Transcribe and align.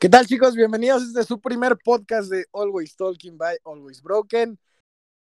¿Qué 0.00 0.08
tal 0.08 0.26
chicos? 0.28 0.54
Bienvenidos 0.54 1.02
a 1.02 1.06
este 1.06 1.24
su 1.24 1.40
primer 1.40 1.76
podcast 1.76 2.30
de 2.30 2.46
Always 2.52 2.94
Talking 2.94 3.36
by 3.36 3.58
Always 3.64 4.00
Broken, 4.00 4.56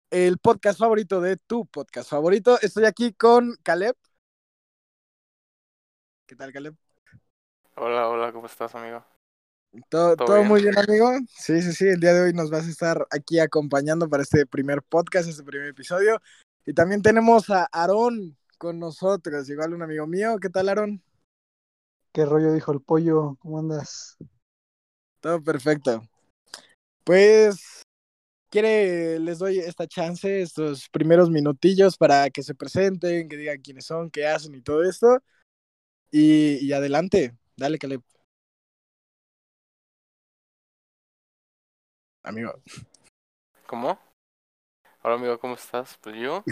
el 0.09 0.39
podcast 0.39 0.79
favorito 0.79 1.21
de 1.21 1.37
tu 1.37 1.67
podcast 1.67 2.09
favorito. 2.09 2.59
Estoy 2.63 2.87
aquí 2.87 3.13
con 3.13 3.57
Caleb. 3.63 3.95
¿Qué 6.27 6.35
tal 6.35 6.51
Caleb? 6.51 6.75
Hola, 7.77 8.09
hola, 8.09 8.33
¿cómo 8.33 8.47
estás, 8.47 8.75
amigo? 8.75 9.05
¿Todo, 9.91 10.17
¿Todo 10.17 10.29
todo 10.29 10.37
bien? 10.37 10.49
muy 10.49 10.63
bien, 10.63 10.79
amigo? 10.79 11.11
Sí, 11.29 11.61
sí, 11.61 11.73
sí. 11.75 11.87
El 11.87 12.01
día 12.01 12.15
de 12.15 12.23
hoy 12.23 12.33
nos 12.33 12.49
vas 12.49 12.67
a 12.67 12.71
estar 12.71 13.07
aquí 13.11 13.41
acompañando 13.41 14.09
para 14.09 14.23
este 14.23 14.47
primer 14.47 14.83
podcast, 14.83 15.29
este 15.29 15.43
primer 15.43 15.69
episodio. 15.69 16.23
Y 16.65 16.73
también 16.73 17.03
tenemos 17.03 17.51
a 17.51 17.69
Aarón 17.71 18.35
con 18.57 18.79
nosotros, 18.79 19.47
igual 19.51 19.75
un 19.75 19.83
amigo 19.83 20.07
mío. 20.07 20.39
¿Qué 20.41 20.49
tal, 20.49 20.71
Aarón? 20.71 21.03
¿Qué 22.13 22.25
rollo 22.25 22.55
dijo 22.55 22.73
el 22.73 22.81
pollo? 22.81 23.37
¿Cómo 23.41 23.59
andas? 23.59 24.17
Todo 25.25 25.43
perfecto. 25.43 26.03
Pues, 27.03 27.83
quiere, 28.51 29.19
les 29.19 29.39
doy 29.39 29.59
esta 29.59 29.87
chance, 29.87 30.43
estos 30.43 30.87
primeros 30.91 31.31
minutillos 31.31 31.97
para 31.97 32.29
que 32.29 32.43
se 32.43 32.55
presenten, 32.55 33.27
que 33.27 33.39
digan 33.39 33.63
quiénes 33.63 33.87
son, 33.87 34.11
qué 34.11 34.27
hacen 34.27 34.55
y 34.55 34.61
todo 34.61 34.85
esto. 34.85 35.19
Y, 36.11 36.59
y 36.63 36.75
adelante, 36.75 37.35
dale, 37.57 37.79
Caleb. 37.79 38.03
Amigo. 42.23 42.53
¿Cómo? 43.67 43.99
Hola, 45.03 45.15
amigo, 45.15 45.39
¿cómo 45.39 45.55
estás? 45.55 45.97
Pues 46.03 46.17
yo, 46.17 46.45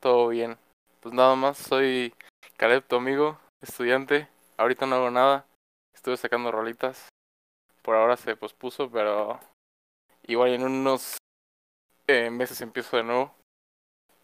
todo 0.00 0.26
bien. 0.26 0.58
Pues 0.98 1.14
nada 1.14 1.36
más, 1.36 1.58
soy 1.58 2.12
Caleb, 2.56 2.84
tu 2.88 2.96
amigo, 2.96 3.38
estudiante. 3.60 4.28
Ahorita 4.56 4.84
no 4.84 4.96
hago 4.96 5.12
nada. 5.12 5.46
Estuve 5.94 6.16
sacando 6.16 6.50
rolitas. 6.50 7.08
Por 7.82 7.96
ahora 7.96 8.16
se 8.16 8.36
pospuso, 8.36 8.90
pero 8.90 9.40
igual 10.24 10.50
en 10.50 10.64
unos 10.64 11.16
eh, 12.06 12.30
meses 12.30 12.60
empiezo 12.60 12.96
de 12.96 13.04
nuevo. 13.04 13.34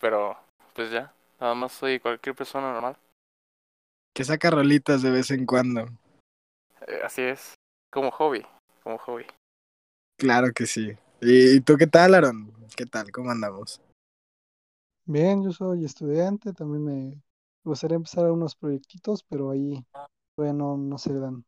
Pero, 0.00 0.36
pues 0.74 0.90
ya, 0.90 1.14
nada 1.40 1.54
más 1.54 1.72
soy 1.72 1.98
cualquier 2.00 2.34
persona 2.34 2.72
normal. 2.72 2.96
Que 4.14 4.24
saca 4.24 4.50
rolitas 4.50 5.02
de 5.02 5.10
vez 5.10 5.30
en 5.30 5.46
cuando. 5.46 5.82
Eh, 6.86 7.00
así 7.04 7.22
es, 7.22 7.54
como 7.90 8.10
hobby, 8.10 8.44
como 8.82 8.98
hobby. 8.98 9.26
Claro 10.18 10.52
que 10.54 10.66
sí. 10.66 10.96
¿Y, 11.20 11.60
tú 11.60 11.76
qué 11.76 11.86
tal, 11.86 12.14
Aaron? 12.14 12.52
¿Qué 12.76 12.86
tal? 12.86 13.10
¿Cómo 13.10 13.30
andamos? 13.30 13.80
Bien, 15.04 15.42
yo 15.44 15.52
soy 15.52 15.84
estudiante, 15.84 16.52
también 16.52 16.84
me 16.84 17.22
gustaría 17.64 17.96
empezar 17.96 18.30
unos 18.30 18.56
proyectitos, 18.56 19.22
pero 19.22 19.50
ahí 19.50 19.84
todavía 20.34 20.52
no, 20.52 20.76
no 20.76 20.98
se 20.98 21.14
dan. 21.14 21.44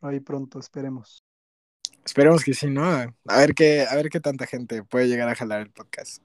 Ahí 0.00 0.20
pronto, 0.20 0.58
esperemos. 0.58 1.22
Esperemos 2.04 2.44
que 2.44 2.54
sí, 2.54 2.68
¿no? 2.68 2.84
A 2.84 3.38
ver 3.38 3.54
qué, 3.54 3.82
a 3.88 3.94
ver 3.94 4.08
qué 4.08 4.20
tanta 4.20 4.46
gente 4.46 4.82
puede 4.82 5.08
llegar 5.08 5.28
a 5.28 5.34
jalar 5.34 5.60
el 5.60 5.70
podcast. 5.70 6.24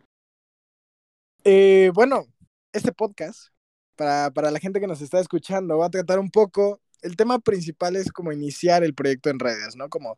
Eh, 1.43 1.91
bueno, 1.93 2.25
este 2.71 2.93
podcast, 2.93 3.49
para, 3.95 4.31
para 4.31 4.51
la 4.51 4.59
gente 4.59 4.79
que 4.79 4.87
nos 4.87 5.01
está 5.01 5.19
escuchando, 5.19 5.77
va 5.77 5.87
a 5.87 5.91
tratar 5.91 6.19
un 6.19 6.29
poco. 6.29 6.79
El 7.01 7.17
tema 7.17 7.39
principal 7.39 7.95
es 7.95 8.11
como 8.11 8.31
iniciar 8.31 8.83
el 8.83 8.93
proyecto 8.93 9.29
en 9.29 9.39
redes, 9.39 9.75
¿no? 9.75 9.89
Como 9.89 10.17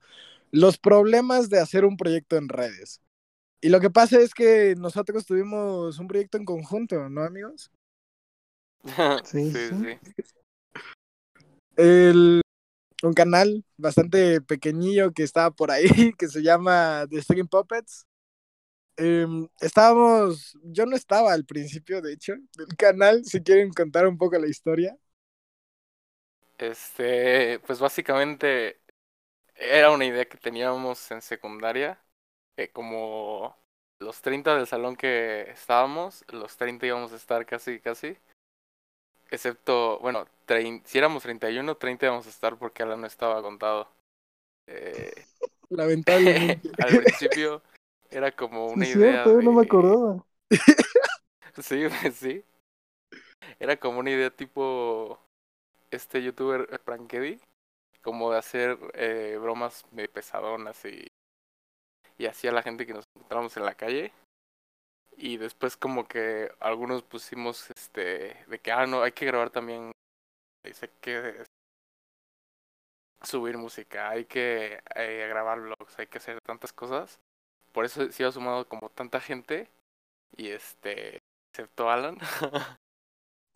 los 0.52 0.78
problemas 0.78 1.50
de 1.50 1.60
hacer 1.60 1.84
un 1.84 1.98
proyecto 1.98 2.38
en 2.38 2.50
redes. 2.50 3.02
Y 3.62 3.70
lo 3.70 3.80
que 3.80 3.90
pasa 3.90 4.20
es 4.20 4.34
que 4.34 4.76
nosotros 4.78 5.26
tuvimos 5.26 5.98
un 5.98 6.08
proyecto 6.08 6.38
en 6.38 6.46
conjunto, 6.46 7.10
¿no, 7.10 7.24
amigos? 7.24 7.72
Sí, 9.24 9.52
sí, 9.52 9.70
sí. 9.70 10.00
sí. 10.14 10.24
El, 11.76 12.42
un 13.08 13.14
canal 13.14 13.64
bastante 13.78 14.42
pequeñillo 14.42 15.12
que 15.12 15.24
estaba 15.24 15.52
por 15.52 15.72
ahí, 15.72 15.88
que 16.18 16.28
se 16.28 16.42
llama 16.42 17.06
The 17.10 17.22
Stream 17.22 17.48
Puppets. 17.48 18.06
Em, 18.98 19.48
estábamos, 19.60 20.58
yo 20.64 20.86
no 20.86 20.96
estaba 20.96 21.34
al 21.34 21.46
principio, 21.46 22.02
de 22.02 22.14
hecho, 22.14 22.34
del 22.58 22.76
canal, 22.78 23.26
si 23.26 23.42
quieren 23.42 23.72
contar 23.72 24.08
un 24.08 24.18
poco 24.18 24.38
la 24.38 24.48
historia. 24.48 24.98
Este, 26.58 27.60
pues 27.60 27.80
básicamente 27.80 28.80
era 29.56 29.92
una 29.92 30.06
idea 30.06 30.26
que 30.26 30.38
teníamos 30.38 31.12
en 31.12 31.22
secundaria, 31.22 32.02
como 32.74 33.58
los 34.00 34.22
30 34.22 34.56
del 34.56 34.68
salón 34.68 34.96
que 34.96 35.50
estábamos, 35.50 36.24
los 36.30 36.56
30 36.58 36.86
íbamos 36.86 37.12
a 37.12 37.18
estar 37.18 37.46
casi, 37.46 37.80
casi. 37.80 38.18
Excepto, 39.36 40.00
bueno, 40.00 40.26
si 40.86 40.98
éramos 40.98 41.22
31, 41.22 41.76
30 41.76 42.06
íbamos 42.06 42.26
a 42.26 42.30
estar 42.30 42.58
porque 42.58 42.84
Alan 42.84 43.02
no 43.02 43.08
estaba 43.08 43.42
contado. 43.42 43.90
Eh, 44.66 45.12
Lamentablemente. 45.70 46.70
al 46.82 47.04
principio 47.04 47.62
era 48.10 48.32
como 48.32 48.70
Sí, 48.70 48.74
una 48.76 48.86
es 48.86 48.96
idea 48.96 49.24
cierto, 49.26 49.42
no 49.42 49.52
me 49.52 49.64
acordaba. 49.64 50.26
Sí, 51.62 51.84
sí. 52.14 52.44
Era 53.60 53.76
como 53.78 54.00
una 54.00 54.12
idea 54.12 54.30
tipo 54.30 55.20
este 55.92 56.24
youtuber 56.24 56.80
Prankedy, 56.86 57.42
como 58.02 58.32
de 58.32 58.38
hacer 58.38 58.78
eh, 58.94 59.38
bromas 59.42 59.84
medio 59.92 60.12
pesadonas 60.12 60.84
y, 60.86 61.08
y 62.18 62.26
así 62.26 62.48
a 62.48 62.54
la 62.54 62.64
gente 62.64 62.86
que 62.86 62.94
nos 62.94 63.06
encontramos 63.16 63.56
en 63.58 63.66
la 63.66 63.76
calle. 63.76 64.14
Y 65.18 65.38
después 65.38 65.78
como 65.78 66.08
que 66.08 66.52
algunos 66.60 67.04
pusimos 67.04 67.70
este 67.72 68.44
de 68.48 68.60
que 68.60 68.72
ah 68.72 68.86
no, 68.86 69.02
hay 69.02 69.14
que 69.14 69.26
grabar 69.26 69.50
también 69.50 69.92
dice 70.64 70.90
que 71.02 71.46
subir 73.22 73.58
música, 73.58 74.10
hay 74.10 74.26
que 74.26 74.82
eh, 74.96 75.28
grabar 75.30 75.60
vlogs, 75.60 75.98
hay 76.00 76.08
que 76.08 76.18
hacer 76.18 76.40
tantas 76.42 76.74
cosas. 76.74 77.20
Por 77.72 77.86
eso 77.86 78.12
se 78.12 78.24
iba 78.24 78.32
sumado 78.32 78.68
como 78.68 78.90
tanta 78.90 79.20
gente 79.20 79.70
y 80.38 80.50
este 80.50 81.20
excepto 81.52 81.90
Alan. 81.90 82.18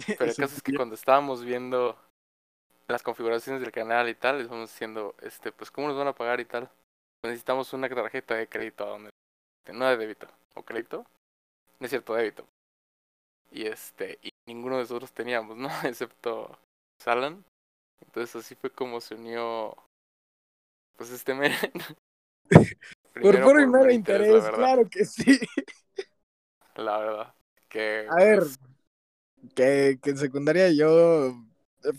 Pero 0.07 0.25
el 0.25 0.35
caso 0.35 0.55
es 0.55 0.61
que 0.61 0.73
cuando 0.73 0.95
estábamos 0.95 1.43
viendo 1.43 1.97
las 2.87 3.03
configuraciones 3.03 3.61
del 3.61 3.71
canal 3.71 4.09
y 4.09 4.15
tal, 4.15 4.39
les 4.39 4.47
vamos 4.47 4.71
diciendo, 4.71 5.15
este, 5.21 5.51
pues 5.51 5.69
cómo 5.71 5.87
nos 5.87 5.97
van 5.97 6.07
a 6.07 6.15
pagar 6.15 6.39
y 6.39 6.45
tal. 6.45 6.69
Necesitamos 7.23 7.73
una 7.73 7.89
tarjeta 7.89 8.35
de 8.35 8.47
crédito 8.47 8.85
a 8.85 8.89
donde 8.89 9.09
no 9.73 9.85
de 9.85 9.97
débito 9.97 10.27
o 10.55 10.63
crédito, 10.63 11.05
no 11.79 11.85
es 11.85 11.89
cierto 11.89 12.13
débito. 12.13 12.45
Y 13.51 13.65
este, 13.65 14.19
y 14.21 14.29
ninguno 14.47 14.75
de 14.75 14.83
nosotros 14.83 15.11
teníamos, 15.11 15.57
¿no? 15.57 15.69
Excepto 15.83 16.57
Alan. 17.05 17.43
Entonces 18.05 18.35
así 18.35 18.55
fue 18.55 18.69
como 18.69 19.01
se 19.01 19.15
unió 19.15 19.75
pues 20.97 21.11
este 21.11 21.33
men. 21.33 21.53
Por 23.21 23.41
puro 23.41 23.61
y 23.61 23.67
mero 23.67 23.91
interés, 23.91 24.31
verdad, 24.31 24.53
claro 24.53 24.89
que 24.89 25.05
sí. 25.05 25.39
La 26.75 26.97
verdad. 26.99 27.33
Que 27.67 28.07
A 28.09 28.15
ver, 28.15 28.39
pues, 28.39 28.59
que, 29.55 29.99
que 30.01 30.09
en 30.11 30.17
secundaria 30.17 30.71
yo 30.71 31.29
eh, 31.83 31.91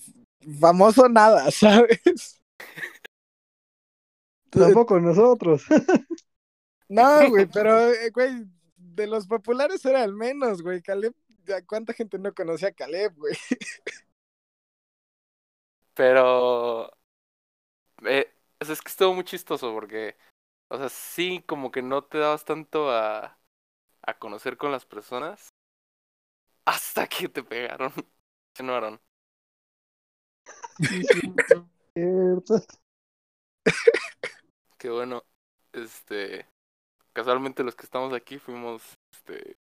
famoso 0.58 1.08
nada, 1.08 1.50
¿sabes? 1.50 2.40
Tampoco 4.50 4.98
nosotros. 4.98 5.64
No, 6.88 7.28
güey, 7.30 7.46
pero, 7.46 7.90
eh, 7.90 8.10
güey, 8.10 8.46
de 8.94 9.06
los 9.06 9.26
populares 9.26 9.84
era 9.84 10.04
el 10.04 10.14
menos, 10.14 10.62
güey. 10.62 10.82
Caleb, 10.82 11.14
ya, 11.44 11.64
¿cuánta 11.64 11.92
gente 11.92 12.18
no 12.18 12.34
conocía 12.34 12.68
a 12.68 12.72
Caleb, 12.72 13.14
güey? 13.16 13.34
Pero 15.94 16.90
eh, 18.06 18.32
o 18.60 18.64
sea, 18.64 18.72
es 18.74 18.82
que 18.82 18.88
estuvo 18.90 19.14
muy 19.14 19.24
chistoso 19.24 19.72
porque, 19.72 20.16
o 20.68 20.78
sea, 20.78 20.88
sí 20.88 21.42
como 21.46 21.70
que 21.70 21.82
no 21.82 22.04
te 22.04 22.18
dabas 22.18 22.44
tanto 22.44 22.90
a, 22.90 23.38
a 24.02 24.18
conocer 24.18 24.56
con 24.56 24.72
las 24.72 24.86
personas 24.86 25.50
hasta 26.64 27.06
que 27.06 27.28
te 27.28 27.42
pegaron. 27.42 27.92
¿Sí 28.54 28.62
no, 28.62 28.74
Aaron? 28.74 29.00
Sí, 30.78 31.02
sí, 31.04 31.34
cierto. 31.94 32.60
Qué 34.78 34.90
bueno. 34.90 35.24
Este, 35.72 36.46
casualmente 37.12 37.64
los 37.64 37.74
que 37.74 37.84
estamos 37.84 38.12
aquí 38.12 38.38
fuimos, 38.38 38.82
este, 39.12 39.56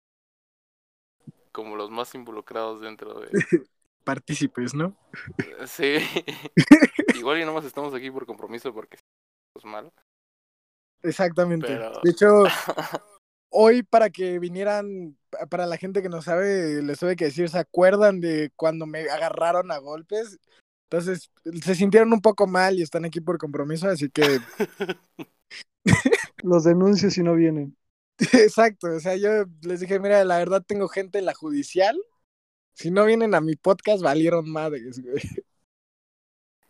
como 1.52 1.76
los 1.76 1.90
más 1.90 2.14
involucrados 2.14 2.80
dentro 2.80 3.20
de, 3.20 3.28
Partícipes, 4.04 4.72
¿no? 4.74 4.96
sí. 5.66 5.96
Igual 7.16 7.40
y 7.40 7.44
nomás 7.44 7.64
estamos 7.64 7.92
aquí 7.92 8.10
por 8.10 8.24
compromiso 8.24 8.72
porque 8.72 8.98
es 9.56 9.64
malo. 9.64 9.92
Exactamente. 11.02 11.66
Pero- 11.66 12.00
De 12.04 12.10
hecho, 12.10 12.44
hoy 13.50 13.82
para 13.82 14.10
que 14.10 14.38
vinieran, 14.38 15.16
pa- 15.30 15.46
para 15.46 15.66
la 15.66 15.76
gente 15.76 16.02
que 16.02 16.08
no 16.08 16.22
sabe, 16.22 16.82
les 16.82 16.98
tuve 17.00 17.16
que 17.16 17.24
decir, 17.26 17.48
¿se 17.48 17.58
acuerdan 17.58 18.20
de 18.20 18.52
cuando 18.54 18.86
me 18.86 19.08
agarraron 19.10 19.72
a 19.72 19.78
golpes? 19.78 20.38
Entonces, 20.88 21.28
se 21.64 21.74
sintieron 21.74 22.12
un 22.12 22.20
poco 22.20 22.46
mal 22.46 22.78
y 22.78 22.82
están 22.82 23.04
aquí 23.04 23.20
por 23.20 23.38
compromiso, 23.38 23.88
así 23.88 24.08
que, 24.08 24.38
Los 26.42 26.64
denuncio 26.64 27.10
si 27.10 27.22
no 27.22 27.34
vienen. 27.34 27.76
exacto, 28.32 28.88
o 28.88 29.00
sea, 29.00 29.16
yo 29.16 29.44
les 29.62 29.80
dije, 29.80 30.00
mira, 30.00 30.24
la 30.24 30.38
verdad 30.38 30.64
tengo 30.66 30.88
gente 30.88 31.18
en 31.18 31.26
la 31.26 31.34
judicial, 31.34 31.96
si 32.72 32.90
no 32.90 33.04
vienen 33.04 33.34
a 33.34 33.40
mi 33.40 33.56
podcast, 33.56 34.02
valieron 34.02 34.50
madres, 34.50 35.02
güey. 35.02 35.22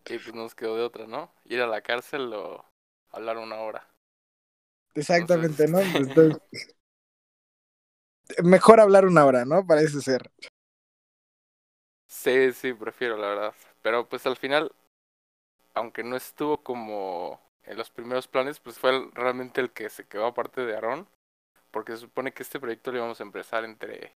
Y 0.09 0.19
pues 0.19 0.35
nos 0.35 0.55
quedó 0.55 0.77
de 0.77 0.83
otra, 0.83 1.07
¿no? 1.07 1.33
Ir 1.47 1.61
a 1.61 1.67
la 1.67 1.81
cárcel 1.81 2.33
o 2.33 2.65
hablar 3.11 3.39
una 3.39 3.57
hora. 3.57 3.89
Exactamente, 4.95 5.67
¿no? 5.67 5.81
Entonces, 5.81 6.41
mejor 8.45 8.81
hablar 8.81 9.05
una 9.05 9.25
hora, 9.25 9.45
¿no? 9.45 9.67
Parece 9.67 10.01
ser. 10.01 10.31
Sí, 12.07 12.53
sí, 12.53 12.73
prefiero, 12.73 13.17
la 13.17 13.29
verdad. 13.29 13.55
Pero 13.83 14.09
pues 14.09 14.27
al 14.27 14.37
final, 14.37 14.73
aunque 15.75 16.05
no 16.05 16.17
estuvo 16.17 16.63
como 16.63 17.41
en 17.67 17.77
los 17.77 17.91
primeros 17.91 18.29
planes, 18.29 18.61
pues 18.61 18.79
fue 18.79 19.11
realmente 19.13 19.61
el 19.61 19.73
que 19.73 19.91
se 19.91 20.07
quedó 20.07 20.27
aparte 20.27 20.65
de 20.65 20.75
Aarón. 20.75 21.09
Porque 21.71 21.93
se 21.93 21.99
supone 21.99 22.33
que 22.33 22.43
este 22.43 22.61
proyecto 22.61 22.91
lo 22.91 22.99
íbamos 22.99 23.21
a 23.21 23.25
empezar 23.25 23.65
entre 23.65 24.15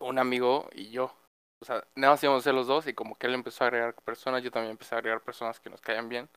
un 0.00 0.18
amigo 0.18 0.68
y 0.72 0.90
yo. 0.90 1.14
O 1.60 1.64
sea, 1.64 1.84
nada 1.94 2.12
más 2.12 2.22
íbamos 2.22 2.42
a 2.42 2.44
ser 2.44 2.54
los 2.54 2.66
dos 2.66 2.86
y 2.86 2.94
como 2.94 3.16
que 3.16 3.26
él 3.26 3.34
empezó 3.34 3.64
a 3.64 3.68
agregar 3.68 3.94
personas, 3.94 4.42
yo 4.42 4.50
también 4.50 4.72
empecé 4.72 4.94
a 4.94 4.98
agregar 4.98 5.22
personas 5.22 5.58
que 5.58 5.70
nos 5.70 5.80
caían 5.80 6.08
bien. 6.08 6.28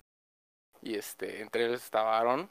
Y 0.81 0.95
este, 0.95 1.41
entre 1.41 1.65
ellos 1.65 1.83
estaba 1.83 2.17
Aaron, 2.17 2.49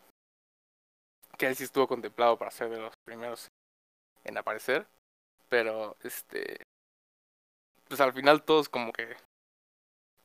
que 1.38 1.47
él 1.47 1.56
sí 1.56 1.65
estuvo 1.65 1.88
contemplado 1.88 2.37
para 2.38 2.50
ser 2.50 2.69
de 2.69 2.79
los 2.79 2.93
primeros 3.05 3.49
en 4.25 4.38
aparecer. 4.38 4.87
Pero 5.49 5.97
este, 6.03 6.62
pues 7.88 8.00
al 8.00 8.12
final 8.12 8.44
todos 8.44 8.69
como 8.69 8.93
que, 8.93 9.17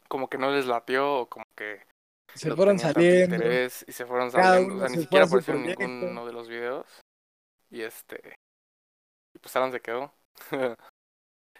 como 0.07 0.29
que 0.29 0.37
no 0.37 0.51
les 0.51 0.67
latió 0.67 1.21
o 1.21 1.29
como 1.29 1.45
que 1.55 1.81
Se 2.35 2.49
no 2.49 2.55
fueron 2.55 2.77
saliendo. 2.77 3.35
interés 3.35 3.85
y 3.87 3.91
se 3.93 4.05
fueron 4.05 4.29
saliendo. 4.29 4.75
O 4.75 4.79
sea, 4.79 4.89
ni 4.89 5.01
siquiera 5.03 5.25
apareció 5.25 5.53
en 5.53 5.63
ninguno 5.63 6.25
de 6.25 6.33
los 6.33 6.47
videos. 6.49 6.85
Y 7.69 7.81
este. 7.81 8.35
Y 9.33 9.39
pues 9.39 9.55
Aaron 9.55 9.71
se 9.71 9.81
quedó. 9.81 10.13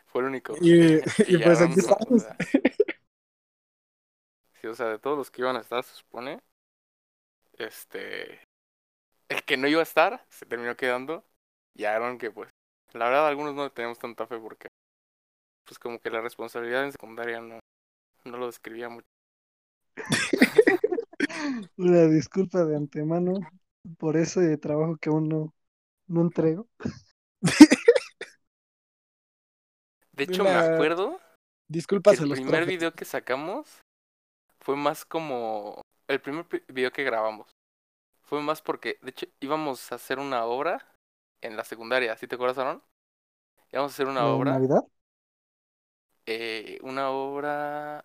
Fue 0.07 0.21
el 0.21 0.27
único. 0.27 0.55
Y, 0.61 0.95
Y 1.27 1.35
y 1.35 1.37
pues 1.37 1.61
aquí 1.61 1.73
o 1.75 1.77
estamos. 1.79 2.23
sea, 2.23 2.37
sí, 4.61 4.67
o 4.67 4.75
sea, 4.75 4.87
de 4.87 4.99
todos 4.99 5.17
los 5.17 5.31
que 5.31 5.41
iban 5.41 5.55
a 5.55 5.61
estar, 5.61 5.83
se 5.83 5.95
supone. 5.95 6.41
Este. 7.57 8.43
El 9.29 9.43
que 9.43 9.57
no 9.57 9.67
iba 9.67 9.79
a 9.79 9.83
estar 9.83 10.25
se 10.29 10.45
terminó 10.45 10.75
quedando. 10.75 11.23
Y 11.73 11.85
Aaron, 11.85 12.17
que 12.17 12.31
pues. 12.31 12.49
La 12.93 13.05
verdad, 13.05 13.27
algunos 13.27 13.53
no 13.55 13.63
le 13.63 13.69
teníamos 13.69 13.99
tanta 13.99 14.27
fe 14.27 14.37
porque. 14.39 14.67
Pues 15.65 15.79
como 15.79 15.99
que 15.99 16.11
la 16.11 16.21
responsabilidad 16.21 16.83
en 16.83 16.91
secundaria 16.91 17.39
no, 17.41 17.59
no 18.25 18.37
lo 18.37 18.45
describía 18.47 18.89
mucho. 18.89 19.07
Una 21.77 22.03
disculpa 22.07 22.63
de 22.65 22.75
antemano 22.75 23.33
por 23.97 24.17
ese 24.17 24.57
trabajo 24.57 24.97
que 24.97 25.09
aún 25.09 25.29
no, 25.29 25.53
no 26.07 26.21
entrego. 26.21 26.67
De 30.13 30.23
hecho, 30.23 30.43
me 30.43 30.51
acuerdo 30.51 31.17
que 31.17 31.25
Disculpas 31.67 32.19
a 32.19 32.23
el 32.23 32.29
los 32.29 32.39
primer 32.39 32.65
video 32.65 32.93
que 32.93 33.05
sacamos 33.05 33.81
fue 34.59 34.75
más 34.75 35.05
como 35.05 35.81
el 36.07 36.21
primer 36.21 36.45
pri- 36.45 36.63
video 36.67 36.91
que 36.91 37.03
grabamos. 37.03 37.51
Fue 38.23 38.41
más 38.41 38.61
porque, 38.61 38.97
de 39.01 39.11
hecho, 39.11 39.27
íbamos 39.39 39.91
a 39.91 39.95
hacer 39.95 40.19
una 40.19 40.45
obra 40.45 40.95
en 41.41 41.57
la 41.57 41.63
secundaria. 41.63 42.15
¿Sí 42.17 42.27
te 42.27 42.35
acuerdas, 42.35 42.57
Aaron? 42.57 42.81
Íbamos 43.71 43.91
a 43.91 43.95
hacer 43.95 44.07
una 44.07 44.21
¿En 44.21 44.25
obra, 44.27 44.51
Navidad? 44.53 44.83
eh, 46.25 46.79
una 46.81 47.09
obra, 47.11 48.03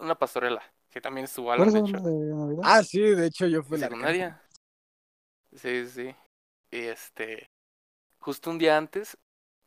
una 0.00 0.18
pastorela, 0.18 0.62
que 0.90 1.00
también 1.00 1.24
estuvo 1.24 1.48
¿Por 1.48 1.60
Alan, 1.60 1.72
de 1.72 1.80
hecho, 1.80 1.98
de? 2.00 2.60
Ah, 2.62 2.82
sí, 2.82 3.00
de 3.00 3.26
hecho 3.26 3.46
yo 3.46 3.62
fui 3.62 3.78
la 3.78 3.86
secundaria. 3.86 4.42
Sí, 5.52 5.86
sí, 5.86 5.88
sí. 5.88 6.16
Y 6.70 6.80
este, 6.80 7.50
justo 8.18 8.50
un 8.50 8.58
día 8.58 8.76
antes 8.76 9.16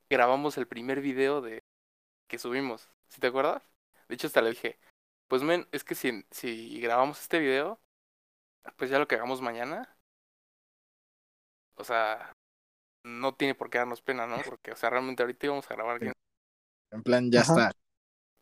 grabamos 0.09 0.57
el 0.57 0.67
primer 0.67 1.01
video 1.01 1.41
de 1.41 1.63
que 2.27 2.37
subimos. 2.37 2.89
¿Sí 3.09 3.19
te 3.19 3.27
acuerdas? 3.27 3.63
De 4.07 4.15
hecho, 4.15 4.27
hasta 4.27 4.41
le 4.41 4.51
dije, 4.51 4.77
pues 5.27 5.43
men, 5.43 5.67
es 5.71 5.83
que 5.83 5.95
si, 5.95 6.25
si 6.31 6.79
grabamos 6.81 7.21
este 7.21 7.39
video, 7.39 7.79
pues 8.77 8.89
ya 8.89 8.99
lo 8.99 9.07
que 9.07 9.15
hagamos 9.15 9.41
mañana, 9.41 9.95
o 11.75 11.83
sea, 11.83 12.33
no 13.03 13.33
tiene 13.33 13.55
por 13.55 13.69
qué 13.69 13.79
darnos 13.79 14.01
pena, 14.01 14.27
¿no? 14.27 14.37
Porque, 14.43 14.71
o 14.71 14.75
sea, 14.75 14.89
realmente 14.89 15.23
ahorita 15.23 15.47
íbamos 15.47 15.69
a 15.69 15.75
grabar. 15.75 16.01
En 16.91 17.03
plan, 17.03 17.31
ya 17.31 17.41
Ajá. 17.41 17.53
está. 17.53 17.71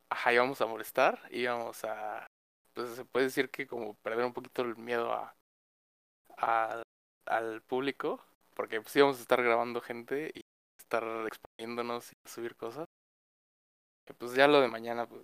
Ajá, 0.09 0.33
íbamos 0.33 0.59
a 0.59 0.65
molestar, 0.65 1.21
íbamos 1.29 1.83
a, 1.83 2.25
pues 2.79 2.95
se 2.95 3.05
puede 3.05 3.25
decir 3.25 3.49
que 3.49 3.67
como 3.67 3.95
perder 3.95 4.25
un 4.25 4.33
poquito 4.33 4.61
el 4.61 4.75
miedo 4.77 5.11
a, 5.13 5.35
a- 6.37 6.81
al 7.25 7.61
público, 7.61 8.23
porque 8.55 8.81
pues 8.81 8.95
íbamos 8.95 9.17
a 9.17 9.21
estar 9.21 9.43
grabando 9.43 9.81
gente 9.81 10.31
y 10.33 10.41
estar 10.79 11.03
exponiéndonos 11.27 12.11
y 12.11 12.29
subir 12.29 12.55
cosas. 12.55 12.85
Que, 14.05 14.13
pues 14.13 14.33
ya 14.33 14.47
lo 14.47 14.61
de 14.61 14.67
mañana, 14.67 15.07
pues 15.07 15.21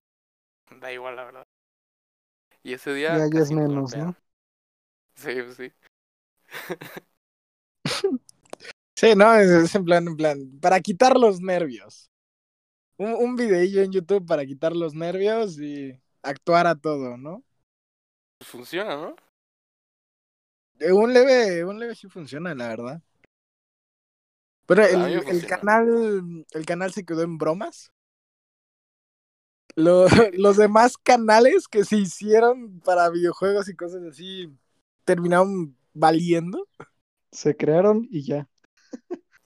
da 0.79 0.91
igual, 0.91 1.15
la 1.15 1.25
verdad. 1.25 1.43
Y 2.63 2.73
ese 2.73 2.93
día... 2.93 3.15
Ya, 3.15 3.29
ya 3.31 3.39
es 3.41 3.51
menos, 3.51 3.95
¿no? 3.95 4.15
Sí, 5.15 5.33
pues 5.41 5.55
sí. 5.55 5.71
Sí, 8.97 9.13
no, 9.15 9.35
es, 9.35 9.49
es 9.49 9.75
en 9.75 9.83
plan, 9.83 10.07
en 10.07 10.15
plan, 10.15 10.59
para 10.61 10.79
quitar 10.79 11.17
los 11.17 11.41
nervios. 11.41 12.09
Un, 12.97 13.13
un 13.13 13.35
videillo 13.35 13.81
en 13.81 13.91
YouTube 13.91 14.25
para 14.25 14.45
quitar 14.45 14.75
los 14.75 14.93
nervios 14.95 15.59
y 15.59 15.99
actuar 16.25 16.67
a 16.67 16.75
todo, 16.75 17.17
¿no? 17.17 17.43
Funciona, 18.41 18.95
¿no? 18.95 19.15
Eh, 20.79 20.91
Un 20.93 21.13
leve, 21.13 21.65
un 21.65 21.79
leve 21.79 21.95
sí 21.95 22.07
funciona, 22.09 22.55
la 22.55 22.67
verdad. 22.69 23.01
Pero 24.67 24.83
el, 24.85 25.23
el 25.27 25.45
canal, 25.45 26.45
el 26.51 26.65
canal 26.65 26.91
se 26.93 27.05
quedó 27.05 27.23
en 27.23 27.37
bromas. 27.37 27.91
Lo- 29.75 30.05
los 30.33 30.57
demás 30.57 30.97
canales 30.97 31.67
que 31.67 31.83
se 31.85 31.97
hicieron 31.97 32.79
para 32.81 33.09
videojuegos 33.09 33.69
y 33.69 33.75
cosas 33.75 34.03
así 34.03 34.49
terminaron 35.03 35.75
valiendo. 35.93 36.67
Se 37.31 37.55
crearon 37.57 38.07
y 38.11 38.23
ya. 38.23 38.49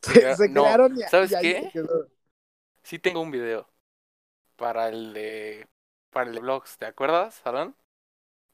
Se, 0.37 0.51
no, 0.51 0.65
crearon 0.65 0.97
y, 0.97 1.01
¿sabes 1.05 1.35
y 1.45 1.51
qué? 1.53 1.55
se 1.55 1.67
quedó. 1.69 2.07
Sí 2.83 2.99
tengo 2.99 3.21
un 3.21 3.31
video 3.31 3.69
para 4.57 4.89
el 4.89 5.13
de... 5.13 5.68
Para 6.11 6.29
el 6.31 6.39
vlogs, 6.39 6.77
¿te 6.77 6.85
acuerdas, 6.85 7.41
Alan? 7.45 7.75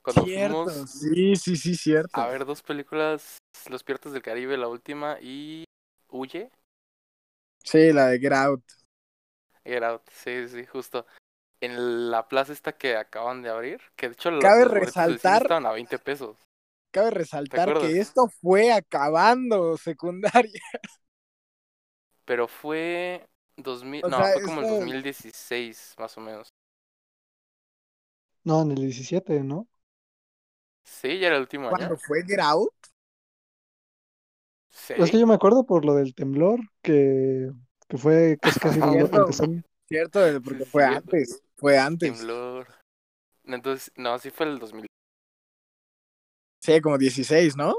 Cuando 0.02 0.26
Cierto, 0.26 0.66
fuimos 0.66 0.92
sí, 0.92 1.36
sí, 1.36 1.56
sí, 1.56 1.76
cierto. 1.76 2.20
a 2.20 2.28
ver 2.28 2.46
dos 2.46 2.62
películas, 2.62 3.38
Los 3.70 3.84
Piratas 3.84 4.14
del 4.14 4.22
Caribe, 4.22 4.58
la 4.58 4.68
última, 4.68 5.18
y 5.22 5.64
Huye, 6.10 6.52
Sí, 7.64 7.92
la 7.92 8.08
de 8.10 8.20
Get 8.20 8.34
Out. 8.34 8.64
Get 9.64 9.82
Out, 9.84 10.04
sí, 10.12 10.48
sí, 10.48 10.66
justo. 10.68 11.08
En 11.62 12.12
la 12.12 12.28
plaza 12.28 12.54
esta 12.54 12.74
que 12.74 12.96
acaban 12.96 13.42
de 13.42 13.50
abrir, 13.50 13.82
que 13.96 14.10
de 14.10 14.14
hecho 14.14 14.30
lo- 14.30 14.40
Cabe 14.42 14.66
los 14.66 14.72
resaltar- 14.74 15.42
estaban 15.42 15.66
a 15.66 15.72
20 15.72 15.98
pesos. 15.98 16.38
Cabe 16.92 17.10
resaltar 17.12 17.74
que 17.80 18.00
esto 18.00 18.28
fue 18.42 18.72
acabando 18.72 19.78
secundaria. 19.78 20.62
Pero 22.26 22.48
fue 22.48 23.28
2000, 23.58 24.04
O 24.06 24.10
no, 24.10 24.18
sea, 24.18 24.34
fue 24.34 24.44
como 24.44 24.60
el 24.62 24.66
esto- 24.66 24.80
2016, 24.80 25.96
más 25.98 26.18
o 26.18 26.22
menos. 26.22 26.50
No, 28.46 28.62
en 28.62 28.72
el 28.72 28.78
17, 28.78 29.44
¿no? 29.44 29.68
Sí, 30.84 31.20
ya 31.20 31.28
era 31.28 31.36
el 31.38 31.42
último 31.42 31.68
año. 31.68 31.78
Cuando 31.78 31.98
fue 31.98 32.24
Get 32.26 32.40
Out, 32.40 32.70
Sí, 34.70 34.94
Es 34.98 35.12
que 35.12 35.20
yo 35.20 35.28
me 35.28 35.34
acuerdo 35.34 35.66
por 35.66 35.86
lo 35.86 35.96
del 35.96 36.14
temblor, 36.16 36.60
que, 36.82 37.50
que 37.88 37.98
fue 37.98 38.38
casi 38.42 38.60
casi 38.60 38.80
Cierto. 38.92 39.18
empezó. 39.18 39.46
cierto, 39.88 40.20
porque 40.44 40.66
fue 40.66 40.84
cierto. 40.84 41.12
antes, 41.12 41.42
fue 41.58 41.78
antes. 41.78 42.12
temblor. 42.12 42.68
Entonces, 43.46 43.92
no, 43.98 44.18
sí 44.20 44.32
fue 44.32 44.48
el 44.48 44.60
2000. 44.60 44.88
Sí, 46.62 46.82
como 46.82 46.98
16, 46.98 47.56
¿no? 47.56 47.76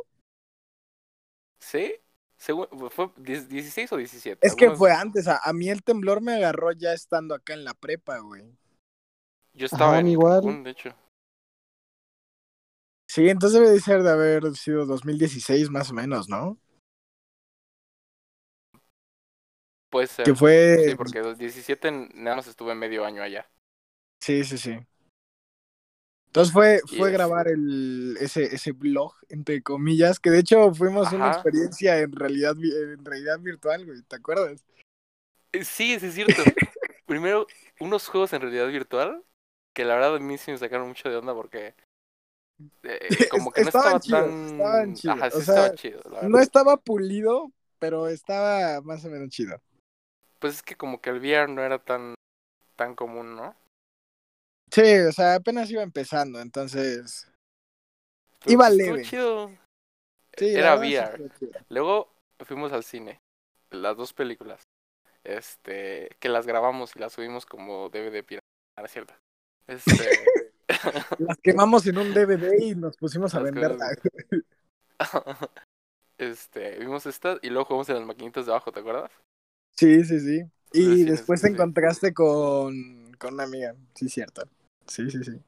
¿Sí? 1.58 1.94
Según- 2.36 2.68
¿Fue 2.90 3.10
10 3.16 3.48
16 3.48 3.92
o 3.92 3.96
17? 3.96 4.46
Es 4.46 4.54
que 4.54 4.70
fue 4.70 4.92
antes, 4.92 5.26
a, 5.28 5.38
a 5.42 5.52
mí 5.52 5.68
el 5.68 5.82
temblor 5.82 6.20
me 6.20 6.34
agarró 6.34 6.72
ya 6.72 6.92
estando 6.92 7.34
acá 7.34 7.54
en 7.54 7.64
la 7.64 7.74
prepa, 7.74 8.18
güey. 8.18 8.44
Yo 9.56 9.66
estaba 9.66 9.92
Ajá, 9.92 10.00
en 10.00 10.08
igual. 10.08 10.42
Cancún, 10.42 10.62
de 10.62 10.70
hecho. 10.70 10.94
Sí, 13.08 13.28
entonces 13.28 13.58
debe 13.58 13.72
de 13.72 13.80
ser 13.80 14.02
de 14.02 14.10
haber 14.10 14.54
sido 14.54 14.84
2016 14.84 15.70
más 15.70 15.90
o 15.90 15.94
menos, 15.94 16.28
¿no? 16.28 16.58
Puede 19.88 20.08
ser. 20.08 20.26
Que 20.26 20.34
fue... 20.34 20.84
Sí, 20.90 20.94
porque 20.94 21.20
los 21.22 21.38
17 21.38 21.90
nada 22.14 22.36
más 22.36 22.46
estuve 22.46 22.74
medio 22.74 23.04
año 23.06 23.22
allá. 23.22 23.48
Sí, 24.20 24.44
sí, 24.44 24.58
sí. 24.58 24.78
Entonces 26.26 26.52
fue, 26.52 26.80
fue 26.98 27.10
grabar 27.12 27.48
el, 27.48 28.18
ese, 28.20 28.54
ese 28.54 28.72
blog, 28.72 29.14
entre 29.30 29.62
comillas, 29.62 30.20
que 30.20 30.28
de 30.28 30.40
hecho 30.40 30.74
fuimos 30.74 31.10
una 31.12 31.28
experiencia 31.28 31.98
en 31.98 32.12
realidad, 32.12 32.54
en 32.58 33.02
realidad 33.02 33.40
virtual, 33.40 33.86
güey, 33.86 34.02
¿te 34.02 34.16
acuerdas? 34.16 34.62
Eh, 35.52 35.64
Sí, 35.64 35.98
sí 35.98 36.06
es 36.06 36.14
cierto. 36.14 36.42
Primero, 37.06 37.46
unos 37.80 38.06
juegos 38.08 38.34
en 38.34 38.42
realidad 38.42 38.68
virtual, 38.68 39.24
que 39.76 39.84
la 39.84 39.94
verdad 39.94 40.16
a 40.16 40.18
mí 40.18 40.38
sí 40.38 40.50
me 40.50 40.58
sacaron 40.58 40.88
mucho 40.88 41.10
de 41.10 41.16
onda 41.16 41.34
porque 41.34 41.74
eh, 42.82 42.98
como 43.30 43.52
que 43.52 43.60
no 43.60 43.68
Estaban 43.68 43.96
estaba 43.96 44.22
tan... 44.24 44.46
estaban 44.46 44.94
chidos, 44.94 45.16
Ajá, 45.16 45.30
sí 45.30 45.36
o 45.36 45.40
sea, 45.42 45.54
estaba 45.54 45.74
chido, 45.74 46.00
la. 46.10 46.22
No 46.22 46.40
estaba 46.40 46.76
pulido, 46.78 47.52
pero 47.78 48.08
estaba 48.08 48.80
más 48.80 49.04
o 49.04 49.10
menos 49.10 49.28
chido. 49.28 49.60
Pues 50.38 50.54
es 50.54 50.62
que 50.62 50.76
como 50.76 51.00
que 51.02 51.10
el 51.10 51.18
VR 51.18 51.52
no 51.52 51.62
era 51.62 51.78
tan, 51.78 52.14
tan 52.74 52.94
común, 52.94 53.36
¿no? 53.36 53.54
Sí, 54.72 54.98
o 55.08 55.12
sea, 55.12 55.34
apenas 55.34 55.70
iba 55.70 55.82
empezando, 55.82 56.40
entonces. 56.40 57.30
Pero, 58.40 58.52
Iba 58.52 58.66
pues, 58.66 58.78
estuvo 58.78 58.96
leve. 58.96 59.08
chido. 59.08 59.50
Sí, 60.38 60.54
Era 60.54 60.78
sí 60.78 60.96
VR. 60.96 61.30
Luego 61.68 62.12
fuimos 62.46 62.72
al 62.72 62.82
cine, 62.82 63.18
las 63.70 63.96
dos 63.96 64.14
películas, 64.14 64.62
este, 65.24 66.16
que 66.18 66.28
las 66.30 66.46
grabamos 66.46 66.96
y 66.96 66.98
las 66.98 67.12
subimos 67.12 67.44
como 67.44 67.90
DVD 67.90 68.22
pirata, 68.22 68.88
cierto. 68.88 69.14
Este, 69.68 69.92
Las 71.18 71.38
quemamos 71.38 71.86
en 71.86 71.98
un 71.98 72.12
DVD 72.14 72.56
y 72.62 72.74
nos 72.74 72.96
pusimos 72.96 73.34
a 73.34 73.38
Las 73.40 73.44
venderla. 73.52 73.86
quemamos. 73.96 74.40
este, 76.18 76.78
vimos 76.78 77.06
estas 77.06 77.38
y 77.42 77.50
luego 77.50 77.64
jugamos 77.66 77.88
en 77.88 77.96
las 77.96 78.06
maquinitas 78.06 78.46
de 78.46 78.52
abajo, 78.52 78.72
¿te 78.72 78.80
acuerdas? 78.80 79.10
Sí, 79.76 80.04
sí, 80.04 80.20
sí. 80.20 80.42
Y 80.72 80.82
sí, 80.82 81.04
después 81.04 81.40
sí, 81.40 81.46
te 81.46 81.48
sí. 81.50 81.54
encontraste 81.54 82.14
con, 82.14 83.12
con 83.18 83.34
una 83.34 83.44
amiga. 83.44 83.74
Sí, 83.94 84.08
cierto. 84.08 84.42
Sí, 84.86 85.10
sí, 85.10 85.22
sí. 85.22 85.40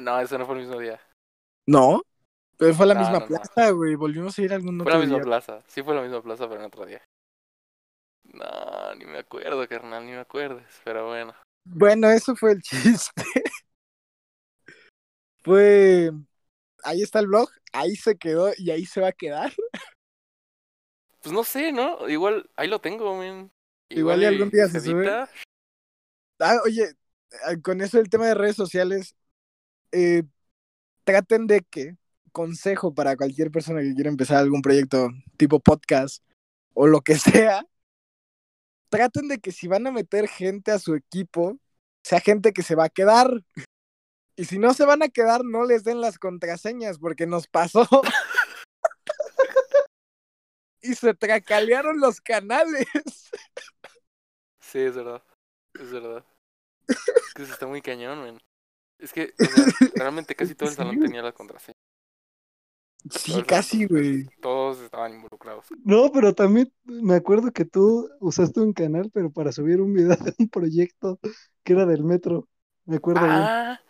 No, 0.00 0.20
eso 0.20 0.38
no 0.38 0.46
fue 0.46 0.56
el 0.56 0.62
mismo 0.62 0.78
día. 0.80 1.00
No, 1.66 2.02
pero 2.56 2.74
fue 2.74 2.86
la 2.86 2.94
No, 2.94 3.00
misma 3.00 3.20
no, 3.20 3.26
plaza, 3.26 3.70
güey. 3.70 3.94
Volvimos 3.94 4.38
a 4.38 4.42
ir 4.42 4.52
algún 4.52 4.78
Fue 4.78 4.82
otro 4.82 4.94
la 4.94 5.00
misma 5.00 5.16
día. 5.18 5.24
plaza, 5.24 5.62
sí 5.68 5.82
fue 5.82 5.94
la 5.94 6.02
misma 6.02 6.22
plaza, 6.22 6.48
pero 6.48 6.60
en 6.60 6.66
otro 6.66 6.86
día. 6.86 7.02
No, 8.32 8.94
ni 8.96 9.04
me 9.06 9.18
acuerdo, 9.18 9.66
carnal, 9.68 10.04
ni 10.04 10.12
me 10.12 10.18
acuerdes, 10.18 10.80
pero 10.84 11.06
bueno. 11.06 11.34
Bueno, 11.70 12.10
eso 12.10 12.34
fue 12.34 12.52
el 12.52 12.62
chiste. 12.62 13.22
fue. 15.42 16.10
Ahí 16.84 17.02
está 17.02 17.18
el 17.18 17.26
blog, 17.26 17.50
ahí 17.72 17.96
se 17.96 18.16
quedó 18.16 18.52
y 18.56 18.70
ahí 18.70 18.86
se 18.86 19.00
va 19.00 19.08
a 19.08 19.12
quedar. 19.12 19.52
Pues 21.20 21.32
no 21.32 21.44
sé, 21.44 21.72
¿no? 21.72 22.08
Igual, 22.08 22.48
ahí 22.56 22.68
lo 22.68 22.80
tengo, 22.80 23.16
men. 23.16 23.50
Igual 23.88 24.22
y 24.22 24.26
algún 24.26 24.50
día 24.50 24.68
se 24.68 24.80
sube. 24.80 25.00
edita. 25.02 25.28
Ah, 26.38 26.58
oye, 26.64 26.94
ah, 27.44 27.56
con 27.62 27.80
eso 27.80 27.98
del 27.98 28.08
tema 28.08 28.26
de 28.26 28.34
redes 28.34 28.56
sociales, 28.56 29.16
eh, 29.92 30.22
traten 31.04 31.46
de 31.46 31.62
que, 31.62 31.96
consejo 32.32 32.94
para 32.94 33.16
cualquier 33.16 33.50
persona 33.50 33.80
que 33.80 33.94
quiera 33.94 34.10
empezar 34.10 34.38
algún 34.38 34.62
proyecto 34.62 35.08
tipo 35.36 35.58
podcast 35.58 36.22
o 36.74 36.86
lo 36.86 37.00
que 37.00 37.14
sea, 37.18 37.66
traten 38.88 39.28
de 39.28 39.38
que 39.38 39.52
si 39.52 39.68
van 39.68 39.86
a 39.86 39.92
meter 39.92 40.28
gente 40.28 40.70
a 40.70 40.78
su 40.78 40.94
equipo, 40.94 41.58
sea 42.02 42.20
gente 42.20 42.52
que 42.52 42.62
se 42.62 42.74
va 42.74 42.84
a 42.84 42.90
quedar. 42.90 43.42
Y 44.36 44.44
si 44.44 44.58
no 44.58 44.72
se 44.74 44.84
van 44.84 45.02
a 45.02 45.08
quedar, 45.08 45.44
no 45.44 45.64
les 45.64 45.84
den 45.84 46.00
las 46.00 46.18
contraseñas, 46.18 46.98
porque 46.98 47.26
nos 47.26 47.48
pasó. 47.48 47.88
y 50.82 50.94
se 50.94 51.14
tracalearon 51.14 52.00
los 52.00 52.20
canales. 52.20 52.86
Sí, 54.60 54.78
es 54.78 54.94
verdad. 54.94 55.22
Es 55.74 55.90
verdad. 55.90 56.24
Es 56.86 57.34
que 57.34 57.46
se 57.46 57.52
está 57.52 57.66
muy 57.66 57.82
cañón, 57.82 58.22
men. 58.22 58.38
Es 58.98 59.12
que, 59.12 59.34
o 59.38 59.44
sea, 59.44 59.64
realmente 59.94 60.34
casi 60.34 60.54
todo 60.54 60.68
el 60.68 60.74
salón 60.74 60.98
tenía 61.00 61.22
la 61.22 61.32
contraseña. 61.32 61.78
Sí, 63.10 63.42
casi, 63.44 63.82
entonces, 63.82 63.88
güey. 63.88 64.28
Todos 64.40 64.80
estaban 64.80 65.14
involucrados. 65.14 65.66
No, 65.84 66.10
pero 66.12 66.34
también 66.34 66.72
me 66.84 67.14
acuerdo 67.14 67.52
que 67.52 67.64
tú 67.64 68.08
usaste 68.20 68.60
un 68.60 68.72
canal, 68.72 69.10
pero 69.12 69.30
para 69.30 69.52
subir 69.52 69.80
un 69.80 69.94
video 69.94 70.08
de 70.16 70.34
un 70.38 70.48
proyecto 70.48 71.18
que 71.62 71.72
era 71.72 71.86
del 71.86 72.04
metro. 72.04 72.48
Me 72.84 72.96
acuerdo 72.96 73.22
bien. 73.22 73.32
Ah, 73.34 73.80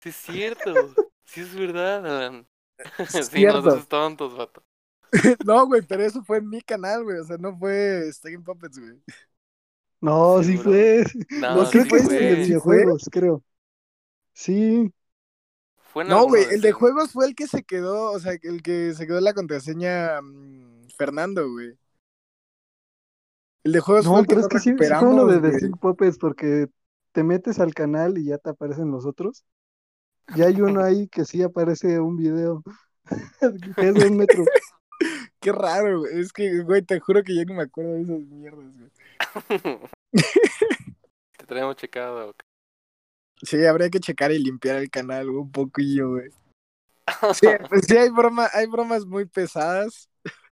sí 0.00 0.08
es 0.10 0.16
cierto. 0.16 0.94
Sí 1.24 1.40
es 1.40 1.54
verdad, 1.54 2.06
Alan. 2.06 2.46
Sí, 3.08 3.22
Cierto. 3.22 3.70
seas 3.70 3.88
tontos, 3.88 4.36
vato. 4.36 4.62
No, 5.46 5.66
güey, 5.66 5.82
pero 5.82 6.02
eso 6.02 6.22
fue 6.24 6.38
en 6.38 6.48
mi 6.48 6.60
canal, 6.62 7.04
güey. 7.04 7.18
O 7.18 7.24
sea, 7.24 7.36
no 7.38 7.56
fue 7.56 8.10
Stacking 8.12 8.42
Puppets, 8.42 8.78
güey. 8.78 9.02
No, 10.00 10.42
sí 10.42 10.56
fue. 10.56 11.04
No, 11.40 11.56
No, 11.56 11.64
sí 11.66 11.72
creo 11.78 11.86
que 11.86 11.96
es 11.96 12.04
fue. 12.04 12.18
¿Sí 12.18 12.42
videojuegos, 12.42 13.08
creo. 13.10 13.42
Sí, 14.32 14.92
Fue 15.92 16.04
en 16.04 16.08
No, 16.08 16.26
güey, 16.26 16.44
el 16.50 16.60
de 16.60 16.72
juegos 16.72 17.12
fue 17.12 17.26
el 17.26 17.34
que 17.34 17.46
se 17.46 17.64
quedó, 17.64 18.12
o 18.12 18.18
sea, 18.18 18.32
el 18.42 18.62
que 18.62 18.94
se 18.94 19.06
quedó 19.06 19.20
la 19.20 19.34
contraseña 19.34 20.20
mm, 20.22 20.88
Fernando, 20.96 21.50
güey. 21.50 21.76
El 23.64 23.72
de 23.72 23.80
juegos 23.80 24.06
fue 24.06 24.14
no, 24.14 24.20
el 24.20 24.26
que 24.26 24.34
pero 24.34 24.40
es 24.40 24.44
no 24.44 24.48
que 24.48 24.58
sí, 24.58 24.70
sí 24.70 24.76
fue 24.76 25.08
uno 25.08 25.26
de 25.26 25.50
The 25.50 25.70
Puppets 25.80 26.18
porque 26.18 26.68
te 27.12 27.22
metes 27.22 27.60
al 27.60 27.74
canal 27.74 28.18
y 28.18 28.24
ya 28.24 28.38
te 28.38 28.50
aparecen 28.50 28.90
los 28.90 29.06
otros. 29.06 29.44
Y 30.34 30.42
hay 30.42 30.60
uno 30.60 30.82
ahí 30.84 31.08
que 31.08 31.24
sí 31.24 31.42
aparece 31.42 32.00
un 32.00 32.16
video 32.16 32.62
que 33.76 33.88
es 33.88 33.94
de 33.94 34.08
un 34.08 34.16
metro. 34.16 34.44
Qué 35.40 35.52
raro, 35.52 36.00
güey. 36.00 36.20
Es 36.20 36.32
que, 36.32 36.60
güey, 36.60 36.82
te 36.82 37.00
juro 37.00 37.22
que 37.22 37.34
yo 37.34 37.44
no 37.44 37.54
me 37.54 37.64
acuerdo 37.64 37.92
de 37.94 38.02
esas 38.02 38.20
mierdas, 38.20 38.78
güey. 38.78 38.90
Te 41.36 41.46
traemos 41.46 41.76
checado. 41.76 42.34
Sí, 43.42 43.64
habría 43.66 43.90
que 43.90 43.98
checar 44.00 44.30
y 44.32 44.38
limpiar 44.38 44.76
el 44.76 44.90
canal 44.90 45.28
un 45.30 45.50
poquillo, 45.50 46.10
güey. 46.10 46.30
Sí, 47.34 47.46
pues 47.68 47.86
sí 47.86 47.96
hay 47.96 48.10
broma, 48.10 48.48
hay 48.52 48.66
bromas 48.66 49.04
muy 49.04 49.26
pesadas. 49.26 50.08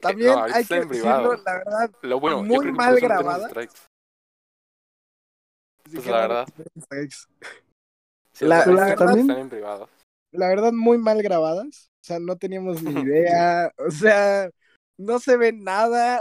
También 0.00 0.34
no, 0.34 0.44
hay 0.44 0.64
que 0.64 0.74
decirlo, 0.80 1.34
la 1.44 1.54
verdad, 1.54 1.90
Lo 2.02 2.20
bueno, 2.20 2.42
Muy 2.44 2.70
mal 2.70 2.94
por 2.94 2.98
eso 2.98 3.08
no 3.08 3.16
tenemos 3.16 3.18
grabada. 3.18 3.48
strikes. 3.48 3.74
sí 5.86 5.96
Pues 5.96 6.06
la 6.06 6.16
verdad. 6.18 6.48
Sí, 8.32 8.44
La- 8.44 8.64
la 8.66 8.88
están 8.90 9.28
en 9.30 9.48
privado. 9.50 9.88
la 10.30 10.48
verdad, 10.48 10.72
muy 10.72 10.98
mal 10.98 11.20
grabadas. 11.22 11.90
O 12.00 12.04
sea, 12.04 12.20
no 12.20 12.36
teníamos 12.36 12.80
ni 12.82 13.00
idea. 13.02 13.72
O 13.78 13.90
sea, 13.90 14.48
no 14.96 15.18
se 15.18 15.36
ve 15.36 15.52
nada. 15.52 16.20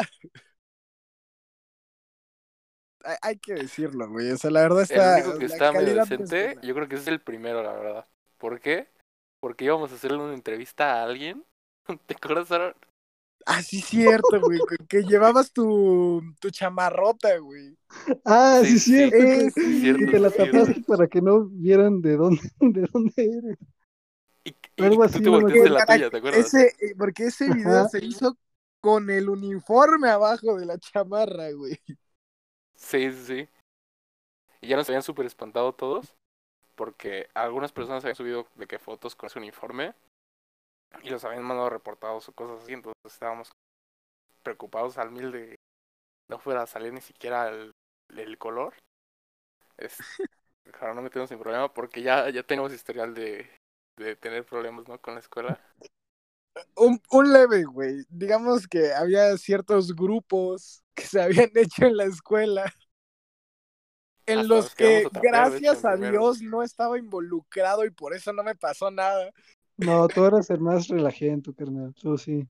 Hay, 3.08 3.16
hay 3.22 3.38
que 3.38 3.54
decirlo, 3.54 4.10
güey. 4.10 4.32
O 4.32 4.38
sea, 4.38 4.52
la 4.52 4.62
verdad 4.62 4.82
El 4.82 5.00
está. 5.00 5.16
único 5.16 5.40
que 5.40 5.46
está 5.46 5.72
medio 5.72 6.02
es 6.02 6.10
decente, 6.10 6.58
yo 6.62 6.76
creo 6.76 6.88
que 6.90 6.96
es 6.96 7.08
el 7.08 7.22
primero, 7.22 7.64
la 7.64 7.72
verdad. 7.74 8.06
¿Por 8.38 8.60
qué? 8.60 8.90
Porque 9.40 9.66
íbamos 9.66 9.92
a 9.92 9.96
hacerle 9.96 10.18
una 10.18 10.34
entrevista 10.34 10.94
a 10.96 11.04
alguien. 11.04 11.46
¿Te 12.08 12.16
acuerdas, 12.16 12.52
Aaron? 12.52 12.76
Ah, 13.46 13.62
sí, 13.62 13.80
cierto, 13.80 14.42
güey. 14.42 14.60
que- 14.90 15.04
llevabas 15.04 15.54
tu, 15.54 16.22
tu 16.42 16.50
chamarrota, 16.50 17.38
güey. 17.38 17.78
Ah, 18.26 18.60
Sí, 18.62 18.78
cierto, 18.78 19.16
Eh, 19.16 19.46
que, 19.46 19.52
sí, 19.52 19.80
cierto, 19.80 20.00
que 20.06 20.12
te 20.12 20.20
la 20.20 20.30
sí, 20.30 20.36
tapaste 20.38 20.82
para 20.82 21.08
que 21.08 21.22
no 21.22 21.46
vieran 21.46 22.02
de 22.02 22.18
dónde, 22.18 22.42
de 22.60 22.88
dónde 22.92 23.14
eres. 23.18 23.58
Y, 24.44 24.50
y 24.50 24.84
Algo 24.84 25.04
tú 25.04 25.04
así, 25.04 25.20
te 25.20 25.30
no 25.30 25.38
me 25.38 25.44
volteaste 25.44 25.70
la 25.70 25.86
tuya, 25.86 26.10
¿te 26.10 26.18
acuerdas? 26.18 26.46
Ese, 26.46 26.68
eh, 26.80 26.96
porque 26.98 27.24
ese 27.26 27.50
video 27.54 27.78
Ajá. 27.78 27.90
se 27.90 28.04
hizo 28.06 28.38
con 28.82 29.10
el 29.10 29.30
uniforme 29.30 30.10
abajo 30.10 30.58
de 30.58 30.66
la 30.66 30.78
chamarra, 30.78 31.52
güey. 31.52 31.80
Sí, 32.78 33.12
sí, 33.12 33.26
sí. 33.26 33.50
Y 34.62 34.68
ya 34.70 34.78
nos 34.78 34.88
habían 34.88 35.04
súper 35.04 35.26
espantado 35.26 35.74
todos. 35.74 36.16
Porque 36.76 37.28
algunas 37.34 37.72
personas 37.72 38.04
habían 38.04 38.16
subido 38.16 38.48
de 38.56 38.68
que 38.68 38.80
fotos 38.80 39.16
con 39.16 39.28
ese 39.28 39.40
uniforme. 39.40 39.94
Y 41.04 41.10
los 41.10 41.26
habían 41.26 41.44
mandado 41.44 41.70
reportados 41.70 42.30
o 42.30 42.34
cosas 42.34 42.64
así. 42.64 42.74
Entonces 42.74 43.02
estábamos 43.06 43.52
preocupados 44.44 44.98
al 44.98 45.12
mil 45.12 45.32
de 45.32 45.56
no 46.30 46.40
fuera 46.40 46.62
a 46.62 46.68
salir 46.68 46.94
ni 46.94 47.02
siquiera 47.02 47.50
el, 47.50 47.72
el 48.16 48.38
color. 48.38 48.74
Es, 49.78 49.98
para 50.80 50.94
no 50.94 51.02
meternos 51.02 51.32
en 51.32 51.40
problema 51.40 51.74
porque 51.74 52.02
ya, 52.02 52.30
ya 52.30 52.44
tenemos 52.44 52.74
historial 52.74 53.14
de, 53.14 53.50
de 53.98 54.16
tener 54.16 54.46
problemas 54.46 54.88
¿no? 54.88 55.00
con 55.00 55.16
la 55.16 55.20
escuela. 55.20 55.60
Un, 56.76 57.02
un 57.12 57.34
leve, 57.34 57.64
güey. 57.66 58.06
Digamos 58.10 58.68
que 58.68 58.94
había 58.94 59.36
ciertos 59.38 59.96
grupos 59.96 60.84
que 60.98 61.04
se 61.04 61.22
habían 61.22 61.52
hecho 61.56 61.86
en 61.86 61.96
la 61.96 62.06
escuela. 62.06 62.74
En 64.26 64.40
Hasta 64.40 64.48
los 64.50 64.76
que 64.76 65.08
gracias 65.22 65.86
a. 65.86 65.96
Dios, 65.96 66.42
no 66.42 66.64
estaba 66.64 66.98
involucrado 66.98 67.86
y 67.86 67.92
por 67.92 68.14
eso 68.14 68.34
no 68.34 68.44
me 68.44 68.56
pasó 68.56 68.92
nada. 68.92 69.32
No, 69.78 70.08
tú 70.08 70.26
eras 70.26 70.50
el 70.50 70.60
más 70.60 70.88
relajento, 70.88 71.54
carnal. 71.54 71.94
Tú 71.94 72.18
sí. 72.18 72.46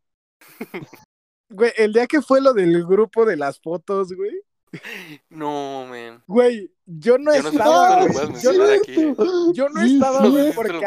Güey, 1.49 1.71
el 1.77 1.93
día 1.93 2.07
que 2.07 2.21
fue 2.21 2.41
lo 2.41 2.53
del 2.53 2.85
grupo 2.85 3.25
de 3.25 3.35
las 3.35 3.59
fotos, 3.59 4.13
güey. 4.13 4.41
No, 5.29 5.85
man. 5.87 6.23
Güey, 6.25 6.71
yo 6.85 7.17
no 7.17 7.33
Yo 7.35 7.41
no 7.43 7.49
sé 7.49 7.49
si 7.51 7.57
estaba, 7.57 8.07
Yo 8.07 8.13
no, 8.13 8.27
mencionar 8.29 8.71
aquí. 8.71 8.95
yo 9.53 9.69
no 9.69 9.81
Sí, 9.83 9.93
estaba, 9.95 10.21
sí. 10.23 10.29
güey, 10.31 10.53
porque 10.53 10.85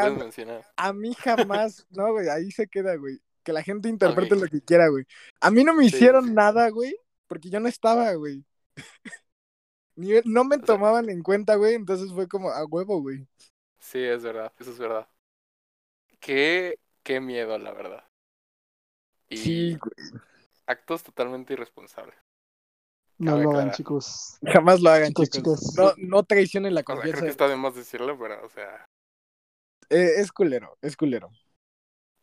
a, 0.77 0.93
mí 0.93 1.15
jamás, 1.15 1.87
no, 1.91 2.13
güey, 2.13 2.29
ahí 2.29 2.51
se 2.51 2.67
queda, 2.67 2.97
güey. 2.97 3.19
Que 3.43 3.53
la 3.53 3.63
gente 3.63 3.89
interprete 4.31 4.35
lo 4.37 4.47
que 4.49 4.61
quiera, 4.61 4.89
güey. 4.89 5.05
A 5.41 5.51
mí 5.51 5.63
no 5.65 5.73
me 5.75 5.89
Sí, 5.89 5.97
hicieron 5.97 6.27
sí. 6.27 6.33
nada, 6.33 6.69
güey, 6.71 6.95
porque 7.31 7.49
yo 7.49 7.61
no 7.61 7.69
estaba, 7.69 8.13
güey. 8.15 8.45
No 10.25 10.45
me 10.45 10.59
tomaban 10.59 11.09
en 11.11 11.23
cuenta, 11.23 11.55
güey, 11.57 11.75
entonces 11.75 12.13
fue 12.13 12.27
como 12.27 12.51
a 12.51 12.65
huevo, 12.65 13.01
güey. 13.01 13.27
Sí, 13.79 14.03
es 14.03 14.23
verdad, 14.23 14.53
eso 14.59 14.71
es 14.73 14.79
verdad. 14.79 15.09
Qué, 16.21 16.75
qué 17.03 17.21
miedo, 17.21 17.57
la 17.59 17.73
verdad. 17.73 18.05
Y 19.29 19.37
Sí, 19.39 19.77
güey. 19.77 20.21
actos 20.67 21.03
totalmente 21.03 21.53
irresponsables. 21.53 22.17
No 23.19 23.37
lo 23.39 23.51
hagan, 23.51 23.71
chicos. 23.73 24.39
Jamás 24.43 24.81
lo 24.81 24.91
hagan, 24.91 25.09
Chicos, 25.09 25.31
chicos. 25.31 25.75
No, 25.77 25.93
no 25.99 26.23
traicionen 26.25 26.75
la 26.75 26.81
O 26.81 26.85
sea, 26.87 26.97
creo 26.97 27.05
confianza. 27.05 27.25
que 27.27 27.31
está 27.31 27.49
de 27.49 27.57
más 27.57 27.75
decirlo, 27.75 28.19
pero, 28.19 28.45
o 28.45 28.49
sea, 28.49 28.87
Eh, 29.91 30.13
es 30.19 30.33
culero, 30.33 30.79
es 30.83 30.97
culero. 30.97 31.31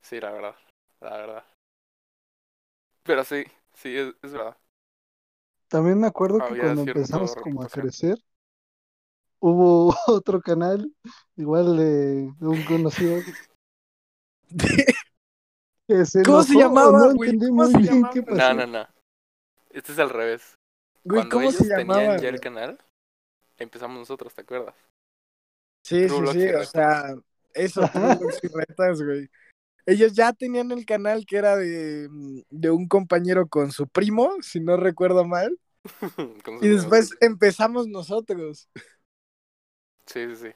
sí, 0.02 0.20
la 0.20 0.32
verdad, 0.32 0.56
la 1.02 1.18
verdad. 1.18 1.46
Pero 3.04 3.24
sí, 3.24 3.44
sí, 3.74 3.96
es, 3.98 4.14
es 4.22 4.32
verdad. 4.34 4.58
También 5.70 6.00
me 6.00 6.08
acuerdo 6.08 6.44
que 6.44 6.58
cuando 6.58 6.82
empezamos 6.82 7.36
como 7.36 7.64
a 7.64 7.70
crecer, 7.70 8.18
hubo 9.40 9.96
otro 10.08 10.42
canal, 10.42 10.92
igual 11.36 11.78
de, 11.78 12.32
de 12.40 12.48
un 12.48 12.64
conocido, 12.64 13.22
que 15.88 16.06
se 16.06 16.24
¿Cómo 16.24 16.44
se 16.44 16.56
llamaba, 16.56 17.00
no 17.00 17.12
güey? 17.14 17.32
entendí 17.32 17.52
¿Cómo 17.56 17.64
muy 17.64 17.74
bien 17.76 18.02
llamaba? 18.02 18.14
qué 18.14 18.22
No, 18.24 18.34
pasó. 18.34 18.54
no, 18.54 18.68
no. 18.68 18.88
Este 19.72 19.92
es 19.94 20.00
al 20.00 20.10
revés. 20.10 20.56
Güey, 21.04 21.22
Cuando 21.22 21.30
¿cómo 21.30 21.50
ellos 21.50 21.64
se 21.64 21.66
llamaba? 21.66 22.04
tenían 22.04 22.18
ya 22.18 22.30
el 22.30 22.40
güey? 22.40 22.42
canal, 22.42 22.78
empezamos 23.58 23.98
nosotros, 24.00 24.34
¿te 24.34 24.42
acuerdas? 24.42 24.76
Sí, 25.84 26.10
True 26.10 26.10
sí, 26.10 26.28
sí, 26.28 26.40
y 26.40 26.52
o 26.54 26.64
Retas. 26.64 26.72
sea, 26.72 27.16
eso, 27.54 27.88
True 27.88 28.12
Blogs 28.12 28.40
y 28.44 28.48
Retas, 28.50 29.02
güey. 29.02 29.30
Ellos 29.88 30.12
ya 30.12 30.34
tenían 30.34 30.70
el 30.72 30.86
canal 30.86 31.26
que 31.26 31.38
era 31.38 31.56
de, 31.56 32.10
de 32.50 32.70
un 32.70 32.90
compañero 32.90 33.48
con 33.48 33.72
su 33.72 33.88
primo, 33.88 34.36
si 34.42 34.60
no 34.60 34.76
recuerdo 34.76 35.24
mal, 35.24 35.58
y 36.62 36.68
después 36.68 37.16
empezamos 37.22 37.88
nosotros. 37.88 38.70
Sí, 40.06 40.28
sí, 40.28 40.36
sí. 40.36 40.52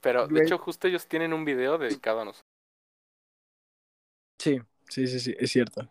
Pero, 0.00 0.28
de 0.28 0.42
hecho, 0.42 0.58
justo 0.58 0.86
ellos 0.86 1.08
tienen 1.08 1.32
un 1.32 1.46
video 1.46 1.78
dedicado 1.78 2.20
a 2.20 2.24
nosotros. 2.26 2.44
Sí, 4.38 4.60
sí, 4.90 5.06
sí, 5.06 5.20
sí, 5.20 5.34
es 5.38 5.50
cierto. 5.50 5.88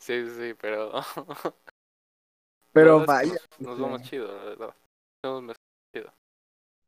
Sí, 0.00 0.26
sí, 0.26 0.34
sí, 0.36 0.54
pero... 0.60 0.92
Pero 2.72 3.04
vaya. 3.04 3.34
Nos, 3.58 3.78
vamos 3.78 4.02
chido, 4.02 4.26
la 4.26 4.44
verdad. 4.44 4.74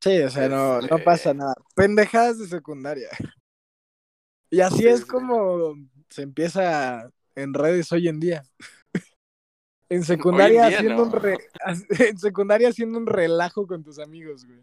Sí, 0.05 0.21
o 0.21 0.29
sea, 0.29 0.51
no, 0.51 0.81
no 0.83 0.87
Este- 0.97 0.99
pasa 1.03 1.33
nada. 1.33 1.55
Pendejadas 1.75 2.39
de 2.39 2.47
secundaria. 2.47 3.09
Y 4.51 4.61
así 4.61 4.83
Sí, 4.83 4.87
es 4.89 5.07
como 5.07 5.75
se 6.11 6.21
empieza 6.21 7.11
en 7.35 7.55
redes 7.55 7.91
hoy 7.91 8.09
en 8.09 8.21
día. 8.21 8.43
En 9.91 10.03
secundaria 10.03 10.67
día, 10.67 10.79
haciendo 10.79 11.05
no. 11.07 11.11
un 11.11 11.13
re- 11.13 11.39
en 12.11 12.19
secundaria 12.19 12.69
haciendo 12.69 12.99
un 12.99 13.07
relajo 13.07 13.67
con 13.67 13.83
tus 13.83 13.99
amigos, 13.99 14.45
güey. 14.45 14.61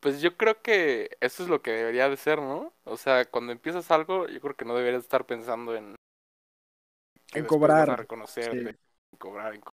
Pues 0.00 0.20
yo 0.20 0.36
creo 0.36 0.62
que 0.62 1.16
eso 1.20 1.42
es 1.42 1.48
lo 1.48 1.62
que 1.62 1.72
debería 1.72 2.08
de 2.08 2.16
ser, 2.16 2.38
¿no? 2.40 2.72
O 2.84 2.96
sea, 2.96 3.24
cuando 3.24 3.50
empiezas 3.52 3.90
algo, 3.90 4.28
yo 4.28 4.40
creo 4.40 4.54
que 4.56 4.64
no 4.64 4.76
deberías 4.76 5.02
estar 5.02 5.26
pensando 5.26 5.74
en... 5.74 5.96
cobrar, 7.48 7.98
reconocerte, 7.98 8.72
sí. 8.72 8.78
en 9.12 9.18
cobrar, 9.18 9.54
en 9.54 9.60
co- 9.60 9.70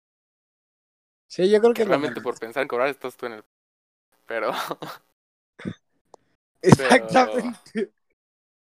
Sí, 1.28 1.50
yo 1.50 1.60
creo 1.60 1.74
que 1.74 1.84
que 1.84 1.90
realmente 1.90 2.22
por 2.22 2.40
pensar 2.40 2.64
en 2.64 2.68
cobrar 2.68 2.90
estás 2.90 3.16
tú 3.16 3.26
en 3.26 3.34
el... 3.34 3.44
Pero... 4.28 4.52
Exactamente. 6.62 7.92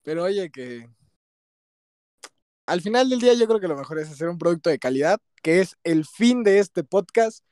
Pero 0.02 0.24
oye, 0.24 0.50
que 0.50 0.88
al 2.66 2.80
final 2.80 3.08
del 3.10 3.20
día 3.20 3.34
yo 3.34 3.46
creo 3.46 3.60
que 3.60 3.68
lo 3.68 3.76
mejor 3.76 3.98
es 3.98 4.10
hacer 4.10 4.28
un 4.28 4.38
producto 4.38 4.70
de 4.70 4.78
calidad, 4.78 5.20
que 5.42 5.60
es 5.60 5.76
el 5.84 6.06
fin 6.06 6.42
de 6.42 6.58
este 6.58 6.84
podcast, 6.84 7.44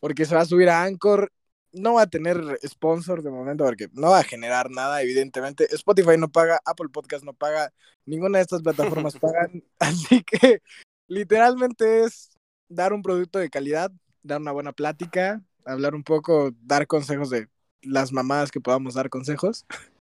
porque 0.00 0.24
se 0.24 0.34
va 0.34 0.42
a 0.42 0.46
subir 0.46 0.68
a 0.68 0.82
Anchor. 0.82 1.32
No 1.72 1.94
va 1.94 2.02
a 2.02 2.06
tener 2.06 2.58
sponsor 2.66 3.22
de 3.22 3.30
momento 3.30 3.64
porque 3.64 3.88
no 3.92 4.10
va 4.10 4.20
a 4.20 4.24
generar 4.24 4.70
nada, 4.70 5.02
evidentemente. 5.02 5.72
Spotify 5.74 6.16
no 6.16 6.30
paga, 6.30 6.60
Apple 6.64 6.88
Podcast 6.88 7.24
no 7.24 7.34
paga, 7.34 7.72
ninguna 8.06 8.38
de 8.38 8.42
estas 8.42 8.62
plataformas 8.62 9.16
pagan. 9.20 9.62
Así 9.78 10.22
que 10.24 10.62
literalmente 11.06 12.04
es 12.04 12.30
dar 12.68 12.92
un 12.92 13.02
producto 13.02 13.38
de 13.38 13.50
calidad, 13.50 13.92
dar 14.26 14.40
una 14.40 14.52
buena 14.52 14.72
plática, 14.72 15.42
hablar 15.64 15.94
un 15.94 16.02
poco, 16.02 16.52
dar 16.62 16.86
consejos 16.86 17.30
de 17.30 17.48
las 17.82 18.12
mamadas 18.12 18.50
que 18.50 18.60
podamos 18.60 18.94
dar 18.94 19.10
consejos. 19.10 19.66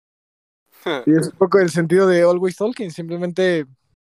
Y 1.07 1.17
es 1.17 1.29
un 1.29 1.37
poco 1.39 1.57
el 1.57 1.71
sentido 1.71 2.05
de 2.05 2.21
Always 2.21 2.57
Talking, 2.57 2.91
simplemente 2.91 3.65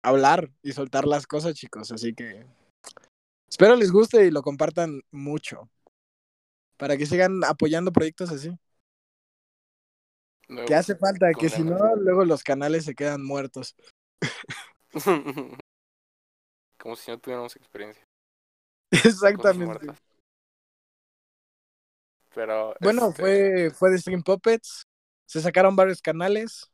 hablar 0.04 0.52
y 0.62 0.72
soltar 0.74 1.08
las 1.08 1.26
cosas, 1.26 1.56
chicos. 1.56 1.92
Así 1.92 2.14
que 2.14 2.46
espero 3.48 3.76
les 3.76 3.92
guste 3.92 4.26
y 4.26 4.30
lo 4.30 4.44
compartan 4.44 5.02
mucho. 5.10 5.68
Para 6.78 6.96
que 6.96 7.08
sigan 7.08 7.44
apoyando 7.44 7.92
proyectos 7.92 8.30
así. 8.30 8.56
Que 10.68 10.76
hace 10.76 10.96
falta, 10.96 11.32
que 11.34 11.50
si 11.50 11.64
no, 11.64 11.96
luego 11.96 12.24
los 12.24 12.44
canales 12.44 12.86
se 12.86 12.94
quedan 12.94 13.24
muertos. 13.24 13.76
Como 16.80 16.96
si 16.96 17.12
no 17.12 17.20
tuviéramos 17.20 17.56
experiencia. 17.56 18.09
Exactamente. 19.06 19.88
Pero... 22.34 22.74
Bueno, 22.80 23.10
este, 23.10 23.22
fue, 23.22 23.72
fue 23.72 23.92
de 23.92 23.98
Stream 23.98 24.24
Puppets. 24.24 24.84
Se 25.26 25.42
sacaron 25.42 25.76
varios 25.76 26.02
canales. 26.02 26.72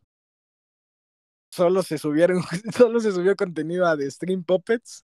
Solo 1.52 1.84
se 1.84 1.98
subieron, 1.98 2.42
solo 2.76 3.00
se 3.00 3.12
subió 3.12 3.36
contenido 3.36 3.86
a 3.86 3.98
The 3.98 4.10
Stream 4.12 4.44
Puppets. 4.44 5.04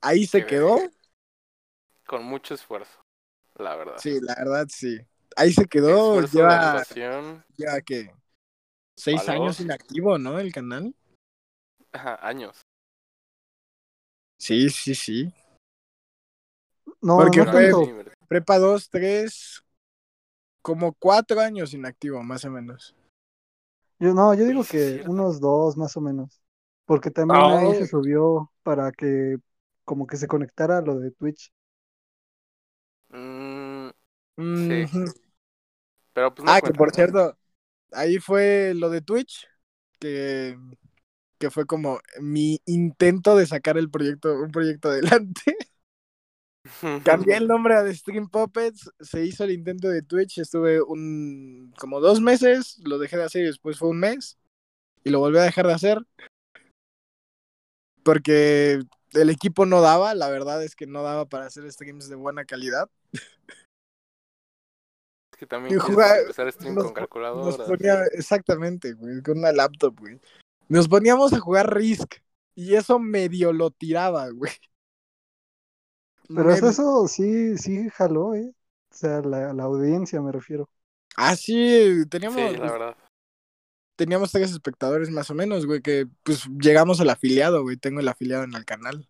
Ahí 0.00 0.26
se 0.26 0.46
quedó. 0.46 0.78
Con 2.06 2.24
mucho 2.24 2.54
esfuerzo, 2.54 3.00
la 3.56 3.76
verdad. 3.76 3.96
Sí, 3.98 4.18
la 4.20 4.34
verdad 4.36 4.66
sí. 4.70 4.98
Ahí 5.36 5.52
se 5.52 5.66
quedó. 5.66 6.20
Lleva, 6.22 6.82
lleva 7.56 7.80
que 7.82 8.10
seis 8.96 9.28
años 9.28 9.60
inactivo, 9.60 10.18
¿no? 10.18 10.38
El 10.38 10.52
canal. 10.52 10.94
ajá, 11.92 12.18
años. 12.26 12.60
Sí, 14.38 14.70
sí, 14.70 14.94
sí. 14.94 15.32
No, 17.00 17.16
Porque 17.18 17.38
no 17.44 17.52
fue- 17.52 17.62
tanto. 17.70 17.84
Sí, 17.84 17.90
invertí. 17.90 18.12
Prepa 18.28 18.58
2, 18.58 18.90
3, 18.90 19.62
como 20.62 20.92
cuatro 20.94 21.40
años 21.40 21.72
inactivo, 21.72 22.22
más 22.22 22.44
o 22.44 22.50
menos. 22.50 22.94
Yo, 23.98 24.14
no, 24.14 24.34
yo 24.34 24.44
digo 24.44 24.62
sí 24.64 24.70
que 24.72 25.04
unos 25.06 25.40
dos 25.40 25.76
más 25.76 25.96
o 25.96 26.00
menos. 26.00 26.40
Porque 26.84 27.10
también 27.10 27.40
ahí 27.42 27.66
Oh. 27.68 27.74
se 27.74 27.86
subió 27.86 28.52
para 28.62 28.92
que 28.92 29.38
como 29.84 30.06
que 30.06 30.16
se 30.16 30.26
conectara 30.28 30.78
a 30.78 30.82
lo 30.82 30.98
de 30.98 31.10
Twitch. 31.10 31.52
Mm, 33.10 33.88
Ujú. 34.36 35.04
pero 36.12 36.34
pues 36.34 36.44
no 36.44 36.52
Ah, 36.52 36.60
que 36.60 36.72
por 36.72 36.94
cierto, 36.94 37.36
ahí 37.92 38.18
fue 38.18 38.72
lo 38.74 38.90
de 38.90 39.00
Twitch, 39.00 39.46
que, 39.98 40.58
que 41.38 41.50
fue 41.50 41.66
como 41.66 42.00
mi 42.20 42.60
intento 42.66 43.36
de 43.36 43.46
sacar 43.46 43.78
el 43.78 43.90
proyecto, 43.90 44.34
un 44.34 44.50
proyecto 44.50 44.88
adelante. 44.90 45.56
Cambié 47.04 47.36
el 47.36 47.48
nombre 47.48 47.74
a 47.74 47.84
The 47.84 47.94
Stream 47.94 48.28
Puppets, 48.28 48.90
se 49.00 49.24
hizo 49.24 49.44
el 49.44 49.52
intento 49.52 49.88
de 49.88 50.02
Twitch, 50.02 50.38
estuve 50.38 50.82
un 50.82 51.72
como 51.78 52.00
dos 52.00 52.20
meses, 52.20 52.78
lo 52.84 52.98
dejé 52.98 53.16
de 53.16 53.24
hacer 53.24 53.42
y 53.42 53.46
después 53.46 53.78
fue 53.78 53.88
un 53.88 54.00
mes 54.00 54.38
y 55.04 55.10
lo 55.10 55.20
volví 55.20 55.38
a 55.38 55.42
dejar 55.42 55.66
de 55.66 55.72
hacer 55.74 55.98
porque 58.02 58.80
el 59.12 59.30
equipo 59.30 59.66
no 59.66 59.80
daba, 59.80 60.14
la 60.14 60.28
verdad 60.30 60.62
es 60.64 60.74
que 60.74 60.86
no 60.86 61.02
daba 61.02 61.26
para 61.26 61.46
hacer 61.46 61.70
streams 61.70 62.08
de 62.08 62.16
buena 62.16 62.44
calidad. 62.44 62.90
Es 63.12 63.22
que 65.38 65.46
también 65.46 65.78
jugar- 65.78 66.20
empezar 66.20 66.50
stream 66.52 66.74
nos 66.74 66.84
con 66.84 66.92
Nos 66.94 67.00
calculadora. 67.00 67.66
ponía, 67.66 68.02
exactamente, 68.12 68.94
güey, 68.94 69.22
con 69.22 69.38
una 69.38 69.52
laptop, 69.52 69.98
güey. 70.00 70.18
Nos 70.68 70.88
poníamos 70.88 71.32
a 71.32 71.40
jugar 71.40 71.74
Risk 71.74 72.16
y 72.54 72.74
eso 72.74 72.98
medio 72.98 73.52
lo 73.52 73.70
tiraba, 73.70 74.28
güey. 74.30 74.52
Pero 76.28 76.50
hasta 76.50 76.70
eso 76.70 77.08
sí, 77.08 77.56
sí 77.58 77.88
jaló, 77.90 78.34
¿eh? 78.34 78.52
O 78.90 78.94
sea, 78.94 79.20
la, 79.20 79.52
la 79.52 79.62
audiencia 79.64 80.20
me 80.20 80.32
refiero. 80.32 80.68
Ah, 81.16 81.34
sí, 81.36 82.04
teníamos, 82.10 82.50
Sí, 82.52 82.56
la 82.58 82.70
verdad. 82.72 82.96
teníamos 83.96 84.30
tres 84.30 84.52
espectadores 84.52 85.10
más 85.10 85.30
o 85.30 85.34
menos, 85.34 85.66
güey, 85.66 85.80
que 85.82 86.06
pues 86.22 86.44
llegamos 86.60 87.00
al 87.00 87.10
afiliado, 87.10 87.62
güey. 87.62 87.76
Tengo 87.76 88.00
el 88.00 88.08
afiliado 88.08 88.44
en 88.44 88.54
el 88.54 88.64
canal. 88.64 89.08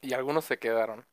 Y 0.00 0.12
algunos 0.12 0.44
se 0.44 0.58
quedaron. 0.58 1.04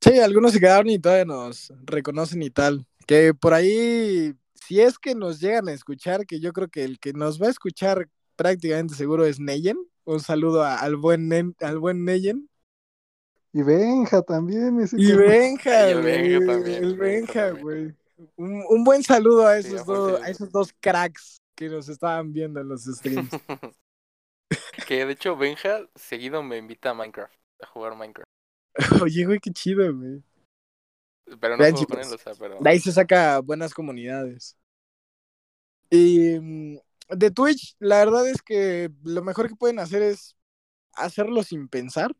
Sí, 0.00 0.18
algunos 0.18 0.52
se 0.52 0.60
quedaron 0.60 0.88
y 0.90 0.98
todavía 0.98 1.24
nos 1.24 1.72
reconocen 1.84 2.42
y 2.42 2.50
tal. 2.50 2.86
Que 3.06 3.34
por 3.34 3.54
ahí, 3.54 4.34
si 4.54 4.80
es 4.80 4.98
que 4.98 5.14
nos 5.14 5.40
llegan 5.40 5.68
a 5.68 5.72
escuchar, 5.72 6.26
que 6.26 6.40
yo 6.40 6.52
creo 6.52 6.68
que 6.68 6.84
el 6.84 6.98
que 6.98 7.12
nos 7.12 7.40
va 7.40 7.46
a 7.46 7.50
escuchar 7.50 8.08
prácticamente 8.36 8.94
seguro 8.94 9.24
es 9.24 9.40
Neyen. 9.40 9.78
Un 10.04 10.20
saludo 10.20 10.62
a- 10.62 10.76
al 10.78 10.96
buen 10.96 11.54
al 11.60 11.78
buen 11.78 12.04
Neyen. 12.04 12.48
Y 13.54 13.62
Benja 13.62 14.20
también, 14.20 14.80
ese 14.80 14.96
Y. 14.98 15.12
Benja, 15.14 15.88
Y 15.88 15.92
el 15.92 16.02
Benja 16.02 16.38
güey, 16.38 16.46
también, 16.46 16.84
El 16.84 16.96
Benja 16.96 17.50
güey. 17.50 17.94
Un, 18.34 18.64
un 18.68 18.82
buen 18.82 19.04
saludo 19.04 19.46
a 19.46 19.56
esos, 19.56 19.86
dos, 19.86 20.20
a 20.20 20.28
esos 20.28 20.50
dos 20.50 20.74
cracks 20.80 21.40
que 21.54 21.68
nos 21.68 21.88
estaban 21.88 22.32
viendo 22.32 22.60
en 22.60 22.68
los 22.68 22.82
streams. 22.82 23.30
que 24.88 25.06
de 25.06 25.12
hecho 25.12 25.36
Benja 25.36 25.88
seguido 25.94 26.42
me 26.42 26.58
invita 26.58 26.90
a 26.90 26.94
Minecraft, 26.94 27.32
a 27.62 27.66
jugar 27.68 27.96
Minecraft. 27.96 28.28
Oye, 29.04 29.24
güey, 29.24 29.38
qué 29.38 29.52
chido, 29.52 29.94
güey. 29.94 30.20
Pero 31.40 31.56
no 31.56 31.62
Vean, 31.62 31.74
él, 31.74 31.78
chicos, 31.78 32.12
o 32.12 32.18
sea, 32.18 32.32
pero... 32.36 32.58
De 32.60 32.70
ahí 32.70 32.80
se 32.80 32.90
saca 32.90 33.38
buenas 33.38 33.72
comunidades. 33.72 34.58
Y 35.90 36.40
mm, 36.40 36.78
de 37.10 37.30
Twitch, 37.30 37.76
la 37.78 37.98
verdad 37.98 38.28
es 38.28 38.42
que 38.42 38.90
lo 39.04 39.22
mejor 39.22 39.48
que 39.48 39.54
pueden 39.54 39.78
hacer 39.78 40.02
es 40.02 40.36
hacerlo 40.94 41.44
sin 41.44 41.68
pensar, 41.68 42.16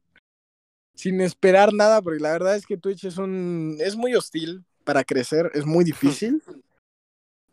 sin 0.94 1.20
esperar 1.20 1.72
nada, 1.72 2.00
porque 2.02 2.20
la 2.20 2.33
verdad 2.33 2.57
es 2.57 2.66
que 2.66 2.76
Twitch 2.76 3.04
es 3.04 3.18
un 3.18 3.76
es 3.80 3.96
muy 3.96 4.14
hostil 4.14 4.64
para 4.85 5.04
crecer, 5.04 5.50
es 5.54 5.66
muy 5.66 5.85
difícil. 5.85 6.42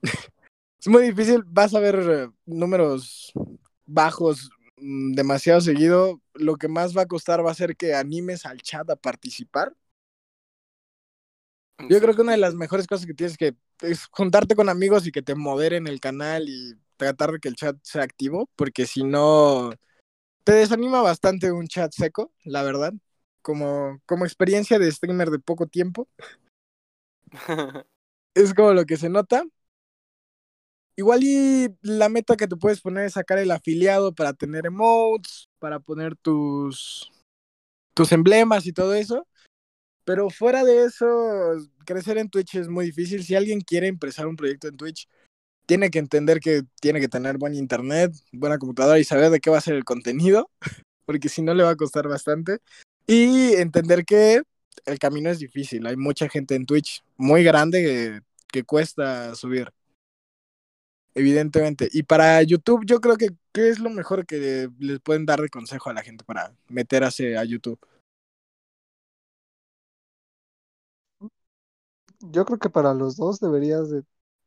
es 0.80 0.88
muy 0.88 1.04
difícil, 1.04 1.43
vas 1.45 1.73
a 1.73 1.80
ver 1.80 1.95
eh, 1.95 2.30
números 2.45 3.32
bajos 3.86 4.49
mm, 4.77 5.13
demasiado 5.13 5.62
seguido, 5.62 6.21
lo 6.34 6.56
que 6.58 6.67
más 6.67 6.95
va 6.95 7.04
a 7.04 7.08
costar 7.08 7.45
va 7.45 7.51
a 7.51 7.56
ser 7.56 7.75
que 7.75 7.93
animes 7.93 8.45
al 8.45 8.62
chat 8.62 8.89
a 8.89 8.95
participar. 8.95 9.75
Yo 11.89 11.99
creo 11.99 12.15
que 12.15 12.21
una 12.21 12.34
de 12.34 12.38
las 12.38 12.54
mejores 12.54 12.86
cosas 12.86 13.08
que 13.08 13.13
tienes 13.13 13.38
que 13.38 13.56
es 13.82 14.06
juntarte 14.12 14.56
con 14.56 14.69
amigos 14.69 15.08
y 15.08 15.12
que 15.12 15.23
te 15.23 15.34
moderen 15.34 15.88
el 15.88 15.99
canal 15.99 16.47
y 16.47 16.75
tratar 16.97 17.32
de 17.32 17.39
que 17.39 17.49
el 17.49 17.56
chat 17.56 17.75
sea 17.82 18.04
activo, 18.04 18.47
porque 18.56 18.86
si 18.86 19.04
no, 19.04 19.71
te 20.43 20.54
desanima 20.54 21.01
bastante 21.01 21.51
un 21.51 21.67
chat 21.67 21.91
seco, 21.91 22.32
la 22.43 22.62
verdad. 22.62 22.93
Como, 23.41 23.99
como 24.06 24.25
experiencia 24.25 24.77
de 24.77 24.91
streamer 24.91 25.30
de 25.30 25.39
poco 25.39 25.67
tiempo, 25.67 26.08
es 28.36 28.54
como 28.54 28.73
lo 28.73 28.86
que 28.86 28.97
se 28.97 29.10
nota. 29.10 29.43
Igual 30.95 31.23
y 31.23 31.69
la 31.82 32.10
meta 32.10 32.36
que 32.36 32.47
te 32.47 32.58
puedes 32.58 32.82
poner 32.82 33.06
es 33.06 33.13
sacar 33.13 33.39
el 33.39 33.49
afiliado 33.51 34.13
para 34.13 34.34
tener 34.34 34.65
emotes, 34.65 35.49
para 35.58 35.80
poner 35.80 36.15
tus, 36.17 37.12
tus 37.93 38.12
emblemas 38.12 38.67
y 38.67 38.73
todo 38.73 38.93
eso. 38.93 39.25
Pero 40.04 40.30
fuera 40.30 40.63
de 40.63 40.86
eso, 40.86 41.08
crecer 41.86 42.17
en 42.17 42.30
Twitch 42.30 42.56
es 42.56 42.67
muy 42.67 42.86
difícil. 42.86 43.23
Si 43.23 43.36
alguien 43.36 43.62
quiere 43.62 43.88
empezar 43.88 44.27
un 44.27 44.36
proyecto 44.36 44.67
en 44.67 44.77
Twitch, 44.77 45.08
tiene 45.65 45.89
que 45.89 45.99
entender 45.99 46.39
que 46.39 46.63
tiene 46.82 46.99
que 46.99 47.08
tener 47.08 47.38
buen 47.38 47.56
internet, 47.56 48.12
buena 48.34 48.58
computadora 48.58 48.99
y 48.99 49.04
saber 49.04 49.30
de 49.30 49.39
qué 49.39 49.49
va 49.49 49.58
a 49.60 49.62
ser 49.62 49.75
el 49.75 49.86
contenido, 49.86 50.49
porque 51.06 51.30
si 51.30 51.41
no 51.41 51.54
le 51.54 51.63
va 51.63 51.71
a 51.71 51.75
costar 51.75 52.08
bastante. 52.08 52.60
Y 53.08 53.54
entender 53.54 54.06
que 54.06 54.42
el 54.86 55.00
camino 55.00 55.30
es 55.30 55.40
difícil. 55.40 55.86
Hay 55.88 55.98
mucha 55.98 56.30
gente 56.30 56.56
en 56.56 56.66
Twitch 56.66 57.04
muy 57.18 57.44
grande 57.44 57.84
que, 57.84 58.22
que 58.52 58.64
cuesta 58.64 59.36
subir. 59.36 59.72
Evidentemente. 61.14 61.90
Y 61.92 62.04
para 62.04 62.42
YouTube, 62.42 62.86
yo 62.86 63.02
creo 63.02 63.18
que 63.18 63.30
¿qué 63.52 63.70
es 63.70 63.80
lo 63.80 63.90
mejor 63.90 64.26
que 64.26 64.70
les 64.80 65.00
pueden 65.00 65.26
dar 65.26 65.42
de 65.42 65.50
consejo 65.50 65.90
a 65.90 65.94
la 65.94 66.04
gente 66.04 66.24
para 66.24 66.54
meterse 66.70 67.38
a 67.38 67.44
YouTube? 67.44 67.80
Yo 72.20 72.46
creo 72.46 72.60
que 72.60 72.70
para 72.70 72.94
los 72.94 73.18
dos 73.18 73.40
deberías 73.40 73.90
de 73.90 74.04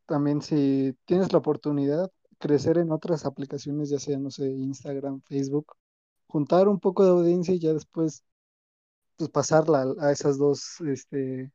también 0.07 0.43
si 0.43 0.97
tienes 1.07 1.33
la 1.33 1.39
oportunidad 1.39 2.11
crecer 2.39 2.79
en 2.79 2.93
otras 2.93 3.25
aplicaciones, 3.25 3.89
ya 3.91 3.99
sea, 3.99 4.19
no 4.19 4.31
sé, 4.31 4.51
Instagram, 4.51 5.23
Facebook, 5.23 5.75
juntar 6.27 6.69
un 6.69 6.79
poco 6.79 7.05
de 7.05 7.11
audiencia 7.11 7.55
y 7.55 7.59
ya 7.59 7.73
después 7.73 8.23
pues 9.17 9.31
pasarla 9.31 9.87
a 10.01 10.13
esas 10.13 10.39
dos 10.39 10.81
este, 10.83 11.51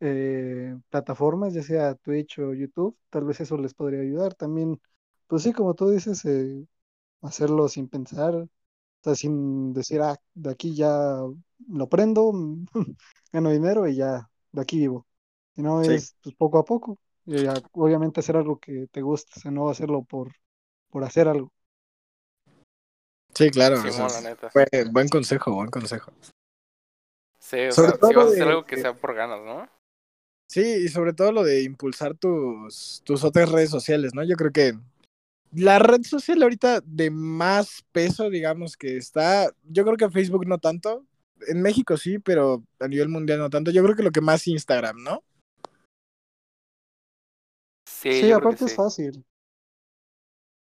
eh, 0.00 0.76
plataformas, 0.90 1.54
ya 1.54 1.62
sea 1.62 1.94
Twitch 1.96 2.38
o 2.40 2.54
YouTube, 2.54 2.96
tal 3.10 3.24
vez 3.24 3.40
eso 3.40 3.56
les 3.58 3.74
podría 3.74 4.00
ayudar. 4.02 4.34
También, 4.34 4.80
pues 5.26 5.42
sí, 5.44 5.52
como 5.52 5.74
tú 5.74 5.90
dices, 5.90 6.24
eh, 6.26 6.66
hacerlo 7.22 7.68
sin 7.68 7.88
pensar, 7.88 8.34
o 8.36 8.48
sea, 9.04 9.14
sin 9.14 9.72
decir, 9.74 10.00
ah, 10.02 10.16
de 10.34 10.50
aquí 10.50 10.74
ya 10.76 11.18
lo 11.68 11.88
prendo, 11.88 12.32
gano 13.32 13.50
dinero 13.50 13.88
y 13.88 13.96
ya, 13.96 14.28
de 14.52 14.62
aquí 14.62 14.78
vivo. 14.80 15.06
Sino 15.56 15.82
Sí. 15.82 15.92
es 15.94 16.16
pues, 16.22 16.34
poco 16.36 16.58
a 16.58 16.64
poco. 16.64 16.98
Y 17.26 17.42
ya, 17.44 17.62
obviamente 17.72 18.20
hacer 18.20 18.36
algo 18.36 18.58
que 18.60 18.88
te 18.92 19.02
guste, 19.02 19.32
o 19.38 19.40
sea, 19.40 19.50
no 19.50 19.68
hacerlo 19.70 20.02
por, 20.04 20.32
por 20.90 21.04
hacer 21.04 21.28
algo. 21.28 21.52
Sí, 23.34 23.50
claro. 23.50 23.76
o 23.82 23.92
Simón, 23.92 24.08
sea, 24.08 24.08
la 24.12 24.20
neta. 24.20 24.52
fue- 24.52 24.66
buen 24.90 25.08
consejo, 25.08 25.52
buen 25.54 25.70
consejo. 25.70 26.12
Sí, 27.48 27.56
o 27.60 27.72
Sobre 27.72 27.92
sea, 27.92 27.94
si 27.94 28.00
todo 28.00 28.12
vas 28.14 28.26
a 28.26 28.28
de- 28.30 28.34
hacer 28.36 28.48
algo 28.48 28.66
que 28.66 28.76
sea 28.76 28.92
por 28.92 29.14
ganas, 29.14 29.40
¿no? 29.42 29.66
Sí, 30.50 30.60
y 30.84 30.88
sobre 30.88 31.14
todo 31.14 31.32
lo 31.32 31.44
de 31.44 31.62
impulsar 31.62 32.14
tus, 32.14 33.00
tus 33.04 33.24
otras 33.24 33.50
redes 33.50 33.70
sociales, 33.70 34.14
¿no? 34.14 34.22
Yo 34.22 34.36
creo 34.36 34.52
que 34.52 34.78
la 35.52 35.78
red 35.78 36.02
social 36.02 36.42
ahorita 36.42 36.82
de 36.84 37.10
más 37.10 37.82
peso, 37.90 38.28
digamos 38.28 38.76
que 38.76 38.98
está, 38.98 39.50
yo 39.64 39.84
creo 39.84 39.96
que 39.96 40.10
Facebook 40.10 40.46
no 40.46 40.58
tanto, 40.58 41.06
en 41.46 41.62
México 41.62 41.96
sí, 41.96 42.18
pero 42.18 42.62
a 42.80 42.88
nivel 42.88 43.08
mundial 43.08 43.38
no 43.38 43.48
tanto, 43.48 43.70
yo 43.70 43.82
creo 43.82 43.96
que 43.96 44.02
lo 44.02 44.10
que 44.10 44.20
más 44.20 44.46
Instagram, 44.46 45.02
¿no? 45.02 45.22
Sí, 47.88 48.20
Sí, 48.20 48.30
aparte 48.30 48.66
es 48.66 48.72
sí. 48.72 48.76
fácil. 48.76 49.24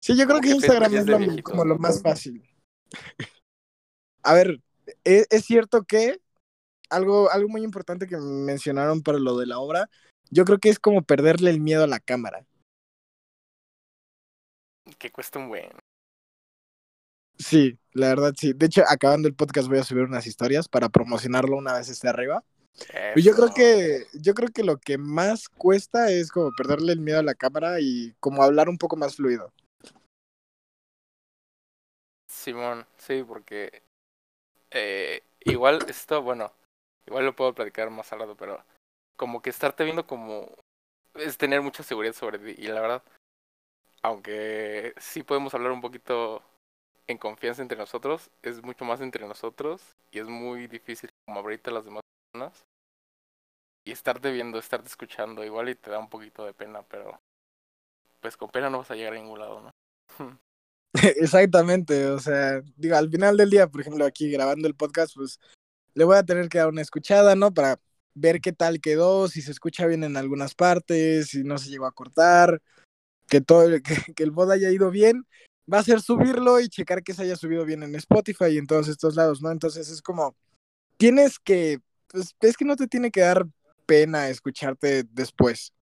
Sí, 0.04 0.16
yo 0.16 0.28
creo 0.28 0.40
que 0.40 0.50
que 0.50 0.56
Instagram 0.56 0.96
es 0.96 1.08
lo- 1.08 1.44
como 1.44 1.66
lo 1.66 1.80
más 1.80 2.00
fácil. 2.04 2.44
A 4.24 4.34
ver, 4.36 4.62
e- 5.04 5.26
es, 5.30 5.46
cierto 5.46 5.84
que 5.84 6.20
algo, 6.90 7.32
algo 7.32 7.50
muy 7.50 7.64
importante 7.64 8.08
que 8.08 8.18
mencionaron 8.18 9.02
para 9.02 9.20
lo 9.20 9.38
de 9.38 9.46
la 9.46 9.60
obra, 9.60 9.90
yo 10.30 10.46
creo 10.46 10.60
que 10.60 10.70
es 10.70 10.80
como 10.80 11.02
perderle 11.02 11.50
el 11.50 11.60
miedo 11.60 11.84
a 11.84 11.88
la 11.88 12.00
cámara. 12.00 12.46
Que 14.98 15.12
cuesta 15.12 15.40
un 15.40 15.50
buen. 15.50 15.70
Sí, 17.38 17.80
la 17.94 18.10
verdad 18.10 18.34
sí. 18.38 18.54
De 18.54 18.66
hecho, 18.66 18.84
acabando 18.88 19.28
el 19.28 19.36
podcast 19.36 19.70
voy 19.70 19.80
a 19.80 19.84
subir 19.84 20.04
unas 20.04 20.28
historias 20.28 20.68
para 20.68 20.90
promocionarlo 20.90 21.56
una 21.56 21.74
vez 21.74 21.90
esté 21.90 22.10
arriba. 22.10 22.44
Y 23.16 23.24
yo 23.24 23.34
creo 23.34 23.46
Eso. 23.46 23.56
que, 23.56 24.06
yo 24.14 24.34
creo 24.34 24.50
que 24.50 24.64
lo 24.64 24.78
que 24.78 24.98
más 24.98 25.50
cuesta 25.50 26.12
es 26.12 26.32
como 26.32 26.52
perderle 26.52 26.94
el 26.94 27.00
miedo 27.00 27.20
a 27.20 27.24
la 27.24 27.36
cámara 27.36 27.80
y 27.80 28.14
como 28.20 28.44
hablar 28.44 28.70
un 28.70 28.78
poco 28.78 28.96
más 28.96 29.16
fluido. 29.16 29.52
Simón, 32.28 32.86
sí, 32.98 33.24
porque 33.24 33.84
eh, 34.72 35.24
igual 35.42 35.80
esto, 35.88 36.22
bueno, 36.22 36.54
igual 37.10 37.26
lo 37.26 37.36
puedo 37.36 37.54
platicar 37.54 37.90
más 37.90 38.14
al 38.14 38.20
rato, 38.20 38.38
pero 38.38 38.64
como 39.18 39.42
que 39.42 39.50
estarte 39.50 39.84
viendo 39.84 40.06
como 40.06 40.48
es 41.16 41.38
tener 41.38 41.62
mucha 41.62 41.84
seguridad 41.84 42.14
sobre 42.14 42.38
ti 42.38 42.62
y 42.62 42.68
la 42.68 42.82
verdad, 42.82 43.04
aunque 44.04 44.94
sí 44.98 45.24
podemos 45.24 45.54
hablar 45.54 45.72
un 45.72 45.82
poquito 45.82 46.44
en 47.08 47.18
confianza 47.18 47.64
entre 47.64 47.80
nosotros, 47.80 48.30
es 48.44 48.62
mucho 48.64 48.86
más 48.86 49.02
entre 49.02 49.28
nosotros 49.28 49.82
y 50.12 50.20
es 50.20 50.28
muy 50.28 50.68
difícil 50.68 51.10
como 51.26 51.40
abrirte 51.40 51.72
las 51.72 51.84
demás 51.84 52.04
personas 52.32 52.64
y 53.84 53.92
estarte 53.92 54.32
viendo, 54.32 54.60
estarte 54.60 54.88
escuchando, 54.88 55.44
igual 55.44 55.70
y 55.70 55.76
te 55.76 55.90
da 55.90 55.98
un 55.98 56.10
poquito 56.10 56.46
de 56.46 56.54
pena, 56.54 56.84
pero 56.84 57.20
pues 58.20 58.38
con 58.38 58.52
pena 58.52 58.70
no 58.70 58.78
vas 58.78 58.92
a 58.92 58.96
llegar 58.96 59.14
a 59.14 59.18
ningún 59.18 59.40
lado, 59.40 59.62
¿no? 59.62 60.40
Exactamente, 60.94 62.06
o 62.08 62.20
sea, 62.20 62.62
digo, 62.76 62.96
al 62.96 63.10
final 63.10 63.36
del 63.36 63.50
día, 63.50 63.68
por 63.68 63.82
ejemplo, 63.82 64.06
aquí 64.06 64.32
grabando 64.32 64.68
el 64.68 64.76
podcast, 64.76 65.16
pues 65.16 65.40
le 66.00 66.06
voy 66.06 66.16
a 66.16 66.24
tener 66.24 66.48
que 66.48 66.60
dar 66.60 66.70
una 66.70 66.82
escuchada, 66.82 67.36
¿no? 67.36 67.54
Para 67.54 67.78
ver 68.14 68.40
qué 68.40 68.54
tal 68.54 68.80
quedó, 68.80 69.28
si 69.28 69.42
se 69.42 69.52
escucha 69.52 69.86
bien 69.86 70.06
en 70.06 70.16
algunas 70.16 70.56
partes, 70.56 71.28
si 71.28 71.44
no 71.44 71.58
se 71.58 71.70
llegó 71.70 71.88
a 71.88 71.92
cortar, 71.92 72.62
que 73.28 73.42
todo, 73.42 73.68
que, 73.84 74.14
que 74.14 74.24
el 74.24 74.32
mod 74.32 74.50
haya 74.50 74.72
ido 74.72 74.92
bien. 74.92 75.28
Va 75.72 75.80
a 75.80 75.84
ser 75.84 76.00
subirlo 76.00 76.62
y 76.62 76.70
checar 76.70 77.04
que 77.04 77.14
se 77.14 77.24
haya 77.24 77.36
subido 77.36 77.66
bien 77.66 77.84
en 77.84 77.94
Spotify 77.96 78.46
y 78.46 78.58
en 78.60 78.66
todos 78.66 78.88
estos 78.88 79.18
lados, 79.18 79.42
¿no? 79.42 79.52
Entonces 79.52 79.90
es 79.90 80.02
como, 80.02 80.38
tienes 80.96 81.38
que, 81.38 81.82
pues 82.08 82.34
es 82.40 82.56
que 82.56 82.64
no 82.64 82.78
te 82.78 82.88
tiene 82.88 83.12
que 83.12 83.20
dar 83.20 83.46
pena 83.86 84.30
escucharte 84.30 85.04
después. 85.04 85.74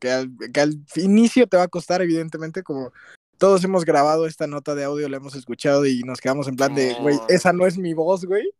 Que 0.00 0.10
al, 0.10 0.32
que 0.52 0.60
al 0.60 0.84
inicio 0.96 1.46
te 1.46 1.56
va 1.56 1.62
a 1.62 1.68
costar, 1.68 2.02
evidentemente, 2.02 2.64
como 2.64 2.92
todos 3.38 3.62
hemos 3.62 3.84
grabado 3.84 4.26
esta 4.26 4.48
nota 4.48 4.74
de 4.74 4.82
audio, 4.82 5.08
la 5.08 5.18
hemos 5.18 5.36
escuchado 5.36 5.86
y 5.86 6.00
nos 6.02 6.20
quedamos 6.20 6.48
en 6.48 6.56
plan 6.56 6.74
de, 6.74 6.94
güey, 6.94 7.16
esa 7.28 7.52
no 7.52 7.64
es 7.64 7.78
mi 7.78 7.94
voz, 7.94 8.24
güey. 8.24 8.52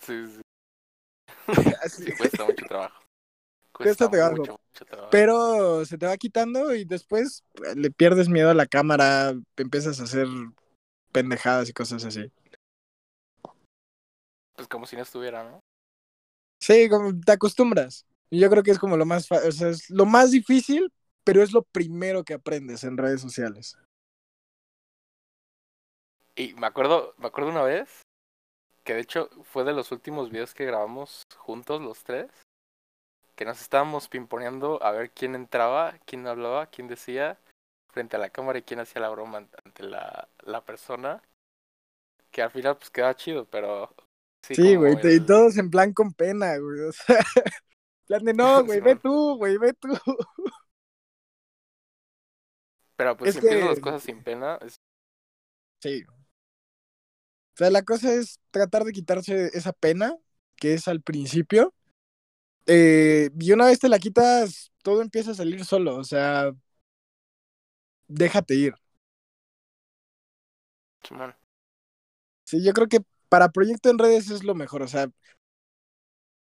Sí, 0.00 0.26
sí. 0.26 0.40
Así. 1.82 2.04
Sí, 2.04 2.12
cuesta 2.12 2.44
mucho 2.44 2.66
trabajo. 2.66 3.00
Cuesta 3.72 4.08
mucho, 4.08 4.60
mucho 4.68 4.84
trabajo. 4.84 5.10
Pero 5.10 5.84
se 5.86 5.96
te 5.96 6.06
va 6.06 6.16
quitando 6.16 6.74
y 6.74 6.84
después 6.84 7.44
eh, 7.64 7.74
le 7.76 7.90
pierdes 7.90 8.28
miedo 8.28 8.50
a 8.50 8.54
la 8.54 8.66
cámara, 8.66 9.34
empiezas 9.56 10.00
a 10.00 10.04
hacer 10.04 10.26
pendejadas 11.12 11.68
y 11.68 11.72
cosas 11.72 12.04
así. 12.04 12.30
Pues 14.54 14.68
como 14.68 14.86
si 14.86 14.96
no 14.96 15.02
estuviera, 15.02 15.44
¿no? 15.44 15.60
Sí, 16.62 16.88
como 16.90 17.18
te 17.18 17.32
acostumbras. 17.32 18.04
Yo 18.30 18.50
creo 18.50 18.62
que 18.62 18.70
es 18.70 18.78
como 18.78 18.96
lo 18.98 19.06
más, 19.06 19.26
fa- 19.26 19.40
o 19.48 19.52
sea, 19.52 19.68
es 19.70 19.88
lo 19.88 20.04
más 20.04 20.30
difícil, 20.30 20.92
pero 21.24 21.42
es 21.42 21.52
lo 21.52 21.62
primero 21.62 22.22
que 22.22 22.34
aprendes 22.34 22.84
en 22.84 22.98
redes 22.98 23.22
sociales. 23.22 23.78
Y 26.36 26.54
me 26.54 26.66
acuerdo, 26.66 27.14
me 27.18 27.26
acuerdo 27.28 27.50
una 27.50 27.62
vez 27.62 28.02
que 28.90 28.94
de 28.94 29.02
hecho 29.02 29.30
fue 29.44 29.62
de 29.62 29.72
los 29.72 29.92
últimos 29.92 30.30
videos 30.32 30.52
que 30.52 30.64
grabamos 30.64 31.24
juntos 31.36 31.80
los 31.80 32.02
tres, 32.02 32.28
que 33.36 33.44
nos 33.44 33.60
estábamos 33.60 34.08
pimponeando 34.08 34.82
a 34.82 34.90
ver 34.90 35.12
quién 35.12 35.36
entraba, 35.36 35.96
quién 36.06 36.26
hablaba, 36.26 36.66
quién 36.66 36.88
decía 36.88 37.38
frente 37.92 38.16
a 38.16 38.18
la 38.18 38.30
cámara 38.30 38.58
y 38.58 38.62
quién 38.62 38.80
hacía 38.80 39.00
la 39.00 39.10
broma 39.10 39.42
ant- 39.42 39.54
ante 39.64 39.84
la, 39.84 40.28
la 40.42 40.64
persona, 40.64 41.22
que 42.32 42.42
al 42.42 42.50
final 42.50 42.78
pues 42.78 42.90
quedaba 42.90 43.14
chido, 43.14 43.44
pero 43.44 43.94
sí, 44.44 44.74
güey, 44.74 44.96
y 45.04 45.20
todos 45.20 45.56
en 45.56 45.70
plan 45.70 45.92
con 45.92 46.12
pena, 46.12 46.56
güey. 46.58 46.80
O 46.80 46.90
sea, 46.90 47.18
plan 48.08 48.24
de 48.24 48.34
no, 48.34 48.64
güey, 48.64 48.80
ve 48.80 48.96
tú, 48.96 49.36
güey, 49.36 49.56
ve 49.56 49.72
tú. 49.72 49.88
Pero 52.96 53.16
pues 53.16 53.28
es 53.30 53.34
si 53.36 53.46
empiezas 53.46 53.62
que- 53.68 53.74
las 53.76 53.80
cosas 53.80 54.02
sin 54.02 54.20
pena, 54.24 54.58
es 54.62 54.74
Sí. 55.80 56.04
O 57.60 57.64
sea, 57.64 57.70
la 57.70 57.82
cosa 57.82 58.14
es 58.14 58.40
tratar 58.50 58.84
de 58.84 58.92
quitarse 58.92 59.50
esa 59.54 59.72
pena 59.74 60.16
que 60.56 60.74
es 60.74 60.88
al 60.88 61.02
principio. 61.02 61.74
eh, 62.66 63.30
y 63.40 63.52
una 63.52 63.66
vez 63.66 63.78
te 63.80 63.88
la 63.88 63.98
quitas, 63.98 64.72
todo 64.82 65.02
empieza 65.02 65.32
a 65.32 65.34
salir 65.34 65.64
solo. 65.64 65.96
O 65.96 66.04
sea, 66.04 66.52
déjate 68.08 68.54
ir. 68.54 68.74
Simón. 71.04 71.34
Sí, 72.44 72.62
yo 72.64 72.72
creo 72.72 72.88
que 72.88 73.00
para 73.28 73.50
proyecto 73.50 73.90
en 73.90 73.98
redes 73.98 74.30
es 74.30 74.44
lo 74.44 74.54
mejor, 74.54 74.82
o 74.82 74.88
sea, 74.88 75.08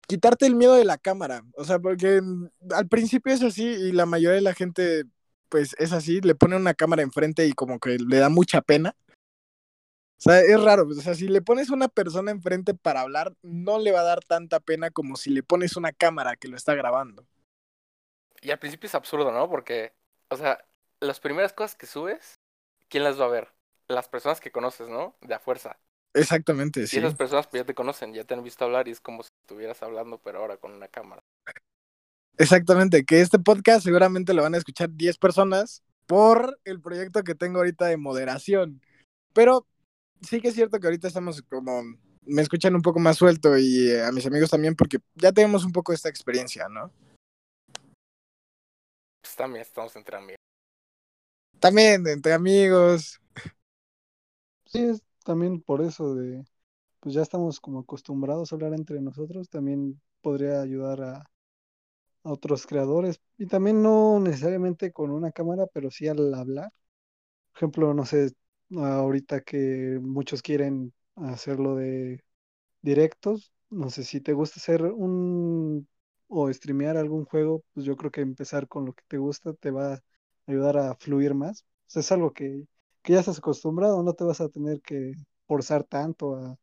quitarte 0.08 0.45
el 0.45 0.56
miedo 0.56 0.74
de 0.76 0.86
la 0.86 0.97
cámara, 0.97 1.43
o 1.56 1.63
sea, 1.63 1.80
porque 1.80 2.21
al 2.71 2.88
principio 2.88 3.34
es 3.34 3.41
así 3.43 3.63
y 3.65 3.91
la 3.93 4.06
mayoría 4.06 4.36
de 4.36 4.41
la 4.41 4.54
gente, 4.54 5.04
pues 5.50 5.76
es 5.80 5.93
así, 5.93 6.21
le 6.21 6.36
pone 6.36 6.56
una 6.58 6.74
cámara 6.74 7.02
enfrente 7.04 7.47
y 7.47 7.54
como 7.54 7.80
que 7.80 7.97
le 8.00 8.17
da 8.17 8.30
mucha 8.30 8.62
pena. 8.62 8.95
O 10.21 10.29
sea, 10.29 10.39
es 10.41 10.63
raro, 10.63 10.88
o 10.88 10.93
sea, 10.93 11.15
si 11.15 11.27
le 11.27 11.41
pones 11.41 11.71
una 11.71 11.88
persona 11.88 12.29
enfrente 12.29 12.75
para 12.75 13.01
hablar, 13.01 13.34
no 13.41 13.79
le 13.79 13.91
va 13.91 14.01
a 14.01 14.03
dar 14.03 14.23
tanta 14.23 14.60
pena 14.60 14.91
como 14.91 15.15
si 15.15 15.31
le 15.31 15.41
pones 15.41 15.77
una 15.77 15.93
cámara 15.93 16.36
que 16.36 16.47
lo 16.47 16.55
está 16.55 16.75
grabando. 16.75 17.25
Y 18.39 18.51
al 18.51 18.60
principio 18.60 18.86
es 18.86 18.93
absurdo, 18.93 19.31
¿no? 19.31 19.49
Porque, 19.49 19.93
o 20.29 20.38
sea, 20.38 20.63
las 20.99 21.19
primeras 21.19 21.53
cosas 21.53 21.75
que 21.75 21.88
subes, 21.88 22.36
¿quién 22.88 23.03
las 23.03 23.19
va 23.19 23.25
a 23.25 23.29
ver? 23.29 23.47
Las 23.88 24.10
personas 24.10 24.39
que 24.39 24.51
conoces, 24.51 24.89
¿no? 24.89 25.15
De 25.21 25.34
a 25.34 25.39
fuerza. 25.39 25.79
Exactamente, 26.13 26.84
Y 26.84 26.88
sí. 26.88 26.99
esas 26.99 27.15
personas 27.15 27.47
pues 27.47 27.63
ya 27.63 27.65
te 27.65 27.73
conocen, 27.73 28.13
ya 28.13 28.23
te 28.23 28.36
han 28.36 28.43
visto 28.43 28.63
hablar 28.63 28.88
y 28.88 28.91
es 28.91 29.01
como 29.01 29.23
si 29.23 29.29
estuvieras 29.41 29.81
hablando, 29.81 30.19
pero 30.19 30.38
ahora 30.38 30.57
con 30.57 30.71
una 30.71 30.88
cámara. 30.88 31.23
Exactamente, 32.38 33.05
que 33.05 33.21
este 33.21 33.39
podcast 33.39 33.84
seguramente 33.84 34.36
lo 34.36 34.43
van 34.43 34.53
a 34.53 34.57
escuchar 34.57 34.91
10 34.91 35.17
personas 35.17 35.81
por 36.05 36.60
el 36.63 36.79
proyecto 36.79 37.23
que 37.23 37.34
tengo 37.34 37.57
ahorita 37.57 37.86
de 37.86 37.97
moderación. 37.97 38.81
Pero 39.34 39.65
sí 40.21 40.41
que 40.41 40.49
es 40.49 40.55
cierto 40.55 40.79
que 40.79 40.88
ahorita 40.88 41.07
estamos 41.07 41.41
como, 41.43 41.81
me 42.23 42.41
escuchan 42.41 42.75
un 42.75 42.81
poco 42.81 42.99
más 42.99 43.17
suelto 43.17 43.57
y 43.57 43.89
eh, 43.89 44.03
a 44.03 44.12
mis 44.12 44.25
amigos 44.25 44.49
también 44.49 44.75
porque 44.75 44.99
ya 45.15 45.31
tenemos 45.31 45.65
un 45.65 45.71
poco 45.71 45.93
esta 45.93 46.10
experiencia, 46.10 46.67
¿no? 46.69 46.91
Pues 49.21 49.36
también 49.36 49.62
estamos 49.62 49.95
entre 49.95 50.17
amigos. 50.17 50.38
También 51.60 52.07
entre 52.07 52.34
amigos. 52.34 53.21
Sí, 54.65 54.84
es 54.84 55.03
también 55.23 55.62
por 55.62 55.81
eso 55.81 56.15
de, 56.15 56.43
pues 56.99 57.13
ya 57.13 57.21
estamos 57.21 57.60
como 57.60 57.79
acostumbrados 57.81 58.51
a 58.51 58.55
hablar 58.55 58.73
entre 58.73 59.01
nosotros, 59.01 59.49
también 59.49 60.01
podría 60.21 60.62
ayudar 60.62 61.01
a, 61.03 61.15
a 62.23 62.31
otros 62.31 62.65
creadores 62.65 63.19
y 63.38 63.47
también 63.47 63.84
no 63.84 64.19
necesariamente 64.19 64.91
con 64.91 65.12
una 65.12 65.31
cámara, 65.31 65.67
pero 65.73 65.91
sí 65.91 66.07
al 66.07 66.34
hablar. 66.34 66.71
Por 67.51 67.57
ejemplo, 67.57 67.93
no 67.93 68.05
sé, 68.05 68.31
ahorita 68.77 69.41
que 69.41 69.99
muchos 70.01 70.41
quieren 70.41 70.93
hacerlo 71.15 71.75
de 71.75 72.23
directos, 72.81 73.53
no 73.69 73.89
sé 73.89 74.03
si 74.03 74.21
te 74.21 74.34
gusta 74.34 74.60
hacer 74.60 74.84
un 74.84 75.88
o 76.29 76.51
streamear 76.53 76.97
algún 76.97 77.25
juego, 77.25 77.63
pues 77.73 77.86
yo 77.86 77.97
creo 77.97 78.12
que 78.12 78.21
empezar 78.21 78.67
con 78.67 78.86
lo 78.86 78.93
que 78.93 79.03
te 79.07 79.17
gusta 79.17 79.53
te 79.55 79.71
va 79.71 79.95
a 79.95 79.99
ayudar 80.47 80.77
a 80.77 80.95
fluir 80.95 81.34
más. 81.36 81.62
O 81.63 81.65
sea, 81.88 82.01
es 82.01 82.12
algo 82.12 82.34
que, 82.34 82.65
que 83.03 83.13
ya 83.13 83.19
estás 83.21 83.39
acostumbrado, 83.39 84.01
no 84.03 84.13
te 84.13 84.23
vas 84.23 84.41
a 84.41 84.49
tener 84.49 84.81
que 84.81 85.13
forzar 85.47 85.84
tanto 85.84 86.36
a, 86.38 86.57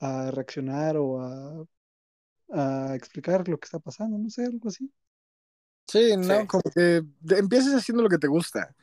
a 0.00 0.30
reaccionar 0.32 0.96
o 0.98 1.20
a, 1.22 1.66
a 2.52 2.94
explicar 2.96 3.48
lo 3.48 3.58
que 3.58 3.66
está 3.66 3.78
pasando, 3.80 4.18
no 4.18 4.30
sé, 4.30 4.44
algo 4.46 4.68
así. 4.68 4.90
Sí, 5.86 6.16
¿no? 6.16 6.46
Sí. 6.46 6.46
Como 6.46 6.62
que 6.74 7.02
empieces 7.36 7.74
haciendo 7.74 8.02
lo 8.02 8.08
que 8.08 8.18
te 8.18 8.26
gusta. 8.28 8.74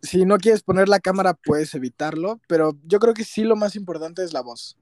Si 0.00 0.24
no 0.24 0.38
quieres 0.38 0.62
poner 0.62 0.88
la 0.88 1.00
cámara, 1.00 1.34
puedes 1.34 1.74
evitarlo, 1.74 2.40
pero 2.46 2.72
yo 2.84 2.98
creo 2.98 3.14
que 3.14 3.24
sí 3.24 3.42
lo 3.42 3.56
más 3.56 3.74
importante 3.76 4.22
es 4.22 4.32
la 4.32 4.42
voz. 4.42 4.76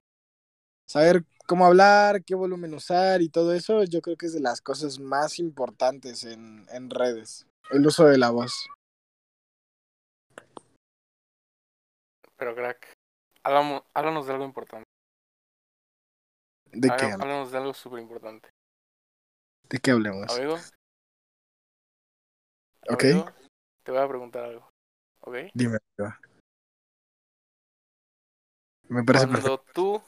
Saber 0.87 1.25
cómo 1.47 1.65
hablar, 1.65 2.23
qué 2.23 2.35
volumen 2.35 2.73
usar 2.73 3.21
y 3.21 3.29
todo 3.29 3.53
eso, 3.53 3.83
yo 3.83 4.01
creo 4.01 4.15
que 4.15 4.27
es 4.27 4.33
de 4.33 4.39
las 4.39 4.61
cosas 4.61 4.99
más 4.99 5.39
importantes 5.39 6.23
en, 6.23 6.65
en 6.69 6.89
redes. 6.89 7.47
El 7.71 7.85
uso 7.85 8.05
de 8.05 8.17
la 8.17 8.29
voz. 8.29 8.67
Pero 12.37 12.53
crack, 12.55 12.93
háblanos 13.43 14.27
de 14.27 14.33
algo 14.33 14.45
importante. 14.45 14.85
¿De 16.71 16.89
Hábla- 16.89 16.97
qué? 16.97 17.11
Háblanos 17.13 17.51
de 17.51 17.57
algo 17.57 17.73
súper 17.73 17.99
importante. 18.01 18.49
¿De 19.69 19.79
qué 19.79 19.91
hablemos? 19.91 20.31
Amigo, 20.37 20.57
Ok, 22.89 23.03
amigo, 23.03 23.25
te 23.83 23.91
voy 23.91 24.01
a 24.01 24.07
preguntar 24.07 24.43
algo. 24.45 24.69
Dime. 25.53 25.77
Me 28.89 29.03
parece 29.03 29.27
perfecto. 29.27 29.57
Cuando 29.57 29.73
tú, 29.73 30.01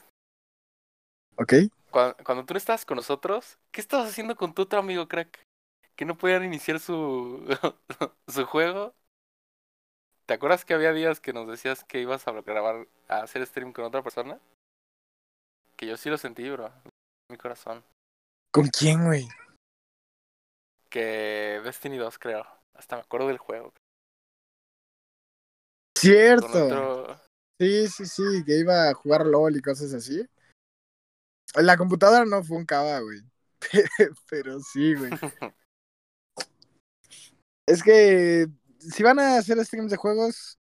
¿Ok? 1.36 1.53
cuando, 1.91 2.15
cuando 2.23 2.45
tú 2.45 2.53
no 2.53 2.58
estabas 2.58 2.86
con 2.86 2.95
nosotros, 2.95 3.58
¿qué 3.71 3.82
estabas 3.82 4.10
haciendo 4.10 4.36
con 4.36 4.53
tu 4.53 4.62
otro 4.62 4.79
amigo 4.79 5.08
crack? 5.08 5.43
Que 5.95 6.05
no 6.05 6.17
podían 6.17 6.45
iniciar 6.45 6.79
su, 6.79 7.45
su 8.27 8.45
juego. 8.45 8.93
¿Te 10.25 10.36
acuerdas 10.36 10.63
que 10.63 10.73
había 10.73 10.93
días 10.93 11.19
que 11.19 11.34
nos 11.34 11.47
decías 11.47 11.84
que 11.84 11.99
ibas 11.99 12.27
a 12.27 12.32
grabar, 12.32 12.88
a 13.08 13.23
hacer 13.23 13.45
stream 13.45 13.73
con 13.73 13.86
otra 13.86 14.03
persona? 14.03 14.39
Que 15.75 15.88
yo 15.88 15.97
sí 15.97 16.10
lo 16.10 16.17
sentí, 16.17 16.49
bro. 16.49 16.71
Mi 17.29 17.38
corazón. 17.38 17.84
¿Con 18.51 18.67
quién, 18.67 19.05
güey? 19.05 19.27
Que 20.89 21.62
Destiny 21.63 21.97
2, 21.97 22.17
creo. 22.19 22.45
Hasta 22.73 22.95
me 22.95 23.01
acuerdo 23.01 23.27
del 23.27 23.38
juego. 23.38 23.73
Cierto. 25.99 26.65
otro... 26.65 27.21
Sí, 27.59 27.88
sí, 27.89 28.05
sí, 28.05 28.43
que 28.45 28.57
iba 28.57 28.89
a 28.89 28.93
jugar 28.93 29.25
LOL 29.25 29.57
y 29.57 29.62
cosas 29.62 29.93
así. 29.93 30.25
La 31.55 31.75
computadora 31.75 32.25
no 32.25 32.41
fue 32.41 32.57
un 32.57 32.65
cava, 32.65 32.99
güey. 33.01 33.21
Pero 34.29 34.59
sí, 34.62 34.95
güey. 34.95 35.12
Es 37.65 37.83
que 37.83 38.47
si 38.79 39.03
van 39.03 39.19
a 39.19 39.38
hacer 39.38 39.63
streams 39.63 39.91
de 39.91 39.97
juegos, 39.97 40.57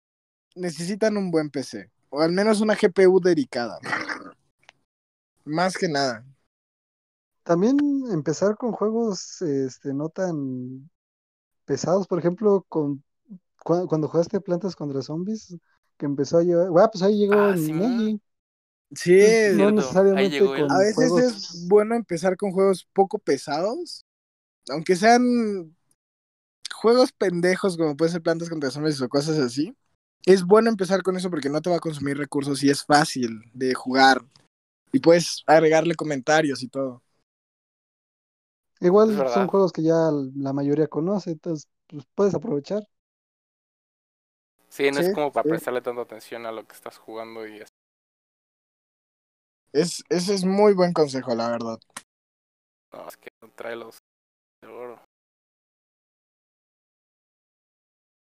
necesitan 0.57 1.17
un 1.17 1.31
buen 1.31 1.51
PC. 1.51 1.89
O 2.11 2.21
al 2.21 2.33
menos 2.33 2.61
una 2.61 2.75
GPU 2.75 3.21
dedicada. 3.21 3.79
Más 5.45 5.77
que 5.77 5.87
nada. 5.87 6.25
También 7.45 7.79
empezar 8.11 8.57
con 8.57 8.73
juegos 8.73 9.41
este, 9.43 9.95
no 9.95 10.09
tan 10.09 10.91
pesados, 11.65 12.09
por 12.09 12.19
ejemplo, 12.19 12.65
con 12.69 13.05
cu- 13.67 13.89
cuando 13.89 14.09
jugaste 14.09 14.41
Plantas 14.41 14.77
contra 14.77 15.03
Zombies, 15.03 15.57
que 15.99 16.07
empezó 16.07 16.39
a 16.39 16.43
llevar, 16.43 16.71
bueno, 16.71 16.89
pues 16.93 17.03
ahí 17.03 17.19
llegó 17.19 17.35
Ah, 17.35 17.51
el. 17.51 18.21
Sí, 18.95 19.19
no 19.19 19.27
cierto, 19.27 19.67
ahí 19.67 19.73
necesariamente 19.73 20.31
llegó 20.31 20.55
con 20.55 20.71
a 20.71 20.79
veces 20.79 20.95
juegos 20.95 21.23
es 21.25 21.69
bueno 21.69 21.97
empezar 21.97 22.37
con 22.37 22.53
juegos 22.53 22.89
poco 22.93 23.19
pesados. 23.19 24.05
Aunque 24.69 24.95
sean 24.95 25.77
juegos 26.73 27.13
pendejos 27.13 27.77
como 27.77 27.97
puede 27.97 28.13
ser 28.13 28.23
Plantas 28.23 28.49
contra 28.49 28.71
Zombies 28.71 29.01
o 29.03 29.09
cosas 29.09 29.39
así. 29.39 29.77
Es 30.25 30.45
bueno 30.45 30.71
empezar 30.71 31.03
con 31.03 31.17
eso 31.17 31.31
porque 31.31 31.49
no 31.51 31.61
te 31.61 31.71
va 31.71 31.77
a 31.77 31.81
consumir 31.81 32.17
recursos 32.17 32.63
y 32.63 32.71
es 32.71 32.85
fácil 32.85 33.43
de 33.53 33.75
jugar. 33.75 34.23
Y 34.93 35.01
puedes 35.01 35.43
agregarle 35.47 35.95
comentarios 35.95 36.63
y 36.63 36.69
todo. 36.69 37.03
Igual 38.81 39.17
son 39.29 39.47
juegos 39.49 39.73
que 39.73 39.83
ya 39.83 40.11
la 40.37 40.53
mayoría 40.53 40.87
conoce, 40.87 41.33
entonces 41.33 41.69
pues, 41.89 42.05
puedes 42.15 42.35
aprovechar. 42.35 42.87
Sí, 44.77 44.91
no 44.93 45.01
Sí, 45.01 45.01
es 45.01 45.09
como 45.09 45.33
para 45.33 45.47
sí. 45.47 45.49
prestarle 45.49 45.81
tanta 45.81 46.03
atención 46.03 46.45
a 46.45 46.53
lo 46.53 46.67
que 46.67 46.75
estás 46.75 46.99
jugando 46.99 47.47
y 47.47 47.63
así. 47.63 47.73
Es, 49.73 50.03
ese 50.09 50.35
es 50.35 50.45
muy 50.45 50.75
buen 50.75 50.93
consejo, 50.93 51.33
la 51.37 51.49
verdad. 51.49 51.79
No, 52.93 53.07
es 53.09 53.17
que 53.17 53.29
trae 53.55 53.77
los 53.77 53.99
de 54.63 54.69
oro. 54.69 55.01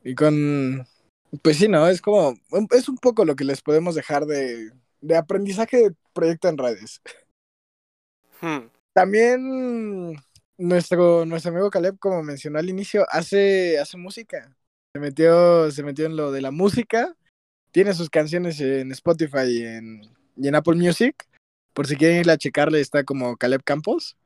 Y 0.03 0.15
con. 0.15 0.87
Pues 1.43 1.57
sí, 1.57 1.67
¿no? 1.67 1.87
Es 1.87 2.01
como. 2.01 2.35
Es 2.71 2.89
un 2.89 2.97
poco 2.97 3.25
lo 3.25 3.35
que 3.35 3.43
les 3.43 3.61
podemos 3.61 3.95
dejar 3.95 4.25
de, 4.25 4.71
de 5.01 5.17
aprendizaje 5.17 5.77
de 5.77 5.95
proyecto 6.13 6.47
en 6.49 6.57
redes. 6.57 7.01
Hmm, 8.41 8.67
También 8.93 10.15
nuestro, 10.57 11.25
nuestro 11.25 11.51
amigo 11.51 11.69
Caleb, 11.69 11.97
como 11.99 12.23
mencionó 12.23 12.59
al 12.59 12.69
inicio, 12.69 13.05
hace, 13.09 13.77
hace 13.79 13.97
música. 13.97 14.55
Se 14.95 15.01
metió, 15.01 15.69
se 15.71 15.83
metió 15.83 16.05
en 16.05 16.15
lo 16.15 16.31
de 16.31 16.39
la 16.39 16.51
música. 16.51 17.17
Tiene 17.73 17.93
sus 17.93 18.09
canciones 18.09 18.61
en 18.61 18.93
Spotify 18.93 19.45
y 19.45 19.61
en, 19.61 20.01
y 20.37 20.47
en 20.47 20.55
Apple 20.55 20.75
Music. 20.75 21.27
Por 21.73 21.85
si 21.85 21.97
quieren 21.97 22.21
ir 22.21 22.29
a 22.31 22.37
checarle, 22.37 22.79
está 22.79 23.03
como 23.03 23.35
Caleb 23.35 23.61
Campos. 23.65 24.17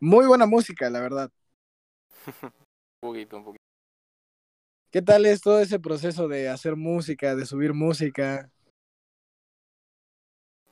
Muy 0.00 0.26
buena 0.26 0.46
música, 0.46 0.90
la 0.90 1.00
verdad. 1.00 1.30
un 2.26 2.50
poquito, 3.00 3.36
un 3.36 3.44
poquito. 3.44 3.62
¿Qué 4.90 5.00
tal 5.00 5.26
es 5.26 5.42
todo 5.42 5.60
ese 5.60 5.78
proceso 5.78 6.26
de 6.26 6.48
hacer 6.48 6.74
música, 6.74 7.36
de 7.36 7.46
subir 7.46 7.72
música? 7.72 8.50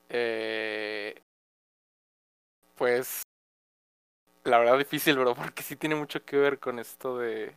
Eh, 0.08 1.22
pues 2.74 3.22
la 4.42 4.58
verdad 4.58 4.76
difícil, 4.76 5.16
bro, 5.16 5.32
porque 5.36 5.62
sí 5.62 5.76
tiene 5.76 5.94
mucho 5.94 6.24
que 6.24 6.36
ver 6.36 6.58
con 6.58 6.80
esto 6.80 7.18
de 7.18 7.54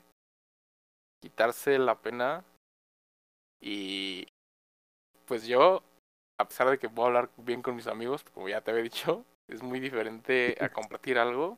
quitarse 1.22 1.78
la 1.78 2.00
pena 2.00 2.44
y 3.62 4.28
pues 5.26 5.46
yo, 5.46 5.84
a 6.40 6.48
pesar 6.48 6.70
de 6.70 6.80
que 6.80 6.90
puedo 6.90 7.08
hablar 7.08 7.30
bien 7.38 7.62
con 7.62 7.76
mis 7.76 7.88
amigos, 7.88 8.24
como 8.34 8.50
ya 8.50 8.62
te 8.62 8.72
había 8.72 8.84
dicho, 8.84 9.26
es 9.48 9.62
muy 9.62 9.80
diferente 9.80 10.58
a 10.60 10.70
compartir 10.70 11.18
algo 11.18 11.58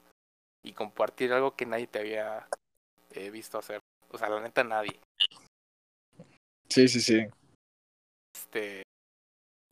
y 0.64 0.74
compartir 0.74 1.34
algo 1.34 1.56
que 1.56 1.66
nadie 1.66 1.88
te 1.88 2.00
había 2.00 2.48
eh, 3.12 3.30
visto 3.30 3.58
hacer. 3.58 3.80
O 4.10 4.18
sea, 4.18 4.30
la 4.30 4.42
neta 4.42 4.64
nadie. 4.64 5.00
Sí, 6.70 6.88
sí, 6.88 7.02
sí. 7.02 7.28
Este, 8.36 8.84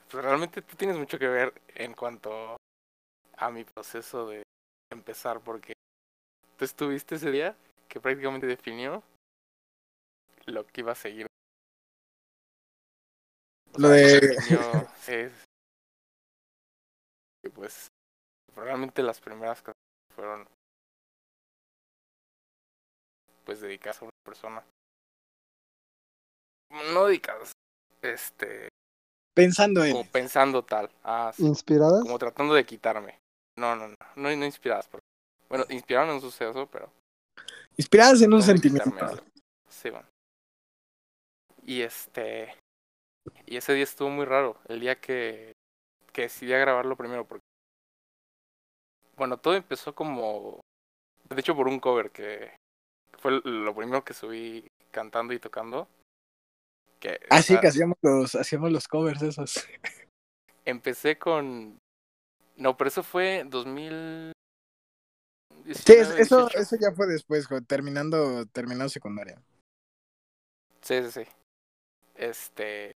pues 0.10 0.24
realmente 0.24 0.62
tú 0.62 0.76
tienes 0.76 0.98
mucho 0.98 1.20
que 1.20 1.28
ver 1.28 1.62
en 1.76 1.94
cuanto 1.94 2.58
a 3.38 3.52
mi 3.52 3.64
proceso 3.64 4.28
de 4.28 4.44
empezar, 4.92 5.42
porque 5.42 5.74
tú 6.58 6.66
estuviste 6.66 7.16
ese 7.16 7.32
día 7.32 7.56
que 7.88 8.00
prácticamente 8.00 8.48
definió 8.48 9.04
lo 10.50 10.66
que 10.66 10.82
iba 10.82 10.92
a 10.92 10.96
seguir. 10.96 11.28
O 13.74 13.80
Lo 13.80 13.88
sea, 13.90 13.98
de- 13.98 14.20
definió, 14.20 14.88
sí, 15.02 15.14
y 17.46 17.50
pues 17.50 17.88
realmente 18.56 19.02
las 19.04 19.22
primeras 19.22 19.62
cosas 19.62 19.76
fueron 20.14 20.48
pues 23.46 23.62
dedicadas 23.62 24.02
a 24.02 24.06
una 24.06 24.12
persona. 24.26 24.64
No 26.94 27.06
dedicadas, 27.06 27.52
este, 28.02 28.68
Pensando 29.36 29.84
en. 29.84 29.94
como 29.94 30.06
pensando 30.10 30.64
tal. 30.66 30.90
Ah, 31.04 31.32
sí, 31.34 31.44
¿Inspiradas? 31.46 32.02
como 32.02 32.20
tratando 32.20 32.54
de 32.54 32.66
quitarme. 32.66 33.18
No, 33.58 33.76
no, 33.76 33.88
no, 33.88 33.96
no, 34.16 34.36
no 34.36 34.46
inspiradas. 34.46 34.88
Pero, 34.88 35.02
bueno, 35.48 35.66
inspiraron 35.70 36.10
en 36.10 36.16
un 36.16 36.22
suceso, 36.22 36.68
pero 36.72 36.92
Inspiradas 37.78 38.22
en 38.22 38.34
un 38.34 38.44
sentimiento. 38.44 39.24
Sí, 39.70 39.90
bueno. 39.90 40.08
Y 41.70 41.84
este, 41.84 42.52
y 43.46 43.58
ese 43.58 43.76
día 43.76 43.84
estuvo 43.84 44.10
muy 44.10 44.26
raro. 44.26 44.58
El 44.68 44.80
día 44.80 45.00
que, 45.00 45.52
que 46.12 46.24
decidí 46.24 46.52
a 46.52 46.58
grabarlo 46.58 46.98
primero, 46.98 47.28
porque, 47.28 47.44
bueno, 49.16 49.38
todo 49.38 49.54
empezó 49.54 49.94
como, 49.94 50.62
de 51.30 51.40
hecho, 51.40 51.56
por 51.56 51.68
un 51.68 51.80
cover 51.80 52.10
que 52.10 52.56
fue 53.20 53.40
lo 53.44 53.76
primero 53.76 54.04
que 54.04 54.16
subí 54.16 54.66
cantando 54.90 55.32
y 55.32 55.38
tocando. 55.38 55.88
Que, 57.00 57.20
Ah, 57.30 57.44
sí, 57.44 57.50
sea, 57.50 57.62
que 57.62 57.68
hacíamos 57.68 58.00
los, 58.02 58.34
hacíamos 58.34 58.72
los 58.72 58.88
covers 58.88 59.22
esos. 59.22 59.54
Empecé 60.66 61.20
con. 61.20 61.78
No, 62.58 62.78
pero 62.78 62.88
eso 62.88 63.04
fue 63.04 63.44
2000. 63.46 64.32
Sí, 65.68 65.94
es- 65.94 66.10
eso, 66.18 66.50
eso 66.50 66.76
ya 66.82 66.92
fue 66.94 67.06
después, 67.06 67.48
terminando, 67.68 68.48
terminando 68.48 68.90
secundaria. 68.90 69.40
Sí, 70.82 71.04
sí, 71.04 71.12
sí. 71.12 71.39
Este. 72.20 72.92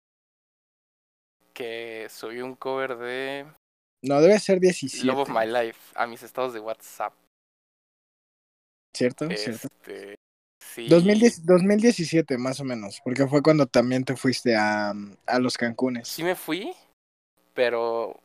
Que 1.54 2.08
subí 2.10 2.42
un 2.42 2.56
cover 2.56 2.98
de 2.98 3.46
No, 4.04 4.20
debe 4.20 4.38
ser 4.40 4.60
17. 4.60 5.06
Love 5.06 5.20
of 5.20 5.30
My 5.30 5.46
Life 5.46 5.80
a 5.96 6.06
mis 6.08 6.22
estados 6.24 6.54
de 6.54 6.60
WhatsApp. 6.60 7.14
¿Cierto? 8.96 9.30
¿Cierto? 9.30 9.68
Este. 9.68 10.16
Sí. 10.62 10.88
2010 10.90 11.46
2017, 11.46 12.38
más 12.38 12.60
o 12.60 12.64
menos, 12.64 13.00
porque 13.04 13.28
fue 13.28 13.42
cuando 13.42 13.68
también 13.68 14.04
te 14.04 14.16
fuiste 14.16 14.56
a, 14.56 14.94
a 15.26 15.40
los 15.40 15.58
Cancunes. 15.58 16.08
Sí 16.08 16.24
me 16.24 16.36
fui, 16.36 16.74
pero. 17.54 18.20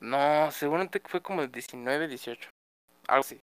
No, 0.00 0.50
seguramente 0.50 1.00
fue 1.04 1.22
como 1.22 1.42
el 1.42 1.50
19, 1.50 2.08
18. 2.08 2.48
Algo 3.08 3.20
así. 3.20 3.40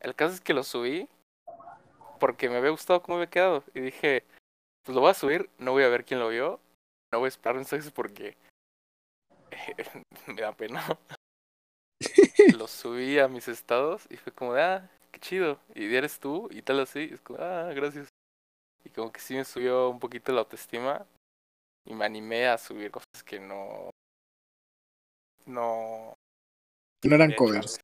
El 0.00 0.14
caso 0.14 0.34
es 0.34 0.40
que 0.40 0.54
lo 0.54 0.62
subí 0.62 1.08
porque 2.18 2.48
me 2.48 2.56
había 2.56 2.70
gustado 2.70 3.02
cómo 3.02 3.16
había 3.16 3.30
quedado. 3.30 3.64
Y 3.74 3.80
dije, 3.80 4.24
pues 4.86 4.94
lo 4.94 5.00
voy 5.02 5.10
a 5.10 5.14
subir, 5.14 5.50
no 5.58 5.72
voy 5.72 5.82
a 5.82 5.88
ver 5.88 6.04
quién 6.04 6.20
lo 6.20 6.28
vio. 6.28 6.60
No 7.12 7.18
voy 7.18 7.26
a 7.26 7.28
esperar 7.28 7.56
mensajes 7.56 7.90
porque 7.90 8.36
me 10.28 10.40
da 10.40 10.52
pena. 10.52 10.80
lo 12.56 12.68
subí 12.68 13.18
a 13.18 13.26
mis 13.26 13.48
estados 13.48 14.06
y 14.10 14.16
fue 14.16 14.32
como 14.32 14.54
de, 14.54 14.62
ah, 14.62 14.90
qué 15.10 15.18
chido. 15.18 15.58
Y 15.74 15.92
eres 15.92 16.20
tú 16.20 16.48
y 16.52 16.62
tal 16.62 16.78
así. 16.80 17.10
Es 17.12 17.20
como, 17.20 17.40
ah, 17.42 17.72
gracias. 17.74 18.08
Y 18.84 18.90
como 18.90 19.10
que 19.10 19.20
sí 19.20 19.34
me 19.34 19.44
subió 19.44 19.90
un 19.90 19.98
poquito 19.98 20.32
la 20.32 20.40
autoestima 20.42 21.04
y 21.84 21.94
me 21.94 22.04
animé 22.04 22.46
a 22.46 22.56
subir 22.58 22.92
cosas 22.92 23.24
que 23.24 23.40
no 23.40 23.90
no 25.46 26.14
No 27.04 27.14
eran 27.14 27.32
covers. 27.34 27.80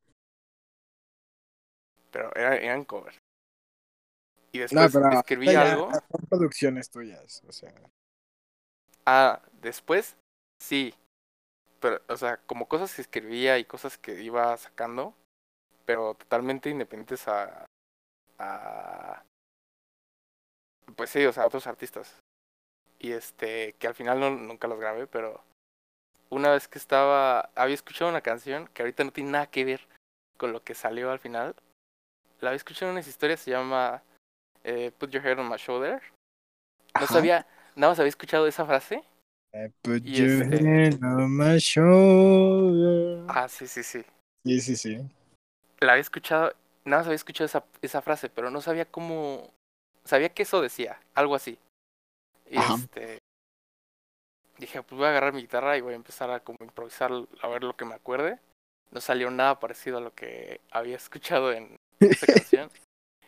pero 2.12 2.30
era- 2.36 2.56
eran 2.56 2.84
covers 2.84 3.18
y 4.52 4.58
No, 4.70 4.82
después 4.82 4.92
pero 4.92 5.10
escribí 5.10 5.46
ya, 5.46 5.72
algo. 5.72 5.90
son 5.92 6.26
producciones 6.28 6.90
tuyas, 6.90 7.42
o 7.48 7.52
sea. 7.52 7.72
ah 9.06 9.40
después 9.60 10.16
sí. 10.60 10.94
Pero 11.80 12.00
o 12.08 12.16
sea 12.16 12.36
como 12.46 12.68
cosas 12.68 12.94
que 12.94 13.02
escribía 13.02 13.58
y 13.58 13.64
cosas 13.64 13.98
que 13.98 14.22
iba 14.22 14.56
sacando 14.56 15.14
pero 15.84 16.14
totalmente 16.14 16.70
independientes 16.70 17.26
a 17.28 17.66
a 18.38 19.24
pues 20.96 21.10
sí 21.10 21.24
o 21.24 21.32
sea 21.32 21.42
a 21.44 21.46
otros 21.46 21.66
artistas. 21.66 22.20
Y 23.00 23.12
este 23.12 23.74
que 23.74 23.88
al 23.88 23.94
final 23.94 24.20
no, 24.20 24.30
nunca 24.30 24.68
los 24.68 24.78
grabé 24.78 25.06
pero 25.08 25.42
una 26.30 26.50
vez 26.52 26.68
que 26.68 26.78
estaba 26.78 27.50
había 27.56 27.74
escuchado 27.74 28.10
una 28.10 28.20
canción 28.20 28.68
que 28.68 28.82
ahorita 28.82 29.04
no 29.04 29.12
tiene 29.12 29.30
nada 29.32 29.46
que 29.48 29.64
ver 29.64 29.88
con 30.36 30.52
lo 30.52 30.62
que 30.62 30.74
salió 30.74 31.10
al 31.10 31.18
final. 31.18 31.56
La 32.40 32.50
había 32.50 32.56
escuchado 32.58 32.90
en 32.90 32.96
unas 32.96 33.08
historias 33.08 33.40
se 33.40 33.50
llama 33.50 34.02
eh, 34.64 34.90
Put 34.98 35.10
Your 35.10 35.26
Head 35.26 35.38
on 35.38 35.48
My 35.48 35.56
Shoulder 35.56 36.00
no 37.00 37.06
sabía 37.06 37.46
nada 37.74 37.92
más 37.92 37.98
había 37.98 38.08
escuchado 38.10 38.46
esa 38.46 38.64
frase 38.66 39.02
I 39.54 39.68
put 39.82 40.02
Y 40.04 40.16
your 40.16 40.42
este- 40.42 40.56
head 40.56 41.02
on 41.02 41.36
my 41.36 41.58
shoulder. 41.58 43.24
ah 43.28 43.48
sí 43.48 43.66
sí 43.66 43.82
sí 43.82 44.04
Sí, 44.44 44.60
sí, 44.60 44.76
sí. 44.76 44.98
la 45.80 45.92
había 45.92 46.00
escuchado, 46.00 46.52
nada 46.84 47.00
más 47.00 47.06
había 47.06 47.16
escuchado 47.16 47.46
esa, 47.46 47.64
esa 47.80 48.02
frase, 48.02 48.28
pero 48.28 48.50
no 48.50 48.60
sabía 48.60 48.84
cómo, 48.86 49.52
sabía 50.04 50.30
que 50.30 50.42
eso 50.42 50.60
decía, 50.60 50.98
algo 51.14 51.34
así. 51.36 51.58
Y 52.50 52.58
Ajá. 52.58 52.74
este, 52.74 53.18
dije, 54.58 54.82
pues 54.82 54.96
voy 54.98 55.06
a 55.06 55.10
agarrar 55.10 55.32
mi 55.32 55.42
guitarra 55.42 55.76
y 55.76 55.80
voy 55.80 55.92
a 55.92 55.96
empezar 55.96 56.30
a 56.30 56.40
como 56.40 56.58
improvisar, 56.60 57.12
a 57.40 57.48
ver 57.48 57.62
lo 57.62 57.76
que 57.76 57.84
me 57.84 57.94
acuerde. 57.94 58.38
No 58.90 59.00
salió 59.00 59.30
nada 59.30 59.60
parecido 59.60 59.98
a 59.98 60.00
lo 60.00 60.12
que 60.14 60.60
había 60.70 60.96
escuchado 60.96 61.52
en 61.52 61.76
esa 62.00 62.26
canción. 62.26 62.70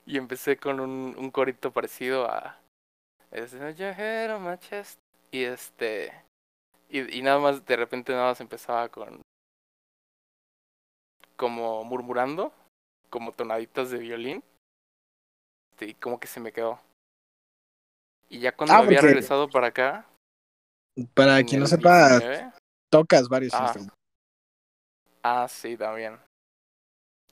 Y 0.06 0.18
empecé 0.18 0.56
con 0.56 0.80
un, 0.80 1.14
un 1.16 1.30
corito 1.30 1.72
parecido 1.72 2.26
a, 2.30 2.58
Y 5.30 5.44
este, 5.44 6.12
y, 6.88 7.18
y 7.18 7.22
nada 7.22 7.38
más, 7.38 7.64
de 7.64 7.76
repente 7.76 8.12
nada 8.12 8.28
más 8.28 8.40
empezaba 8.40 8.88
con, 8.88 9.22
como 11.36 11.84
murmurando, 11.84 12.52
como 13.10 13.32
tonaditas 13.32 13.90
de 13.90 13.98
violín. 13.98 14.42
este, 15.72 15.86
Y 15.86 15.94
como 15.94 16.20
que 16.20 16.26
se 16.28 16.40
me 16.40 16.52
quedó. 16.52 16.80
Y 18.28 18.40
ya 18.40 18.52
cuando 18.52 18.74
Ah, 18.74 18.78
había 18.78 19.00
regresado 19.00 19.48
para 19.48 19.68
acá. 19.68 20.06
Para 21.14 21.40
en 21.40 21.46
quien 21.46 21.60
no 21.60 21.66
sepa, 21.66 22.18
19, 22.18 22.52
tocas 22.90 23.28
varios 23.28 23.52
Ah. 23.54 23.62
instrumentos. 23.64 23.96
Ah, 25.22 25.48
sí, 25.48 25.76
también. 25.76 26.18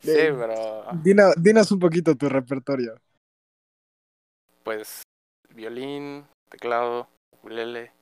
Sí, 0.03 0.13
pero 0.15 0.85
Dino- 1.03 1.33
dinos 1.37 1.71
un 1.71 1.79
poquito 1.79 2.17
tu 2.17 2.29
repertorio. 2.29 2.97
pues 4.65 5.03
violín, 5.55 6.27
teclado, 6.51 7.09
ukulele, 7.33 7.93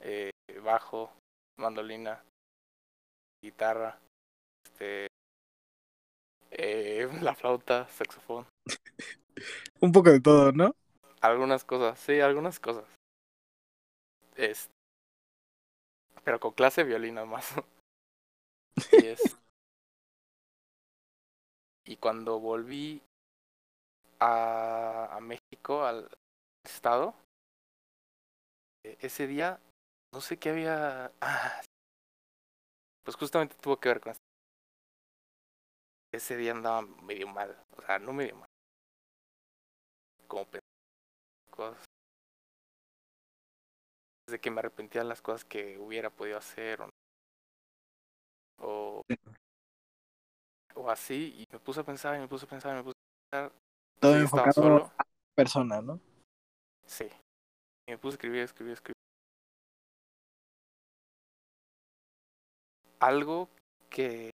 eh, 0.00 0.30
bajo, 0.62 1.12
mandolina, 1.58 2.22
guitarra, 3.44 3.98
este, 4.66 5.06
eh, 6.50 7.08
la 7.22 7.34
flauta, 7.34 7.86
saxofón, 7.88 8.46
Un 9.80 9.92
poco 9.92 10.10
de 10.10 10.20
todo, 10.20 10.52
¿no? 10.52 10.74
algunas 11.20 11.64
cosas, 11.64 11.98
sí, 11.98 12.20
algunas 12.20 12.60
cosas. 12.60 12.84
Pero 16.24 16.40
con 16.40 16.52
clase 16.52 16.82
de 16.82 16.88
violín 16.88 17.14
más. 17.28 17.54
y 18.92 19.06
es, 19.06 19.36
y 21.90 21.96
cuando 21.96 22.38
volví 22.38 23.02
a, 24.20 25.08
a 25.10 25.20
México, 25.20 25.82
al 25.82 26.08
estado, 26.64 27.16
eh, 28.84 28.96
ese 29.00 29.26
día, 29.26 29.58
no 30.14 30.20
sé 30.20 30.38
qué 30.38 30.50
había, 30.50 31.10
ah, 31.20 31.60
pues 33.02 33.16
justamente 33.16 33.56
tuvo 33.60 33.80
que 33.80 33.88
ver 33.88 34.00
con. 34.00 34.14
Ese 36.12 36.36
día 36.36 36.52
andaba 36.52 36.82
medio 36.82 37.26
mal, 37.26 37.60
o 37.76 37.82
sea, 37.82 37.98
no 37.98 38.12
medio 38.12 38.36
mal, 38.36 38.48
como 40.28 40.46
cosas, 41.50 41.84
de 44.28 44.40
que 44.40 44.50
me 44.52 44.60
arrepentía 44.60 45.02
de 45.02 45.08
las 45.08 45.22
cosas 45.22 45.44
que 45.44 45.76
hubiera 45.76 46.10
podido 46.10 46.38
hacer 46.38 46.82
o, 46.82 46.90
o, 48.58 49.02
o 50.74 50.90
así, 50.90 51.34
y 51.38 51.46
me 51.52 51.58
puse 51.58 51.80
a 51.80 51.84
pensar, 51.84 52.16
y 52.16 52.20
me 52.20 52.28
puse 52.28 52.46
a 52.46 52.48
pensar, 52.48 52.72
y 52.72 52.76
me 52.76 52.82
puse 52.84 52.96
a 52.96 53.30
pensar, 53.30 53.52
Todo 53.98 54.14
sí, 54.14 54.20
enfocado 54.20 54.52
solo. 54.52 54.92
a 54.98 55.04
persona, 55.34 55.80
¿no? 55.82 56.00
Sí. 56.86 57.08
Y 57.86 57.92
me 57.92 57.98
puse 57.98 58.14
a 58.14 58.16
escribir, 58.16 58.42
escribir, 58.42 58.72
escribir. 58.72 58.94
Algo 63.00 63.48
que 63.88 64.30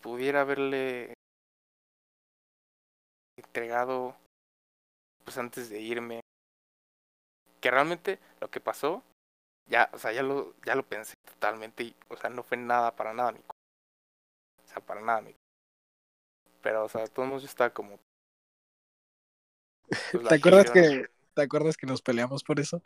pudiera 0.00 0.40
haberle 0.40 1.14
entregado 3.36 4.16
pues 5.24 5.38
antes 5.38 5.68
de 5.70 5.80
irme. 5.80 6.20
Que 7.60 7.70
realmente 7.70 8.18
lo 8.40 8.50
que 8.50 8.60
pasó 8.60 9.02
ya, 9.68 9.90
o 9.92 9.98
sea, 9.98 10.12
ya 10.12 10.22
lo, 10.22 10.54
ya 10.64 10.74
lo 10.74 10.82
pensé 10.86 11.14
totalmente 11.24 11.84
y, 11.84 11.96
o 12.08 12.16
sea, 12.16 12.30
no 12.30 12.42
fue 12.42 12.56
nada 12.56 12.94
para 12.96 13.12
nada 13.12 13.32
mi 13.32 13.38
culpa. 13.38 13.52
O 14.64 14.68
sea, 14.68 14.80
para 14.80 15.00
nada 15.00 15.20
mi. 15.20 15.34
Pero, 16.62 16.84
o 16.84 16.88
sea, 16.88 17.06
todos 17.06 17.28
modos 17.28 17.42
yo 17.42 17.48
estaba 17.48 17.70
como... 17.70 17.98
pues, 20.12 20.28
¿Te 20.28 20.34
acuerdas 20.34 20.70
que, 20.70 21.06
¿Te 21.34 21.42
acuerdas 21.42 21.76
que 21.76 21.86
nos 21.86 22.02
peleamos 22.02 22.42
por 22.42 22.58
eso? 22.58 22.82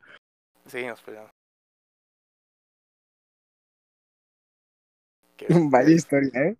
Sí, 0.66 0.84
nos 0.84 1.00
peleamos. 1.00 1.30
Que, 5.36 5.46
Vaya 5.70 5.88
este, 5.88 5.94
historia, 5.94 6.42
¿eh? 6.48 6.56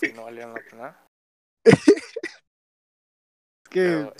que 0.00 0.12
no 0.12 0.24
valían 0.24 0.52
la 0.54 0.60
pena. 0.60 1.06
Es 3.62 3.68
que 3.70 3.80
Pero... 3.80 4.14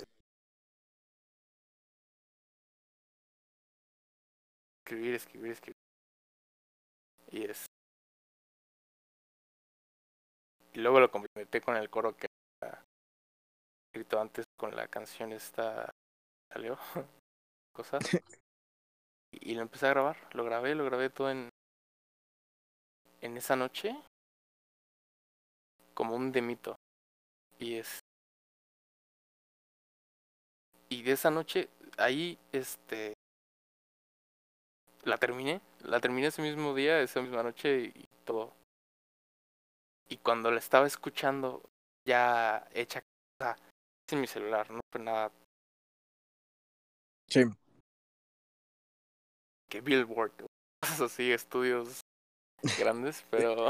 Escribir, 4.85 5.15
escribir, 5.15 5.51
escribir. 5.51 5.75
Y 7.31 7.43
es... 7.43 7.65
Y 10.73 10.79
luego 10.79 10.99
lo 10.99 11.11
complementé 11.11 11.61
con 11.61 11.75
el 11.75 11.89
coro 11.89 12.15
que 12.15 12.27
había 12.61 12.83
escrito 13.87 14.21
antes 14.21 14.45
con 14.57 14.75
la 14.75 14.87
canción 14.87 15.33
esta... 15.33 15.89
Salió. 16.51 16.77
Cosas. 17.75 18.03
Y, 19.33 19.51
y 19.51 19.55
lo 19.55 19.61
empecé 19.61 19.85
a 19.85 19.91
grabar. 19.91 20.17
Lo 20.33 20.43
grabé, 20.43 20.75
lo 20.75 20.83
grabé 20.83 21.09
todo 21.09 21.31
en... 21.31 21.47
En 23.21 23.37
esa 23.37 23.55
noche. 23.55 23.95
Como 25.93 26.17
un 26.17 26.33
demito. 26.33 26.75
Y 27.57 27.75
es... 27.75 28.01
Y 30.89 31.03
de 31.03 31.13
esa 31.13 31.31
noche, 31.31 31.69
ahí, 31.97 32.37
este... 32.51 33.13
La 35.03 35.17
terminé. 35.17 35.61
La 35.83 36.01
terminé 36.01 36.27
ese 36.27 36.41
mismo 36.41 36.75
día, 36.75 36.99
esa 36.99 37.21
misma 37.21 37.41
noche 37.41 37.93
y 37.95 38.05
todo. 38.25 38.53
Y 40.11 40.17
cuando 40.17 40.51
la 40.51 40.59
estaba 40.59 40.85
escuchando, 40.85 41.63
ya 42.05 42.67
hecha... 42.73 43.01
Sea, 43.41 43.55
en 44.11 44.19
mi 44.19 44.27
celular, 44.27 44.69
no 44.69 44.81
fue 44.91 45.01
nada 45.01 45.31
sí. 47.29 47.45
que 49.69 49.79
Billboard. 49.79 50.33
Cosas 50.81 50.99
así, 50.99 51.31
estudios 51.31 52.01
grandes, 52.77 53.23
pero... 53.31 53.69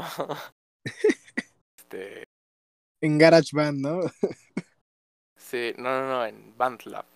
este... 1.78 2.24
En 3.00 3.18
GarageBand, 3.18 3.78
¿no? 3.78 4.00
Sí, 5.38 5.74
no, 5.78 5.90
no, 5.90 6.08
no, 6.08 6.26
en 6.26 6.56
BandLab. 6.56 7.06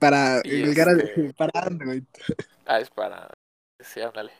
Para 0.00 0.40
Y 0.44 0.62
el 0.62 0.74
Garage, 0.74 1.04
este- 1.04 1.34
para 1.34 1.52
Android. 1.64 2.02
Ah, 2.66 2.80
es 2.80 2.90
para... 2.90 3.32
Sí, 3.78 4.00
ándale. 4.00 4.32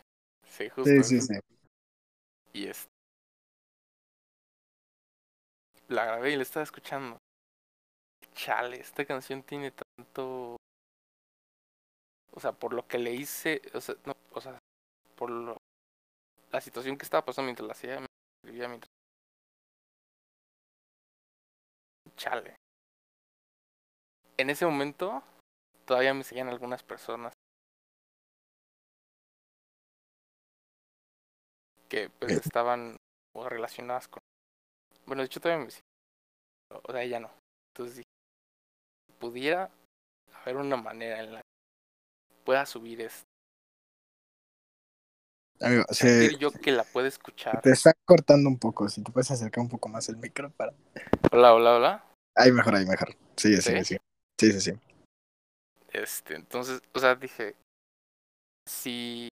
Sí, 0.49 0.69
justo. 0.71 0.91
Sí, 0.91 1.05
sí, 1.05 1.21
sí. 1.21 1.35
Y 2.53 2.67
es... 2.67 2.89
La 5.89 6.05
grabé 6.05 6.33
y 6.33 6.37
la 6.37 6.43
estaba 6.43 6.65
escuchando. 6.65 7.19
Chale, 8.35 8.81
esta 8.81 9.05
canción 9.05 9.43
tiene 9.43 9.73
tanto... 9.73 10.57
O 12.33 12.41
sea, 12.41 12.53
por 12.53 12.73
lo 12.73 12.87
que 12.87 12.99
le 12.99 13.13
hice... 13.13 13.61
O 13.75 13.81
sea, 13.81 13.97
no, 14.05 14.15
o 14.33 14.41
sea 14.41 14.59
por 15.21 15.31
lo... 15.31 15.59
La 16.51 16.63
situación 16.63 16.97
que 16.97 17.05
estaba 17.05 17.25
pasando 17.25 17.47
mientras 17.47 17.67
la 17.67 17.75
hacía, 17.75 18.01
me 18.01 18.07
escribía 18.43 18.69
mientras... 18.69 18.89
Chale. 22.17 22.57
En 24.39 24.49
ese 24.49 24.65
momento, 24.65 25.23
todavía 25.85 26.15
me 26.15 26.25
seguían 26.25 26.49
algunas 26.49 26.83
personas 26.83 27.35
que 31.91 32.09
pues 32.09 32.33
estaban 32.33 32.97
o 33.35 33.49
relacionadas 33.49 34.09
con... 34.09 34.21
Bueno, 35.07 35.23
de 35.23 35.27
hecho 35.27 35.41
todavía 35.41 35.65
me 35.65 35.71
o 36.73 36.93
sea, 36.93 37.03
ella 37.03 37.21
no. 37.21 37.31
Entonces 37.75 37.97
dije, 37.97 38.09
si 39.09 39.15
pudiera 39.19 39.71
haber 40.43 40.57
una 40.57 40.77
manera 40.77 41.21
en 41.21 41.35
la 41.35 41.41
que 41.41 42.45
pueda 42.45 42.65
subir 42.65 43.01
esto, 43.01 43.25
Amigo, 45.63 45.85
se, 45.91 46.37
yo 46.39 46.53
que 46.53 46.73
la 46.73 46.85
puede 46.85 47.09
escuchar. 47.09 47.61
te 47.61 47.71
está 47.71 47.93
cortando 48.07 48.49
un 48.49 48.59
poco. 48.59 48.89
Si 48.89 49.03
te 49.03 49.13
puedes 49.13 49.31
acercar 49.31 49.61
un 49.61 49.69
poco 49.69 49.91
más 49.91 50.09
el 50.09 50.17
micro 50.17 50.51
para. 50.53 50.73
Hola, 51.33 51.53
hola, 51.53 51.77
hola. 51.77 52.05
Ahí 52.35 52.51
mejor, 52.51 52.77
ahí 52.77 52.87
mejor. 52.87 53.15
Sí, 53.37 53.55
sí, 53.61 53.73
¿Sí? 53.73 53.85
sí. 53.85 53.97
Sí, 54.39 54.53
sí, 54.53 54.61
sí. 54.61 54.81
Este, 55.93 56.35
entonces, 56.37 56.81
o 56.95 56.99
sea, 56.99 57.15
dije, 57.15 57.57
si 58.67 59.29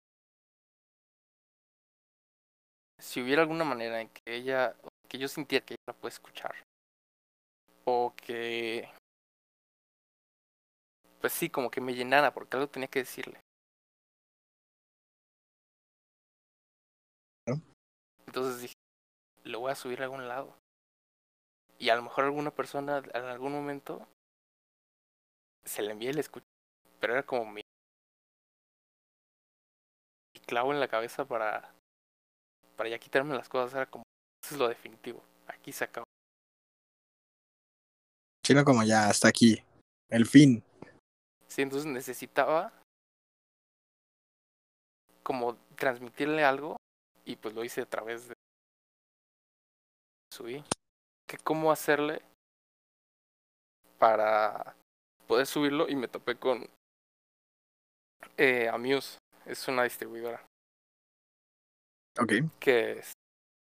si 3.03 3.21
hubiera 3.21 3.43
alguna 3.43 3.65
manera 3.65 4.01
en 4.01 4.09
que 4.11 4.37
ella, 4.37 4.77
que 5.09 5.19
yo 5.19 5.27
sintiera 5.27 5.67
que 5.67 5.75
ella 5.75 5.83
la 5.89 5.95
puede 5.95 6.13
escuchar, 6.13 6.55
o 7.85 8.15
que, 8.17 8.89
pues 11.21 11.33
sí, 11.33 11.51
como 11.51 11.71
que 11.71 11.81
me 11.81 11.95
llenara, 11.95 12.33
porque 12.33 12.57
algo 12.57 12.69
tenía 12.69 12.89
que 12.89 13.01
decirle. 13.01 13.41
¿No? 17.49 17.61
Entonces 18.27 18.63
dije, 18.63 18.75
lo 19.45 19.59
voy 19.61 19.73
a 19.73 19.75
subir 19.75 20.01
a 20.01 20.05
algún 20.05 20.29
lado. 20.29 20.57
Y 21.81 21.89
a 21.91 21.97
lo 21.97 22.03
mejor 22.03 22.25
alguna 22.25 22.53
persona 22.53 22.99
en 22.99 23.25
algún 23.25 23.53
momento 23.53 24.07
se 25.65 25.83
le 25.83 25.91
envía 25.91 26.11
y 26.11 26.13
le 26.13 26.21
escucha. 26.21 26.47
Pero 27.01 27.15
era 27.15 27.27
como 27.27 27.47
mi, 27.47 27.63
mi 30.35 30.41
clavo 30.47 30.73
en 30.73 30.79
la 30.79 30.87
cabeza 30.87 31.25
para, 31.25 31.75
para 32.77 32.89
ya 32.89 32.99
quitarme 32.99 33.35
las 33.35 33.49
cosas. 33.49 33.75
Era 33.75 33.87
como, 33.87 34.05
eso 34.45 34.55
es 34.55 34.59
lo 34.59 34.69
definitivo. 34.69 35.23
Aquí 35.47 35.73
se 35.73 35.85
acabó. 35.85 36.05
Sino 38.45 38.65
como 38.65 38.83
ya 38.83 39.09
hasta 39.09 39.29
aquí. 39.29 39.63
El 40.09 40.27
fin. 40.27 40.63
Sí, 41.49 41.63
entonces 41.63 41.87
necesitaba 41.87 42.73
como 45.23 45.57
transmitirle 45.77 46.45
algo 46.45 46.77
y 47.25 47.37
pues 47.37 47.55
lo 47.55 47.65
hice 47.65 47.83
a 47.83 47.87
través 47.87 48.29
de 48.29 48.35
subí. 50.33 50.65
Que 51.29 51.39
cómo 51.39 51.71
hacerle 51.71 52.23
para 53.99 54.75
poder 55.29 55.47
subirlo 55.47 55.89
y 55.89 55.95
me 55.95 56.09
topé 56.09 56.37
con 56.37 56.67
eh, 58.37 58.69
Amuse, 58.69 59.19
es 59.47 59.69
una 59.69 59.85
distribuidora 59.85 60.45
Que 62.61 62.93
es- 62.99 63.13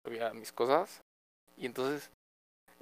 subía 0.07 0.33
mis 0.35 0.53
cosas 0.53 1.01
y 1.57 1.67
entonces 1.67 2.11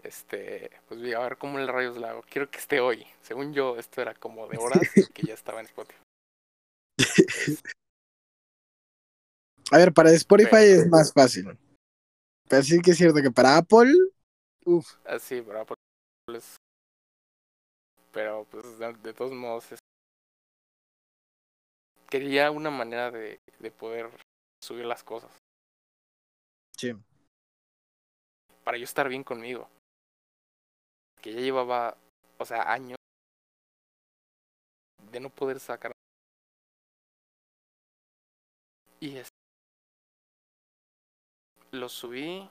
este 0.02 0.70
pues 0.88 1.00
vi 1.00 1.14
a 1.14 1.20
ver 1.20 1.38
cómo 1.38 1.58
el 1.58 1.68
rayos 1.68 1.96
la 1.96 2.10
hago. 2.10 2.22
Quiero 2.22 2.50
que 2.50 2.58
esté 2.58 2.80
hoy. 2.80 3.06
Según 3.22 3.54
yo 3.54 3.76
esto 3.78 4.02
era 4.02 4.14
como 4.14 4.46
de 4.48 4.58
horas 4.58 4.80
que 5.14 5.22
ya 5.22 5.34
estaba 5.34 5.60
en 5.60 5.66
Spotify. 5.66 6.00
A 9.70 9.78
ver, 9.78 9.92
para 9.94 10.10
Spotify 10.10 10.50
Pero- 10.50 10.82
es 10.82 10.86
más 10.88 11.12
fácil. 11.12 11.58
Pero 12.48 12.62
sí 12.62 12.80
que 12.82 12.90
es 12.90 12.98
cierto 12.98 13.22
que 13.22 13.30
para 13.30 13.56
Apple. 13.56 13.92
Uf. 14.66 14.86
Así, 15.06 15.40
¿verdad? 15.40 15.66
Porque, 15.66 15.80
pues, 16.26 16.56
Pero 18.12 18.46
pues 18.50 18.78
de, 18.78 18.92
de 18.92 19.14
todos 19.14 19.32
modos 19.32 19.72
es- 19.72 19.78
quería 22.10 22.50
una 22.50 22.70
manera 22.70 23.10
de, 23.10 23.40
de 23.58 23.70
poder 23.70 24.10
subir 24.62 24.84
las 24.84 25.02
cosas 25.02 25.30
Sí. 26.76 26.92
para 28.64 28.78
yo 28.78 28.84
estar 28.84 29.08
bien 29.08 29.22
conmigo. 29.22 29.68
Que 31.22 31.32
ya 31.32 31.40
llevaba, 31.40 31.96
o 32.38 32.44
sea, 32.44 32.72
años 32.72 32.96
de 35.12 35.20
no 35.20 35.30
poder 35.30 35.60
sacar. 35.60 35.92
Y 39.00 39.16
es, 39.18 39.28
lo 41.70 41.88
subí, 41.88 42.48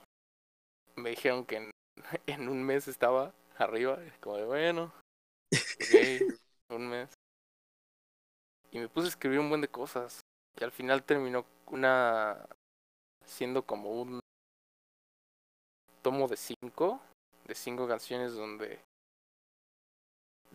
me 0.96 1.10
dijeron 1.10 1.44
que 1.44 1.56
en, 1.56 1.70
en 2.26 2.48
un 2.48 2.62
mes 2.64 2.88
estaba 2.88 3.34
arriba, 3.58 3.98
como 4.20 4.36
de 4.36 4.44
bueno, 4.44 4.92
ok, 5.52 6.38
un 6.70 6.88
mes. 6.88 7.12
Y 8.70 8.78
me 8.78 8.88
puse 8.88 9.06
a 9.06 9.10
escribir 9.10 9.38
un 9.38 9.48
buen 9.48 9.60
de 9.60 9.68
cosas. 9.68 10.20
Y 10.58 10.64
al 10.64 10.72
final 10.72 11.04
terminó 11.04 11.46
una 11.66 12.46
siendo 13.26 13.62
como 13.62 13.90
un 14.02 14.20
tomo 16.02 16.28
de 16.28 16.36
cinco, 16.36 17.00
de 17.46 17.54
cinco 17.54 17.88
canciones 17.88 18.34
donde 18.34 18.80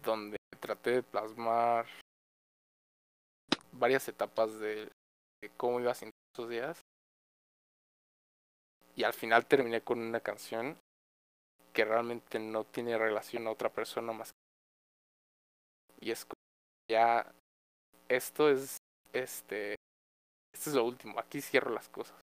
donde 0.03 0.38
traté 0.59 0.91
de 0.91 1.03
plasmar 1.03 1.86
varias 3.72 4.07
etapas 4.07 4.59
de, 4.59 4.91
cómo 5.57 5.80
iba 5.80 5.93
sintiendo 5.93 6.13
esos 6.36 6.49
días. 6.49 6.82
Y 8.95 9.03
al 9.03 9.13
final 9.13 9.45
terminé 9.45 9.82
con 9.82 9.99
una 9.99 10.20
canción 10.20 10.78
que 11.74 11.86
realmente 11.86 12.39
no 12.39 12.65
tiene 12.65 12.97
relación 12.97 13.47
a 13.47 13.51
otra 13.51 13.70
persona 13.70 14.11
más. 14.11 14.32
Y 16.01 16.11
es 16.11 16.28
ya 16.89 17.32
esto 18.09 18.49
es 18.49 18.78
este, 19.13 19.76
esto 20.53 20.70
es 20.70 20.76
lo 20.76 20.84
último, 20.84 21.20
aquí 21.20 21.41
cierro 21.41 21.72
las 21.72 21.88
cosas. 21.89 22.17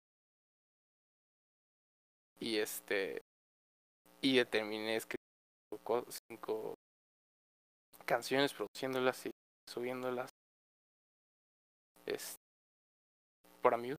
Y 2.39 2.59
este, 2.59 3.23
y 4.21 4.45
terminé 4.45 4.97
escribiendo 4.97 6.07
cinco 6.29 6.75
canciones, 8.05 8.53
produciéndolas 8.53 9.27
y 9.27 9.31
subiéndolas. 9.69 10.31
Este, 12.05 12.37
por 13.63 13.75
amigos. 13.75 13.99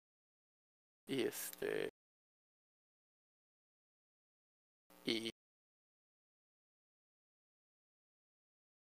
Y 1.07 1.23
este, 1.23 1.89
y 5.05 5.29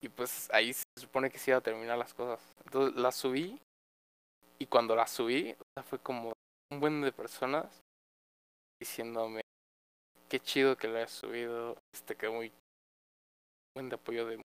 y 0.03 0.09
pues 0.09 0.49
ahí 0.53 0.73
se 0.73 0.85
supone 0.99 1.31
que 1.31 1.39
se 1.39 1.51
iba 1.51 1.59
a 1.59 1.63
terminar 1.63 1.99
las 1.99 2.15
cosas. 2.15 2.41
Entonces 2.65 3.01
las 3.01 3.17
subí 3.17 3.61
y 4.59 4.67
cuando 4.67 4.95
las 4.95 5.11
subí, 5.11 5.57
fue 5.89 5.99
como 5.99 6.33
un 6.71 6.81
buen 6.81 7.01
de 7.03 7.13
personas 7.13 7.81
diciéndome 8.81 9.43
qué 10.29 10.41
chido 10.41 10.77
que 10.77 10.89
lo 10.89 10.97
hayas 10.97 11.13
subido, 11.13 11.77
este 11.95 12.17
que 12.17 12.29
muy 12.29 12.53
buen 13.75 13.89
de 13.89 13.95
apoyo 13.95 14.27
de 14.27 14.41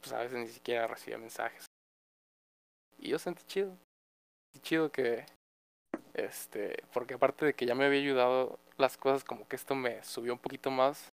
pues 0.00 0.12
a 0.12 0.18
veces 0.18 0.38
ni 0.38 0.48
siquiera 0.48 0.86
recibía 0.86 1.18
mensajes. 1.18 1.66
Y 2.98 3.08
yo 3.10 3.18
sentí 3.18 3.42
chido. 3.46 3.76
Sentí 4.52 4.68
chido 4.68 4.92
que 4.92 5.26
este, 6.14 6.82
porque 6.92 7.14
aparte 7.14 7.44
de 7.44 7.54
que 7.54 7.66
ya 7.66 7.74
me 7.74 7.84
había 7.84 8.00
ayudado 8.00 8.58
las 8.78 8.96
cosas 8.96 9.24
como 9.24 9.46
que 9.48 9.56
esto 9.56 9.74
me 9.74 10.02
subió 10.04 10.32
un 10.32 10.38
poquito 10.38 10.70
más 10.70 11.10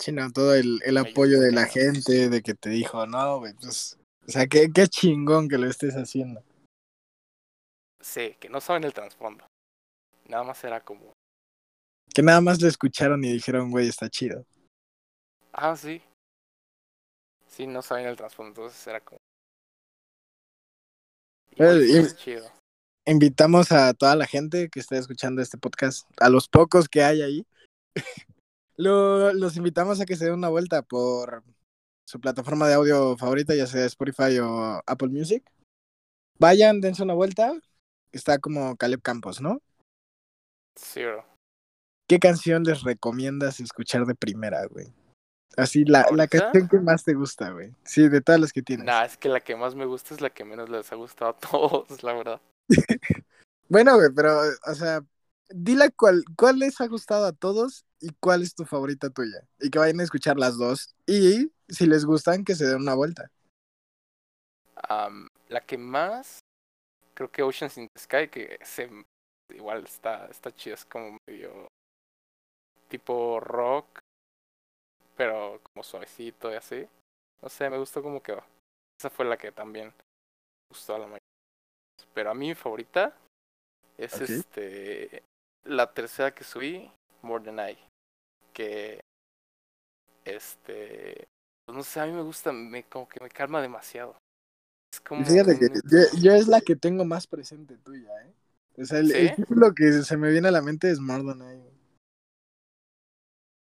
Sí, 0.00 0.12
no, 0.12 0.30
todo 0.30 0.54
el, 0.54 0.80
el 0.84 0.96
apoyo 0.96 1.40
de 1.40 1.50
la 1.50 1.66
gente, 1.66 2.28
de 2.28 2.42
que 2.42 2.54
te 2.54 2.70
dijo, 2.70 3.04
no, 3.06 3.40
güey, 3.40 3.52
pues, 3.54 3.98
o 4.26 4.30
sea, 4.30 4.46
qué, 4.46 4.70
qué 4.72 4.86
chingón 4.86 5.48
que 5.48 5.58
lo 5.58 5.68
estés 5.68 5.94
haciendo. 5.94 6.40
Sí, 8.00 8.36
que 8.40 8.48
no 8.48 8.60
saben 8.60 8.84
el 8.84 8.94
trasfondo. 8.94 9.46
Nada 10.26 10.44
más 10.44 10.62
era 10.64 10.84
como... 10.84 11.12
Que 12.14 12.22
nada 12.22 12.40
más 12.40 12.60
lo 12.60 12.68
escucharon 12.68 13.24
y 13.24 13.32
dijeron, 13.32 13.70
güey, 13.70 13.88
está 13.88 14.08
chido. 14.08 14.44
Ah, 15.52 15.76
sí. 15.76 16.02
Sí, 17.46 17.66
no 17.66 17.82
saben 17.82 18.06
el 18.06 18.16
trasfondo, 18.16 18.48
entonces 18.50 18.86
era 18.86 19.00
como... 19.00 19.18
Chido. 22.16 22.50
Invitamos 23.04 23.72
a 23.72 23.92
toda 23.94 24.14
la 24.14 24.26
gente 24.26 24.68
que 24.68 24.80
esté 24.80 24.96
escuchando 24.96 25.42
este 25.42 25.58
podcast, 25.58 26.08
a 26.20 26.28
los 26.28 26.48
pocos 26.48 26.88
que 26.88 27.02
hay 27.02 27.22
ahí. 27.22 27.46
Lo, 28.76 29.32
los 29.32 29.56
invitamos 29.56 30.00
a 30.00 30.06
que 30.06 30.14
se 30.14 30.26
den 30.26 30.34
una 30.34 30.50
vuelta 30.50 30.82
por 30.82 31.42
su 32.06 32.20
plataforma 32.20 32.68
de 32.68 32.74
audio 32.74 33.16
favorita, 33.16 33.52
ya 33.56 33.66
sea 33.66 33.84
Spotify 33.86 34.38
o 34.38 34.80
Apple 34.86 35.08
Music. 35.08 35.44
Vayan, 36.38 36.80
dense 36.80 37.02
una 37.02 37.14
vuelta. 37.14 37.60
Está 38.12 38.38
como 38.38 38.76
Caleb 38.76 39.02
Campos, 39.02 39.40
¿no? 39.40 39.60
Sí, 40.76 41.02
¿Qué 42.08 42.18
canción 42.18 42.62
les 42.64 42.82
recomiendas 42.82 43.60
escuchar 43.60 44.06
de 44.06 44.14
primera, 44.14 44.64
güey? 44.66 44.94
Así, 45.56 45.84
la, 45.84 46.06
la 46.12 46.28
canción 46.28 46.68
que 46.68 46.78
más 46.78 47.04
te 47.04 47.14
gusta, 47.14 47.50
güey. 47.50 47.74
Sí, 47.84 48.08
de 48.08 48.20
todas 48.20 48.40
las 48.40 48.52
que 48.52 48.62
tienes. 48.62 48.86
Nah, 48.86 49.04
es 49.04 49.16
que 49.16 49.28
la 49.28 49.40
que 49.40 49.56
más 49.56 49.74
me 49.74 49.86
gusta 49.86 50.14
es 50.14 50.20
la 50.20 50.30
que 50.30 50.44
menos 50.44 50.70
les 50.70 50.90
ha 50.92 50.96
gustado 50.96 51.32
a 51.32 51.36
todos, 51.38 52.02
la 52.02 52.12
verdad. 52.14 52.40
bueno, 53.68 53.96
güey, 53.96 54.08
pero, 54.14 54.40
o 54.66 54.74
sea, 54.74 55.02
dile 55.50 55.90
cuál, 55.90 56.24
cuál 56.36 56.60
les 56.60 56.80
ha 56.80 56.86
gustado 56.86 57.26
a 57.26 57.32
todos 57.32 57.84
y 58.00 58.10
cuál 58.20 58.42
es 58.42 58.54
tu 58.54 58.64
favorita 58.64 59.10
tuya. 59.10 59.42
Y 59.58 59.68
que 59.68 59.78
vayan 59.78 60.00
a 60.00 60.04
escuchar 60.04 60.38
las 60.38 60.56
dos. 60.56 60.94
Y 61.06 61.52
si 61.68 61.86
les 61.86 62.04
gustan, 62.04 62.44
que 62.44 62.54
se 62.54 62.66
den 62.66 62.80
una 62.80 62.94
vuelta. 62.94 63.30
la 65.48 65.60
que 65.66 65.76
más, 65.76 66.38
creo 67.18 67.32
que 67.32 67.42
Oceans 67.42 67.76
in 67.78 67.88
the 67.88 68.00
Sky, 68.00 68.28
que 68.28 68.60
se, 68.64 68.88
igual 69.52 69.82
está, 69.82 70.26
está 70.26 70.54
chida, 70.54 70.74
es 70.74 70.84
como 70.84 71.18
medio 71.28 71.66
tipo 72.86 73.40
rock, 73.40 73.98
pero 75.16 75.60
como 75.64 75.82
suavecito 75.82 76.52
y 76.52 76.54
así. 76.54 76.86
No 77.42 77.48
sé, 77.48 77.68
me 77.70 77.78
gustó 77.78 78.04
como 78.04 78.22
quedó. 78.22 78.44
Esa 79.00 79.10
fue 79.10 79.24
la 79.24 79.36
que 79.36 79.50
también 79.50 79.92
gustó 80.70 80.94
a 80.94 80.98
la 81.00 81.06
mayoría. 81.06 81.18
Pero 82.14 82.30
a 82.30 82.34
mí 82.34 82.50
mi 82.50 82.54
favorita 82.54 83.16
es 83.96 84.20
este 84.20 85.24
la 85.64 85.92
tercera 85.92 86.32
que 86.32 86.44
subí, 86.44 86.88
More 87.22 87.44
Than 87.44 87.70
I 87.70 87.78
que 88.52 89.00
este 90.24 91.26
pues 91.66 91.76
no 91.76 91.82
sé, 91.82 91.98
a 91.98 92.06
mí 92.06 92.12
me 92.12 92.22
gusta, 92.22 92.52
me 92.52 92.84
como 92.84 93.08
que 93.08 93.18
me 93.20 93.28
calma 93.28 93.60
demasiado. 93.60 94.16
Como 95.08 95.24
Fíjate 95.24 95.58
que 95.58 95.68
yo, 96.20 96.32
es 96.32 96.48
la 96.48 96.60
que 96.60 96.76
tengo 96.76 97.04
más 97.04 97.26
presente 97.26 97.78
tuya, 97.78 98.10
¿eh? 98.22 98.34
O 98.80 98.84
sea, 98.84 98.98
el, 98.98 99.34
título 99.34 99.74
que 99.74 100.02
se 100.02 100.16
me 100.16 100.30
viene 100.30 100.48
a 100.48 100.52
la 100.52 100.62
mente 100.62 100.90
es 100.90 101.00
Mordonai. 101.00 101.60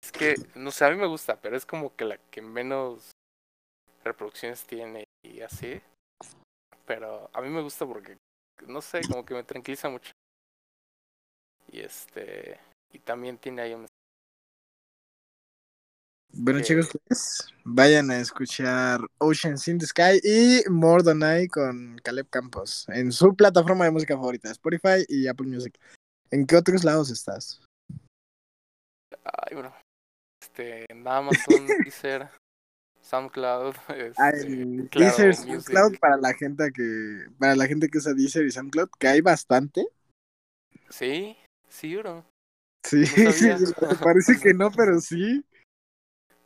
Es 0.04 0.12
que, 0.12 0.36
no 0.54 0.70
sé, 0.70 0.84
a 0.84 0.90
mí 0.90 0.96
me 0.96 1.06
gusta, 1.06 1.40
pero 1.40 1.56
es 1.56 1.66
como 1.66 1.96
que 1.96 2.04
la 2.04 2.18
que 2.30 2.42
menos 2.42 3.10
reproducciones 4.04 4.64
tiene 4.64 5.04
y 5.24 5.40
así. 5.40 5.80
Pero 6.86 7.30
a 7.32 7.40
mí 7.40 7.48
me 7.48 7.62
gusta 7.62 7.86
porque, 7.86 8.18
no 8.66 8.82
sé, 8.82 9.00
como 9.08 9.24
que 9.24 9.34
me 9.34 9.42
tranquiliza 9.42 9.88
mucho. 9.88 10.12
Y 11.72 11.80
este, 11.80 12.60
y 12.92 12.98
también 12.98 13.38
tiene 13.38 13.62
ahí 13.62 13.74
un 13.74 13.86
bueno, 16.32 16.60
chicos, 16.60 16.88
pues, 17.06 17.48
vayan 17.64 18.10
a 18.10 18.20
escuchar 18.20 19.00
Oceans 19.18 19.66
in 19.68 19.78
the 19.78 19.86
Sky 19.86 20.20
y 20.22 20.62
More 20.70 21.02
Than 21.02 21.22
I 21.22 21.48
con 21.48 21.98
Caleb 22.02 22.28
Campos 22.30 22.86
en 22.88 23.12
su 23.12 23.34
plataforma 23.34 23.84
de 23.84 23.90
música 23.90 24.14
favorita, 24.14 24.50
Spotify 24.50 25.04
y 25.08 25.26
Apple 25.26 25.48
Music. 25.48 25.78
¿En 26.30 26.46
qué 26.46 26.56
otros 26.56 26.84
lados 26.84 27.10
estás? 27.10 27.60
Ay, 29.24 29.54
bueno, 29.54 29.74
este, 30.40 30.84
en 30.90 31.06
Amazon, 31.06 31.66
Deezer, 31.84 32.28
SoundCloud, 33.02 33.74
este, 33.88 34.88
Deezer, 34.98 35.34
SoundCloud 35.34 35.98
para 35.98 36.16
la 36.16 36.32
gente 36.34 36.70
que, 36.72 37.26
para 37.38 37.56
la 37.56 37.66
gente 37.66 37.88
que 37.88 37.98
usa 37.98 38.14
Deezer 38.14 38.46
y 38.46 38.52
SoundCloud, 38.52 38.90
que 38.98 39.08
hay 39.08 39.20
bastante. 39.20 39.86
Sí, 40.88 41.36
sí, 41.68 41.96
bro. 41.96 42.24
Sí, 42.86 43.04
sí, 43.06 43.48
parece 44.02 44.38
que 44.40 44.54
no, 44.54 44.70
pero 44.70 45.00
sí. 45.00 45.44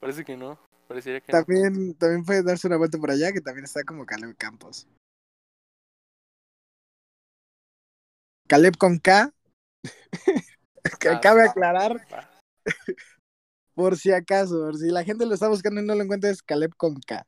Parece 0.04 0.22
que 0.22 0.36
no. 0.36 0.58
Parecería 0.86 1.18
que 1.22 1.32
también, 1.32 1.88
no. 1.88 1.94
También 1.94 2.26
puede 2.26 2.42
darse 2.42 2.66
una 2.66 2.76
vuelta 2.76 2.98
por 2.98 3.10
allá, 3.10 3.32
que 3.32 3.40
también 3.40 3.64
está 3.64 3.82
como 3.84 4.04
Caleb 4.04 4.36
Campos. 4.36 4.86
Caleb 8.46 8.76
con 8.76 8.98
K. 8.98 9.32
Ah, 11.06 11.20
cabe 11.20 11.48
aclarar. 11.48 12.06
por 13.74 13.96
si 13.96 14.12
acaso, 14.12 14.66
por 14.66 14.76
si 14.76 14.90
la 14.90 15.04
gente 15.04 15.24
lo 15.24 15.32
está 15.32 15.48
buscando 15.48 15.80
y 15.80 15.86
no 15.86 15.94
lo 15.94 16.02
encuentra, 16.02 16.28
es 16.28 16.42
Caleb 16.42 16.76
con 16.76 17.00
K. 17.00 17.26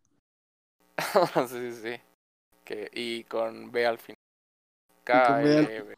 sí, 1.49 1.73
sí, 1.73 1.73
sí. 1.73 2.01
Que, 2.63 2.91
y 2.93 3.25
con 3.25 3.73
B 3.73 3.87
al 3.87 3.99
final. 3.99 4.19
K, 5.05 5.43
L, 5.43 5.83
B. 5.83 5.95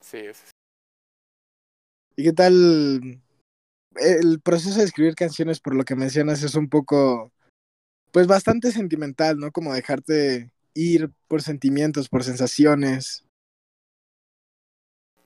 Sí, 0.00 0.34
sí. 0.34 0.50
¿Y 2.16 2.24
qué 2.24 2.32
tal 2.32 3.22
el 3.96 4.40
proceso 4.40 4.78
de 4.78 4.84
escribir 4.84 5.14
canciones, 5.14 5.60
por 5.60 5.74
lo 5.74 5.84
que 5.84 5.96
mencionas, 5.96 6.42
es 6.42 6.54
un 6.54 6.68
poco, 6.68 7.32
pues 8.12 8.26
bastante 8.26 8.72
sentimental, 8.72 9.38
¿no? 9.38 9.50
Como 9.52 9.72
dejarte 9.72 10.50
ir 10.74 11.10
por 11.28 11.42
sentimientos, 11.42 12.08
por 12.08 12.24
sensaciones. 12.24 13.24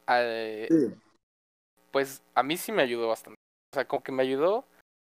Eh, 0.09 0.69
pues 1.91 2.23
a 2.35 2.43
mí 2.43 2.57
sí 2.57 2.73
me 2.73 2.83
ayudó 2.83 3.09
bastante. 3.09 3.37
O 3.73 3.77
sea, 3.77 3.87
como 3.87 4.03
que 4.03 4.13
me 4.13 4.23
ayudó 4.23 4.65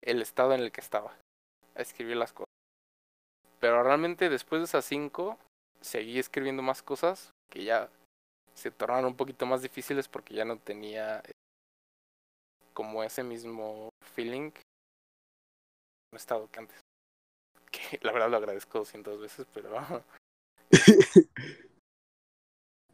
el 0.02 0.22
estado 0.22 0.54
en 0.54 0.60
el 0.60 0.70
que 0.70 0.80
estaba 0.80 1.16
a 1.74 1.82
escribir 1.82 2.16
las 2.16 2.32
cosas. 2.32 2.48
Pero 3.60 3.82
realmente 3.82 4.28
después 4.28 4.60
de 4.60 4.66
esas 4.66 4.84
cinco, 4.84 5.38
seguí 5.80 6.18
escribiendo 6.18 6.62
más 6.62 6.82
cosas 6.82 7.30
que 7.50 7.64
ya 7.64 7.88
se 8.54 8.70
tornaron 8.70 9.06
un 9.06 9.16
poquito 9.16 9.46
más 9.46 9.62
difíciles 9.62 10.06
porque 10.06 10.34
ya 10.34 10.44
no 10.44 10.58
tenía 10.58 11.22
como 12.74 13.02
ese 13.02 13.22
mismo 13.22 13.88
feeling 14.14 14.50
no 16.12 16.16
estado 16.16 16.50
que 16.50 16.60
antes. 16.60 16.80
Que 17.70 17.98
la 18.02 18.12
verdad 18.12 18.30
lo 18.30 18.36
agradezco 18.36 18.78
200 18.78 19.20
veces, 19.20 19.46
pero... 19.52 20.04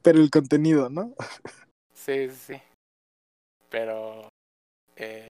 pero 0.02 0.18
el 0.18 0.30
contenido, 0.30 0.88
¿no? 0.88 1.14
sí, 1.94 2.30
sí, 2.30 2.54
sí. 2.54 2.62
Pero... 3.68 4.28
Eh, 4.96 5.28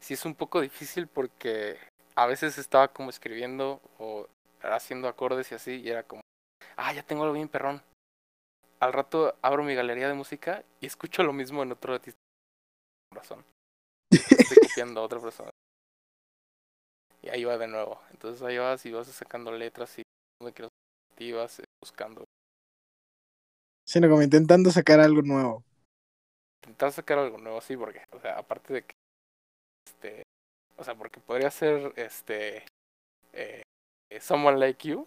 sí 0.00 0.14
es 0.14 0.24
un 0.24 0.34
poco 0.34 0.62
difícil 0.62 1.08
porque 1.08 1.78
a 2.14 2.26
veces 2.26 2.56
estaba 2.56 2.88
como 2.88 3.10
escribiendo 3.10 3.82
o 3.98 4.26
haciendo 4.62 5.06
acordes 5.06 5.52
y 5.52 5.54
así 5.54 5.80
y 5.80 5.90
era 5.90 6.02
como, 6.02 6.22
ah, 6.76 6.94
ya 6.94 7.02
tengo 7.02 7.22
algo 7.22 7.34
bien 7.34 7.48
perrón. 7.48 7.82
Al 8.78 8.94
rato 8.94 9.36
abro 9.42 9.62
mi 9.62 9.74
galería 9.74 10.08
de 10.08 10.14
música 10.14 10.64
y 10.80 10.86
escucho 10.86 11.22
lo 11.22 11.34
mismo 11.34 11.62
en 11.62 11.72
otro 11.72 11.92
artista 11.92 12.18
razón. 13.12 13.44
Estoy 14.10 14.58
copiando 14.68 15.00
a 15.00 15.04
otra 15.04 15.20
persona. 15.20 15.50
y 17.22 17.28
ahí 17.28 17.44
va 17.44 17.58
de 17.58 17.68
nuevo. 17.68 18.00
Entonces 18.10 18.42
ahí 18.42 18.58
vas 18.58 18.84
y 18.86 18.92
vas 18.92 19.06
sacando 19.08 19.52
letras 19.52 19.98
y 19.98 20.02
quieras 20.52 20.70
vas 21.34 21.62
buscando. 21.82 22.24
Sino 23.86 24.08
como 24.08 24.22
intentando 24.22 24.70
sacar 24.70 25.00
algo 25.00 25.22
nuevo. 25.22 25.62
Intentar 26.62 26.92
sacar 26.92 27.18
algo 27.18 27.38
nuevo, 27.38 27.60
sí, 27.60 27.76
porque, 27.76 28.02
o 28.12 28.20
sea, 28.20 28.38
aparte 28.38 28.72
de 28.72 28.82
que, 28.84 28.94
este, 29.86 30.22
o 30.76 30.84
sea, 30.84 30.94
porque 30.94 31.20
podría 31.20 31.50
ser, 31.50 31.92
este, 31.96 32.64
eh, 33.32 33.62
Someone 34.20 34.58
Like 34.58 34.88
You, 34.88 35.06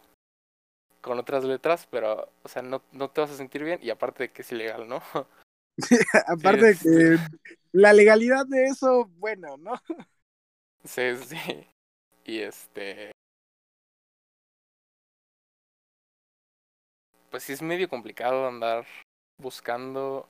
con 1.01 1.19
otras 1.19 1.43
letras, 1.43 1.87
pero, 1.89 2.29
o 2.43 2.49
sea, 2.49 2.61
no, 2.61 2.81
no 2.91 3.09
te 3.09 3.21
vas 3.21 3.31
a 3.31 3.37
sentir 3.37 3.63
bien 3.63 3.79
y 3.81 3.89
aparte 3.89 4.23
de 4.23 4.31
que 4.31 4.41
es 4.41 4.51
ilegal, 4.51 4.87
¿no? 4.87 5.01
aparte 6.27 6.65
de 6.65 6.75
que 6.75 7.17
la 7.71 7.93
legalidad 7.93 8.45
de 8.45 8.65
eso, 8.65 9.05
bueno, 9.17 9.57
¿no? 9.57 9.73
Sí, 10.83 11.15
sí. 11.15 11.67
Y 12.25 12.39
este. 12.39 13.11
Pues 17.29 17.43
sí 17.43 17.53
es 17.53 17.61
medio 17.61 17.89
complicado 17.89 18.47
andar 18.47 18.85
buscando. 19.41 20.27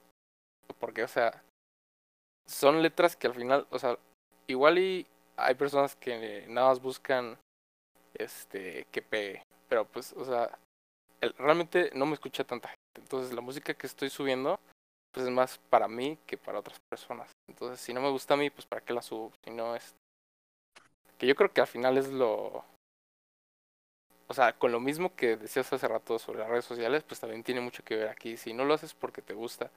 Porque, 0.80 1.04
o 1.04 1.08
sea. 1.08 1.44
Son 2.46 2.82
letras 2.82 3.16
que 3.16 3.28
al 3.28 3.36
final, 3.36 3.68
o 3.70 3.80
sea, 3.80 3.98
igual 4.48 4.78
y 4.78 5.08
hay 5.38 5.56
personas 5.56 5.96
que 5.96 6.46
nada 6.50 6.68
más 6.70 6.82
buscan 6.82 7.38
este 8.14 8.86
que 8.92 9.02
pegue. 9.02 9.44
Pero 9.70 9.86
pues, 9.86 10.14
o 10.14 10.26
sea, 10.26 10.58
realmente 11.38 11.92
no 11.96 12.06
me 12.06 12.14
escucha 12.14 12.44
tanta 12.44 12.68
gente. 12.68 12.82
Entonces 12.98 13.34
la 13.34 13.42
música 13.42 13.74
que 13.74 13.88
estoy 13.88 14.10
subiendo, 14.10 14.60
pues 15.14 15.28
es 15.28 15.32
más 15.32 15.60
para 15.70 15.88
mí 15.88 16.18
que 16.26 16.38
para 16.38 16.60
otras 16.60 16.80
personas. 16.90 17.32
Entonces, 17.48 17.80
si 17.80 17.94
no 17.94 18.02
me 18.02 18.10
gusta 18.10 18.34
a 18.34 18.38
mí, 18.38 18.50
pues 18.50 18.66
para 18.66 18.84
qué 18.84 18.94
la 18.94 19.02
subo. 19.02 19.32
Si 19.44 19.52
no 19.52 19.76
es 19.76 19.96
que 21.18 21.28
yo 21.28 21.36
creo 21.36 21.54
que 21.54 21.62
al 21.62 21.68
final 21.68 21.98
es 21.98 22.10
lo... 22.10 22.66
O 24.28 24.34
sea, 24.34 24.58
con 24.58 24.72
lo 24.72 24.80
mismo 24.80 25.16
que 25.16 25.38
decías 25.38 25.72
hace 25.72 25.88
rato 25.88 26.18
sobre 26.18 26.40
las 26.40 26.50
redes 26.50 26.66
sociales, 26.66 27.04
pues 27.04 27.20
también 27.20 27.44
tiene 27.44 27.62
mucho 27.62 27.84
que 27.84 27.96
ver 27.96 28.08
aquí. 28.10 28.38
Si 28.38 28.54
no 28.54 28.66
lo 28.66 28.74
haces 28.74 28.94
porque 28.96 29.22
te 29.22 29.34
gusta, 29.34 29.70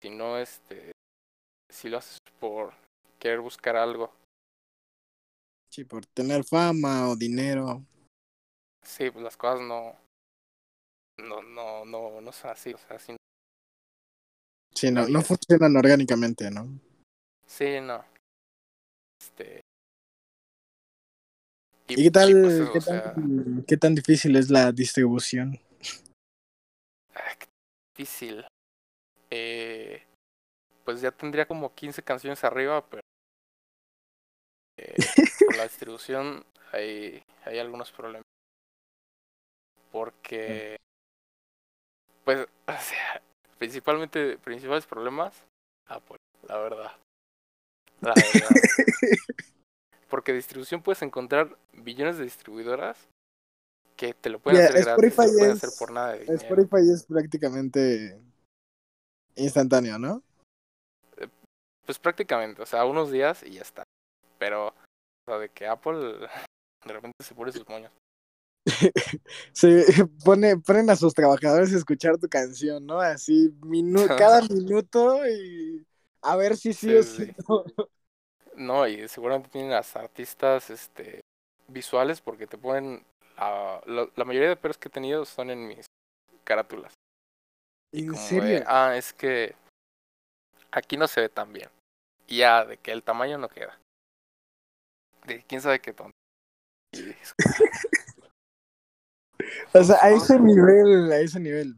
si 0.00 0.10
no, 0.10 0.38
este... 0.38 0.92
Si 1.70 1.88
lo 1.88 1.98
haces 1.98 2.18
por 2.38 2.72
querer 3.18 3.40
buscar 3.40 3.76
algo. 3.76 4.12
Sí, 5.70 5.84
por 5.84 6.06
tener 6.06 6.44
fama 6.44 7.08
o 7.08 7.16
dinero. 7.16 7.82
Sí, 8.84 9.10
pues 9.10 9.24
las 9.24 9.36
cosas 9.36 9.60
no... 9.60 9.96
No, 11.18 11.42
no, 11.42 11.84
no, 11.84 12.20
no 12.20 12.32
son 12.32 12.50
así, 12.50 12.72
o 12.72 12.78
sea, 12.78 12.96
así 12.96 13.16
Sí, 14.78 14.92
no, 14.92 15.08
no 15.08 15.22
funcionan 15.22 15.76
orgánicamente, 15.76 16.52
¿no? 16.52 16.68
Sí, 17.48 17.80
no. 17.80 18.04
Este, 19.20 19.60
¿Y, 21.88 21.96
qué 21.96 22.10
tal, 22.12 22.42
pues, 22.42 22.70
qué, 22.72 22.80
tan, 22.80 23.64
qué 23.66 23.76
tan 23.76 23.94
difícil 23.96 24.36
es 24.36 24.50
la 24.50 24.70
distribución? 24.70 25.58
Ah, 27.12 27.34
difícil. 27.96 28.46
Eh, 29.30 30.00
pues 30.84 31.00
ya 31.00 31.10
tendría 31.10 31.48
como 31.48 31.74
15 31.74 32.04
canciones 32.04 32.44
arriba, 32.44 32.88
pero 32.88 33.02
eh, 34.76 34.94
con 35.48 35.56
la 35.56 35.64
distribución 35.64 36.44
hay, 36.70 37.20
hay 37.44 37.58
algunos 37.58 37.90
problemas. 37.90 38.22
Porque, 39.90 40.76
pues, 42.24 42.46
o 42.68 42.72
sea, 42.80 43.22
principalmente, 43.58 44.38
principales 44.38 44.86
problemas, 44.86 45.34
pues, 46.06 46.20
la 46.48 46.58
verdad. 46.58 46.92
La 48.00 48.14
verdad. 48.14 48.48
Porque 50.08 50.32
distribución 50.32 50.82
puedes 50.82 51.02
encontrar 51.02 51.58
billones 51.72 52.16
de 52.16 52.24
distribuidoras 52.24 52.96
que 53.96 54.14
te 54.14 54.30
lo 54.30 54.38
pueden 54.38 54.64
hacer 54.64 54.84
gratis, 54.84 55.16
te 55.16 55.22
lo 55.26 55.32
pueden 55.32 55.50
hacer 55.52 55.70
por 55.78 55.90
nada 55.90 56.12
de 56.12 56.20
dinero. 56.20 56.40
Spotify 56.40 56.90
es 56.90 57.04
prácticamente 57.04 58.18
instantáneo, 59.34 59.98
¿no? 59.98 60.22
Eh, 61.16 61.28
pues 61.84 61.98
prácticamente, 61.98 62.62
o 62.62 62.66
sea, 62.66 62.84
unos 62.84 63.10
días 63.10 63.42
y 63.42 63.54
ya 63.54 63.62
está. 63.62 63.82
Pero, 64.38 64.68
o 64.68 64.74
sea, 65.26 65.38
de 65.38 65.48
que 65.50 65.66
Apple 65.66 65.98
de 66.86 66.92
repente 66.92 67.24
se 67.24 67.34
pone 67.34 67.52
sus 67.52 67.68
moños. 67.68 67.90
se 69.52 69.84
pone, 70.24 70.56
ponen 70.58 70.90
a 70.90 70.96
sus 70.96 71.14
trabajadores 71.14 71.72
a 71.72 71.78
escuchar 71.78 72.18
tu 72.18 72.28
canción, 72.28 72.84
¿no? 72.86 73.00
Así, 73.00 73.54
cada 74.18 74.42
minuto 74.42 75.26
y 75.26 75.86
a 76.22 76.36
ver 76.36 76.56
si 76.56 76.72
sí, 76.72 76.94
o 76.94 77.02
sí. 77.02 77.32
No, 78.56 78.88
y 78.88 79.06
seguramente 79.06 79.50
tienen 79.50 79.70
las 79.70 79.94
artistas 79.94 80.68
este 80.68 81.20
visuales 81.68 82.20
porque 82.20 82.48
te 82.48 82.58
ponen 82.58 83.04
la, 83.36 83.80
la, 84.16 84.24
mayoría 84.24 84.48
de 84.48 84.56
perros 84.56 84.78
que 84.78 84.88
he 84.88 84.90
tenido 84.90 85.24
son 85.24 85.50
en 85.50 85.68
mis 85.68 85.86
carátulas. 86.42 86.92
¿En 87.92 88.16
serio? 88.16 88.64
ah, 88.66 88.96
es 88.96 89.12
que 89.12 89.54
aquí 90.72 90.96
no 90.96 91.06
se 91.06 91.20
ve 91.20 91.28
tan 91.28 91.52
bien. 91.52 91.68
Y 92.26 92.38
ya, 92.38 92.64
de 92.64 92.78
que 92.78 92.90
el 92.90 93.04
tamaño 93.04 93.38
no 93.38 93.48
queda. 93.48 93.78
De 95.24 95.44
quién 95.44 95.60
sabe 95.60 95.80
qué 95.80 95.92
tonto. 95.92 96.16
O 99.74 99.84
sea, 99.84 99.96
a 100.02 100.10
ese 100.10 100.38
nivel, 100.38 101.12
a 101.12 101.18
ese 101.18 101.40
nivel. 101.40 101.76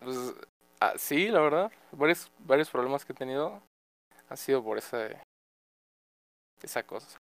Pues, 0.00 0.34
ah, 0.80 0.94
sí, 0.96 1.28
la 1.28 1.40
verdad. 1.40 1.72
Varios, 1.92 2.30
varios 2.40 2.70
problemas 2.70 3.04
que 3.04 3.12
he 3.12 3.16
tenido 3.16 3.62
ha 4.32 4.36
sido 4.36 4.64
por 4.64 4.78
esa 4.78 5.08
esa 6.62 6.82
cosa 6.84 7.18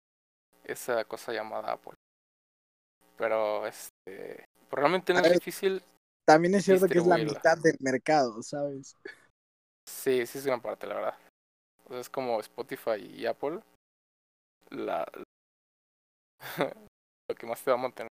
esa 0.63 1.05
cosa 1.05 1.31
llamada 1.31 1.71
Apple 1.71 1.93
pero 3.17 3.65
este 3.65 4.45
realmente 4.69 5.13
no 5.13 5.19
es 5.21 5.33
difícil 5.33 5.81
también 6.25 6.55
es 6.55 6.65
cierto 6.65 6.87
que 6.87 6.97
es 6.97 7.07
la 7.07 7.17
mitad 7.17 7.57
del 7.57 7.77
mercado 7.79 8.43
sabes 8.43 8.97
sí 9.87 10.25
sí 10.25 10.37
es 10.37 10.45
gran 10.45 10.61
parte 10.61 10.85
la 10.87 10.95
verdad 10.95 11.15
es 11.91 12.09
como 12.09 12.39
Spotify 12.41 12.97
y 12.99 13.25
Apple 13.25 13.61
la 14.71 15.05
lo 17.29 17.35
que 17.35 17.45
más 17.45 17.63
te 17.63 17.71
va 17.71 17.77
a 17.77 17.81
mantener 17.81 18.09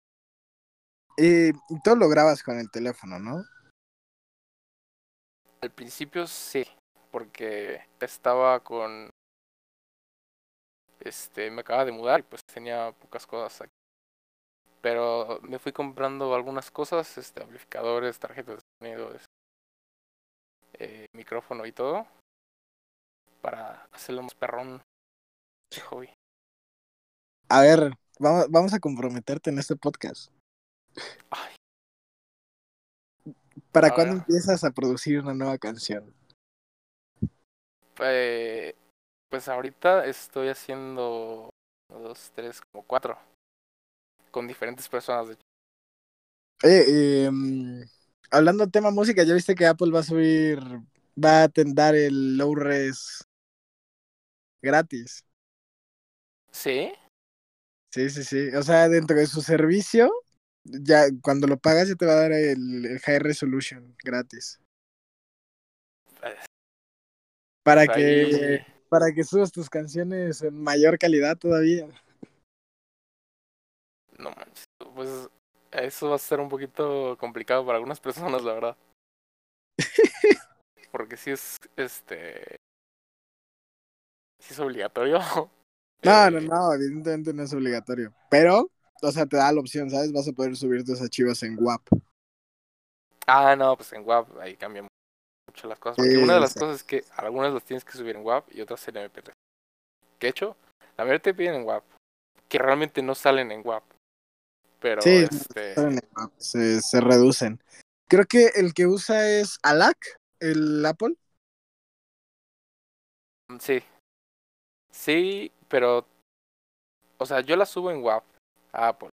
y 1.18 1.52
todo 1.84 1.96
lo 1.96 2.10
grabas 2.10 2.44
con 2.44 2.60
el 2.60 2.70
teléfono 2.70 3.20
no 3.20 3.44
al 5.62 5.72
principio 5.72 6.28
sí 6.28 6.66
porque 7.12 7.82
estaba 8.02 8.60
con 8.60 9.10
este 11.00 11.52
me 11.52 11.62
acaba 11.62 11.86
de 11.86 11.92
mudar 11.92 12.20
y 12.20 12.24
pues 12.24 12.42
tenía 12.46 12.92
pocas 12.92 13.26
cosas 13.26 13.62
aquí. 13.62 13.74
Pero 14.82 15.40
me 15.42 15.58
fui 15.58 15.72
comprando 15.72 16.36
algunas 16.36 16.70
cosas, 16.70 17.18
este 17.18 17.42
amplificadores, 17.42 18.20
tarjetas 18.20 18.58
de 18.58 18.62
sonido, 18.80 19.16
eh, 20.74 21.06
micrófono 21.14 21.66
y 21.66 21.72
todo 21.72 22.06
para 23.42 23.88
hacerlo 23.92 24.24
más 24.24 24.36
perrón 24.36 24.82
de 25.72 25.82
hobby. 25.82 26.10
A 27.50 27.62
ver, 27.62 27.94
vamos, 28.20 28.48
vamos 28.50 28.74
a 28.74 28.80
comprometerte 28.80 29.52
en 29.52 29.60
este 29.60 29.76
podcast. 29.76 30.35
Ay. 31.30 31.56
¿Para 33.72 33.94
cuándo 33.94 34.16
empiezas 34.16 34.64
a 34.64 34.72
producir 34.72 35.20
una 35.20 35.34
nueva 35.34 35.58
canción? 35.58 36.14
Eh, 38.00 38.76
pues 39.30 39.48
ahorita 39.48 40.06
estoy 40.06 40.50
haciendo 40.50 41.50
dos, 41.90 42.32
tres, 42.36 42.62
como 42.72 42.84
cuatro. 42.86 43.18
Con 44.32 44.48
diferentes 44.48 44.88
personas, 44.88 45.28
de 45.28 45.34
hecho. 45.34 45.42
Eh, 46.64 47.30
hablando 48.32 48.66
de 48.66 48.72
tema 48.72 48.92
música, 48.92 49.24
¿ya 49.24 49.34
viste 49.34 49.56
que 49.56 49.66
Apple 49.66 49.92
va 49.92 50.00
a 50.00 50.04
subir, 50.04 50.60
va 51.22 51.44
a 51.44 51.50
dar 51.54 51.96
el 51.96 52.38
low 52.38 52.56
res 52.56 53.24
gratis? 54.62 55.26
¿Sí? 56.52 56.92
Sí, 57.92 58.10
sí, 58.10 58.24
sí. 58.24 58.56
O 58.56 58.64
sea, 58.64 58.90
dentro 58.90 59.16
de 59.18 59.28
su 59.28 59.42
servicio, 59.42 60.12
ya 60.66 61.06
cuando 61.22 61.48
lo 61.48 61.58
pagas 61.58 61.88
ya 61.88 61.96
te 61.96 62.06
va 62.06 62.14
a 62.14 62.22
dar 62.22 62.32
el, 62.32 62.86
el 62.86 63.00
High 63.00 63.20
Resolution 63.20 63.96
gratis. 64.04 64.60
Pues, 66.20 66.36
para 67.64 67.88
que 67.88 68.66
para 68.90 69.12
que 69.14 69.24
subas 69.24 69.52
tus 69.52 69.70
canciones 69.70 70.42
en 70.42 70.62
mayor 70.62 70.98
calidad 70.98 71.38
todavía. 71.38 71.88
No 74.18 74.32
manches, 74.32 74.66
pues 74.94 75.30
eso 75.72 76.10
va 76.10 76.16
a 76.16 76.20
ser 76.20 76.40
un 76.40 76.50
poquito 76.50 77.18
complicado 77.18 77.66
para 77.66 77.78
algunas 77.78 78.00
personas, 78.00 78.44
la 78.44 78.54
verdad. 78.54 78.78
Porque 80.92 81.18
si 81.18 81.32
es 81.32 81.58
este 81.76 82.58
si 84.40 84.54
es 84.54 84.60
obligatorio. 84.60 85.20
No, 86.04 86.30
no, 86.30 86.38
eh, 86.38 86.42
no, 86.42 86.74
evidentemente 86.74 87.34
no 87.34 87.44
es 87.44 87.54
obligatorio. 87.54 88.14
Pero, 88.30 88.70
o 89.02 89.12
sea, 89.12 89.26
te 89.26 89.38
da 89.38 89.52
la 89.52 89.60
opción, 89.60 89.90
¿sabes? 89.90 90.12
Vas 90.12 90.28
a 90.28 90.32
poder 90.32 90.56
subir 90.56 90.84
tus 90.84 91.02
archivos 91.02 91.42
en 91.44 91.58
WAP. 91.60 91.82
Ah, 93.28 93.56
no, 93.56 93.76
pues 93.76 93.92
en 93.94 94.08
WAP 94.08 94.38
ahí 94.40 94.56
cambia 94.56 94.88
las 95.64 95.80
cosas. 95.80 95.98
Porque 95.98 96.18
una 96.18 96.36
de 96.36 96.40
las 96.40 96.54
cosas 96.54 96.78
es 96.78 96.84
que 96.84 97.04
algunas 97.16 97.54
las 97.54 97.64
tienes 97.64 97.86
que 97.86 97.94
subir 97.94 98.16
en 98.16 98.26
WAP 98.26 98.54
y 98.54 98.62
otras 98.62 98.88
en 98.88 98.96
MP3. 98.96 99.32
¿Qué 100.20 100.28
he 100.28 100.30
hecho? 100.30 100.56
La 100.98 101.04
mayoría 101.04 101.22
te 101.22 101.34
piden 101.34 101.56
en 101.56 101.64
WAP. 101.64 101.84
que 102.50 102.58
realmente 102.60 103.02
no 103.02 103.16
salen 103.16 103.52
en 103.52 103.62
WAP. 103.66 103.84
Pero 104.80 105.02
Sí, 105.02 105.10
este. 105.10 105.74
se, 106.38 106.82
se 106.82 107.02
reducen. 107.02 107.60
Creo 108.08 108.26
que 108.26 108.48
el 108.56 108.74
que 108.74 108.86
usa 108.86 109.28
es 109.30 109.58
Alac, 109.64 109.98
el 110.40 110.86
Apple. 110.86 111.16
Sí. 113.60 113.82
Sí, 114.92 115.52
pero. 115.68 116.06
O 117.18 117.26
sea, 117.26 117.42
yo 117.42 117.56
las 117.56 117.70
subo 117.70 117.92
en 117.92 118.04
WAP 118.04 118.24
a 118.76 118.90
Apple. 118.90 119.10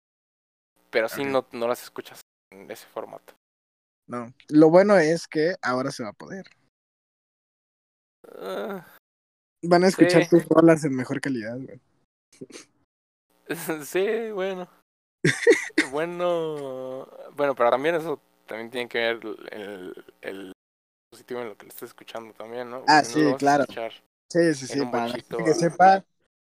Pero 0.90 1.08
sí 1.08 1.22
Ok. 1.22 1.28
no, 1.28 1.46
no 1.52 1.68
las 1.68 1.82
escuchas 1.82 2.20
en 2.52 2.70
ese 2.70 2.86
formato. 2.86 3.34
No. 4.08 4.32
Lo 4.48 4.68
bueno 4.68 4.98
es 4.98 5.26
que 5.26 5.54
ahora 5.62 5.90
se 5.90 6.02
va 6.02 6.10
a 6.10 6.14
poder. 6.14 6.46
Ah, 8.34 8.86
Van 9.64 9.84
a 9.84 9.88
escuchar 9.88 10.24
Sí. 10.24 10.30
tus 10.30 10.44
rolas 10.46 10.84
en 10.84 10.94
mejor 10.94 11.20
calidad, 11.20 11.56
güey. 11.58 11.80
sí, 13.86 14.30
bueno. 14.32 14.68
bueno. 15.92 17.08
Bueno, 17.36 17.54
pero 17.54 17.70
también 17.70 17.94
eso 17.94 18.20
también 18.46 18.70
tiene 18.70 18.88
que 18.88 18.98
ver 18.98 19.20
el, 19.52 20.04
el 20.20 20.52
dispositivo 21.10 21.40
en 21.40 21.48
lo 21.48 21.56
que 21.56 21.64
le 21.64 21.70
estés 21.70 21.90
escuchando 21.90 22.34
también, 22.34 22.68
¿no? 22.70 22.84
Ah, 22.88 23.02
Porque 23.02 23.04
sí, 23.04 23.34
claro. 23.38 23.64
Sí, 24.30 24.54
sí, 24.54 24.66
sí. 24.66 24.84
Para 24.86 25.06
bochito 25.06 25.36
que 25.38 25.54
sepa, 25.54 26.04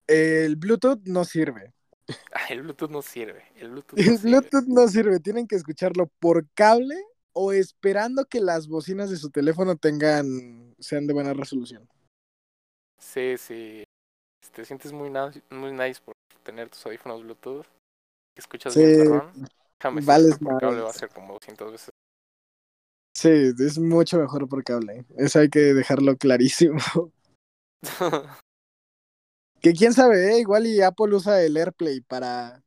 el 0.08 0.56
Bluetooth 0.56 1.02
no 1.06 1.26
sirve. 1.26 1.74
El 2.50 2.62
Bluetooth 2.64 2.90
no 2.90 3.02
sirve. 3.02 3.44
El 3.56 3.70
Bluetooth 3.72 3.98
no 4.00 4.04
El 4.04 4.18
sirve. 4.18 4.30
Bluetooth 4.30 4.68
no 4.68 4.88
sirve. 4.88 5.20
Tienen 5.20 5.48
que 5.48 5.56
escucharlo 5.56 6.08
por 6.20 6.48
cable 6.54 6.96
o 7.34 7.52
esperando 7.54 8.26
que 8.26 8.40
las 8.40 8.68
bocinas 8.68 9.10
de 9.10 9.18
su 9.18 9.30
teléfono 9.30 9.76
tengan 9.76 10.76
sean 10.80 11.08
de 11.08 11.14
buena 11.14 11.34
resolución. 11.34 11.88
Sí, 13.00 13.38
sí. 13.38 13.84
Te 14.54 14.66
sientes 14.66 14.92
muy, 14.92 15.10
nice- 15.10 15.42
muy 15.50 15.72
nice 15.72 16.02
por 16.04 16.14
tener 16.44 16.70
tus 16.70 16.86
audífonos 16.86 17.24
Bluetooth. 17.24 17.66
Escuchas 18.38 18.74
Sí, 18.74 18.82
bien 18.82 19.22
vales 20.06 20.38
por 20.40 20.60
cable 20.60 20.82
va 20.82 20.90
a 20.90 20.94
ser 20.94 21.10
como 21.10 21.34
200 21.34 21.72
veces. 21.72 21.90
Sí, 23.16 23.54
es 23.60 23.78
mucho 23.78 24.18
mejor 24.18 24.48
por 24.48 24.64
cable. 24.64 25.06
Eso 25.18 25.40
hay 25.40 25.50
que 25.50 25.74
dejarlo 25.74 26.16
clarísimo. 26.18 26.80
Que 29.62 29.74
quién 29.74 29.94
sabe, 29.94 30.34
¿eh? 30.36 30.40
igual 30.40 30.68
y 30.68 30.82
Apple 30.82 31.14
usa 31.16 31.42
el 31.42 31.58
AirPlay 31.58 32.02
para, 32.02 32.64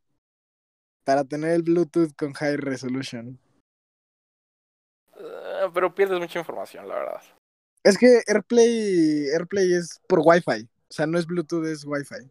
para 1.04 1.24
tener 1.24 1.52
el 1.52 1.62
Bluetooth 1.62 2.14
con 2.16 2.32
high 2.34 2.56
resolution. 2.56 3.38
Ah, 5.14 5.70
Pero 5.72 5.94
pierdes 5.94 6.18
mucha 6.18 6.38
información, 6.38 6.86
la 6.88 6.94
verdad. 6.96 7.22
Es 7.84 7.98
que 7.98 8.20
AirPlay, 8.26 9.26
AirPlay 9.32 9.74
es 9.74 10.00
por 10.06 10.20
Wi-Fi. 10.24 10.64
O 10.64 10.92
sea, 10.92 11.06
no 11.06 11.18
es 11.18 11.26
Bluetooth, 11.26 11.64
es 11.66 11.84
Wi-Fi. 11.84 12.26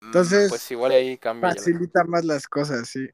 Mm, 0.00 0.06
Entonces, 0.06 0.48
Pues 0.50 0.70
igual 0.70 0.92
ahí 0.92 1.16
cambia. 1.18 1.48
la- 1.48 1.54
Facilita 1.54 2.04
más 2.04 2.24
las 2.24 2.46
cosas, 2.46 2.88
sí. 2.88 3.08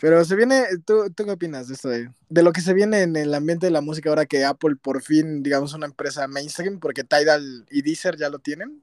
Pero 0.00 0.24
se 0.24 0.36
viene, 0.36 0.64
¿tú, 0.86 1.10
¿tú 1.14 1.24
qué 1.24 1.32
opinas 1.32 1.68
de 1.68 1.74
esto? 1.74 1.88
De, 1.88 2.10
de 2.28 2.42
lo 2.42 2.52
que 2.52 2.60
se 2.60 2.74
viene 2.74 3.02
en 3.02 3.16
el 3.16 3.34
ambiente 3.34 3.66
de 3.66 3.72
la 3.72 3.80
música 3.80 4.08
ahora 4.10 4.26
que 4.26 4.44
Apple 4.44 4.76
por 4.76 5.02
fin, 5.02 5.42
digamos, 5.42 5.74
una 5.74 5.86
empresa 5.86 6.28
mainstream, 6.28 6.78
porque 6.78 7.04
Tidal 7.04 7.66
y 7.70 7.82
Deezer 7.82 8.16
ya 8.16 8.30
lo 8.30 8.38
tienen, 8.38 8.82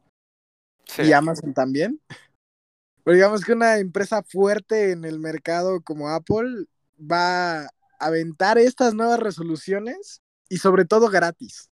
Sí. 0.86 1.04
y 1.04 1.14
Amazon 1.14 1.54
también. 1.54 2.00
Pero 3.04 3.16
digamos 3.16 3.44
que 3.46 3.54
una 3.54 3.78
empresa 3.78 4.24
fuerte 4.24 4.92
en 4.92 5.06
el 5.06 5.20
mercado 5.20 5.82
como 5.82 6.10
Apple 6.10 6.66
va 7.00 7.62
a 7.66 7.70
aventar 8.00 8.58
estas 8.58 8.94
nuevas 8.94 9.20
resoluciones 9.20 10.22
y 10.50 10.58
sobre 10.58 10.86
todo 10.86 11.10
gratis. 11.10 11.70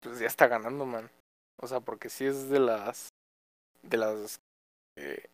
Pues 0.00 0.18
ya 0.18 0.26
está 0.26 0.46
ganando, 0.46 0.86
man. 0.86 1.10
O 1.56 1.66
sea, 1.66 1.80
porque 1.80 2.08
sí 2.08 2.24
es 2.24 2.48
de 2.48 2.58
las. 2.58 3.08
De 3.82 3.96
las. 3.96 4.40
eh, 4.96 5.28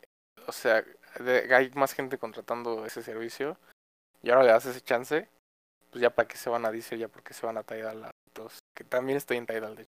o 0.47 0.53
sea, 0.53 0.85
de- 1.23 1.55
hay 1.55 1.71
más 1.71 1.93
gente 1.93 2.19
contratando 2.19 2.85
ese 2.87 3.03
servicio. 3.03 3.59
Y 4.23 4.31
ahora 4.31 4.45
le 4.45 4.51
das 4.53 4.67
ese 4.67 4.81
chance. 4.81 5.29
Pues 5.91 6.03
ya 6.03 6.11
para 6.11 6.27
qué 6.29 6.37
se 6.37 6.51
van 6.51 6.67
a 6.67 6.71
Deezer, 6.71 6.99
ya 6.99 7.09
porque 7.09 7.33
se 7.35 7.47
van 7.47 7.57
a 7.59 7.63
Tidal. 7.63 8.11
todos, 8.33 8.59
Que 8.75 8.85
también 8.85 9.17
estoy 9.17 9.37
en 9.39 9.47
Tidal, 9.47 9.77
de 9.77 9.83
hecho. 9.83 9.93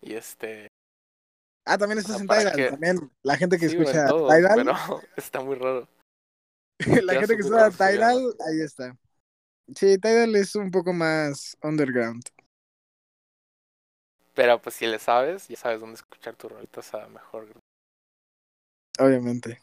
Y 0.00 0.14
este. 0.14 0.68
Ah, 1.64 1.78
también 1.78 1.98
O 1.98 2.00
estás 2.00 2.16
sea, 2.16 2.22
en 2.22 2.26
¿para 2.26 2.52
Tidal, 2.52 2.70
también. 2.70 3.10
La 3.22 3.36
gente 3.36 3.58
que 3.58 3.68
sí, 3.68 3.76
escucha 3.76 4.06
todos, 4.06 4.32
Tidal, 4.34 4.54
pero 4.56 4.72
está 5.16 5.40
muy 5.40 5.56
raro. 5.56 5.88
la 7.04 7.12
gente 7.14 7.36
que 7.36 7.42
escucha 7.42 7.70
Tidal, 7.70 8.34
ahí 8.46 8.60
está. 8.60 8.96
Sí, 9.74 9.98
Tidal 9.98 10.36
es 10.36 10.54
un 10.54 10.70
poco 10.70 10.92
más 10.92 11.56
underground. 11.62 12.22
Pero 14.34 14.60
pues 14.60 14.74
si 14.76 14.86
le 14.86 14.98
sabes, 14.98 15.48
ya 15.48 15.56
sabes 15.56 15.80
dónde 15.80 15.96
escuchar 15.96 16.34
tus 16.36 16.50
rolitas 16.50 16.92
a 16.94 17.06
mejor. 17.08 17.48
Obviamente. 18.98 19.60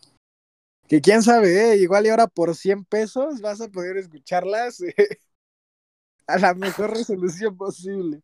Que 0.89 1.01
quién 1.01 1.21
sabe, 1.21 1.73
¿eh? 1.73 1.77
igual 1.77 2.07
y 2.07 2.09
ahora 2.09 2.25
por 2.25 2.55
100 2.55 2.83
pesos 2.83 3.41
vas 3.41 3.61
a 3.61 3.69
poder 3.69 3.97
escucharlas 3.97 4.81
eh, 4.81 4.95
a 6.27 6.39
la 6.39 6.55
mejor 6.55 6.91
resolución 6.91 7.55
posible. 7.55 8.21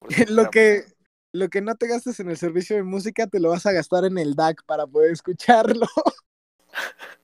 Lo 0.28 0.50
que 0.50 0.84
lo 1.32 1.48
que 1.48 1.60
no 1.60 1.76
te 1.76 1.86
gastes 1.86 2.18
en 2.18 2.28
el 2.28 2.36
servicio 2.36 2.74
de 2.74 2.82
música 2.82 3.26
te 3.26 3.38
lo 3.38 3.50
vas 3.50 3.64
a 3.64 3.72
gastar 3.72 4.04
en 4.04 4.18
el 4.18 4.34
DAC 4.34 4.64
para 4.64 4.84
poder 4.86 5.12
escucharlo. 5.12 5.86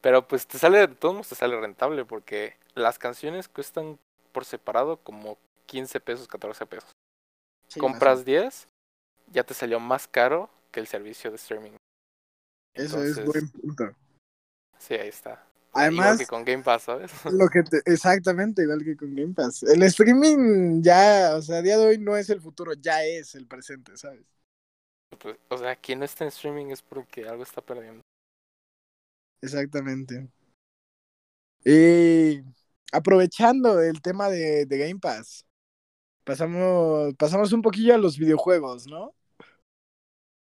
Pero 0.00 0.26
pues 0.26 0.46
te 0.46 0.58
sale, 0.58 0.78
de 0.78 0.88
todos 0.88 1.14
modos 1.14 1.28
te 1.28 1.34
sale 1.34 1.60
rentable 1.60 2.06
porque 2.06 2.56
las 2.74 2.98
canciones 2.98 3.48
cuestan 3.48 3.98
por 4.32 4.46
separado 4.46 4.96
como 4.98 5.36
15 5.66 6.00
pesos, 6.00 6.28
14 6.28 6.64
pesos. 6.64 6.90
Compras 7.78 8.24
10, 8.24 8.68
ya 9.32 9.44
te 9.44 9.52
salió 9.52 9.80
más 9.80 10.08
caro 10.08 10.48
que 10.70 10.80
el 10.80 10.86
servicio 10.86 11.30
de 11.30 11.36
streaming. 11.36 11.77
Eso 12.78 13.02
es 13.02 13.24
buen 13.24 13.48
punto. 13.50 13.92
Sí, 14.78 14.94
ahí 14.94 15.08
está. 15.08 15.44
Además- 15.72 16.06
Igual 16.06 16.18
que 16.18 16.26
con 16.26 16.44
Game 16.44 16.62
Pass, 16.62 16.82
¿sabes? 16.84 17.12
Lo 17.32 17.48
que 17.48 17.62
te- 17.62 17.82
exactamente, 17.84 18.62
igual 18.62 18.82
que 18.84 18.96
con 18.96 19.14
Game 19.14 19.34
Pass. 19.34 19.62
El 19.64 19.82
streaming 19.82 20.82
ya, 20.82 21.34
o 21.36 21.42
sea, 21.42 21.58
a 21.58 21.62
día 21.62 21.76
de 21.76 21.86
hoy 21.86 21.98
no 21.98 22.16
es 22.16 22.30
el 22.30 22.40
futuro, 22.40 22.72
ya 22.74 23.04
es 23.04 23.34
el 23.34 23.46
presente, 23.46 23.96
¿sabes? 23.96 24.24
Pues, 25.20 25.36
o 25.48 25.58
sea, 25.58 25.76
quien 25.76 25.98
no 25.98 26.04
está 26.04 26.24
en 26.24 26.28
streaming 26.28 26.66
es 26.66 26.82
porque 26.82 27.28
algo 27.28 27.42
está 27.42 27.60
perdiendo. 27.60 28.02
Exactamente. 29.42 30.28
Y 31.64 32.40
aprovechando 32.92 33.80
el 33.80 34.00
tema 34.00 34.28
de, 34.28 34.64
de 34.66 34.78
Game 34.78 35.00
Pass, 35.00 35.44
pasamos, 36.24 37.14
pasamos 37.14 37.52
un 37.52 37.62
poquillo 37.62 37.94
a 37.94 37.98
los 37.98 38.16
videojuegos, 38.18 38.86
¿no? 38.86 39.14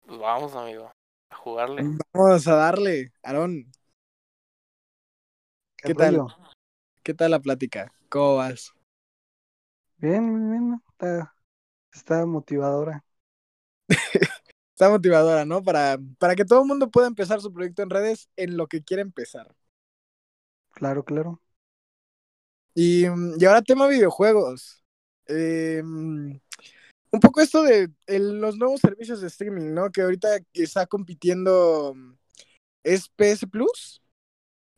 Pues 0.06 0.20
vamos, 0.20 0.56
amigo, 0.56 0.92
a 1.36 1.38
jugarle. 1.38 1.84
Vamos 2.14 2.48
a 2.48 2.56
darle, 2.56 3.12
Aarón, 3.22 3.72
¿Qué 5.78 5.94
tal? 5.94 6.16
rollo? 6.18 6.36
¿qué 7.04 7.14
tal 7.14 7.32
la 7.32 7.40
plática? 7.40 7.94
¿Cómo 8.10 8.38
vas? 8.38 8.74
Bien, 9.98 10.26
bien, 10.26 10.52
bien. 10.52 10.82
Está, 10.90 11.36
está 11.94 12.26
motivadora. 12.26 13.04
Está 14.74 14.90
motivadora, 14.90 15.46
¿no? 15.46 15.64
Para, 15.64 15.98
para 16.20 16.36
que 16.36 16.44
todo 16.44 16.62
el 16.62 16.68
mundo 16.68 16.92
pueda 16.92 17.08
empezar 17.08 17.40
su 17.40 17.54
proyecto 17.54 17.82
en 17.82 17.90
redes 17.90 18.30
en 18.36 18.58
lo 18.58 18.68
que 18.68 18.84
quiera 18.84 19.02
empezar. 19.02 19.56
Claro, 20.72 21.06
claro. 21.06 21.42
Y, 22.74 23.06
y 23.06 23.46
ahora 23.46 23.62
tema 23.62 23.88
videojuegos. 23.88 24.84
Eh, 25.28 25.82
un 27.16 27.20
poco 27.20 27.42
esto 27.42 27.64
de 27.64 27.90
el- 28.08 28.40
los 28.40 28.58
nuevos 28.58 28.80
servicios 28.82 29.22
de 29.22 29.28
streaming, 29.28 29.74
¿no? 29.74 29.92
Que 29.92 30.02
ahorita 30.02 30.38
está 30.54 30.86
compitiendo. 30.86 31.94
mm, 31.96 32.14
¿Es 32.84 33.10
PS 33.10 33.48
Plus? 33.48 34.02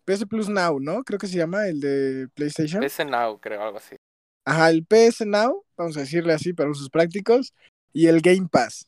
PS 0.05 0.25
Plus 0.25 0.47
Now, 0.47 0.79
¿no? 0.79 1.03
Creo 1.03 1.19
que 1.19 1.27
se 1.27 1.37
llama 1.37 1.67
el 1.67 1.81
de 1.81 2.29
PlayStation. 2.33 2.81
PS 2.81 3.03
Now, 3.05 3.39
creo, 3.41 3.61
algo 3.61 3.77
así. 3.77 3.97
Ajá, 4.45 4.69
el 4.69 4.85
PS 4.85 5.25
Now, 5.25 5.65
vamos 5.75 5.97
a 5.97 6.01
decirle 6.01 6.31
así 6.33 6.53
para 6.53 6.69
usos 6.69 6.89
prácticos, 6.89 7.53
y 7.91 8.07
el 8.07 8.21
Game 8.21 8.47
Pass. 8.49 8.85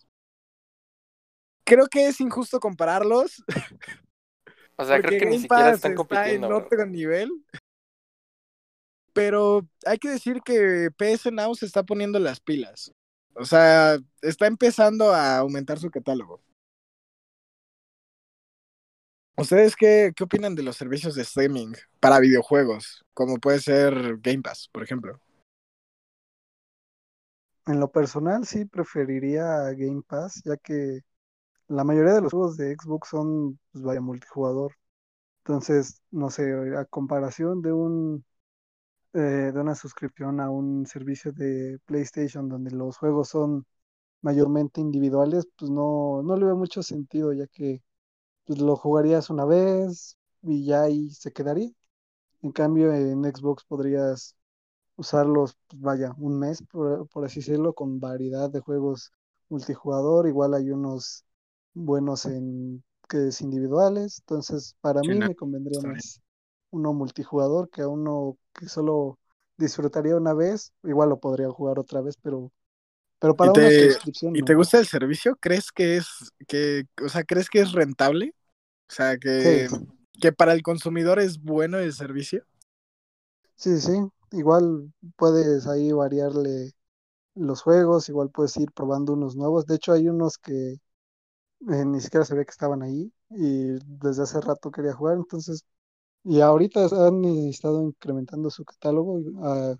Creo 1.66 1.88
que 1.88 2.08
es 2.08 2.22
injusto 2.22 2.60
compararlos. 2.62 3.44
O 4.78 4.86
sea, 4.86 5.02
creo 5.02 5.20
que 5.20 5.26
ni 5.26 5.32
Game 5.34 5.40
siquiera 5.42 5.64
Pass 5.66 5.76
están 5.76 5.92
está 5.92 5.96
compitiendo. 5.96 6.48
en 6.48 6.54
bro. 6.54 6.66
otro 6.66 6.86
nivel. 6.86 7.30
Pero 9.12 9.68
hay 9.86 9.98
que 9.98 10.10
decir 10.10 10.40
que 10.46 10.90
PS 10.98 11.32
Now 11.32 11.54
se 11.56 11.66
está 11.66 11.84
poniendo 11.84 12.20
las 12.20 12.40
pilas. 12.40 12.94
O 13.40 13.46
sea, 13.46 13.98
está 14.22 14.48
empezando 14.48 15.14
a 15.14 15.38
aumentar 15.38 15.80
su 15.80 15.90
catálogo. 15.90 16.42
¿Ustedes 19.38 19.78
qué, 19.78 20.12
qué 20.14 20.26
opinan 20.26 20.56
de 20.56 20.64
los 20.64 20.76
servicios 20.76 21.16
de 21.16 21.22
streaming 21.22 21.72
para 22.02 22.20
videojuegos? 22.20 23.06
Como 23.14 23.38
puede 23.38 23.62
ser 23.62 24.18
Game 24.18 24.42
Pass, 24.42 24.68
por 24.74 24.84
ejemplo. 24.84 25.22
En 27.66 27.80
lo 27.80 27.90
personal 27.90 28.46
sí 28.46 28.66
preferiría 28.66 29.72
Game 29.72 30.02
Pass, 30.06 30.42
ya 30.44 30.58
que 30.58 31.00
la 31.70 31.86
mayoría 31.86 32.16
de 32.16 32.22
los 32.22 32.34
juegos 32.34 32.58
de 32.58 32.76
Xbox 32.76 33.08
son, 33.08 33.58
pues 33.72 33.86
vaya, 33.86 34.02
multijugador. 34.02 34.76
Entonces, 35.46 36.02
no 36.12 36.30
sé, 36.30 36.52
a 36.78 36.84
comparación 36.84 37.62
de 37.62 37.72
un 37.72 38.26
eh, 39.14 39.52
de 39.54 39.60
una 39.60 39.76
suscripción 39.76 40.40
a 40.40 40.50
un 40.50 40.86
servicio 40.86 41.32
de 41.34 41.80
PlayStation 41.86 42.50
donde 42.50 42.72
los 42.72 42.98
juegos 42.98 43.30
son 43.30 43.66
mayormente 44.22 44.82
individuales, 44.82 45.48
pues 45.58 45.72
no, 45.72 46.22
no 46.24 46.38
le 46.38 46.46
veo 46.48 46.56
mucho 46.58 46.84
sentido, 46.84 47.34
ya 47.34 47.48
que 47.48 47.82
pues, 48.46 48.60
lo 48.62 48.76
jugarías 48.78 49.30
una 49.30 49.46
vez 49.46 50.18
y 50.44 50.66
ya 50.66 50.84
ahí 50.84 51.10
se 51.12 51.32
quedaría. 51.34 51.72
En 52.42 52.52
cambio, 52.52 52.94
en 52.94 53.24
Xbox 53.26 53.64
podrías 53.66 54.36
usarlos, 54.98 55.58
pues, 55.68 55.82
vaya, 55.82 56.14
un 56.20 56.40
mes, 56.40 56.64
por, 56.72 57.08
por 57.10 57.26
así 57.26 57.40
decirlo, 57.42 57.74
con 57.74 58.00
variedad 58.00 58.50
de 58.52 58.62
juegos 58.62 59.12
multijugador. 59.50 60.28
Igual 60.28 60.54
hay 60.56 60.72
unos 60.72 61.26
buenos 61.74 62.26
en 62.26 62.84
que 63.10 63.30
es 63.30 63.42
individuales. 63.42 64.20
Entonces, 64.22 64.76
para 64.82 65.04
Sí, 65.04 65.14
mí 65.14 65.20
no, 65.20 65.28
me 65.28 65.36
convendría 65.36 65.82
más 65.82 66.22
uno 66.72 66.94
multijugador 66.94 67.70
que 67.70 67.82
a 67.84 67.88
uno 67.88 68.38
que 68.54 68.68
solo 68.70 69.20
disfrutaría 69.58 70.16
una 70.18 70.34
vez. 70.34 70.74
Igual 70.84 71.10
lo 71.10 71.20
podría 71.20 71.50
jugar 71.52 71.80
otra 71.80 72.02
vez, 72.02 72.16
pero, 72.22 72.52
pero 73.20 73.36
para 73.38 73.52
¿Y 73.52 73.52
una 73.54 73.72
te, 73.72 73.72
suscripción 73.72 74.40
¿Y 74.40 74.44
no. 74.44 74.44
te 74.44 74.56
gusta 74.56 74.80
el 74.80 74.88
servicio? 74.88 75.36
¿Crees 75.38 75.72
que 75.72 75.98
es, 75.98 76.08
que, 76.48 76.86
o 77.04 77.10
sea, 77.10 77.24
crees 77.24 77.50
que 77.50 77.60
es 77.62 77.72
rentable? 77.72 78.36
O 78.90 78.94
sea, 78.94 79.18
que, 79.18 79.68
Sí, 79.68 79.90
que 80.22 80.32
para 80.34 80.54
el 80.54 80.64
consumidor 80.64 81.20
es 81.20 81.40
bueno 81.42 81.80
el 81.80 81.94
servicio. 81.94 82.46
sí, 83.56 83.80
sí. 83.80 83.94
Igual 84.32 84.94
puedes 85.18 85.68
ahí 85.68 85.92
variarle 85.92 86.72
los 87.36 87.62
juegos, 87.64 88.10
igual 88.10 88.32
puedes 88.32 88.58
ir 88.58 88.72
probando 88.74 89.14
unos 89.14 89.36
nuevos. 89.36 89.66
De 89.68 89.76
hecho, 89.76 89.94
hay 89.94 90.10
unos 90.10 90.38
que 90.38 90.74
eh, 91.70 91.86
ni 91.86 92.02
siquiera 92.02 92.26
sabía 92.26 92.46
que 92.46 92.52
estaban 92.52 92.82
ahí 92.84 93.12
y 93.30 93.70
desde 93.86 94.24
hace 94.24 94.42
rato 94.42 94.72
quería 94.72 94.94
jugar, 94.94 95.18
entonces, 95.18 95.66
y 96.24 96.42
ahorita 96.42 96.86
han 97.08 97.24
estado 97.50 97.82
incrementando 97.84 98.50
su 98.50 98.64
catálogo. 98.66 99.22
ah, 99.44 99.76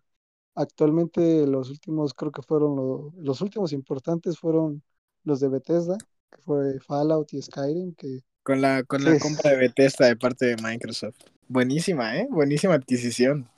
actualmente 0.56 1.46
los 1.48 1.70
últimos, 1.70 2.14
creo 2.14 2.32
que 2.32 2.42
fueron 2.42 2.76
lo- 2.76 3.14
los 3.18 3.42
últimos 3.42 3.72
importantes 3.72 4.38
fueron 4.38 4.82
los 5.24 5.40
de 5.40 5.48
Bethesda, 5.50 5.98
que 6.32 6.42
fue 6.42 6.80
Fallout 6.80 7.32
y 7.34 7.42
Skyrim, 7.42 7.94
que, 7.96 8.22
Con 8.44 8.62
la, 8.62 8.84
con 8.84 9.04
la 9.04 9.12
es- 9.16 9.22
compra 9.22 9.52
de 9.52 9.58
Bethesda 9.58 10.08
de 10.08 10.16
parte 10.16 10.46
de 10.48 10.56
Microsoft. 10.62 11.16
Buenísima, 11.48 12.18
¿eh? 12.18 12.28
Buenísima 12.30 12.74
adquisición. 12.76 13.50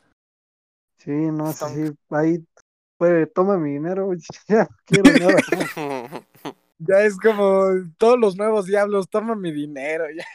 sí, 0.97 1.11
no 1.11 1.51
si 1.53 1.65
ahí 2.09 2.45
pues 2.97 3.31
toma 3.33 3.57
mi 3.57 3.71
dinero, 3.73 4.11
ya 4.47 4.63
no 4.63 4.67
quiero 4.85 5.11
nada. 5.17 6.25
Ya 6.83 7.03
es 7.03 7.15
como 7.17 7.65
todos 7.99 8.17
los 8.19 8.35
nuevos 8.37 8.65
diablos, 8.65 9.07
toma 9.07 9.35
mi 9.35 9.51
dinero. 9.51 10.05
Ya. 10.17 10.25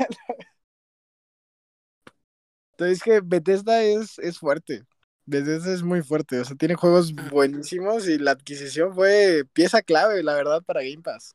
Entonces 2.77 2.99
es 2.99 3.03
que 3.03 3.21
Bethesda 3.25 3.83
es, 3.83 4.19
es 4.19 4.39
fuerte. 4.39 4.85
Bethesda 5.25 5.73
es 5.73 5.83
muy 5.83 6.03
fuerte. 6.03 6.39
O 6.39 6.45
sea, 6.45 6.57
tiene 6.57 6.75
juegos 6.75 7.15
buenísimos 7.31 8.07
y 8.07 8.19
la 8.19 8.33
adquisición 8.33 8.95
fue 8.95 9.45
pieza 9.55 9.81
clave, 9.81 10.23
la 10.23 10.35
verdad, 10.35 10.63
para 10.63 10.83
Game 10.83 11.03
Pass. 11.03 11.35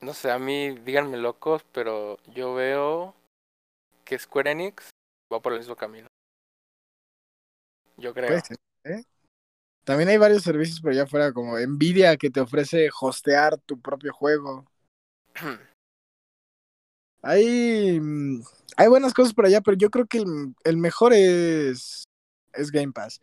No 0.00 0.14
sé, 0.14 0.30
a 0.30 0.38
mí, 0.38 0.78
díganme 0.84 1.16
locos, 1.16 1.64
pero 1.72 2.18
yo 2.32 2.54
veo 2.54 3.16
que 4.04 4.16
Square 4.16 4.52
Enix 4.52 4.90
va 5.32 5.40
por 5.40 5.52
el 5.52 5.58
mismo 5.58 5.74
camino. 5.74 6.06
Yo 7.96 8.14
creo. 8.14 8.38
¿eh? 8.84 9.02
También 9.82 10.08
hay 10.08 10.18
varios 10.18 10.44
servicios 10.44 10.80
por 10.80 10.92
allá 10.92 11.02
afuera, 11.02 11.32
como 11.32 11.58
Nvidia, 11.58 12.16
que 12.16 12.30
te 12.30 12.40
ofrece 12.40 12.88
hostear 13.00 13.58
tu 13.58 13.80
propio 13.80 14.12
juego. 14.12 14.64
Hay, 17.24 17.98
mm, 18.00 18.42
hay 18.76 18.88
buenas 18.88 19.14
cosas 19.14 19.34
por 19.34 19.46
allá, 19.46 19.60
pero 19.60 19.76
yo 19.76 19.90
creo 19.90 20.06
que 20.06 20.18
el, 20.18 20.54
el 20.64 20.76
mejor 20.76 21.12
es, 21.12 22.04
es 22.52 22.70
Game 22.70 22.92
Pass. 22.92 23.20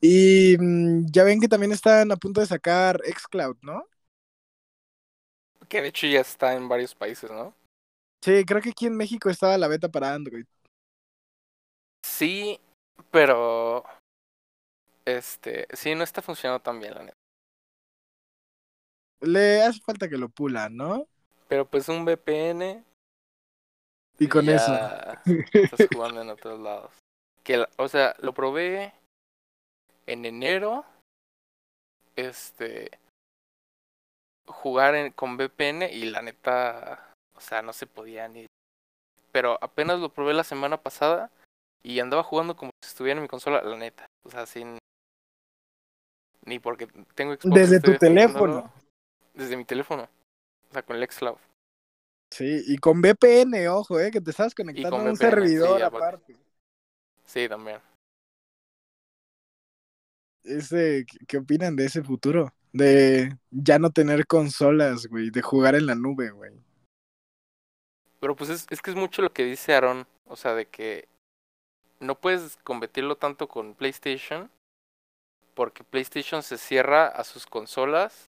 Y 0.00 0.56
mm, 0.58 1.06
ya 1.10 1.24
ven 1.24 1.40
que 1.40 1.48
también 1.48 1.72
están 1.72 2.12
a 2.12 2.16
punto 2.16 2.40
de 2.40 2.46
sacar 2.46 3.00
Xcloud, 3.06 3.56
¿no? 3.62 3.86
que 5.68 5.82
de 5.82 5.88
hecho 5.88 6.06
ya 6.06 6.20
está 6.20 6.54
en 6.54 6.68
varios 6.68 6.94
países, 6.94 7.30
¿no? 7.30 7.54
Sí, 8.22 8.44
creo 8.44 8.62
que 8.62 8.70
aquí 8.70 8.86
en 8.86 8.96
México 8.96 9.28
estaba 9.28 9.58
la 9.58 9.68
beta 9.68 9.88
para 9.88 10.14
Android. 10.14 10.46
Sí, 12.04 12.60
pero. 13.10 13.84
Este. 15.04 15.66
Sí, 15.72 15.94
no 15.94 16.04
está 16.04 16.22
funcionando 16.22 16.62
tan 16.62 16.80
bien, 16.80 16.94
la 16.94 17.02
neta. 17.02 17.16
Le 19.20 19.62
hace 19.62 19.80
falta 19.80 20.08
que 20.08 20.16
lo 20.16 20.28
pulan, 20.28 20.76
¿no? 20.76 21.06
Pero 21.48 21.68
pues 21.68 21.88
un 21.88 22.04
VPN. 22.04 22.84
Y 24.18 24.28
con 24.28 24.48
eso. 24.48 24.72
Estás 25.52 25.88
jugando 25.94 26.22
en 26.22 26.30
otros 26.30 26.60
lados. 26.60 26.92
Que, 27.42 27.66
o 27.76 27.88
sea, 27.88 28.14
lo 28.20 28.32
probé 28.32 28.92
en 30.06 30.24
enero. 30.24 30.84
Este. 32.16 32.98
Jugar 34.46 34.94
en- 34.94 35.12
con 35.12 35.36
VPN 35.36 35.90
y 35.90 36.04
la 36.06 36.22
neta. 36.22 37.12
O 37.36 37.40
sea, 37.40 37.62
no 37.62 37.72
se 37.72 37.86
podía 37.86 38.28
ni. 38.28 38.46
Pero 39.32 39.58
apenas 39.60 39.98
lo 39.98 40.10
probé 40.10 40.32
la 40.34 40.44
semana 40.44 40.76
pasada. 40.76 41.30
Y 41.82 42.00
andaba 42.00 42.22
jugando 42.22 42.56
como 42.56 42.70
si 42.82 42.88
estuviera 42.88 43.18
en 43.18 43.22
mi 43.22 43.28
consola, 43.28 43.62
la 43.62 43.76
neta. 43.76 44.06
O 44.24 44.30
sea, 44.30 44.46
sin. 44.46 44.78
Ni 46.46 46.58
porque 46.58 46.86
tengo 47.14 47.34
Xbox. 47.34 47.54
Desde 47.54 47.80
tu 47.80 47.96
teléfono. 47.98 48.72
Desde 49.34 49.56
mi 49.56 49.64
teléfono. 49.64 50.08
O 50.70 50.72
sea, 50.72 50.82
con 50.82 50.96
el 50.96 51.10
Xcloud. 51.10 51.38
Sí, 52.34 52.64
y 52.66 52.78
con 52.78 53.00
VPN, 53.00 53.68
ojo, 53.68 54.00
eh, 54.00 54.10
que 54.10 54.20
te 54.20 54.30
estás 54.32 54.56
conectando 54.56 54.96
a 54.96 55.00
un 55.02 55.12
VPN, 55.12 55.20
sí, 55.20 55.22
servidor 55.36 55.82
aparte. 55.84 56.32
aparte. 56.32 56.36
Sí, 57.24 57.48
también. 57.48 57.78
Ese, 60.42 61.06
¿qué- 61.06 61.24
¿Qué 61.28 61.36
opinan 61.38 61.76
de 61.76 61.84
ese 61.86 62.02
futuro? 62.02 62.52
De 62.72 63.38
ya 63.52 63.78
no 63.78 63.90
tener 63.90 64.26
consolas, 64.26 65.06
güey, 65.06 65.30
de 65.30 65.42
jugar 65.42 65.76
en 65.76 65.86
la 65.86 65.94
nube, 65.94 66.30
güey. 66.32 66.52
Pero 68.18 68.34
pues 68.34 68.50
es, 68.50 68.66
es 68.70 68.82
que 68.82 68.90
es 68.90 68.96
mucho 68.96 69.22
lo 69.22 69.32
que 69.32 69.44
dice 69.44 69.72
Aaron. 69.74 70.08
O 70.26 70.34
sea, 70.34 70.54
de 70.54 70.66
que 70.66 71.06
no 72.00 72.16
puedes 72.16 72.56
competirlo 72.64 73.16
tanto 73.16 73.46
con 73.46 73.74
PlayStation. 73.74 74.50
Porque 75.54 75.84
PlayStation 75.84 76.42
se 76.42 76.58
cierra 76.58 77.06
a 77.06 77.22
sus 77.22 77.46
consolas. 77.46 78.28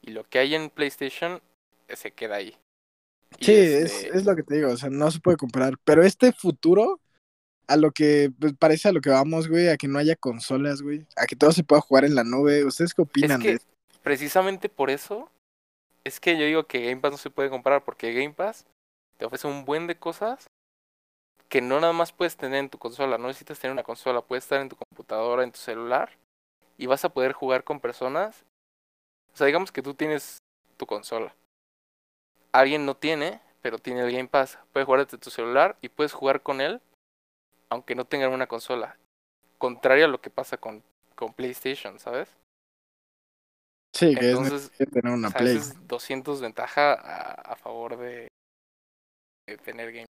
Y 0.00 0.12
lo 0.12 0.24
que 0.24 0.38
hay 0.38 0.54
en 0.54 0.70
PlayStation 0.70 1.42
eh, 1.88 1.96
se 1.96 2.12
queda 2.12 2.36
ahí. 2.36 2.56
Sí, 3.40 3.52
es, 3.52 3.92
este, 4.04 4.16
es 4.18 4.24
lo 4.24 4.36
que 4.36 4.42
te 4.42 4.56
digo, 4.56 4.70
o 4.70 4.76
sea, 4.76 4.90
no 4.90 5.10
se 5.10 5.20
puede 5.20 5.36
comparar. 5.36 5.74
Pero 5.84 6.02
este 6.02 6.32
futuro, 6.32 7.00
a 7.66 7.76
lo 7.76 7.90
que 7.90 8.30
pues, 8.38 8.54
parece 8.58 8.88
a 8.88 8.92
lo 8.92 9.00
que 9.00 9.10
vamos, 9.10 9.48
güey, 9.48 9.68
a 9.68 9.76
que 9.76 9.88
no 9.88 9.98
haya 9.98 10.16
consolas, 10.16 10.82
güey, 10.82 11.06
a 11.16 11.26
que 11.26 11.36
todo 11.36 11.52
se 11.52 11.64
pueda 11.64 11.80
jugar 11.80 12.04
en 12.04 12.14
la 12.14 12.24
nube. 12.24 12.64
¿Ustedes 12.64 12.94
qué 12.94 13.02
Es 13.02 13.08
opinan 13.08 13.40
de 13.40 13.46
que 13.46 13.52
eso? 13.54 13.66
precisamente 14.02 14.68
por 14.68 14.90
eso 14.90 15.30
es 16.04 16.20
que 16.20 16.36
yo 16.36 16.44
digo 16.44 16.64
que 16.66 16.80
Game 16.84 17.00
Pass 17.00 17.12
no 17.12 17.18
se 17.18 17.30
puede 17.30 17.50
comparar. 17.50 17.84
Porque 17.84 18.12
Game 18.12 18.34
Pass 18.34 18.66
te 19.18 19.24
ofrece 19.24 19.46
un 19.46 19.64
buen 19.64 19.86
de 19.86 19.96
cosas 19.96 20.46
que 21.48 21.60
no 21.60 21.80
nada 21.80 21.92
más 21.92 22.12
puedes 22.12 22.36
tener 22.36 22.58
en 22.58 22.70
tu 22.70 22.78
consola. 22.78 23.18
No 23.18 23.28
necesitas 23.28 23.58
tener 23.58 23.72
una 23.72 23.82
consola, 23.84 24.22
puedes 24.22 24.44
estar 24.44 24.60
en 24.60 24.68
tu 24.68 24.76
computadora, 24.76 25.44
en 25.44 25.52
tu 25.52 25.58
celular. 25.58 26.10
Y 26.78 26.86
vas 26.86 27.04
a 27.04 27.10
poder 27.12 27.32
jugar 27.32 27.64
con 27.64 27.80
personas. 27.80 28.44
O 29.32 29.36
sea, 29.36 29.46
digamos 29.46 29.70
que 29.70 29.82
tú 29.82 29.94
tienes 29.94 30.38
tu 30.76 30.86
consola. 30.86 31.34
Alguien 32.52 32.84
no 32.86 32.96
tiene, 32.96 33.40
pero 33.62 33.78
tiene 33.78 34.02
el 34.02 34.12
Game 34.12 34.28
Pass. 34.28 34.58
Puedes 34.72 34.86
jugar 34.86 35.04
desde 35.04 35.18
tu 35.18 35.30
celular 35.30 35.76
y 35.80 35.88
puedes 35.88 36.12
jugar 36.12 36.42
con 36.42 36.60
él, 36.60 36.80
aunque 37.70 37.94
no 37.94 38.04
tengan 38.04 38.32
una 38.32 38.46
consola. 38.46 38.98
Contrario 39.58 40.04
a 40.04 40.08
lo 40.08 40.20
que 40.20 40.30
pasa 40.30 40.56
con, 40.58 40.82
con 41.14 41.32
PlayStation, 41.32 41.98
¿sabes? 41.98 42.28
Sí, 43.94 44.14
que 44.14 44.30
es 44.32 44.38
Entonces, 44.38 44.52
necesario 44.64 44.92
tener 44.92 45.14
una 45.14 45.28
o 45.28 45.30
sea, 45.30 45.40
Play. 45.40 45.56
ese 45.56 45.72
es 45.72 45.86
200 45.88 46.40
ventaja 46.40 46.94
a, 46.94 47.32
a 47.52 47.56
favor 47.56 47.96
de, 47.98 48.28
de 49.46 49.58
tener 49.58 49.92
Game 49.92 50.06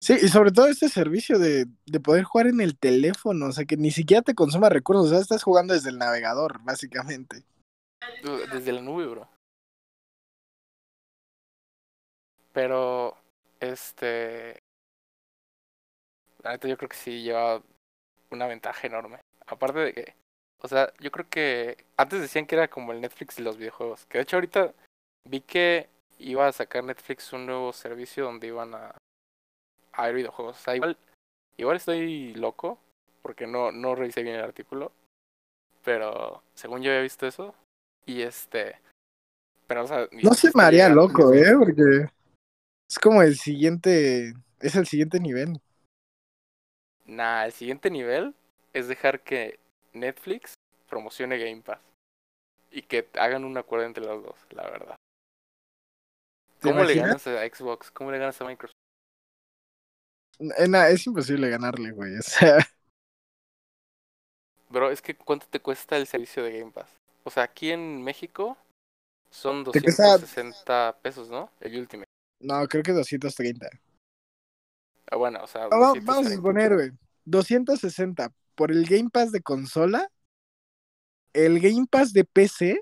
Sí, 0.00 0.12
y 0.22 0.28
sobre 0.28 0.50
todo 0.52 0.66
este 0.66 0.90
servicio 0.90 1.38
de, 1.38 1.64
de 1.86 2.00
poder 2.00 2.24
jugar 2.24 2.46
en 2.48 2.60
el 2.60 2.76
teléfono, 2.78 3.46
o 3.46 3.52
sea, 3.52 3.64
que 3.64 3.78
ni 3.78 3.90
siquiera 3.90 4.20
te 4.22 4.34
consuma 4.34 4.68
recursos, 4.68 5.06
o 5.06 5.08
sea, 5.08 5.18
estás 5.18 5.42
jugando 5.42 5.72
desde 5.72 5.88
el 5.88 5.96
navegador, 5.96 6.60
básicamente. 6.62 7.42
Desde 8.52 8.72
la 8.72 8.80
nube, 8.80 9.06
bro. 9.06 9.28
Pero, 12.52 13.16
este. 13.60 14.58
La 16.42 16.52
neta, 16.52 16.68
yo 16.68 16.76
creo 16.76 16.88
que 16.88 16.96
sí 16.96 17.22
lleva 17.22 17.62
una 18.30 18.46
ventaja 18.46 18.86
enorme. 18.86 19.18
Aparte 19.46 19.80
de 19.80 19.92
que. 19.92 20.14
O 20.60 20.68
sea, 20.68 20.92
yo 21.00 21.10
creo 21.10 21.28
que. 21.28 21.84
Antes 21.96 22.20
decían 22.20 22.46
que 22.46 22.54
era 22.54 22.68
como 22.68 22.92
el 22.92 23.00
Netflix 23.00 23.36
de 23.36 23.42
los 23.42 23.56
videojuegos. 23.56 24.06
Que 24.06 24.18
de 24.18 24.22
hecho, 24.22 24.36
ahorita 24.36 24.72
vi 25.28 25.40
que 25.40 25.88
iba 26.18 26.46
a 26.46 26.52
sacar 26.52 26.84
Netflix 26.84 27.32
un 27.32 27.46
nuevo 27.46 27.72
servicio 27.72 28.24
donde 28.24 28.46
iban 28.46 28.74
a. 28.74 28.94
a 29.92 30.06
ver 30.06 30.14
videojuegos. 30.14 30.62
Igual. 30.68 30.96
Igual 31.56 31.76
estoy 31.76 32.34
loco. 32.34 32.78
Porque 33.22 33.46
no, 33.46 33.72
no 33.72 33.94
revisé 33.94 34.22
bien 34.22 34.36
el 34.36 34.44
artículo. 34.44 34.92
Pero, 35.82 36.42
según 36.54 36.82
yo 36.82 36.90
había 36.90 37.02
visto 37.02 37.26
eso. 37.26 37.54
Y 38.06 38.22
este. 38.22 38.80
Pero, 39.66 39.84
o 39.84 39.86
sea, 39.86 40.08
mi 40.12 40.22
No 40.22 40.34
se 40.34 40.50
llega- 40.52 40.88
loco, 40.90 41.32
¿eh? 41.32 41.54
Porque 41.58 42.08
es 42.88 42.98
como 42.98 43.22
el 43.22 43.36
siguiente, 43.36 44.34
es 44.60 44.76
el 44.76 44.86
siguiente 44.86 45.20
nivel. 45.20 45.60
Nah, 47.06 47.44
el 47.44 47.52
siguiente 47.52 47.90
nivel 47.90 48.34
es 48.72 48.88
dejar 48.88 49.20
que 49.20 49.58
Netflix 49.92 50.54
promocione 50.88 51.38
Game 51.38 51.62
Pass. 51.62 51.80
Y 52.70 52.82
que 52.82 53.08
hagan 53.14 53.44
un 53.44 53.56
acuerdo 53.56 53.86
entre 53.86 54.04
los 54.04 54.22
dos, 54.24 54.36
la 54.50 54.64
verdad. 54.64 54.96
¿Te 56.60 56.68
¿Cómo 56.70 56.82
le 56.82 56.94
ganas 56.94 57.26
a 57.26 57.46
Xbox? 57.46 57.90
¿Cómo 57.90 58.10
le 58.10 58.18
ganas 58.18 58.40
a 58.40 58.44
Microsoft? 58.44 58.74
Eh, 60.58 60.66
nah, 60.68 60.88
es 60.88 61.06
imposible 61.06 61.48
ganarle, 61.48 61.92
güey. 61.92 62.16
O 62.18 62.22
sea, 62.22 62.58
Bro, 64.70 64.90
es 64.90 65.00
que 65.00 65.14
¿cuánto 65.14 65.46
te 65.46 65.60
cuesta 65.60 65.96
el 65.96 66.06
servicio 66.08 66.42
de 66.42 66.58
Game 66.58 66.72
Pass? 66.72 66.90
O 67.24 67.30
sea, 67.30 67.44
aquí 67.44 67.70
en 67.70 68.02
México 68.02 68.56
son 69.30 69.64
Te 69.64 69.80
cuesta- 69.80 70.18
260 70.18 70.98
pesos, 71.02 71.28
¿no? 71.30 71.50
El 71.60 71.78
Ultimate. 71.80 72.08
no, 72.40 72.66
creo 72.68 72.82
que 72.82 72.92
230. 72.92 73.68
Ah, 75.10 75.16
bueno, 75.16 75.42
o 75.42 75.46
sea, 75.46 75.62
No, 75.64 75.70
va- 75.70 75.78
vamos 75.78 75.96
a 75.96 76.00
230. 76.30 76.36
suponer, 76.36 76.74
güey. 76.74 76.90
260 77.24 78.32
por 78.54 78.70
el 78.70 78.84
Game 78.86 79.10
Pass 79.10 79.32
de 79.32 79.40
consola, 79.42 80.10
el 81.32 81.58
Game 81.60 81.86
Pass 81.90 82.12
de 82.12 82.24
PC, 82.24 82.80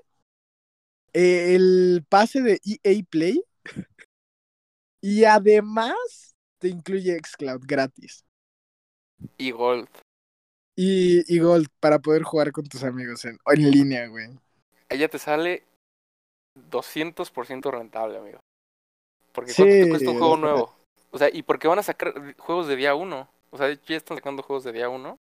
eh, 1.13 1.55
el 1.55 2.05
pase 2.09 2.41
de 2.41 2.59
EA 2.63 3.03
Play 3.09 3.43
y 5.01 5.23
además 5.25 6.35
te 6.59 6.67
incluye 6.67 7.17
Xcloud 7.19 7.61
gratis. 7.65 8.25
Y 9.37 9.51
Gold. 9.51 9.87
Y, 10.75 11.23
y 11.33 11.39
Gold 11.39 11.67
para 11.79 11.99
poder 11.99 12.23
jugar 12.23 12.51
con 12.51 12.65
tus 12.65 12.83
amigos 12.83 13.25
en, 13.25 13.37
en 13.45 13.71
línea, 13.71 14.07
güey. 14.07 14.29
Ella 14.89 15.07
te 15.07 15.19
sale 15.19 15.63
200% 16.69 17.71
rentable, 17.71 18.17
amigo. 18.17 18.39
Porque 19.31 19.51
Sí, 19.51 19.61
¿cuánto 19.63 19.75
te 19.75 19.89
cuesta 19.89 20.11
un 20.11 20.17
juego 20.19 20.37
nuevo? 20.37 20.75
O 21.11 21.17
sea, 21.17 21.29
¿y 21.31 21.43
por 21.43 21.59
qué 21.59 21.67
van 21.67 21.79
a 21.79 21.83
sacar 21.83 22.35
juegos 22.37 22.67
de 22.67 22.75
día 22.75 22.95
uno? 22.95 23.29
O 23.51 23.57
sea, 23.57 23.71
ya 23.71 23.95
están 23.95 24.17
sacando 24.17 24.41
juegos 24.41 24.63
de 24.63 24.71
día 24.71 24.89
uno. 24.89 25.17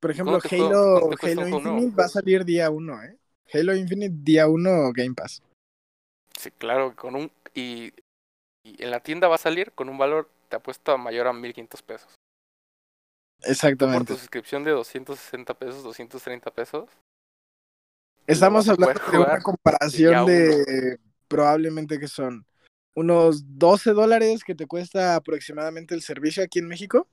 Por 0.00 0.10
ejemplo, 0.10 0.32
¿Cuánto 0.32 0.48
te 0.48 0.56
juega- 0.58 0.70
Halo, 0.74 1.48
nuevo? 1.48 1.78
Infinite 1.78 1.96
va 1.96 2.04
a 2.04 2.08
salir 2.08 2.44
día 2.44 2.70
1, 2.70 3.02
¿eh? 3.04 3.16
Halo 3.54 3.74
Infinite 3.74 4.14
día 4.18 4.48
1 4.48 4.92
Game 4.92 5.14
Pass. 5.14 5.42
Sí, 6.38 6.50
claro, 6.50 6.94
con 6.94 7.14
un... 7.14 7.30
Y, 7.54 7.94
y 8.66 8.82
en 8.82 8.90
la 8.90 9.00
tienda 9.00 9.28
va 9.28 9.36
a 9.36 9.38
salir 9.38 9.72
con 9.72 9.88
un 9.88 9.96
valor, 9.96 10.28
te 10.50 10.56
apuesto, 10.56 10.98
mayor 10.98 11.26
a 11.26 11.32
1500 11.32 11.80
pesos. 11.82 12.12
Por 13.44 13.50
Exactamente. 13.50 14.14
tu 14.14 14.18
suscripción 14.18 14.64
de 14.64 14.70
260 14.70 15.54
pesos, 15.54 15.82
230 15.82 16.50
pesos. 16.50 16.88
Estamos 18.26 18.66
hablando 18.68 19.00
de 19.10 19.18
una 19.18 19.40
comparación 19.42 20.26
de 20.26 20.98
probablemente 21.28 21.98
que 21.98 22.08
son 22.08 22.46
unos 22.94 23.58
12 23.58 23.92
dólares 23.92 24.44
que 24.44 24.54
te 24.54 24.66
cuesta 24.66 25.16
aproximadamente 25.16 25.94
el 25.94 26.00
servicio 26.00 26.42
aquí 26.42 26.58
en 26.60 26.68
México. 26.68 27.06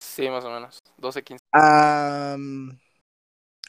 Sí, 0.00 0.28
más 0.30 0.44
o 0.44 0.50
menos. 0.50 0.78
12, 0.96 1.22
15. 1.22 1.44
A, 1.52 2.36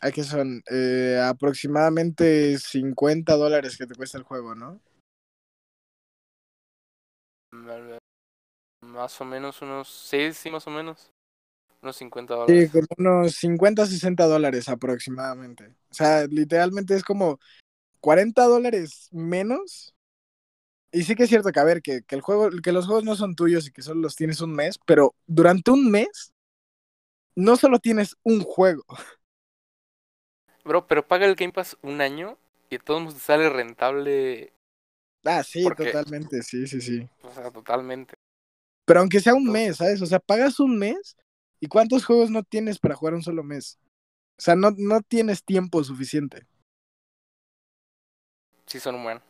¿a 0.01 0.11
qué 0.11 0.23
son? 0.23 0.63
Eh, 0.71 1.19
aproximadamente 1.21 2.57
50 2.57 3.35
dólares 3.35 3.77
que 3.77 3.87
te 3.87 3.95
cuesta 3.95 4.17
el 4.17 4.23
juego, 4.23 4.55
¿no? 4.55 4.79
Más 8.81 9.19
o 9.19 9.25
menos 9.25 9.61
unos... 9.61 9.89
Sí, 9.89 10.31
sí, 10.33 10.49
más 10.49 10.67
o 10.67 10.71
menos. 10.71 11.14
Unos 11.85 11.97
50 11.97 12.33
Sí, 12.33 12.39
dólares. 12.39 12.71
como 12.71 13.09
unos 13.19 13.35
50, 13.35 13.85
60 13.85 14.25
dólares 14.25 14.67
aproximadamente. 14.69 15.67
O 15.91 15.93
sea, 15.93 16.25
literalmente 16.25 16.95
es 16.95 17.03
como 17.03 17.39
40 17.99 18.43
dólares 18.45 19.07
menos. 19.11 19.93
Y 20.91 21.03
sí 21.03 21.13
que 21.13 21.23
es 21.23 21.29
cierto 21.29 21.51
que, 21.51 21.59
a 21.59 21.63
ver, 21.63 21.83
que, 21.83 22.01
que 22.01 22.15
el 22.15 22.21
juego, 22.21 22.49
que 22.63 22.71
los 22.71 22.87
juegos 22.87 23.03
no 23.03 23.15
son 23.15 23.35
tuyos 23.35 23.67
y 23.67 23.71
que 23.71 23.83
solo 23.83 24.01
los 24.01 24.15
tienes 24.15 24.41
un 24.41 24.53
mes, 24.53 24.79
pero 24.87 25.13
durante 25.27 25.69
un 25.69 25.91
mes 25.91 26.33
no 27.35 27.55
solo 27.55 27.77
tienes 27.77 28.15
un 28.23 28.41
juego. 28.41 28.83
Bro, 30.63 30.87
pero 30.87 31.07
paga 31.07 31.27
el 31.27 31.35
Game 31.35 31.53
Pass 31.53 31.77
un 31.83 32.01
año 32.01 32.37
y 32.71 32.79
todos 32.79 33.03
nos 33.03 33.13
sale 33.15 33.47
rentable, 33.49 34.53
Ah, 35.23 35.43
sí, 35.43 35.63
Porque- 35.63 35.85
totalmente, 35.85 36.41
sí, 36.41 36.65
sí, 36.65 36.81
sí. 36.81 37.07
o 37.21 37.31
sea, 37.31 37.51
totalmente. 37.51 38.15
Pero 38.85 39.01
aunque 39.01 39.19
sea 39.19 39.35
un 39.35 39.51
mes, 39.51 39.77
¿sabes? 39.77 40.01
O 40.01 40.05
sea, 40.07 40.19
pagas 40.19 40.59
un 40.59 40.77
mes 40.79 41.15
y 41.65 41.69
¿cuántos 41.69 42.05
juegos 42.05 42.29
no 42.31 42.43
tienes 42.43 42.79
para 42.79 42.95
jugar 42.95 43.15
un 43.15 43.23
solo 43.23 43.43
mes? 43.43 43.79
O 44.39 44.41
sea, 44.43 44.55
no, 44.55 44.71
no 44.77 45.01
tienes 45.01 45.43
tiempo 45.45 45.83
suficiente. 45.83 46.47
Sí 48.67 48.79
son 48.79 48.95
un 48.95 49.03
buen. 49.03 49.21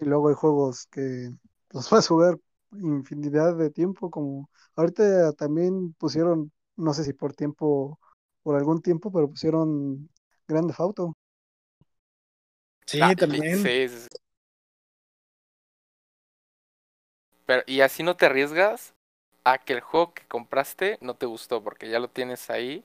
Y 0.00 0.04
luego 0.06 0.28
hay 0.28 0.34
juegos 0.34 0.86
que 0.90 1.30
los 1.70 1.88
puedes 1.90 2.08
jugar 2.08 2.38
infinidad 2.72 3.56
de 3.56 3.70
tiempo, 3.70 4.10
como 4.10 4.50
ahorita 4.76 5.32
también 5.34 5.94
pusieron, 5.94 6.52
no 6.76 6.92
sé 6.94 7.04
si 7.04 7.12
por 7.12 7.34
tiempo, 7.34 8.00
por 8.42 8.56
algún 8.56 8.82
tiempo, 8.82 9.12
pero 9.12 9.28
pusieron 9.30 10.10
Grand 10.48 10.66
Theft 10.68 10.80
Auto. 10.80 11.16
Sí, 12.86 13.00
Ah, 13.00 13.14
y- 13.16 13.16
también. 13.16 13.48
Sí, 13.50 13.88
sí, 13.88 13.98
sí. 14.02 14.08
Pero, 17.46 17.62
y 17.66 17.80
así 17.80 18.02
no 18.02 18.16
te 18.16 18.26
arriesgas 18.26 18.93
a 19.44 19.58
que 19.58 19.74
el 19.74 19.80
juego 19.80 20.14
que 20.14 20.26
compraste 20.26 20.98
no 21.00 21.14
te 21.14 21.26
gustó, 21.26 21.62
porque 21.62 21.88
ya 21.88 21.98
lo 21.98 22.08
tienes 22.08 22.50
ahí. 22.50 22.84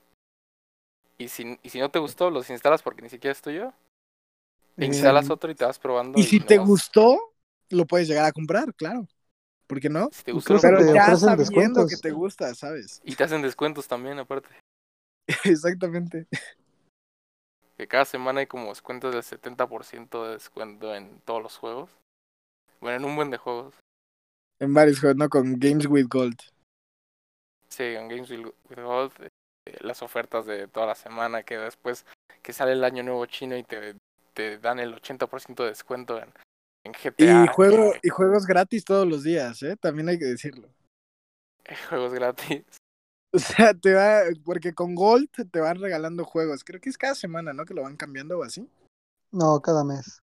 Y 1.18 1.28
si, 1.28 1.58
y 1.62 1.70
si 1.70 1.80
no 1.80 1.90
te 1.90 1.98
gustó, 1.98 2.30
los 2.30 2.48
instalas 2.50 2.82
porque 2.82 3.02
ni 3.02 3.08
siquiera 3.08 3.32
es 3.32 3.42
tuyo. 3.42 3.72
E 4.76 4.86
instalas 4.86 5.28
otro 5.30 5.50
y 5.50 5.54
te 5.54 5.64
vas 5.64 5.78
probando. 5.78 6.18
Y 6.18 6.22
si 6.22 6.40
te 6.40 6.58
gustó, 6.58 7.34
lo 7.70 7.86
puedes 7.86 8.08
llegar 8.08 8.24
a 8.24 8.32
comprar, 8.32 8.74
claro. 8.74 9.06
¿Por 9.66 9.80
qué 9.80 9.88
no? 9.88 10.08
Si 10.12 10.24
te 10.24 10.32
gustó, 10.32 10.58
Pero 10.60 10.78
te 10.78 10.92
ya 10.92 11.14
sabiendo 11.16 11.86
que 11.86 11.96
te 11.96 12.10
gusta, 12.10 12.54
¿sabes? 12.54 13.00
Y 13.04 13.14
te 13.14 13.24
hacen 13.24 13.42
descuentos 13.42 13.86
también, 13.86 14.18
aparte. 14.18 14.48
Exactamente. 15.44 16.26
Que 17.76 17.86
cada 17.86 18.04
semana 18.04 18.40
hay 18.40 18.46
como 18.46 18.68
descuentos 18.68 19.14
del 19.14 19.22
70% 19.22 20.24
de 20.24 20.32
descuento 20.32 20.94
en 20.94 21.20
todos 21.20 21.42
los 21.42 21.56
juegos. 21.56 21.90
Bueno, 22.80 22.96
en 22.96 23.04
un 23.04 23.16
buen 23.16 23.30
de 23.30 23.36
juegos. 23.36 23.74
En 24.60 24.74
varios 24.74 25.00
juegos, 25.00 25.16
¿no? 25.16 25.28
Con 25.28 25.58
Games 25.58 25.86
with 25.86 26.06
Gold. 26.08 26.38
Sí, 27.68 27.84
en 27.84 28.08
Games 28.08 28.30
with 28.30 28.52
Gold, 28.76 29.12
eh, 29.20 29.78
las 29.80 30.02
ofertas 30.02 30.44
de 30.46 30.68
toda 30.68 30.86
la 30.86 30.94
semana, 30.94 31.42
que 31.42 31.56
después 31.56 32.04
que 32.42 32.52
sale 32.52 32.72
el 32.72 32.84
año 32.84 33.02
nuevo 33.02 33.24
chino 33.26 33.56
y 33.56 33.62
te, 33.62 33.96
te 34.34 34.58
dan 34.58 34.78
el 34.78 34.94
80% 34.94 35.62
de 35.62 35.68
descuento 35.68 36.18
en, 36.18 36.32
en 36.84 36.92
GTA. 36.92 37.44
Y, 37.44 37.48
juego, 37.48 37.92
y 38.02 38.08
juegos 38.08 38.46
gratis 38.46 38.84
todos 38.84 39.06
los 39.06 39.22
días, 39.22 39.62
¿eh? 39.62 39.76
También 39.76 40.08
hay 40.08 40.18
que 40.18 40.26
decirlo. 40.26 40.68
juegos 41.88 42.12
gratis. 42.12 42.64
O 43.32 43.38
sea, 43.38 43.74
te 43.74 43.94
va, 43.94 44.22
porque 44.44 44.74
con 44.74 44.94
Gold 44.94 45.28
te 45.50 45.60
van 45.60 45.80
regalando 45.80 46.24
juegos. 46.24 46.64
Creo 46.64 46.80
que 46.80 46.90
es 46.90 46.98
cada 46.98 47.14
semana, 47.14 47.52
¿no? 47.52 47.64
Que 47.64 47.74
lo 47.74 47.82
van 47.82 47.96
cambiando 47.96 48.38
o 48.38 48.42
así. 48.42 48.68
No, 49.30 49.60
cada 49.62 49.84
mes. 49.84 50.20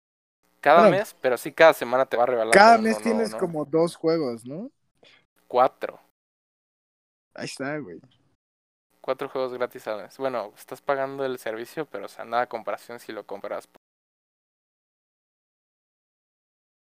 Cada 0.63 0.83
Bueno, 0.83 0.97
mes, 0.97 1.15
pero 1.21 1.37
sí 1.37 1.53
cada 1.53 1.73
semana 1.75 2.07
te 2.07 2.17
va 2.17 2.25
regalando. 2.25 2.55
Cada 2.59 2.79
mes 2.79 2.97
tienes 2.99 3.31
¿no? 3.31 3.39
como 3.39 3.65
dos 3.65 3.97
juegos, 3.97 4.47
¿no? 4.47 4.71
Cuatro. 5.49 6.01
Ahí 7.35 7.47
está, 7.47 7.77
güey. 7.79 8.01
Cuatro 9.03 9.29
juegos 9.29 9.53
gratis 9.53 9.87
al 9.89 10.03
mes. 10.03 10.17
Bueno, 10.17 10.53
estás 10.57 10.81
pagando 10.81 11.27
el 11.27 11.39
servicio, 11.39 11.87
pero 11.87 12.07
o 12.07 12.09
sea, 12.09 12.25
nada 12.25 12.49
comparación 12.49 13.01
si 13.01 13.13
lo 13.13 13.27
compras. 13.27 13.69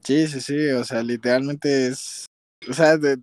Sí, 0.03 0.27
sí, 0.27 0.41
sí. 0.41 0.69
O 0.71 0.83
sea, 0.83 1.03
literalmente 1.03 1.87
es. 1.87 2.25
O 2.69 2.73
sea, 2.73 2.97
de- 2.97 3.21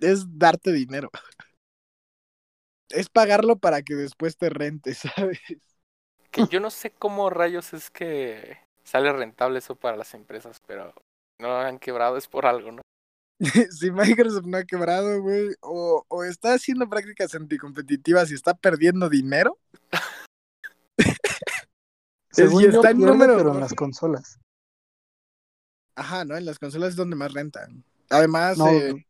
es 0.00 0.24
darte 0.38 0.72
dinero. 0.72 1.10
Es 2.90 3.08
pagarlo 3.08 3.58
para 3.58 3.82
que 3.82 3.94
después 3.94 4.36
te 4.36 4.50
rentes, 4.50 4.98
¿sabes? 5.16 5.38
Que 6.30 6.46
yo 6.46 6.60
no 6.60 6.70
sé 6.70 6.90
cómo 6.90 7.28
rayos 7.30 7.72
es 7.74 7.90
que 7.90 8.58
sale 8.88 9.12
rentable 9.12 9.58
eso 9.58 9.76
para 9.76 9.96
las 9.96 10.14
empresas, 10.14 10.60
pero 10.66 10.94
no 11.38 11.48
lo 11.48 11.56
han 11.58 11.78
quebrado, 11.78 12.16
es 12.16 12.26
por 12.26 12.46
algo, 12.46 12.72
¿no? 12.72 12.82
si 13.70 13.90
Microsoft 13.90 14.46
no 14.46 14.56
ha 14.56 14.64
quebrado, 14.64 15.20
güey, 15.22 15.54
o, 15.60 16.04
o 16.08 16.24
está 16.24 16.54
haciendo 16.54 16.88
prácticas 16.88 17.34
anticompetitivas 17.34 18.30
y 18.30 18.34
está 18.34 18.54
perdiendo 18.54 19.08
dinero, 19.08 19.58
Según 22.30 22.62
y 22.62 22.66
está 22.66 22.90
en 22.90 22.98
número 22.98 23.36
pero 23.36 23.52
en 23.52 23.60
las 23.60 23.74
consolas. 23.74 24.38
ajá, 25.94 26.24
¿no? 26.24 26.36
En 26.36 26.46
las 26.46 26.58
consolas 26.58 26.90
es 26.90 26.96
donde 26.96 27.16
más 27.16 27.32
rentan. 27.32 27.84
Además, 28.10 28.56
No, 28.58 28.68
eh, 28.68 29.06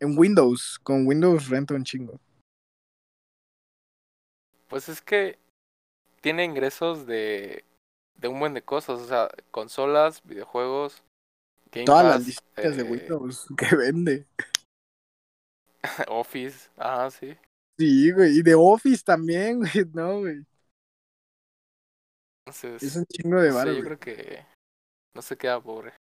en 0.00 0.18
Windows, 0.18 0.78
con 0.82 1.06
Windows 1.06 1.48
renta 1.48 1.74
un 1.74 1.84
chingo. 1.84 2.18
Pues 4.68 4.88
es 4.88 5.02
que 5.02 5.38
tiene 6.20 6.44
ingresos 6.44 7.06
de, 7.06 7.64
de 8.20 8.28
un 8.28 8.38
buen 8.38 8.54
de 8.54 8.62
cosas, 8.62 9.00
o 9.00 9.06
sea, 9.06 9.28
consolas, 9.50 10.22
videojuegos, 10.24 11.02
Game 11.72 11.86
Todas 11.86 12.04
las 12.04 12.26
licencias 12.26 12.76
de 12.76 12.82
eh, 12.82 12.90
Windows 12.90 13.46
que 13.56 13.76
vende. 13.76 14.26
Office, 16.08 16.68
ajá, 16.76 17.10
sí. 17.10 17.36
Sí, 17.78 18.12
güey, 18.12 18.38
y 18.38 18.42
de 18.42 18.54
Office 18.54 19.02
también, 19.02 19.60
güey, 19.60 19.86
no, 19.94 20.20
güey. 20.20 20.44
Entonces, 22.46 22.82
Es 22.82 22.96
un 22.96 23.06
chingo 23.06 23.40
de 23.40 23.52
varo, 23.52 23.72
yo 23.72 23.84
creo 23.84 23.98
que 23.98 24.44
no 25.14 25.22
se 25.22 25.36
queda 25.36 25.60
pobre. 25.60 25.94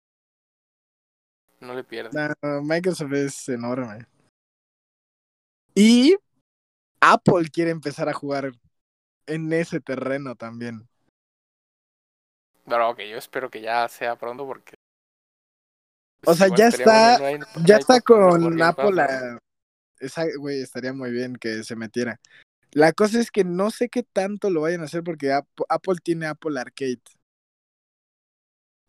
No 1.61 1.75
le 1.75 1.85
pierde. 1.85 2.11
No, 2.43 2.63
Microsoft 2.63 3.13
es 3.13 3.49
enorme. 3.49 4.07
Y 5.75 6.17
Apple 7.01 7.49
quiere 7.51 7.71
empezar 7.71 8.09
a 8.09 8.13
jugar 8.13 8.53
en 9.27 9.53
ese 9.53 9.81
terreno 9.81 10.37
también. 10.37 10.87
Pero 12.67 12.91
ok, 12.91 12.99
yo 13.01 13.17
espero 13.17 13.51
que 13.51 13.61
ya 13.61 13.89
sea 13.89 14.17
pronto 14.17 14.47
porque. 14.47 14.75
O 16.25 16.35
sea, 16.35 16.49
ya 16.57 16.69
está- 16.69 17.19
bueno 17.19 17.37
y 17.37 17.39
no 17.39 17.47
hay- 17.47 17.61
no 17.61 17.67
Ya 17.67 17.77
está 17.77 18.01
con 18.01 18.41
Game 18.43 18.59
Pass, 18.59 18.69
Apple. 18.79 18.97
¿no? 18.97 19.03
a- 19.03 19.39
esa- 20.01 20.37
Güey, 20.39 20.61
estaría 20.63 20.93
muy 20.93 21.11
bien 21.11 21.37
que 21.37 21.63
se 21.63 21.77
metiera. 21.77 22.19
La 22.73 22.93
cosa 22.93 23.21
es 23.21 23.31
que 23.31 23.45
no 23.45 23.71
sé 23.71 23.89
qué 23.89 24.03
tanto 24.03 24.51
lo 24.51 24.63
vayan 24.63 24.81
a 24.83 24.85
hacer 24.85 25.03
porque 25.03 25.33
Ap- 25.33 25.47
Apple 25.69 25.97
tiene 26.03 26.27
Apple 26.27 26.59
Arcade. 26.61 27.01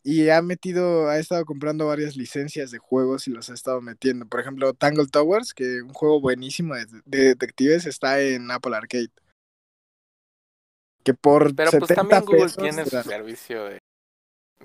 Y 0.03 0.29
ha 0.29 0.41
metido, 0.41 1.09
ha 1.09 1.17
estado 1.19 1.43
comprando 1.45 1.85
varias 1.87 2.15
licencias 2.15 2.71
de 2.71 2.77
juegos 2.77 3.27
y 3.27 3.31
los 3.31 3.49
ha 3.49 3.53
estado 3.53 3.81
metiendo. 3.81 4.25
Por 4.25 4.39
ejemplo, 4.39 4.73
Tangle 4.73 5.07
Towers, 5.07 5.53
que 5.53 5.81
un 5.81 5.93
juego 5.93 6.21
buenísimo 6.21 6.75
de, 6.75 6.85
de 7.05 7.17
detectives, 7.25 7.85
está 7.85 8.21
en 8.21 8.49
Apple 8.49 8.75
Arcade. 8.75 9.09
Que 11.07 11.13
por 11.13 11.55
Pero 11.55 11.71
pues 11.71 11.87
70 11.87 11.95
también 11.95 12.25
Google 12.25 12.41
pesos 12.41 12.57
tiene 12.57 12.83
te 12.83 12.89
su 12.89 13.01
servicio 13.09 13.63
de, 13.63 13.79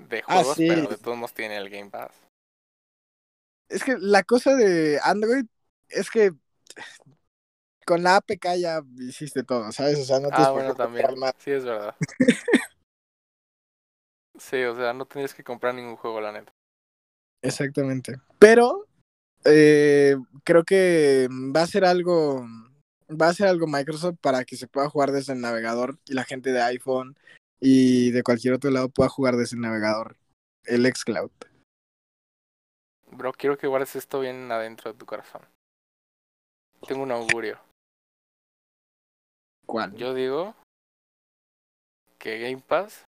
de 0.09 0.23
Ah, 0.27 0.39
juegos, 0.39 0.57
sí. 0.57 0.67
pero 0.67 0.87
de 0.89 0.97
todos 0.97 1.15
modos 1.15 1.33
tiene 1.33 1.55
el 1.55 1.69
Game 1.69 1.89
Pass. 1.89 2.11
Es 3.69 3.81
que 3.85 3.95
la 3.97 4.23
cosa 4.23 4.53
de 4.53 4.99
Android 5.01 5.45
es 5.87 6.09
que 6.09 6.33
con 7.85 8.03
la 8.03 8.17
APK 8.17 8.57
ya 8.59 8.81
hiciste 8.99 9.45
todo, 9.45 9.71
¿sabes? 9.71 9.99
O 9.99 10.03
sea, 10.03 10.19
no 10.19 10.27
tienes 10.27 10.47
Ah, 10.47 10.51
bueno, 10.51 10.75
también. 10.75 11.17
más. 11.17 11.33
Sí, 11.37 11.51
es 11.51 11.63
verdad. 11.63 11.95
Sí, 14.37 14.63
o 14.63 14.75
sea, 14.75 14.93
no 14.93 15.05
tenías 15.05 15.33
que 15.33 15.43
comprar 15.43 15.75
ningún 15.75 15.95
juego, 15.95 16.19
la 16.19 16.31
neta. 16.31 16.51
Exactamente. 17.41 18.19
Pero 18.39 18.87
eh, 19.45 20.17
creo 20.43 20.63
que 20.65 21.29
va 21.55 21.61
a 21.61 21.67
ser 21.67 21.85
algo. 21.85 22.43
Va 23.19 23.29
a 23.29 23.33
ser 23.33 23.47
algo 23.47 23.67
Microsoft 23.67 24.17
para 24.21 24.45
que 24.45 24.55
se 24.55 24.67
pueda 24.67 24.89
jugar 24.89 25.11
desde 25.11 25.33
el 25.33 25.41
navegador 25.41 25.99
y 26.05 26.13
la 26.13 26.23
gente 26.23 26.51
de 26.51 26.61
iPhone 26.61 27.17
y 27.59 28.11
de 28.11 28.23
cualquier 28.23 28.53
otro 28.53 28.71
lado 28.71 28.89
pueda 28.89 29.09
jugar 29.09 29.35
desde 29.35 29.55
el 29.55 29.61
navegador. 29.61 30.17
El 30.65 30.85
xCloud. 30.85 31.31
Bro, 33.11 33.33
quiero 33.33 33.57
que 33.57 33.67
guardes 33.67 33.95
esto 33.95 34.19
bien 34.19 34.51
adentro 34.51 34.91
de 34.91 34.97
tu 34.97 35.05
corazón. 35.05 35.41
Tengo 36.87 37.03
un 37.03 37.11
augurio. 37.11 37.59
¿Cuál? 39.65 39.95
Yo 39.95 40.13
digo 40.13 40.55
que 42.17 42.39
Game 42.39 42.61
Pass 42.61 43.05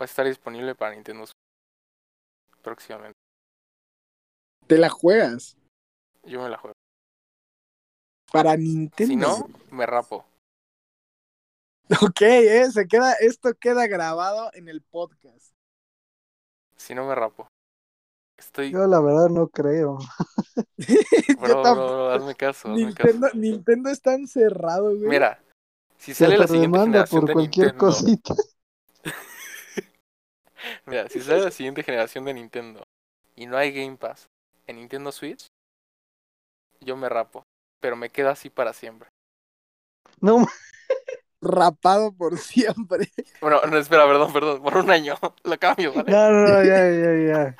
va 0.00 0.04
a 0.04 0.04
estar 0.04 0.26
disponible 0.26 0.74
para 0.74 0.94
Nintendo 0.94 1.24
próximamente. 2.62 3.18
Te 4.66 4.78
la 4.78 4.88
juegas 4.88 5.56
Yo 6.24 6.42
me 6.42 6.48
la 6.48 6.58
juego. 6.58 6.79
Para 8.32 8.56
Nintendo. 8.56 9.06
Si 9.12 9.16
no, 9.16 9.48
me 9.70 9.86
rapo. 9.86 10.24
Ok, 12.02 12.20
eh, 12.22 12.70
se 12.70 12.86
queda, 12.86 13.14
esto 13.14 13.52
queda 13.54 13.86
grabado 13.88 14.50
en 14.54 14.68
el 14.68 14.80
podcast. 14.82 15.52
Si 16.76 16.94
no, 16.94 17.06
me 17.06 17.14
rapo. 17.14 17.48
Estoy. 18.38 18.70
Yo 18.70 18.86
la 18.86 19.00
verdad 19.00 19.28
no 19.28 19.48
creo. 19.48 19.98
Bro, 21.40 21.62
bro, 21.62 21.74
bro, 21.74 22.10
hazme 22.10 22.34
caso, 22.34 22.68
hazme 22.68 22.86
Nintendo, 22.86 23.26
caso. 23.26 23.36
Nintendo 23.38 23.90
está 23.90 24.14
encerrado, 24.14 24.96
güey. 24.96 25.08
Mira, 25.08 25.42
si 25.98 26.14
Se 26.14 26.24
sale 26.24 26.38
la 26.38 26.46
te 26.46 26.52
siguiente 26.52 26.78
generación 26.78 27.20
por 27.20 27.28
de 27.28 27.32
cualquier 27.34 27.66
Nintendo. 27.68 27.86
cosita. 27.86 28.34
Mira, 30.86 31.08
si 31.08 31.20
sale 31.20 31.42
la 31.42 31.50
siguiente 31.50 31.82
generación 31.82 32.24
de 32.24 32.34
Nintendo 32.34 32.82
y 33.36 33.46
no 33.46 33.56
hay 33.56 33.72
Game 33.72 33.96
Pass 33.96 34.26
en 34.66 34.76
Nintendo 34.76 35.12
Switch, 35.12 35.46
yo 36.80 36.96
me 36.96 37.08
rapo. 37.08 37.42
Pero 37.80 37.96
me 37.96 38.10
queda 38.10 38.30
así 38.32 38.50
para 38.50 38.72
siempre. 38.72 39.08
No, 40.20 40.46
Rapado 41.42 42.12
por 42.12 42.36
siempre. 42.38 43.10
Bueno, 43.40 43.60
no, 43.62 43.78
espera, 43.78 44.06
perdón, 44.06 44.32
perdón. 44.32 44.62
Por 44.62 44.76
un 44.76 44.90
año 44.90 45.14
lo 45.44 45.58
cambio, 45.58 45.92
¿vale? 45.94 46.12
no, 46.12 46.30
no, 46.30 46.48
no, 46.48 46.64
ya, 46.64 46.90
ya, 46.90 47.14
ya. 47.16 47.56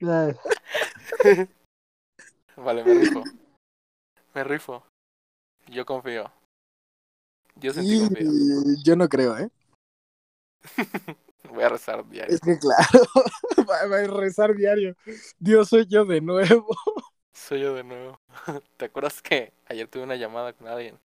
Ya. 0.00 1.48
Vale, 2.56 2.84
me 2.84 2.94
rifo. 2.94 3.24
Me 4.34 4.44
rifo. 4.44 4.84
Yo 5.66 5.84
confío. 5.84 6.32
Yo 7.56 7.72
sentí 7.72 7.96
Y 7.96 8.00
confío. 8.00 8.30
yo 8.84 8.96
no 8.96 9.08
creo, 9.08 9.36
¿eh? 9.38 9.50
Voy 11.52 11.62
a 11.64 11.68
rezar 11.68 12.08
diario. 12.08 12.34
Es 12.34 12.40
que 12.40 12.58
claro, 12.58 13.00
va 13.68 13.98
a 13.98 14.06
rezar 14.06 14.54
diario. 14.54 14.96
Dios 15.38 15.68
soy 15.68 15.86
yo 15.86 16.04
de 16.04 16.20
nuevo. 16.20 16.66
Soy 17.38 17.60
yo 17.60 17.72
de 17.72 17.84
nuevo. 17.84 18.20
¿Te 18.76 18.86
acuerdas 18.86 19.22
que 19.22 19.52
ayer 19.66 19.86
tuve 19.88 20.02
una 20.02 20.16
llamada 20.16 20.52
con 20.52 20.66
alguien? 20.66 20.98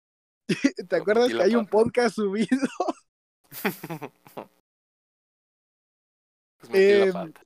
¿Te 0.88 0.96
acuerdas 0.96 1.30
que 1.30 1.42
hay 1.42 1.54
un 1.54 1.66
podcast 1.66 2.16
subido? 2.16 2.68
Pues 6.58 6.70
metí 6.70 6.92
la 6.94 7.04
Em, 7.06 7.12
pata. 7.12 7.42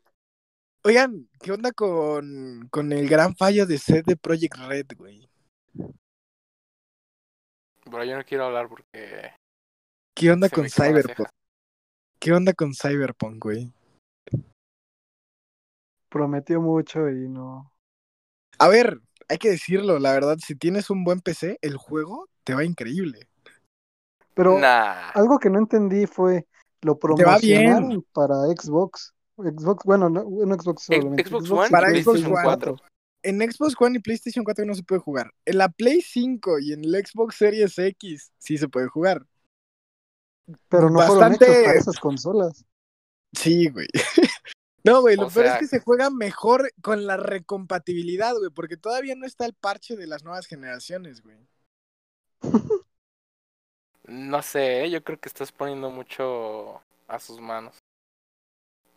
Oigan, 0.84 1.28
¿qué 1.40 1.52
onda 1.52 1.72
con, 1.72 2.68
con 2.70 2.92
el 2.92 3.08
gran 3.08 3.34
fallo 3.34 3.64
de 3.64 3.78
set 3.78 4.04
de 4.04 4.14
Project 4.14 4.56
Red, 4.58 4.86
güey? 4.94 5.26
Pero 7.82 8.04
yo 8.04 8.14
no 8.14 8.24
quiero 8.26 8.44
hablar 8.44 8.68
porque 8.68 9.32
¿Qué 10.14 10.30
onda 10.30 10.50
con 10.50 10.68
Cyberpunk? 10.68 11.28
¿Qué 12.20 12.32
onda 12.32 12.52
con 12.52 12.74
Cyberpunk, 12.74 13.42
güey? 13.42 13.72
Prometió 16.10 16.60
mucho 16.60 17.08
y 17.08 17.26
no. 17.26 17.72
A 18.58 18.68
ver, 18.68 19.00
hay 19.28 19.38
que 19.38 19.50
decirlo, 19.50 19.98
la 19.98 20.12
verdad, 20.12 20.36
si 20.44 20.54
tienes 20.56 20.90
un 20.90 21.04
buen 21.04 21.20
PC, 21.20 21.58
el 21.62 21.76
juego 21.76 22.28
te 22.44 22.54
va 22.54 22.64
increíble. 22.64 23.28
Pero 24.34 24.58
Nah. 24.58 25.10
algo 25.14 25.38
que 25.38 25.50
no 25.50 25.58
entendí 25.58 26.06
fue 26.06 26.46
lo 26.82 26.96
Te 26.96 27.24
va 27.24 27.38
bien. 27.38 27.62
promocionaron 27.64 28.06
para 28.12 28.34
Xbox. 28.54 29.14
Xbox, 29.36 29.84
bueno, 29.84 30.08
no, 30.08 30.24
no 30.24 30.54
Xbox 30.54 30.88
Ex- 30.90 30.98
solamente. 31.02 31.28
Xbox 31.28 31.48
y 31.48 31.52
One 31.52 31.66
y 31.66 31.70
Para 31.70 31.88
PlayStation 31.88 32.22
Xbox 32.34 32.66
One. 32.66 32.76
En 33.22 33.40
Xbox 33.50 33.74
One 33.80 33.98
y 33.98 34.00
PlayStation 34.00 34.44
4 34.44 34.64
no 34.64 34.74
se 34.74 34.82
puede 34.84 35.00
jugar. 35.00 35.30
En 35.44 35.58
la 35.58 35.68
Play 35.68 36.00
5 36.00 36.58
y 36.60 36.72
en 36.72 36.84
el 36.84 36.94
Xbox 37.04 37.36
Series 37.36 37.76
X 37.78 38.30
sí 38.38 38.56
se 38.56 38.68
puede 38.68 38.86
jugar. 38.88 39.26
Pero 40.68 40.90
no 40.90 41.00
fueron 41.00 41.18
Bastante- 41.18 41.44
hechos 41.46 41.64
para 41.64 41.78
esas 41.78 41.98
consolas. 41.98 42.64
Sí, 43.32 43.68
güey. 43.68 43.88
No, 44.86 45.00
güey, 45.00 45.16
lo 45.16 45.26
O 45.26 45.30
peor 45.30 45.46
sea- 45.46 45.54
es 45.54 45.60
que 45.60 45.66
se 45.66 45.80
juega 45.80 46.10
mejor 46.10 46.70
con 46.80 47.06
la 47.06 47.16
recompatibilidad, 47.16 48.34
güey, 48.36 48.50
porque 48.50 48.76
todavía 48.76 49.16
no 49.16 49.26
está 49.26 49.44
el 49.44 49.52
parche 49.54 49.96
de 49.96 50.06
las 50.06 50.22
nuevas 50.22 50.46
generaciones, 50.46 51.22
güey. 51.22 51.36
No 54.04 54.40
sé, 54.42 54.84
¿eh? 54.84 54.90
yo 54.90 55.02
creo 55.02 55.18
que 55.18 55.28
estás 55.28 55.50
poniendo 55.50 55.90
mucho 55.90 56.80
a 57.08 57.18
sus 57.18 57.40
manos. 57.40 57.76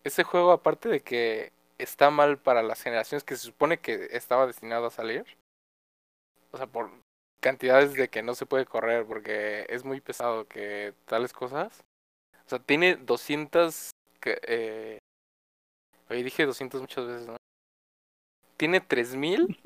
Ese 0.03 0.23
juego, 0.23 0.51
aparte 0.51 0.87
de 0.87 1.01
que 1.01 1.51
está 1.79 2.11
mal 2.11 2.37
para 2.37 2.61
las 2.61 2.81
generaciones 2.83 3.23
que 3.23 3.35
se 3.35 3.45
supone 3.45 3.79
que 3.79 4.09
estaba 4.11 4.45
destinado 4.45 4.85
a 4.85 4.91
salir, 4.91 5.25
o 6.51 6.57
sea, 6.57 6.67
por 6.67 6.91
cantidades 7.41 7.93
de 7.93 8.09
que 8.09 8.21
no 8.21 8.35
se 8.35 8.45
puede 8.45 8.65
correr 8.65 9.05
porque 9.07 9.65
es 9.69 9.83
muy 9.83 9.99
pesado 10.01 10.47
que 10.47 10.93
tales 11.05 11.33
cosas. 11.33 11.81
O 12.45 12.49
sea, 12.49 12.59
tiene 12.59 12.95
200... 12.95 13.89
que, 14.19 14.39
Eh... 14.43 14.98
Oye, 16.09 16.23
dije 16.23 16.45
200 16.45 16.81
muchas 16.81 17.05
veces, 17.05 17.27
¿no? 17.27 17.35
Tiene 18.57 18.81
3000... 18.81 19.57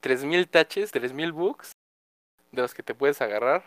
3000 0.00 0.48
touches, 0.48 0.90
3000 0.90 1.32
bugs 1.32 1.72
de 2.50 2.62
los 2.62 2.74
que 2.74 2.82
te 2.82 2.94
puedes 2.94 3.20
agarrar 3.20 3.62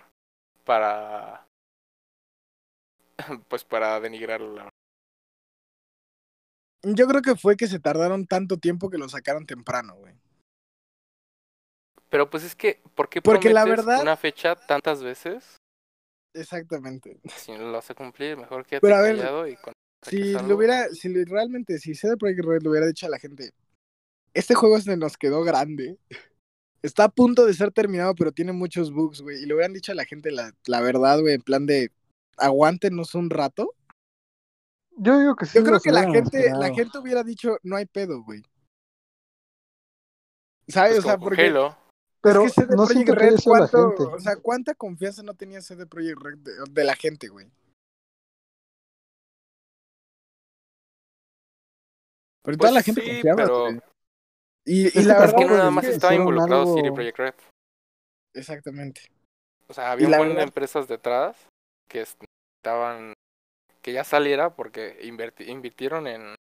para 0.66 1.45
pues 3.48 3.64
para 3.64 3.99
denigrarlo. 3.99 4.70
Yo 6.84 7.07
creo 7.07 7.22
que 7.22 7.36
fue 7.36 7.56
que 7.57 7.68
se 7.68 7.80
tardaron 7.80 8.28
tanto 8.28 8.57
tiempo 8.57 8.90
que 8.90 8.98
lo 8.98 9.10
sacaron 9.10 9.45
temprano, 9.45 9.95
güey. 9.95 10.14
pero 12.10 12.30
pues 12.30 12.44
es 12.44 12.56
que 12.56 12.82
¿por 12.95 13.10
qué 13.10 13.22
Porque 13.22 13.53
la 13.53 13.66
verdad- 13.66 14.02
una 14.02 14.16
fecha 14.18 14.56
tantas 14.56 15.02
veces 15.03 15.57
Exactamente. 16.34 17.20
si 17.26 17.53
no 17.53 17.60
lo 17.66 17.72
vas 17.74 17.90
a 17.90 17.95
cumplir 17.95 18.38
mejor 18.38 18.66
callado 18.66 19.48
y 19.48 19.56
con 19.57 19.74
Si 20.10 20.34
lo 20.34 20.56
hubiera, 20.56 20.90
si 20.90 21.23
realmente, 21.26 21.80
si 21.80 21.95
CD 21.95 22.18
Projekt 22.18 22.45
Red 22.45 22.61
le 22.64 22.69
hubiera 22.69 22.88
dicho 22.88 23.06
a 23.06 23.10
la 23.10 23.19
gente, 23.19 23.52
este 24.34 24.53
juego 24.56 24.80
se 24.80 24.98
nos 24.98 25.18
quedó 25.18 25.44
grande, 25.44 25.98
está 26.82 27.06
a 27.06 27.10
punto 27.10 27.45
de 27.45 27.53
ser 27.53 27.72
terminado, 27.72 28.14
pero 28.15 28.32
tiene 28.32 28.52
muchos 28.52 28.91
bugs, 28.91 29.22
güey, 29.22 29.41
y 29.41 29.45
le 29.45 29.53
hubieran 29.53 29.73
dicho 29.73 29.91
a 29.91 29.95
la 29.95 30.06
gente 30.06 30.32
la, 30.32 30.53
la 30.68 30.82
verdad, 30.82 31.19
güey, 31.19 31.36
en 31.36 31.41
plan 31.41 31.65
de, 31.65 31.91
aguántenos 32.38 33.15
un 33.15 33.30
rato. 33.30 33.73
Yo 34.98 35.19
digo 35.19 35.36
que 35.36 35.45
sí. 35.45 35.57
Yo 35.57 35.64
creo 35.64 35.80
que 35.80 35.91
la 35.91 36.10
gente, 36.10 36.52
la 36.52 36.73
gente 36.73 36.98
hubiera 36.98 37.23
dicho, 37.23 37.57
no 37.64 37.76
hay 37.76 37.86
pedo, 37.86 38.23
güey. 38.23 38.41
¿Sabes? 40.68 40.94
Pues 40.94 41.06
o 41.06 41.07
sea, 41.07 41.18
porque 41.18 41.48
Halo. 41.48 41.77
Pero 42.22 42.44
es 42.44 42.53
que 42.53 42.61
CD 42.61 42.76
no 42.76 42.86
Projekt 42.86 43.10
Red, 43.10 43.36
¿cuánto- 43.44 43.90
gente. 43.90 44.03
o 44.03 44.19
sea, 44.19 44.36
¿cuánta 44.38 44.73
confianza 44.73 45.22
no 45.22 45.36
tenía 45.36 45.61
CD 45.61 45.86
Projekt 45.86 46.19
Red 46.19 46.38
de, 46.40 46.52
de 46.72 46.84
la 46.84 46.95
gente, 46.95 47.27
güey? 47.27 47.52
Pero 52.46 52.58
toda 52.58 52.70
Pues 52.70 52.74
la 52.74 52.84
gente 52.84 53.02
sí, 53.02 53.08
confiaba, 53.08 53.44
pero-. 53.44 53.70
Y, 54.68 54.84
y 54.84 54.88
Es 54.88 54.94
que 54.94 55.04
la 55.04 55.14
es 55.14 55.20
verdad, 55.20 55.38
que 55.38 55.46
no 55.46 55.58
nada 55.58 55.72
más 55.72 55.86
es 55.86 55.96
estaba 55.96 56.16
involucrado 56.16 56.62
algo- 56.64 56.76
CD 56.76 56.92
Projekt 56.92 57.18
Red 57.20 57.34
exactamente. 58.36 59.02
O 59.68 59.74
sea, 59.74 59.92
había 59.92 60.08
un 60.08 60.18
buen 60.18 60.36
de 60.36 60.42
empresas 60.44 60.88
detrás 60.88 61.36
que 61.90 62.02
estaban 62.64 63.14
que 63.82 63.94
ya 63.94 64.04
saliera 64.04 64.56
porque 64.56 65.00
inverti- 65.04 65.48
invirtieron 65.48 66.08
en 66.08 66.36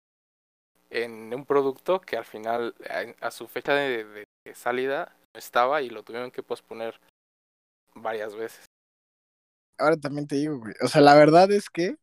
en 0.89 1.33
un 1.33 1.45
producto 1.45 1.99
que 2.01 2.17
al 2.17 2.25
final 2.25 2.75
a, 2.89 3.27
a 3.27 3.31
su 3.31 3.47
fecha 3.47 3.73
de, 3.73 4.03
de- 4.05 4.23
de 4.45 4.55
salida 4.55 5.15
no 5.33 5.39
estaba 5.39 5.81
y 5.81 5.89
lo 5.89 6.03
tuvieron 6.03 6.31
que 6.31 6.43
posponer 6.43 6.99
varias 7.95 8.35
veces. 8.35 8.65
Ahora 9.79 9.97
también 9.97 10.27
te 10.27 10.35
digo, 10.35 10.59
güey. 10.59 10.73
O 10.81 10.87
sea, 10.87 11.01
la 11.01 11.15
verdad 11.15 11.51
es 11.51 11.69
que 11.69 11.97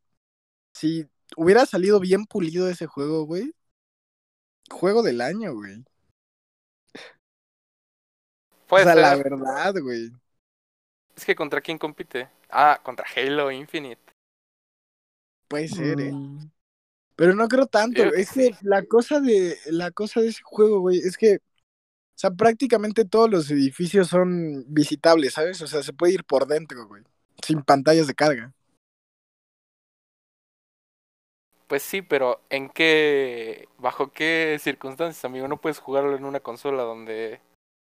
si 0.75 1.07
hubiera 1.37 1.65
salido 1.65 1.99
bien 1.99 2.25
pulido 2.25 2.67
ese 2.69 2.85
juego, 2.85 3.23
güey. 3.25 3.53
Juego 4.71 5.03
del 5.03 5.21
año, 5.21 5.53
güey. 5.53 5.83
Puede 8.67 8.83
o 8.83 8.85
sea, 8.85 8.93
ser. 8.93 9.01
la 9.01 9.15
verdad, 9.15 9.75
güey. 9.81 10.11
Es 11.15 11.25
que 11.25 11.35
contra 11.35 11.61
quién 11.61 11.77
compite? 11.77 12.29
Ah, 12.49 12.79
contra 12.81 13.05
Halo 13.15 13.51
Infinite. 13.51 14.01
Puede 15.47 15.67
ser, 15.67 15.99
eh. 15.99 16.11
Mm, 16.11 16.49
Pero 17.15 17.35
no 17.35 17.47
creo 17.47 17.67
tanto. 17.67 18.01
Yo 18.03 18.09
Es 18.11 18.31
que 18.31 18.55
la 18.61 18.83
cosa 18.85 19.19
de 19.19 19.57
la 19.65 19.91
cosa 19.91 20.21
de 20.21 20.29
ese 20.29 20.41
juego, 20.43 20.79
güey, 20.79 20.99
es 20.99 21.17
que 21.17 21.35
o 21.35 22.19
sea, 22.21 22.31
prácticamente 22.31 23.03
todos 23.03 23.29
los 23.31 23.49
edificios 23.49 24.07
son 24.07 24.63
visitables, 24.67 25.33
¿sabes? 25.33 25.61
O 25.61 25.67
sea, 25.67 25.81
se 25.81 25.91
puede 25.91 26.13
ir 26.13 26.23
por 26.23 26.45
dentro, 26.45 26.87
güey, 26.87 27.03
sin 27.43 27.63
pantallas 27.63 28.05
de 28.05 28.13
carga. 28.13 28.53
Pues 31.71 31.83
sí, 31.83 32.01
pero 32.01 32.41
¿en 32.49 32.67
qué 32.67 33.69
bajo 33.77 34.11
qué 34.11 34.57
circunstancias, 34.59 35.23
amigo? 35.23 35.47
No 35.47 35.55
puedes 35.55 35.79
jugarlo 35.79 36.17
en 36.17 36.25
una 36.25 36.41
consola 36.41 36.83
donde 36.83 37.39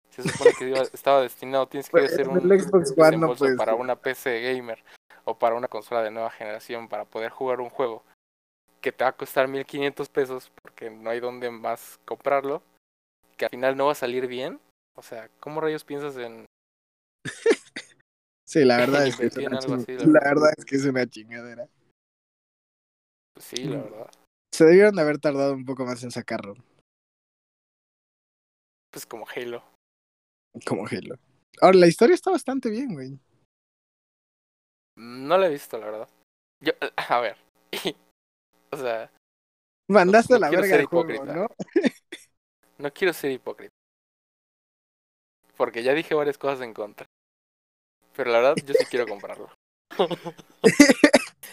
se 0.10 0.23
supone 0.23 0.53
que 0.57 0.72
estaba 0.93 1.22
destinado, 1.22 1.68
tienes 1.68 1.88
que 1.88 1.97
Pues, 1.97 2.14
hacer 2.14 2.30
un 2.30 2.39
Xbox 2.39 2.93
One 2.97 3.18
no 3.18 3.35
para 3.57 3.76
una 3.76 3.97
PC 3.97 4.39
gamer 4.39 4.81
o 5.26 5.38
para 5.38 5.55
una 5.55 5.68
consola 5.68 6.01
de 6.01 6.11
nueva 6.11 6.30
generación 6.31 6.88
para 6.88 7.03
poder 7.03 7.31
jugar 7.31 7.60
un 7.60 7.69
juego 7.69 8.05
que 8.80 8.93
te 8.93 9.03
va 9.03 9.10
a 9.10 9.18
costar 9.18 9.49
1500 9.49 10.07
pesos 10.07 10.49
porque 10.61 10.89
no 10.89 11.10
hay 11.10 11.19
donde 11.19 11.51
más 11.51 11.99
comprarlo, 12.05 12.64
que 13.35 13.43
al 13.43 13.51
final 13.51 13.76
no 13.76 13.88
va 13.88 13.91
a 13.91 13.95
salir 13.95 14.27
bien. 14.27 14.61
O 14.95 15.01
sea, 15.01 15.30
¿cómo 15.41 15.60
rayos 15.60 15.84
piensas 15.84 16.15
en 16.15 16.45
Sí, 18.47 18.64
la 18.64 18.77
verdad 18.77 19.07
es 19.07 19.18
que 19.18 19.26
es 19.26 19.35
una, 19.35 19.60
la 19.60 20.19
verdad 20.22 20.53
es 20.55 20.64
que 20.64 20.77
es 20.77 20.85
una 20.85 21.05
chingadera. 21.05 21.68
Sí, 23.44 23.64
la 23.65 23.78
Mm. 23.78 23.84
verdad? 23.84 24.11
Se 24.53 24.65
debieron 24.65 24.95
de 24.95 25.02
haber 25.02 25.18
tardado 25.20 25.53
un 25.53 25.65
poco 25.65 25.86
más 25.86 26.03
en 26.03 26.11
sacarlo, 26.11 26.56
Pues 28.91 29.06
como 29.07 29.26
Halo. 29.28 29.64
como 30.68 30.86
Halo. 30.86 31.15
Ahora, 31.61 31.80
la 31.80 31.88
historia 31.88 32.14
está 32.14 32.30
bastante 32.30 32.70
bien, 32.70 32.94
güey. 32.94 33.20
No 34.95 35.38
la 35.40 35.48
he 35.48 35.49
visto, 35.49 35.78
la 35.80 35.86
verdad. 35.88 36.10
Yo, 36.61 36.74
a 37.10 37.20
ver. 37.20 37.38
o 38.72 38.78
sea, 38.78 39.11
Mandaste 39.90 40.34
no 40.34 40.38
a 40.38 40.40
la 40.40 40.49
verga 40.52 40.76
el 40.76 40.86
juego. 40.86 41.26
¿no? 41.26 41.48
no 42.78 42.94
quiero 42.94 43.14
ser 43.14 43.32
hipócrita. 43.32 43.74
Porque 45.57 45.82
ya 45.84 45.94
dije 45.94 46.14
varias 46.14 46.38
cosas 46.38 46.61
en 46.61 46.74
contra. 46.74 47.06
Pero 48.15 48.32
la 48.32 48.38
verdad, 48.40 48.64
yo 48.64 48.74
sí 48.76 48.86
quiero 48.86 49.07
comprarlo. 49.07 49.49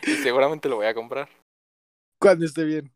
y 0.03 0.17
seguramente 0.17 0.69
lo 0.69 0.77
voy 0.77 0.87
a 0.87 0.95
comprar. 0.95 1.29
Cuando 2.21 2.45
esté 2.45 2.65
bien. 2.65 2.93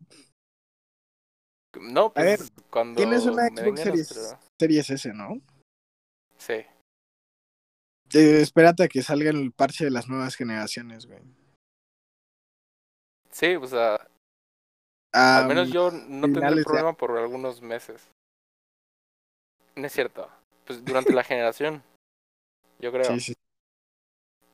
No, 1.81 2.13
pues 2.13 2.25
ver, 2.41 2.49
cuando 2.71 2.97
Tienes 2.99 3.25
una 3.27 3.49
Xbox 3.49 3.81
Series, 3.81 4.37
Series 4.61 4.91
S, 4.91 5.13
¿no? 5.13 5.41
Sí. 6.39 6.53
Eh, 8.13 8.41
espérate 8.43 8.85
a 8.85 8.89
que 8.89 9.03
salga 9.03 9.31
el 9.31 9.51
parche 9.51 9.85
de 9.85 9.91
las 9.91 10.09
nuevas 10.09 10.37
generaciones, 10.37 11.07
güey. 11.07 11.21
Sí, 13.31 13.57
o 13.57 13.67
sea, 13.67 13.95
al 15.13 15.43
Am, 15.43 15.49
menos 15.49 15.73
yo 15.73 15.91
no 15.91 16.27
tendré 16.27 16.55
de- 16.55 16.63
problema 16.65 16.93
por 16.93 17.17
algunos 17.19 17.61
meses. 17.61 18.09
No 19.75 19.87
es 19.87 19.93
cierto. 19.93 20.31
Pues 20.67 20.85
durante 20.85 21.13
la 21.13 21.25
generación. 21.25 21.83
Yo 22.79 22.93
creo. 22.93 23.05
Sí, 23.05 23.21
sí. 23.21 23.35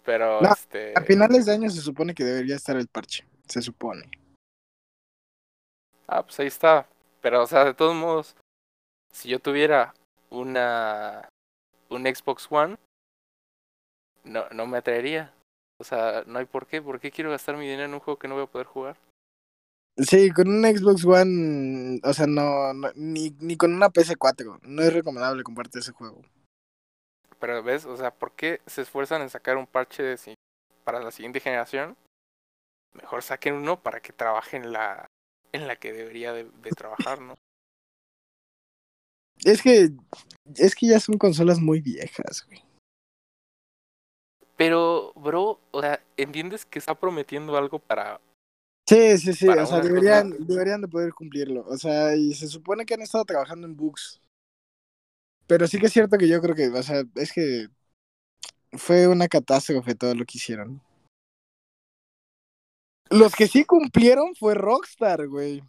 Pero 0.04 0.40
No, 0.40 0.52
este. 0.52 0.94
A 0.96 1.02
finales 1.02 1.44
de 1.44 1.52
año 1.52 1.68
se 1.68 1.82
supone 1.82 2.14
que 2.14 2.24
debería 2.24 2.56
estar 2.56 2.76
el 2.76 2.88
parche. 2.88 3.26
Se 3.46 3.60
supone. 3.60 4.10
Ah, 6.10 6.24
pues 6.24 6.40
ahí 6.40 6.48
está. 6.48 6.86
Pero, 7.20 7.42
o 7.42 7.46
sea, 7.46 7.64
de 7.64 7.74
todos 7.74 7.94
modos, 7.94 8.34
si 9.12 9.28
yo 9.28 9.38
tuviera 9.38 9.94
una 10.28 11.28
un 11.88 12.02
Xbox 12.04 12.48
One, 12.50 12.76
no, 14.24 14.48
no 14.50 14.66
me 14.66 14.78
atraería. 14.78 15.32
O 15.78 15.84
sea, 15.84 16.24
no 16.26 16.40
hay 16.40 16.46
por 16.46 16.66
qué. 16.66 16.82
¿Por 16.82 16.98
qué 17.00 17.10
quiero 17.12 17.30
gastar 17.30 17.56
mi 17.56 17.64
dinero 17.64 17.84
en 17.84 17.94
un 17.94 18.00
juego 18.00 18.18
que 18.18 18.26
no 18.28 18.34
voy 18.34 18.44
a 18.44 18.48
poder 18.50 18.66
jugar? 18.66 18.96
Sí, 19.96 20.30
con 20.30 20.48
un 20.48 20.64
Xbox 20.64 21.04
One, 21.04 22.00
o 22.02 22.12
sea, 22.12 22.26
no, 22.26 22.72
no- 22.74 22.90
ni, 22.96 23.30
ni 23.40 23.56
con 23.56 23.72
una 23.74 23.90
PS4. 23.90 24.58
No 24.62 24.82
es 24.82 24.92
recomendable 24.92 25.42
comprarte 25.44 25.78
ese 25.78 25.92
juego. 25.92 26.22
Pero, 27.38 27.62
¿ves? 27.62 27.86
O 27.86 27.96
sea, 27.96 28.10
¿por 28.10 28.32
qué 28.32 28.60
se 28.66 28.82
esfuerzan 28.82 29.22
en 29.22 29.30
sacar 29.30 29.56
un 29.56 29.66
parche 29.66 30.02
de 30.02 30.34
para 30.84 31.00
la 31.00 31.10
siguiente 31.10 31.40
generación? 31.40 31.96
Mejor 32.94 33.22
saquen 33.22 33.54
uno 33.54 33.80
para 33.80 34.00
que 34.00 34.12
trabaje 34.12 34.56
en 34.56 34.72
la, 34.72 35.06
en 35.52 35.66
la 35.66 35.76
que 35.76 35.92
debería 35.92 36.32
de, 36.32 36.44
de 36.44 36.70
trabajar, 36.70 37.20
¿no? 37.20 37.36
Es 39.44 39.62
que, 39.62 39.90
es 40.56 40.74
que 40.74 40.86
ya 40.86 41.00
son 41.00 41.16
consolas 41.16 41.60
muy 41.60 41.80
viejas, 41.80 42.44
güey. 42.46 42.62
Pero, 44.56 45.12
bro, 45.16 45.58
o 45.70 45.80
sea, 45.80 46.04
¿entiendes 46.18 46.66
que 46.66 46.78
está 46.78 46.94
prometiendo 46.94 47.56
algo 47.56 47.78
para 47.78 48.20
Sí, 48.90 49.18
sí, 49.18 49.32
sí, 49.34 49.48
o 49.48 49.66
sea, 49.66 49.80
deberían, 49.80 50.34
deberían 50.46 50.80
de 50.80 50.88
poder 50.88 51.14
cumplirlo. 51.14 51.64
O 51.68 51.78
sea, 51.78 52.16
y 52.16 52.34
se 52.34 52.48
supone 52.48 52.84
que 52.84 52.94
han 52.94 53.02
estado 53.02 53.24
trabajando 53.24 53.64
en 53.68 53.76
bugs. 53.76 54.20
Pero 55.46 55.68
sí 55.68 55.78
que 55.78 55.86
es 55.86 55.92
cierto 55.92 56.18
que 56.18 56.26
yo 56.26 56.40
creo 56.40 56.56
que, 56.56 56.66
o 56.68 56.82
sea, 56.82 57.04
es 57.14 57.32
que 57.32 57.68
fue 58.72 59.06
una 59.06 59.28
catástrofe 59.28 59.94
todo 59.94 60.16
lo 60.16 60.24
que 60.24 60.38
hicieron. 60.38 60.82
Los 63.10 63.34
que 63.34 63.48
sí 63.48 63.64
cumplieron 63.64 64.34
fue 64.36 64.54
Rockstar, 64.54 65.26
güey. 65.26 65.62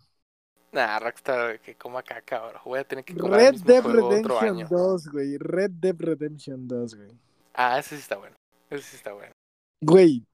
Nah, 0.71 0.99
Rockstar 0.99 1.59
que 1.59 1.75
coma 1.75 2.01
caca, 2.03 2.47
bro. 2.47 2.61
Voy 2.63 2.79
a 2.79 2.83
tener 2.83 3.03
que 3.03 3.15
comprar 3.15 3.39
el 3.41 3.45
Red 3.47 3.53
mismo 3.53 3.67
Dead 3.67 3.83
juego 3.83 4.07
otro 4.07 4.39
Redemption 4.39 4.57
año. 4.57 4.67
2, 4.69 5.07
güey. 5.07 5.37
Red 5.37 5.71
Dead 5.71 5.95
Redemption 5.97 6.67
2, 6.67 6.95
güey. 6.95 7.11
Ah, 7.53 7.79
ese 7.79 7.95
sí 7.95 8.01
está 8.01 8.17
bueno. 8.17 8.35
Ese 8.69 8.83
sí 8.83 8.95
está 8.95 9.13
bueno. 9.13 9.33
Güey. 9.81 10.25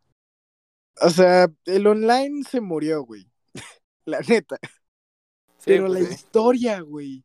O 1.02 1.10
sea, 1.10 1.48
el 1.66 1.88
online 1.88 2.44
se 2.44 2.62
murió, 2.62 3.04
güey. 3.04 3.28
La 4.06 4.20
neta. 4.20 4.58
Sí, 5.58 5.66
Pero 5.66 5.88
pues 5.88 6.02
la 6.02 6.08
sí. 6.08 6.14
historia, 6.14 6.82
güey. 6.82 7.24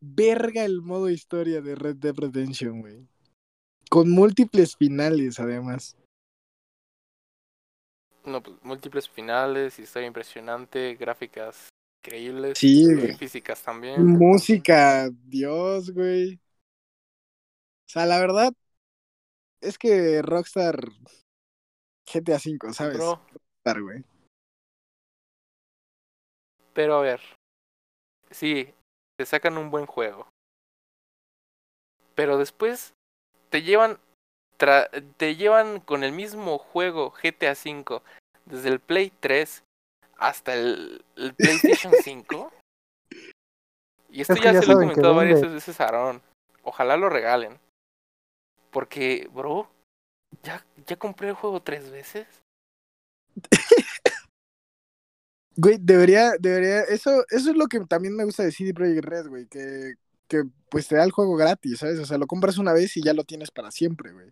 Verga 0.00 0.64
el 0.64 0.82
modo 0.82 1.10
historia 1.10 1.60
de 1.60 1.74
Red 1.74 1.96
Dead 1.96 2.14
Redemption, 2.14 2.80
güey. 2.80 3.06
Con 3.88 4.10
múltiples 4.10 4.76
finales, 4.76 5.38
además. 5.38 5.96
No, 8.28 8.42
pues, 8.42 8.56
múltiples 8.62 9.08
finales, 9.08 9.78
historia 9.78 10.06
impresionante, 10.06 10.94
gráficas 10.94 11.68
increíbles, 12.04 12.58
Sí, 12.58 12.84
güey. 12.94 13.16
físicas 13.16 13.62
también. 13.62 14.06
Música, 14.06 15.08
Dios, 15.26 15.90
güey. 15.90 16.34
O 17.86 17.90
sea, 17.90 18.06
la 18.06 18.20
verdad 18.20 18.52
es 19.60 19.78
que 19.78 20.22
Rockstar 20.22 20.78
GTA 22.06 22.36
V, 22.36 22.72
¿sabes? 22.72 22.98
Bro, 22.98 23.20
Rockstar, 23.32 23.82
güey. 23.82 24.04
pero 26.74 26.94
a 26.98 27.00
ver, 27.00 27.20
sí, 28.30 28.72
te 29.16 29.26
sacan 29.26 29.58
un 29.58 29.70
buen 29.70 29.86
juego. 29.86 30.28
Pero 32.14 32.38
después 32.38 32.94
te 33.50 33.62
llevan 33.62 33.98
tra- 34.58 34.90
te 35.16 35.36
llevan 35.36 35.80
con 35.80 36.04
el 36.04 36.12
mismo 36.12 36.58
juego 36.58 37.12
GTA 37.12 37.52
V 37.52 38.00
desde 38.46 38.68
el 38.68 38.80
Play 38.80 39.12
3 39.20 39.62
hasta 40.16 40.54
el, 40.54 41.04
el 41.16 41.34
PlayStation 41.34 41.92
5. 42.02 42.52
Y 44.10 44.22
esto 44.22 44.34
Es 44.34 44.40
ya, 44.40 44.52
ya 44.52 44.60
se 44.60 44.66
lo 44.66 44.72
he 44.74 44.76
comentado 44.84 45.14
varias 45.14 45.40
veces 45.40 45.80
a 45.80 45.84
Aaron. 45.84 46.22
Ojalá 46.62 46.96
lo 46.96 47.08
regalen. 47.08 47.58
Porque, 48.70 49.28
bro, 49.32 49.70
ya, 50.42 50.64
ya 50.86 50.96
compré 50.96 51.28
el 51.28 51.34
juego 51.34 51.62
tres 51.62 51.90
veces. 51.90 52.26
Güey, 55.60 55.76
debería, 55.80 56.34
debería, 56.38 56.82
eso, 56.82 57.24
eso 57.30 57.50
es 57.50 57.56
lo 57.56 57.66
que 57.66 57.80
también 57.80 58.14
me 58.14 58.22
gusta 58.22 58.44
de 58.44 58.52
CD 58.52 58.72
Projekt 58.72 59.04
Red, 59.04 59.26
güey, 59.26 59.46
que, 59.48 59.94
que 60.28 60.44
pues 60.70 60.86
te 60.86 60.94
da 60.94 61.02
el 61.02 61.10
juego 61.10 61.34
gratis, 61.34 61.80
¿sabes? 61.80 61.98
O 61.98 62.06
sea, 62.06 62.16
lo 62.16 62.28
compras 62.28 62.58
una 62.58 62.72
vez 62.72 62.96
y 62.96 63.02
ya 63.02 63.12
lo 63.12 63.24
tienes 63.24 63.50
para 63.50 63.72
siempre, 63.72 64.12
güey. 64.12 64.30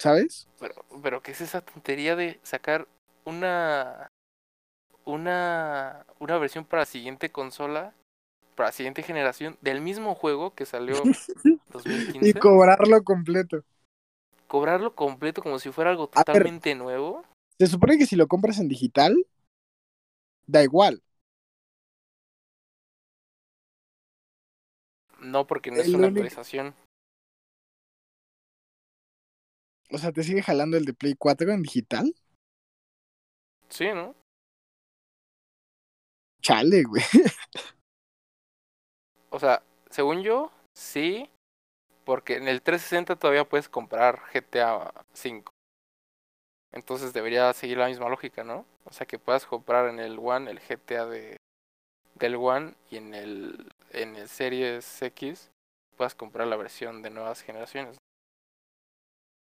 ¿Sabes? 0.00 0.48
Pero, 0.58 0.74
pero 1.02 1.22
¿qué 1.22 1.32
es 1.32 1.40
esa 1.40 1.60
tontería 1.60 2.16
de 2.16 2.40
sacar 2.42 2.88
una 3.24 4.08
una 5.04 6.06
una 6.18 6.38
versión 6.38 6.64
para 6.64 6.82
la 6.82 6.86
siguiente 6.86 7.30
consola 7.30 7.94
para 8.54 8.68
la 8.68 8.72
siguiente 8.72 9.02
generación 9.02 9.56
del 9.60 9.80
mismo 9.80 10.14
juego 10.14 10.54
que 10.54 10.66
salió 10.66 11.02
Y 11.44 11.58
2015, 11.72 12.40
cobrarlo 12.40 13.02
completo. 13.04 13.62
cobrarlo 14.48 14.94
completo 14.94 15.42
como 15.42 15.58
si 15.58 15.70
fuera 15.70 15.90
algo 15.90 16.06
ver. 16.08 16.24
totalmente 16.24 16.74
nuevo. 16.74 17.24
Se 17.58 17.66
supone 17.66 17.96
que 17.98 18.06
si 18.06 18.16
lo 18.16 18.26
compras 18.26 18.58
en 18.58 18.68
digital, 18.68 19.26
da 20.46 20.62
igual. 20.62 21.02
No, 25.20 25.46
porque 25.46 25.70
no 25.70 25.76
es 25.76 25.88
El 25.88 25.96
una 25.96 26.08
único- 26.08 26.20
actualización. 26.22 26.74
O 29.92 29.98
sea, 29.98 30.12
¿te 30.12 30.22
sigue 30.22 30.42
jalando 30.42 30.76
el 30.76 30.84
de 30.84 30.94
Play 30.94 31.14
4 31.18 31.52
en 31.52 31.62
digital? 31.62 32.14
Sí, 33.68 33.88
¿no? 33.92 34.14
Chale, 36.42 36.84
güey. 36.84 37.02
O 39.30 39.38
sea, 39.38 39.62
según 39.90 40.22
yo, 40.22 40.50
sí, 40.74 41.30
porque 42.04 42.36
en 42.36 42.48
el 42.48 42.62
360 42.62 43.16
todavía 43.16 43.48
puedes 43.48 43.68
comprar 43.68 44.22
GTA 44.32 44.92
5. 45.12 45.52
Entonces 46.72 47.12
debería 47.12 47.52
seguir 47.52 47.78
la 47.78 47.88
misma 47.88 48.08
lógica, 48.08 48.44
¿no? 48.44 48.66
O 48.84 48.92
sea, 48.92 49.06
que 49.06 49.18
puedas 49.18 49.46
comprar 49.46 49.88
en 49.88 49.98
el 49.98 50.18
One 50.18 50.50
el 50.50 50.60
GTA 50.60 51.06
de 51.06 51.36
del 52.14 52.36
One 52.36 52.74
y 52.90 52.96
en 52.96 53.14
el 53.14 53.72
en 53.92 54.16
el 54.16 54.28
Series 54.28 55.02
X 55.02 55.50
puedas 55.96 56.14
comprar 56.14 56.46
la 56.48 56.56
versión 56.56 57.02
de 57.02 57.10
nuevas 57.10 57.42
generaciones. 57.42 57.96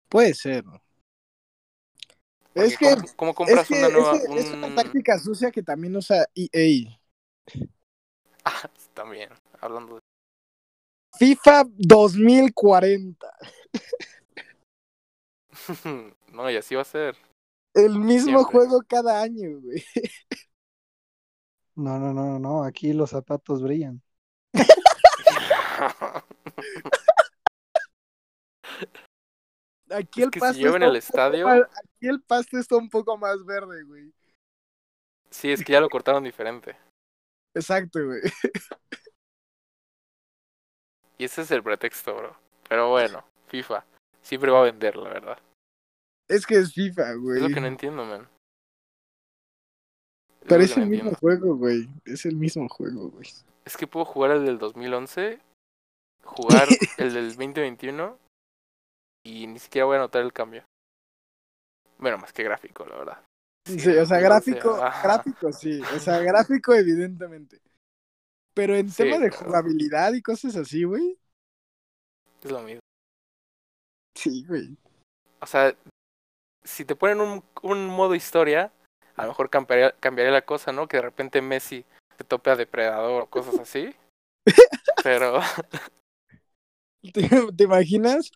Puede 0.08 0.34
ser. 0.34 0.64
Porque 2.52 2.68
Es 2.68 2.78
que, 2.78 2.94
¿cómo, 2.94 3.06
cómo 3.16 3.34
compras 3.34 3.62
es, 3.62 3.68
que 3.68 3.78
una 3.78 3.88
nueva 3.88 4.16
es, 4.16 4.24
es 4.46 4.52
una 4.52 4.66
un- 4.68 4.74
táctica 4.74 5.18
sucia 5.18 5.50
que 5.50 5.62
también 5.62 5.96
usa 5.96 6.26
EA. 6.34 6.98
Ah, 8.48 8.70
también, 8.94 9.28
hablando 9.60 9.96
de 9.96 10.00
FIFA 11.18 11.64
2040. 11.76 13.28
No, 16.32 16.48
y 16.50 16.56
así 16.56 16.76
va 16.76 16.82
a 16.82 16.84
ser. 16.84 17.16
El 17.74 17.98
mismo 17.98 18.38
Siempre. 18.38 18.52
juego 18.52 18.82
cada 18.86 19.20
año, 19.20 19.58
güey. 19.60 19.82
No, 21.74 21.98
no, 21.98 22.12
no, 22.12 22.38
no, 22.38 22.62
aquí 22.62 22.92
los 22.92 23.10
zapatos 23.10 23.60
brillan. 23.62 24.00
Aquí 29.90 30.22
Es 30.22 30.26
el 30.26 30.32
si 30.32 30.40
pasto 30.40 30.58
en 30.58 30.66
está 30.66 30.76
el 30.76 30.82
un 30.82 30.88
poco 30.88 30.96
estadio- 30.96 31.46
más- 31.46 31.62
aquí 31.78 32.08
el 32.08 32.20
pasto 32.22 32.58
está 32.58 32.76
un 32.76 32.90
poco 32.90 33.16
más 33.16 33.44
verde, 33.44 33.82
güey. 33.84 34.12
sí, 35.30 35.50
es 35.52 35.64
que 35.64 35.72
ya 35.72 35.80
lo 35.80 35.88
cortaron 35.88 36.24
diferente. 36.24 36.76
Exacto, 37.54 38.04
güey. 38.04 38.20
Y 41.18 41.24
ese 41.24 41.42
es 41.42 41.50
el 41.50 41.62
pretexto, 41.62 42.14
bro. 42.14 42.36
Pero 42.68 42.90
bueno, 42.90 43.24
FIFA. 43.48 43.84
Siempre 44.22 44.50
va 44.50 44.60
a 44.60 44.64
vender, 44.64 44.96
la 44.96 45.08
verdad. 45.08 45.38
Es 46.28 46.46
que 46.46 46.56
es 46.56 46.72
FIFA, 46.74 47.14
güey. 47.14 47.36
Es 47.38 47.48
lo 47.48 47.54
que 47.54 47.60
no 47.60 47.66
entiendo, 47.68 48.04
man. 48.04 48.28
Es 50.42 50.48
Pero 50.48 50.62
es 50.62 50.76
no 50.76 50.82
el 50.82 50.88
mismo 50.90 51.10
entiendo. 51.10 51.18
juego, 51.20 51.56
güey. 51.56 51.88
Es 52.04 52.26
el 52.26 52.36
mismo 52.36 52.68
juego, 52.68 53.08
güey. 53.10 53.28
Es 53.64 53.76
que 53.76 53.86
puedo 53.86 54.04
jugar 54.04 54.32
el 54.32 54.44
del 54.44 54.58
2011, 54.58 55.40
jugar 56.24 56.68
el 56.98 57.14
del 57.14 57.28
2021 57.28 58.18
y 59.26 59.46
ni 59.46 59.58
siquiera 59.58 59.86
voy 59.86 59.96
a 59.96 60.00
notar 60.00 60.22
el 60.22 60.32
cambio. 60.32 60.64
Bueno, 61.98 62.18
más 62.18 62.32
que 62.32 62.42
gráfico, 62.44 62.86
la 62.86 62.96
verdad. 62.96 63.24
Sí, 63.66 63.76
del 63.76 63.98
o 63.98 64.06
sea, 64.06 64.20
2011, 64.20 64.50
gráfico, 64.52 64.76
gráfico, 65.02 65.52
sí. 65.52 65.80
O 65.96 65.98
sea, 65.98 66.18
gráfico, 66.20 66.74
evidentemente. 66.74 67.60
Pero 68.54 68.74
en 68.76 68.88
Sí, 68.88 68.98
tema 69.02 69.18
de 69.18 69.30
pero- 69.30 69.44
jugabilidad 69.44 70.12
y 70.12 70.22
cosas 70.22 70.54
así, 70.56 70.84
güey. 70.84 71.18
Es 72.42 72.50
lo 72.50 72.62
mismo. 72.62 72.80
Sí, 74.16 74.44
güey. 74.46 74.76
O 75.40 75.46
sea, 75.46 75.74
si 76.64 76.84
te 76.84 76.94
ponen 76.94 77.20
un, 77.20 77.42
un 77.62 77.86
modo 77.88 78.14
historia, 78.14 78.72
a 79.16 79.22
lo 79.22 79.28
mejor 79.28 79.50
cambiaría, 79.50 79.92
cambiaría 79.98 80.32
la 80.32 80.42
cosa, 80.44 80.72
¿no? 80.72 80.86
Que 80.86 80.98
de 80.98 81.02
repente 81.02 81.42
Messi 81.42 81.84
te 82.16 82.24
tope 82.24 82.50
a 82.50 82.56
Depredador 82.56 83.22
o 83.22 83.26
cosas 83.30 83.58
así. 83.58 83.94
Pero 85.02 85.40
¿Te, 87.12 87.28
te 87.56 87.64
imaginas? 87.64 88.30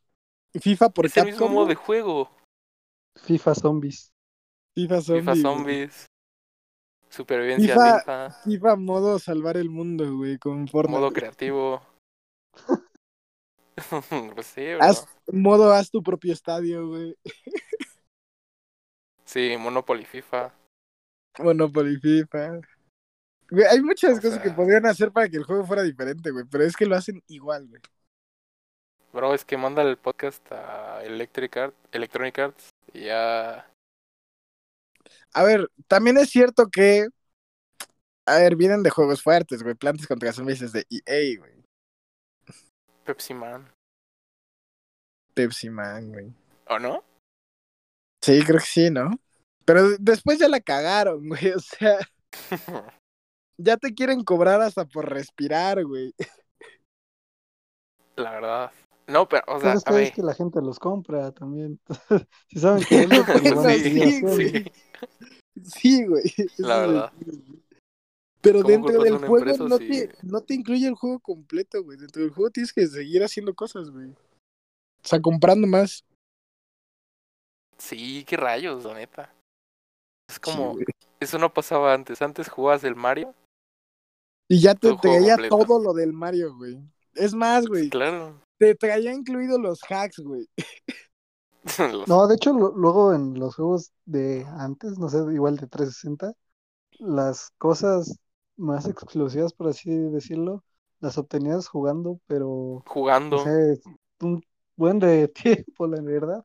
FIFA 0.58 0.90
por 0.90 1.06
es 1.06 1.16
el 1.16 1.26
mismo 1.26 1.38
Capcom. 1.38 1.54
modo 1.54 1.66
de 1.66 1.74
juego. 1.74 2.30
FIFA 3.16 3.54
Zombies. 3.54 4.12
FIFA 4.74 5.00
Zombie. 5.00 5.20
FIFA. 5.20 5.36
Zombies. 5.36 6.06
Supervivencia 7.08 7.74
FIFA-. 7.74 8.30
FIFA 8.44 8.76
modo 8.76 9.18
salvar 9.18 9.56
el 9.56 9.68
mundo, 9.68 10.16
güey, 10.16 10.38
con 10.38 10.68
Fortnite. 10.68 10.98
Modo 10.98 11.12
creativo. 11.12 11.82
pues 14.34 14.46
sí, 14.46 14.74
bro. 14.74 14.82
Haz, 14.82 15.08
modo 15.32 15.72
haz 15.72 15.90
tu 15.90 16.02
propio 16.02 16.32
estadio, 16.32 16.86
güey. 16.88 17.16
Sí, 19.24 19.56
Monopoly 19.58 20.04
FIFA. 20.04 20.52
Monopoly 21.38 21.96
FIFA. 21.98 22.60
Güey, 23.50 23.66
hay 23.66 23.80
muchas 23.80 24.18
O 24.18 24.22
cosas 24.22 24.40
que 24.40 24.50
podrían 24.50 24.86
hacer 24.86 25.12
para 25.12 25.28
que 25.28 25.36
el 25.36 25.44
juego 25.44 25.64
fuera 25.64 25.82
diferente, 25.82 26.30
güey. 26.30 26.44
Pero 26.50 26.64
es 26.64 26.76
que 26.76 26.86
lo 26.86 26.96
hacen 26.96 27.22
igual, 27.28 27.68
güey. 27.68 27.82
Bro, 29.12 29.34
es 29.34 29.44
que 29.44 29.56
manda 29.56 29.82
el 29.82 29.96
podcast 29.96 30.40
a 30.52 31.02
Electric 31.02 31.56
Art, 31.56 31.74
Electronic 31.90 32.38
Arts 32.38 32.70
y 32.92 33.06
ya. 33.06 33.68
A 35.32 35.42
ver, 35.42 35.68
también 35.88 36.16
es 36.18 36.30
cierto 36.30 36.68
que. 36.68 37.08
A 38.26 38.36
ver, 38.36 38.54
vienen 38.54 38.84
de 38.84 38.90
juegos 38.90 39.22
fuertes, 39.22 39.62
güey. 39.64 39.74
Plantas 39.74 40.06
contra 40.06 40.32
zombies 40.32 40.62
es 40.62 40.72
de 40.72 40.86
EA, 40.88 41.38
güey. 41.38 41.64
Pepsi 43.04 43.34
Man. 43.34 43.68
Pepsi 45.34 45.70
Man, 45.70 46.12
güey. 46.12 46.32
¿O 46.68 46.78
no? 46.78 47.02
Sí, 48.22 48.40
creo 48.44 48.60
que 48.60 48.66
sí, 48.66 48.90
¿no? 48.90 49.10
Pero 49.64 49.96
después 49.98 50.38
ya 50.38 50.48
la 50.48 50.60
cagaron, 50.60 51.28
güey. 51.28 51.50
O 51.50 51.58
sea, 51.58 51.98
ya 53.56 53.76
te 53.76 53.92
quieren 53.92 54.22
cobrar 54.22 54.60
hasta 54.60 54.84
por 54.84 55.08
respirar, 55.10 55.84
güey. 55.84 56.14
La 58.14 58.32
verdad. 58.32 58.72
No, 59.10 59.28
pero, 59.28 59.42
o 59.48 59.60
sea, 59.60 59.72
a 59.72 59.80
que, 59.80 59.92
ver. 59.92 60.02
es 60.04 60.12
que 60.12 60.22
la 60.22 60.34
gente 60.34 60.60
los 60.60 60.78
compra 60.78 61.32
también. 61.32 61.80
si 62.48 62.60
saben 62.60 62.84
que 62.84 62.96
venden, 63.06 63.24
pues 63.24 63.82
sí, 63.82 64.20
güey. 64.20 64.72
Sí, 65.64 66.04
güey. 66.04 66.22
La 66.58 66.78
verdad. 66.78 67.12
Pero 68.40 68.62
¿Cómo 68.62 68.70
dentro 68.70 69.02
del 69.02 69.18
juego 69.18 69.38
empresa 69.38 69.64
no, 69.64 69.78
te, 69.78 70.10
no 70.22 70.40
te 70.40 70.54
incluye 70.54 70.86
el 70.86 70.94
juego 70.94 71.18
completo, 71.20 71.82
güey. 71.82 71.98
Dentro 71.98 72.22
del 72.22 72.30
juego 72.30 72.50
tienes 72.50 72.72
que 72.72 72.86
seguir 72.86 73.22
haciendo 73.22 73.54
cosas, 73.54 73.90
güey. 73.90 74.10
O 74.10 75.08
sea, 75.08 75.20
comprando 75.20 75.66
más. 75.66 76.04
Sí, 77.78 78.24
qué 78.26 78.36
rayos, 78.36 78.84
la 78.84 78.94
neta. 78.94 79.34
Es 80.28 80.36
Sí, 80.36 80.40
como. 80.40 80.76
eso 81.18 81.38
no 81.38 81.52
pasaba 81.52 81.92
antes. 81.92 82.22
Antes 82.22 82.48
jugabas 82.48 82.84
el 82.84 82.94
Mario. 82.94 83.34
y 84.48 84.60
ya 84.60 84.74
te 84.74 84.94
traía 84.96 85.36
todo 85.48 85.82
lo 85.82 85.92
del 85.92 86.12
Mario, 86.12 86.54
güey. 86.56 86.78
Es 87.14 87.34
más, 87.34 87.66
güey. 87.66 87.90
Claro. 87.90 88.40
Te 88.60 88.74
traía 88.74 89.14
incluido 89.14 89.58
los 89.58 89.80
hacks, 89.88 90.18
güey. 90.18 90.46
No, 92.06 92.26
de 92.26 92.34
hecho, 92.36 92.52
lo- 92.52 92.72
luego 92.72 93.12
en 93.14 93.38
los 93.38 93.54
juegos 93.54 93.92
de 94.06 94.46
antes, 94.58 94.98
no 94.98 95.08
sé, 95.08 95.18
igual 95.32 95.56
de 95.56 95.66
360, 95.66 96.32
las 96.98 97.50
cosas 97.58 98.18
más 98.56 98.86
exclusivas, 98.86 99.52
por 99.52 99.68
así 99.68 99.90
decirlo, 99.90 100.62
las 101.00 101.16
obtenías 101.18 101.68
jugando, 101.68 102.18
pero, 102.26 102.82
jugando. 102.86 103.36
no 103.36 103.44
sé, 103.44 103.80
un 104.20 104.42
buen 104.76 104.98
de 104.98 105.28
tiempo, 105.68 105.86
la 105.86 106.00
verdad. 106.02 106.44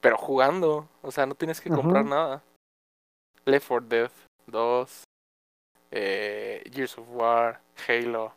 Pero 0.00 0.18
jugando. 0.18 0.88
O 1.02 1.10
sea, 1.10 1.24
no 1.26 1.34
tienes 1.34 1.60
que 1.60 1.70
comprar 1.70 2.04
nada. 2.04 2.42
Left 3.44 3.68
4 3.68 3.88
Dead 3.88 4.10
2. 4.46 5.04
Eh, 5.90 6.62
Gears 6.72 6.96
of 6.98 7.06
War. 7.10 7.60
Halo. 7.88 8.32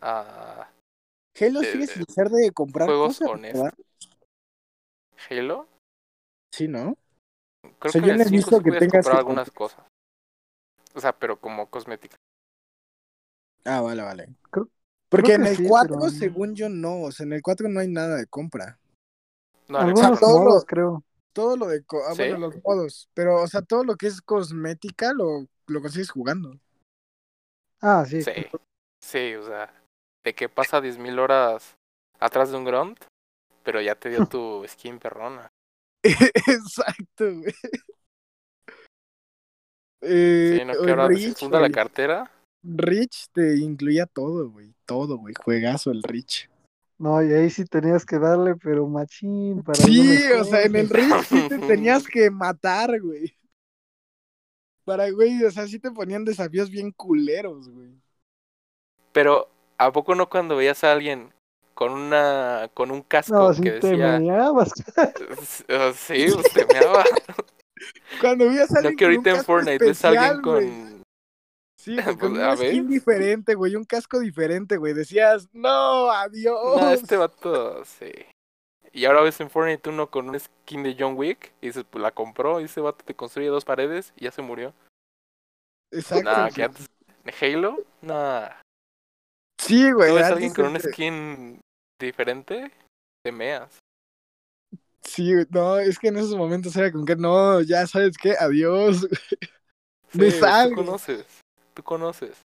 ah, 0.00 0.68
Halo 1.38 1.60
sigue 1.60 1.84
eh, 1.84 1.86
sin 1.86 2.04
ser 2.06 2.28
de 2.28 2.50
comprar 2.52 2.86
juegos 2.86 3.18
cosas, 3.18 3.34
honestos. 3.34 3.62
¿verdad? 3.62 3.78
Halo. 5.30 5.68
Sí, 6.52 6.68
¿no? 6.68 6.96
Creo 7.78 7.90
O 7.90 7.92
sea, 7.92 8.00
que 8.00 8.06
yo 8.08 8.14
no 8.16 8.22
he 8.22 8.24
5 8.24 8.36
visto 8.36 8.56
sí 8.58 8.64
que 8.64 8.70
tengas 8.72 8.92
comprar 8.92 9.12
que 9.14 9.18
algunas 9.18 9.50
cosas. 9.50 9.86
O 10.94 11.00
sea, 11.00 11.12
pero 11.18 11.38
como 11.40 11.68
cosmética. 11.70 12.16
Ah, 13.64 13.80
vale, 13.80 14.02
vale. 14.02 14.28
Creo- 14.50 14.68
Porque 15.08 15.26
creo 15.34 15.36
en 15.36 15.46
el 15.46 15.56
sí, 15.56 15.66
4, 15.68 15.96
pero- 15.98 16.10
según 16.10 16.54
yo, 16.54 16.68
no. 16.68 17.02
O 17.02 17.12
sea, 17.12 17.24
en 17.26 17.34
el 17.34 17.42
4 17.42 17.68
no 17.68 17.80
hay 17.80 17.88
nada 17.88 18.16
de 18.16 18.26
compra. 18.26 18.78
No, 19.68 19.78
en 19.80 19.84
el 19.84 19.90
Algunos 19.90 20.20
todo 20.20 20.38
lo- 20.38 20.44
modos, 20.44 20.64
creo. 20.66 21.04
Todo 21.32 21.56
lo 21.56 21.66
de... 21.68 21.84
co- 21.84 22.02
ah, 22.08 22.10
¿Sí? 22.14 22.22
bueno, 22.22 22.38
los 22.38 22.56
modos. 22.64 23.08
Pero, 23.14 23.40
o 23.42 23.46
sea, 23.46 23.62
todo 23.62 23.84
lo 23.84 23.94
que 23.96 24.08
es 24.08 24.20
cosmética 24.20 25.12
lo, 25.12 25.46
lo 25.68 25.80
consigues 25.80 26.10
jugando. 26.10 26.58
Ah, 27.80 28.04
sí. 28.04 28.20
Sí, 28.22 28.32
sí, 29.00 29.34
o 29.36 29.44
sea, 29.44 29.72
de 30.24 30.34
que 30.34 30.48
pasa 30.48 30.80
10.000 30.80 31.18
horas 31.18 31.76
atrás 32.18 32.50
de 32.50 32.56
un 32.56 32.64
grunt, 32.64 32.98
pero 33.62 33.80
ya 33.80 33.94
te 33.94 34.10
dio 34.10 34.26
tu 34.26 34.64
skin 34.66 34.98
perrona. 34.98 35.50
Exacto, 36.02 37.34
güey. 37.34 37.54
Eh, 40.02 40.56
Sí, 40.58 40.64
no, 40.64 40.72
que 40.72 40.90
ahora 40.90 41.08
Reach, 41.08 41.20
se 41.20 41.34
funda 41.34 41.60
la 41.60 41.70
cartera 41.70 42.30
Rich 42.62 43.28
te 43.32 43.56
incluía 43.58 44.06
todo, 44.06 44.50
güey. 44.50 44.74
Todo, 44.84 45.16
güey. 45.18 45.34
Juegazo 45.42 45.90
el 45.90 46.02
Rich. 46.02 46.50
No, 46.98 47.22
y 47.22 47.32
ahí 47.32 47.48
sí 47.48 47.64
tenías 47.64 48.04
que 48.04 48.18
darle, 48.18 48.56
pero 48.56 48.86
machín, 48.86 49.62
para 49.62 49.78
Sí, 49.78 50.18
o 50.38 50.44
sea, 50.44 50.62
en 50.62 50.76
el. 50.76 50.90
Rich 50.90 51.24
sí 51.26 51.48
te 51.48 51.58
tenías 51.58 52.06
que 52.12 52.30
matar, 52.30 53.00
güey. 53.00 53.34
Para, 54.84 55.10
güey, 55.10 55.42
o 55.44 55.50
sea, 55.50 55.66
sí 55.66 55.78
te 55.78 55.90
ponían 55.90 56.24
desafíos 56.24 56.68
bien 56.70 56.90
culeros, 56.92 57.70
güey. 57.70 57.90
Pero, 59.12 59.48
¿a 59.86 59.92
poco 59.92 60.14
no 60.14 60.28
cuando 60.28 60.56
veías 60.56 60.84
a 60.84 60.92
alguien 60.92 61.32
con 61.74 61.92
una 61.92 62.70
con 62.74 62.90
un 62.90 63.02
casco 63.02 63.34
No, 63.34 63.54
sí 63.54 63.62
que 63.62 63.70
te 63.72 63.88
decía 63.88 64.18
meneabas. 64.18 64.72
"Eh, 65.68 65.92
sí, 65.96 66.26
pues 66.34 66.52
te 66.52 66.66
meaba"? 66.66 67.04
Cuando 68.20 68.46
veías 68.48 68.70
a 68.72 68.80
No 68.82 68.88
alguien 68.88 68.96
que 68.96 69.04
con 69.04 69.10
un 69.10 69.16
ahorita 69.16 69.30
en 69.30 69.44
Fortnite 69.44 69.84
ves 69.86 70.04
a 70.04 70.08
alguien 70.08 70.42
con 70.42 71.02
Sí, 71.78 71.94
güey, 71.96 72.04
con 72.18 72.32
Pues, 72.34 72.42
a 72.42 72.54
ver. 72.56 72.68
skin 72.72 72.88
diferente, 72.88 73.54
güey, 73.54 73.74
un 73.74 73.84
casco 73.84 74.20
diferente, 74.20 74.76
güey. 74.76 74.92
Decías, 74.92 75.48
no, 75.54 76.10
adiós. 76.10 76.78
No, 76.80 76.90
este 76.90 77.16
vato, 77.16 77.82
sí. 77.86 78.10
Y 78.92 79.06
ahora 79.06 79.22
ves 79.22 79.40
en 79.40 79.48
Fortnite 79.48 79.88
uno 79.88 80.10
con 80.10 80.28
un 80.28 80.38
skin 80.38 80.82
de 80.82 80.94
John 80.98 81.14
Wick 81.16 81.54
y 81.62 81.68
dices, 81.68 81.84
pues 81.88 82.02
la 82.02 82.10
compró 82.10 82.60
y 82.60 82.64
ese 82.64 82.82
vato 82.82 83.02
te 83.04 83.14
construye 83.14 83.48
dos 83.48 83.64
paredes 83.64 84.12
y 84.16 84.24
ya 84.24 84.30
se 84.30 84.42
murió. 84.42 84.74
Exacto. 85.90 86.24
Nah, 86.30 86.42
güey. 86.42 86.52
que 86.52 86.62
antes 86.64 86.86
Halo, 87.40 87.78
nah. 88.02 88.48
Sí, 89.60 89.92
güey. 89.92 90.08
Tú 90.08 90.14
ves 90.14 90.24
a 90.24 90.28
alguien 90.28 90.54
con 90.54 90.66
un 90.66 90.80
skin 90.80 91.60
diferente, 92.00 92.72
te 93.22 93.30
meas. 93.30 93.78
Sí, 95.02 95.32
no, 95.50 95.78
es 95.78 95.98
que 95.98 96.08
en 96.08 96.16
esos 96.16 96.34
momentos 96.34 96.74
era 96.76 96.90
con 96.90 97.04
que 97.04 97.16
no, 97.16 97.60
ya 97.60 97.86
sabes 97.86 98.16
qué, 98.16 98.34
adiós. 98.38 99.06
Me 100.12 100.30
Sí, 100.30 100.40
tú 100.40 100.74
conoces, 100.74 101.26
tú 101.74 101.82
conoces. 101.82 102.40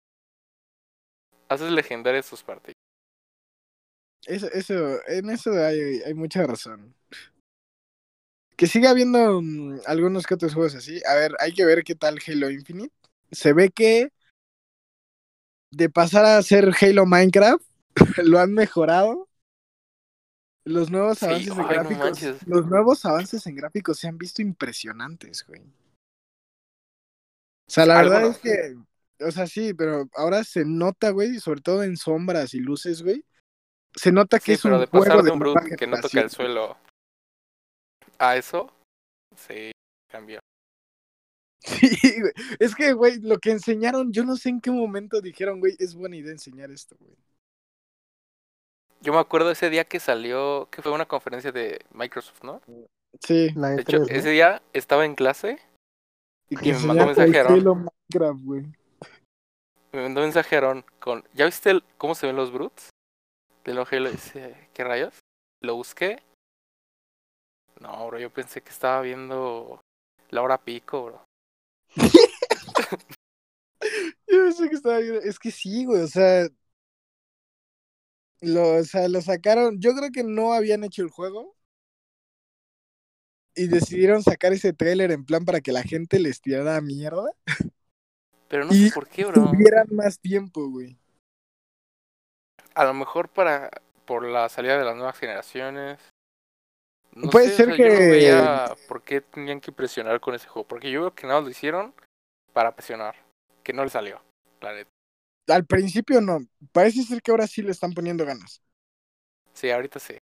Haces 1.48 1.72
legendarias 1.72 2.26
sus 2.26 2.44
partidas. 2.44 2.76
Eso, 4.26 4.48
eso, 4.52 5.00
en 5.08 5.30
eso 5.30 5.52
hay, 5.52 6.02
hay 6.06 6.14
mucha 6.14 6.46
razón. 6.46 6.94
Que 8.58 8.68
siga 8.68 8.90
habiendo 8.90 9.42
mm, 9.42 9.82
algunos 9.86 10.26
que 10.26 10.34
otros 10.34 10.54
juegos 10.54 10.76
así. 10.76 11.02
A 11.08 11.16
ver, 11.16 11.32
hay 11.40 11.54
que 11.54 11.66
ver 11.66 11.84
qué 11.84 11.96
tal 11.96 12.20
Halo 12.26 12.50
Infinite. 12.50 12.94
Se 13.32 13.54
ve 13.54 13.70
que 13.70 14.12
de 15.72 15.90
pasar 15.90 16.26
a 16.26 16.42
ser 16.42 16.72
Halo 16.80 17.06
Minecraft, 17.06 17.64
lo 18.24 18.40
han 18.40 18.54
mejorado. 18.54 19.28
Los 20.68 20.90
nuevos 20.90 21.20
Sí, 21.20 21.26
avances 21.26 21.52
en 21.52 21.58
no 21.58 21.68
gráficos. 21.68 22.20
los 22.48 22.66
nuevos 22.66 23.06
avances 23.06 23.46
en 23.46 23.56
gráficos 23.56 24.00
se 24.00 24.08
han 24.08 24.18
visto 24.18 24.42
impresionantes, 24.42 25.46
güey. 25.46 25.62
O 27.68 27.72
sea, 27.72 27.86
la 27.86 28.02
verdad 28.02 28.26
es 28.28 28.38
que, 28.40 28.76
o 29.24 29.32
sea, 29.32 29.48
sí, 29.48 29.74
pero 29.74 30.08
ahora 30.16 30.44
se 30.44 30.66
nota, 30.66 31.12
güey, 31.12 31.40
sobre 31.40 31.62
todo 31.62 31.84
en 31.84 31.98
sombras 31.98 32.54
y 32.54 32.60
luces, 32.60 33.04
güey. 33.04 33.24
Se 33.96 34.12
nota 34.12 34.40
que 34.40 34.46
Sí, 34.46 34.52
es 34.54 34.62
pero 34.64 34.76
un 34.76 34.82
de 34.82 34.88
pasar 34.88 35.08
juego 35.08 35.24
de 35.24 35.32
un 35.32 35.40
brute 35.40 35.76
que 35.76 35.88
no 35.88 36.00
toca 36.00 36.20
el 36.22 36.30
suelo 36.30 36.78
a 38.20 38.36
eso, 38.36 38.72
sí, 39.36 39.72
cambió. 40.12 40.40
Sí, 41.66 42.22
güey. 42.22 42.32
Es 42.60 42.76
que, 42.76 42.94
güey, 42.94 43.20
lo 43.22 43.40
que 43.40 43.52
enseñaron, 43.52 44.12
yo 44.12 44.24
no 44.24 44.36
sé 44.36 44.50
en 44.50 44.62
qué 44.62 44.70
momento 44.72 45.20
dijeron, 45.20 45.60
güey, 45.60 45.76
es 45.80 45.96
buena 45.96 46.16
idea 46.16 46.32
enseñar 46.32 46.70
esto, 46.72 46.96
güey. 47.00 47.16
Yo 49.02 49.14
me 49.14 49.20
acuerdo 49.20 49.52
ese 49.52 49.70
día 49.70 49.84
que 49.84 50.00
salió, 50.00 50.68
que 50.72 50.82
fue 50.82 50.92
una 50.92 51.06
conferencia 51.06 51.52
de 51.52 51.84
Microsoft, 51.92 52.44
¿no? 52.44 52.62
Sí. 53.20 53.50
La 53.56 53.70
De 53.70 53.82
hecho, 53.82 53.98
E3, 53.98 54.00
¿no? 54.00 54.16
ese 54.16 54.30
día 54.30 54.62
estaba 54.74 55.06
en 55.06 55.16
clase 55.16 55.60
Y 56.50 56.56
Y 56.56 56.58
me 56.58 56.80
mandó 56.80 57.04
enseñaron 57.04 57.08
mensaje 57.08 57.40
Aaron. 57.40 57.90
Me 59.92 60.02
mandó 60.02 60.22
un 60.22 60.26
mensaje 60.28 60.56
Aaron 60.58 60.86
con, 61.00 61.24
¿ya 61.34 61.46
viste 61.46 61.72
el- 61.72 61.84
cómo 61.98 62.16
se 62.16 62.28
ven 62.28 62.36
los 62.36 62.52
brutes? 62.52 62.90
De 63.64 63.74
lo 63.74 63.88
Halo, 63.90 64.12
dice, 64.12 64.70
¿qué 64.74 64.84
rayos? 64.84 65.20
Lo 65.62 65.76
busqué. 65.76 66.22
No, 67.80 68.08
bro, 68.08 68.20
yo 68.20 68.30
pensé 68.30 68.62
que 68.62 68.70
estaba 68.70 69.02
viendo 69.02 69.82
la 70.30 70.42
hora 70.42 70.58
pico, 70.58 71.06
bro. 71.06 71.26
Yo 74.28 74.44
pensé 74.44 74.70
que 74.70 74.76
estaba 74.76 75.00
bien. 75.00 75.20
Es 75.24 75.40
que 75.40 75.52
sí, 75.52 75.86
güey, 75.86 76.02
o 76.02 76.08
sea. 76.08 76.48
Lo, 78.42 78.78
o 78.78 78.84
sea, 78.84 79.08
lo 79.08 79.22
sacaron. 79.22 79.80
Yo 79.80 79.96
creo 79.96 80.12
que 80.12 80.24
no 80.24 80.54
habían 80.54 80.84
hecho 80.84 81.02
el 81.02 81.10
juego. 81.10 81.56
Y 83.56 83.68
decidieron 83.68 84.22
sacar 84.22 84.52
ese 84.52 84.74
tráiler 84.74 85.12
en 85.12 85.26
plan 85.26 85.46
para 85.46 85.62
que 85.62 85.72
la 85.72 85.82
gente 85.82 86.20
les 86.20 86.42
tirara 86.42 86.82
mierda. 86.82 87.32
Pero 88.50 88.66
no 88.66 88.74
Y 88.74 88.90
sé 88.90 88.94
por 88.94 89.08
qué, 89.08 89.26
bro. 89.26 89.50
Tuvieran 89.50 89.88
más 89.92 90.20
tiempo, 90.20 90.70
güey. 90.70 90.98
A 92.74 92.84
lo 92.84 92.94
mejor 92.94 93.30
para 93.30 93.72
por 94.06 94.26
la 94.26 94.50
salida 94.50 94.78
de 94.78 94.86
las 94.86 94.96
nuevas 94.96 95.18
generaciones. 95.18 96.00
No 97.16 97.30
Puede 97.30 97.48
sé, 97.48 97.54
o 97.54 97.56
ser 97.58 97.66
yo 97.68 97.72
no 97.72 97.78
que- 97.78 98.10
veía 98.10 98.76
por 98.88 99.02
qué 99.02 99.22
tenían 99.22 99.62
que 99.62 99.72
presionar 99.72 100.20
con 100.20 100.36
ese 100.36 100.48
juego. 100.48 100.68
Porque 100.68 100.92
yo 100.92 101.02
veo 101.02 101.16
que 101.16 101.26
nada 101.26 101.42
lo 101.42 101.50
hicieron 101.50 101.94
para 102.54 102.76
presionar. 102.76 103.16
Que 103.64 103.74
no 103.74 103.84
le 103.84 103.90
salió, 103.90 104.22
la 104.62 104.74
neta. 104.74 104.90
Al 105.48 105.66
principio 105.66 106.22
no. 106.22 106.40
Parece 106.72 107.04
ser 107.04 107.22
que 107.22 107.32
ahora 107.32 107.48
sí 107.48 107.62
le 107.62 107.72
están 107.72 107.94
poniendo 107.94 108.26
ganas. 108.26 108.62
Sí, 109.54 109.72
ahorita 109.72 110.00
sí. 110.00 110.18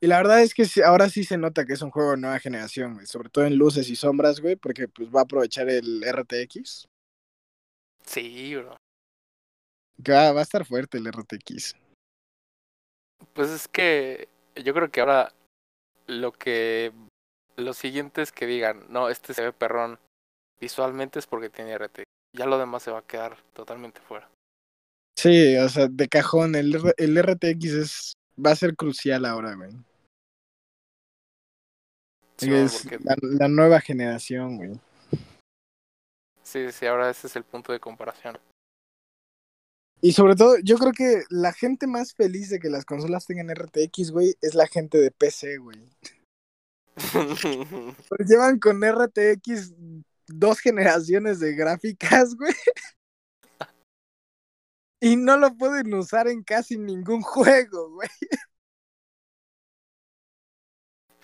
Y 0.00 0.06
la 0.06 0.16
verdad 0.18 0.42
es 0.42 0.52
que 0.54 0.64
ahora 0.84 1.08
sí 1.08 1.24
se 1.24 1.38
nota 1.38 1.64
que 1.64 1.72
es 1.74 1.82
un 1.82 1.90
juego 1.90 2.12
de 2.12 2.16
nueva 2.18 2.38
generación, 2.38 2.94
güey. 2.94 3.06
Sobre 3.06 3.28
todo 3.28 3.44
en 3.44 3.56
luces 3.56 3.88
y 3.90 3.96
sombras, 3.96 4.40
güey. 4.40 4.56
Porque 4.56 4.88
pues 4.88 5.08
va 5.10 5.20
a 5.20 5.22
aprovechar 5.24 5.68
el 5.68 6.02
RTX. 6.02 6.86
Sí, 8.06 8.56
bro. 8.56 8.76
Va 10.08 10.38
a 10.38 10.42
estar 10.42 10.64
fuerte 10.64 10.98
el 10.98 11.06
RTX. 11.06 11.74
Pues 13.32 13.50
es 13.50 13.68
que 13.68 14.28
yo 14.56 14.74
creo 14.74 14.90
que 14.90 15.00
ahora 15.00 15.32
lo 16.06 16.32
que 16.32 16.92
los 17.56 17.76
siguientes 17.76 18.32
que 18.32 18.46
digan, 18.46 18.84
no, 18.88 19.08
este 19.08 19.34
se 19.34 19.42
ve 19.42 19.52
perrón 19.52 19.98
visualmente 20.60 21.18
es 21.18 21.26
porque 21.26 21.50
tiene 21.50 21.76
RT. 21.76 22.04
Ya 22.36 22.46
lo 22.46 22.58
demás 22.58 22.82
se 22.82 22.90
va 22.90 22.98
a 22.98 23.06
quedar 23.06 23.36
totalmente 23.52 24.00
fuera. 24.00 24.28
Sí, 25.16 25.56
o 25.56 25.68
sea, 25.68 25.86
de 25.88 26.08
cajón, 26.08 26.56
el, 26.56 26.76
el 26.96 27.22
RTX 27.22 27.64
es, 27.64 28.12
va 28.44 28.50
a 28.50 28.56
ser 28.56 28.74
crucial 28.74 29.24
ahora, 29.24 29.54
güey. 29.54 29.70
Sí, 32.36 32.52
es 32.52 32.82
porque 32.82 32.98
la, 33.04 33.16
la 33.20 33.48
nueva 33.48 33.80
generación, 33.80 34.56
güey. 34.56 34.80
sí, 36.42 36.72
sí, 36.72 36.86
ahora 36.86 37.10
ese 37.10 37.28
es 37.28 37.36
el 37.36 37.44
punto 37.44 37.72
de 37.72 37.78
comparación. 37.78 38.36
Y 40.04 40.12
sobre 40.12 40.36
todo, 40.36 40.58
yo 40.62 40.76
creo 40.76 40.92
que 40.92 41.22
la 41.30 41.54
gente 41.54 41.86
más 41.86 42.12
feliz 42.12 42.50
de 42.50 42.58
que 42.58 42.68
las 42.68 42.84
consolas 42.84 43.24
tengan 43.24 43.48
RTX, 43.48 44.10
güey, 44.10 44.34
es 44.42 44.54
la 44.54 44.66
gente 44.66 44.98
de 44.98 45.10
PC, 45.10 45.56
güey. 45.56 45.78
Pues 48.10 48.28
llevan 48.28 48.58
con 48.58 48.82
RTX 48.84 49.72
dos 50.26 50.60
generaciones 50.60 51.40
de 51.40 51.54
gráficas, 51.54 52.34
güey. 52.36 52.52
Y 55.00 55.16
no 55.16 55.38
lo 55.38 55.56
pueden 55.56 55.94
usar 55.94 56.28
en 56.28 56.42
casi 56.42 56.76
ningún 56.76 57.22
juego, 57.22 57.92
güey. 57.92 58.10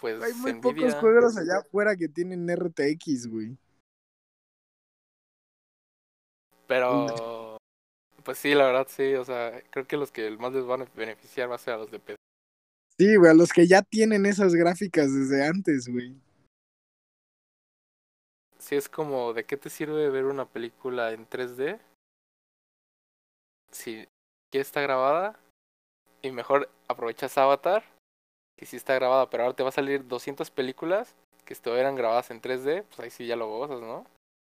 pues 0.01 0.23
Hay 0.23 0.33
muy 0.33 0.55
pocos 0.55 0.95
juegos 0.95 1.37
allá 1.37 1.59
afuera 1.59 1.97
que 1.97 2.09
tienen 2.09 2.49
RTX, 2.49 3.27
güey. 3.27 3.59
pero 6.71 7.40
pues 8.25 8.39
sí, 8.39 8.55
la 8.55 8.67
verdad 8.67 8.87
sí, 8.89 9.15
o 9.15 9.25
sea, 9.25 9.63
creo 9.71 9.87
que 9.87 9.97
los 9.97 10.11
que 10.13 10.31
más 10.33 10.53
les 10.53 10.65
van 10.65 10.83
a 10.83 10.89
beneficiar 10.97 11.51
va 11.51 11.57
a 11.57 11.59
ser 11.59 11.75
a 11.75 11.79
los 11.79 11.91
de 11.91 11.99
PC. 11.99 12.17
Sí, 12.99 13.17
güey, 13.17 13.31
a 13.31 13.35
los 13.35 13.53
que 13.53 13.67
ya 13.67 13.83
tienen 13.83 14.27
esas 14.27 14.55
gráficas 14.55 15.13
desde 15.15 15.47
antes, 15.47 15.89
güey. 15.89 16.15
Sí, 18.59 18.77
es 18.77 18.89
como, 18.89 19.33
¿de 19.33 19.45
qué 19.45 19.57
te 19.57 19.71
sirve 19.71 20.11
ver 20.11 20.27
una 20.27 20.47
película 20.47 21.13
en 21.13 21.27
3D? 21.27 21.81
Si 23.73 24.07
ya 24.53 24.61
está 24.61 24.83
grabada 24.83 25.39
y 26.21 26.31
mejor 26.31 26.69
aprovechas 26.89 27.39
Avatar, 27.39 27.85
que 28.59 28.67
sí 28.67 28.77
está 28.77 28.95
grabada, 28.95 29.31
pero 29.31 29.45
ahora 29.45 29.57
te 29.57 29.63
va 29.63 29.71
a 29.71 29.73
salir 29.73 30.07
200 30.07 30.51
películas 30.51 31.15
que 31.47 31.55
estuvieran 31.55 31.97
grabadas 31.97 32.31
en 32.31 32.43
3D, 32.43 32.83
pues 32.83 33.01
ahí 33.01 33.11
sí 33.11 33.27
ya 33.27 33.37
lo 33.37 33.49
gozas, 33.49 33.81
¿no? 33.81 34.05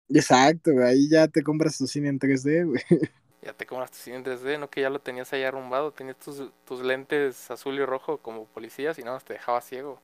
Exacto, 0.09 0.73
güey. 0.73 0.85
Ahí 0.85 1.09
ya 1.09 1.27
te 1.27 1.41
compras 1.41 1.77
tu 1.77 1.87
cine 1.87 2.09
en 2.09 2.19
3D, 2.19 2.65
güey. 2.65 2.83
Ya 3.43 3.53
te 3.53 3.65
en 3.65 4.23
3D, 4.23 4.57
no 4.57 4.69
que 4.69 4.81
ya 4.81 4.89
lo 4.89 4.99
tenías 4.99 5.33
ahí 5.33 5.43
arrumbado, 5.43 5.91
tenías 5.91 6.17
tus, 6.17 6.49
tus 6.65 6.81
lentes 6.81 7.51
azul 7.51 7.75
y 7.75 7.85
rojo 7.85 8.17
como 8.19 8.45
policías 8.45 8.97
y 8.97 9.01
nada 9.01 9.17
más 9.17 9.25
te 9.25 9.33
dejaba 9.33 9.59
ciego. 9.59 10.01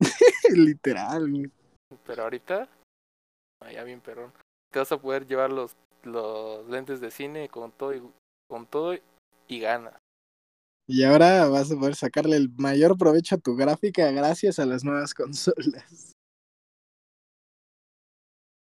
Literal, 0.54 1.30
güey. 1.30 1.50
Pero 2.04 2.24
ahorita, 2.24 2.68
ah, 3.62 3.72
ya 3.72 3.82
bien 3.84 4.00
perrón. 4.00 4.32
Te 4.72 4.78
vas 4.78 4.92
a 4.92 5.00
poder 5.00 5.26
llevar 5.26 5.50
los, 5.50 5.74
los 6.02 6.68
lentes 6.68 7.00
de 7.00 7.10
cine 7.10 7.48
con 7.48 7.72
todo 7.72 7.94
y, 7.94 8.02
con 8.48 8.66
todo 8.66 8.94
y 9.48 9.60
ganas. 9.60 9.94
Y 10.86 11.04
ahora 11.04 11.48
vas 11.48 11.70
a 11.70 11.76
poder 11.76 11.94
sacarle 11.94 12.36
el 12.36 12.50
mayor 12.56 12.98
provecho 12.98 13.36
a 13.36 13.38
tu 13.38 13.56
gráfica 13.56 14.10
gracias 14.10 14.58
a 14.58 14.66
las 14.66 14.84
nuevas 14.84 15.14
consolas. 15.14 16.12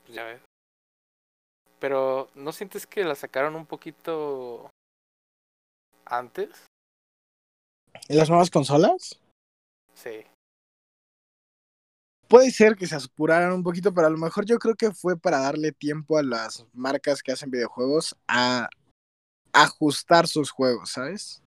Pues 0.05 0.15
ya 0.15 0.23
ves. 0.23 0.41
Pero 1.83 2.29
¿no 2.35 2.53
sientes 2.53 2.87
que 2.87 3.03
la 3.03 3.13
sacaron 3.13 3.57
un 3.57 3.65
poquito 3.65 4.69
antes? 6.05 6.65
¿En 8.07 8.17
las 8.17 8.29
nuevas 8.29 8.49
consolas? 8.49 9.19
Sí. 9.93 10.25
Puede 12.29 12.51
ser 12.51 12.77
que 12.77 12.87
se 12.87 12.95
apuraran 12.95 13.51
un 13.51 13.63
poquito, 13.63 13.93
pero 13.93 14.07
a 14.07 14.09
lo 14.09 14.17
mejor 14.17 14.45
yo 14.45 14.59
creo 14.59 14.75
que 14.75 14.93
fue 14.93 15.19
para 15.19 15.39
darle 15.39 15.73
tiempo 15.73 16.17
a 16.17 16.23
las 16.23 16.65
marcas 16.71 17.21
que 17.21 17.33
hacen 17.33 17.51
videojuegos 17.51 18.15
a 18.29 18.69
ajustar 19.51 20.25
sus 20.27 20.51
juegos, 20.51 20.91
¿sabes? 20.91 21.43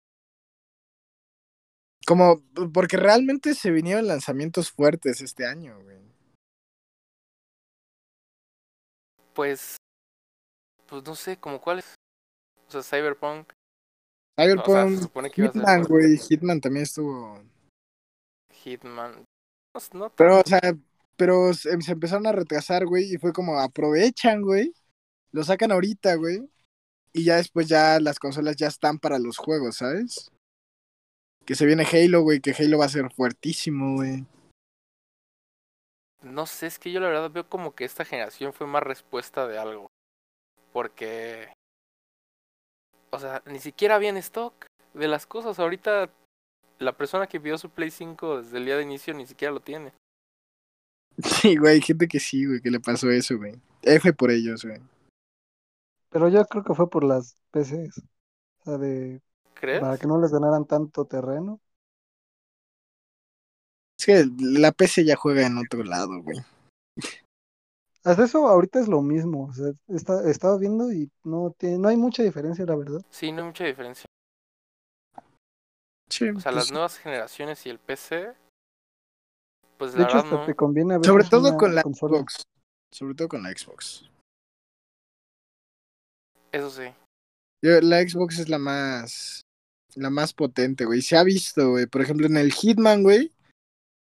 Como, 2.05 2.43
porque 2.73 2.97
realmente 2.97 3.55
se 3.55 3.71
vinieron 3.71 4.07
lanzamientos 4.07 4.69
fuertes 4.69 5.21
este 5.21 5.45
año, 5.45 5.81
güey. 5.81 5.95
Pues, 9.33 9.77
pues 10.87 11.03
no 11.03 11.15
sé, 11.15 11.37
como 11.37 11.59
cuáles. 11.61 11.95
O 12.67 12.71
sea, 12.71 12.83
Cyberpunk. 12.83 13.51
Cyberpunk, 14.39 14.67
O 14.67 14.71
sea, 14.71 14.89
se 14.89 14.97
supone 15.03 15.29
que 15.29 15.41
iba 15.41 15.49
a 15.49 15.53
ser 15.53 15.61
Hitman, 15.61 15.85
fuerte. 15.85 16.07
güey, 16.07 16.17
Hitman 16.17 16.61
también 16.61 16.83
estuvo. 16.83 17.41
Hitman. 18.63 19.13
No, 19.73 19.77
s- 19.77 19.97
no 19.97 20.09
Pero, 20.15 20.39
o 20.39 20.43
sea, 20.45 20.61
pero 21.15 21.53
se, 21.53 21.79
se 21.81 21.91
empezaron 21.91 22.27
a 22.27 22.31
retrasar, 22.31 22.85
güey, 22.85 23.13
y 23.13 23.17
fue 23.17 23.31
como 23.33 23.59
aprovechan, 23.59 24.41
güey, 24.41 24.73
lo 25.31 25.43
sacan 25.43 25.71
ahorita, 25.71 26.15
güey, 26.15 26.49
y 27.13 27.23
ya 27.25 27.37
después 27.37 27.67
ya 27.67 27.99
las 27.99 28.19
consolas 28.19 28.55
ya 28.55 28.67
están 28.67 28.99
para 28.99 29.19
los 29.19 29.37
juegos, 29.37 29.77
¿sabes? 29.77 30.31
Que 31.45 31.55
se 31.55 31.65
viene 31.65 31.85
Halo, 31.85 32.21
güey, 32.23 32.39
que 32.41 32.51
Halo 32.57 32.79
va 32.79 32.85
a 32.85 32.89
ser 32.89 33.11
fuertísimo, 33.13 33.95
güey. 33.95 34.25
No 36.23 36.47
sé, 36.47 36.65
es 36.67 36.79
que 36.79 36.91
yo 36.91 36.99
la 36.99 37.07
verdad 37.07 37.29
veo 37.29 37.47
como 37.47 37.75
que 37.75 37.85
esta 37.85 38.03
generación 38.03 38.51
fue 38.51 38.65
más 38.65 38.81
respuesta 38.81 39.47
de 39.47 39.59
algo. 39.59 39.91
Porque. 40.75 41.47
O 43.09 43.17
sea, 43.17 43.41
ni 43.45 43.59
siquiera 43.59 43.95
había 43.95 44.09
en 44.09 44.17
stock 44.17 44.65
de 44.93 45.07
las 45.07 45.25
cosas. 45.25 45.57
Ahorita 45.57 46.09
la 46.79 46.97
persona 46.97 47.27
que 47.27 47.39
pidió 47.39 47.57
su 47.57 47.69
Play 47.69 47.91
5 47.91 48.41
desde 48.41 48.57
el 48.57 48.65
día 48.65 48.75
de 48.75 48.83
inicio 48.83 49.13
ni 49.13 49.25
siquiera 49.25 49.53
lo 49.53 49.61
tiene. 49.61 49.93
Sí, 51.23 51.55
güey, 51.55 51.75
hay 51.75 51.81
gente 51.81 52.09
que 52.09 52.19
sí, 52.19 52.45
güey, 52.45 52.59
que 52.59 52.69
le 52.69 52.81
pasó 52.81 53.09
eso, 53.09 53.37
güey. 53.37 53.53
F 53.83 54.11
por 54.11 54.31
ellos, 54.31 54.65
güey. 54.65 54.81
Pero 56.09 56.27
yo 56.27 56.43
creo 56.43 56.65
que 56.65 56.73
fue 56.73 56.89
por 56.89 57.05
las 57.05 57.37
PCs. 57.51 57.99
O 58.59 58.63
sea, 58.65 58.77
de, 58.77 59.21
¿Crees? 59.53 59.79
para 59.79 59.97
que 59.97 60.07
no 60.07 60.19
les 60.19 60.33
ganaran 60.33 60.65
tanto 60.65 61.05
terreno. 61.05 61.61
Es 63.97 64.05
que 64.05 64.25
la 64.39 64.73
PC 64.73 65.05
ya 65.05 65.15
juega 65.15 65.47
en 65.47 65.57
otro 65.57 65.85
lado, 65.85 66.21
güey. 66.21 66.39
Hasta 68.05 68.23
eso 68.25 68.47
ahorita 68.47 68.79
es 68.79 68.87
lo 68.87 69.01
mismo. 69.01 69.47
O 69.47 69.53
sea, 69.53 69.71
está, 69.87 70.29
estaba 70.29 70.57
viendo 70.57 70.91
y 70.91 71.09
no, 71.23 71.51
tiene, 71.57 71.79
no 71.79 71.87
hay 71.89 71.97
mucha 71.97 72.21
diferencia, 72.23 72.63
la 72.65 72.75
verdad. 72.75 73.01
Sí, 73.09 73.31
no 73.31 73.39
hay 73.41 73.45
mucha 73.47 73.63
diferencia. 73.65 74.05
Sí, 76.09 76.29
O 76.29 76.39
sea, 76.39 76.51
pues, 76.51 76.55
las 76.55 76.71
nuevas 76.71 76.97
generaciones 76.99 77.65
y 77.65 77.69
el 77.69 77.79
PC. 77.79 78.33
Pues 79.77 79.93
De 79.93 79.99
la 79.99 80.05
hecho, 80.05 80.17
verdad 80.17 80.25
hasta 80.33 80.39
no. 80.41 80.45
te 80.45 80.55
conviene 80.55 81.03
sobre 81.03 81.25
todo 81.25 81.57
con 81.57 81.73
la 81.73 81.81
consola. 81.83 82.17
Xbox. 82.19 82.43
Sobre 82.93 83.15
todo 83.15 83.27
con 83.27 83.41
la 83.43 83.49
Xbox. 83.49 84.09
Eso 86.51 86.69
sí. 86.69 86.83
Yo- 87.63 87.81
la 87.81 88.01
Xbox 88.07 88.39
es 88.39 88.49
la 88.49 88.59
más. 88.59 89.41
La 89.95 90.09
más 90.09 90.33
potente, 90.33 90.85
güey. 90.85 91.01
Se 91.01 91.17
ha 91.17 91.23
visto, 91.23 91.71
güey. 91.71 91.87
Por 91.87 92.01
ejemplo, 92.01 92.27
en 92.27 92.37
el 92.37 92.51
Hitman, 92.53 93.01
güey. 93.03 93.31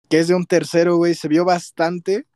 Que 0.08 0.18
es 0.20 0.28
de 0.28 0.34
un 0.34 0.46
tercero, 0.46 0.96
güey. 0.96 1.14
Se 1.14 1.28
vio 1.28 1.44
bastante. 1.44 2.26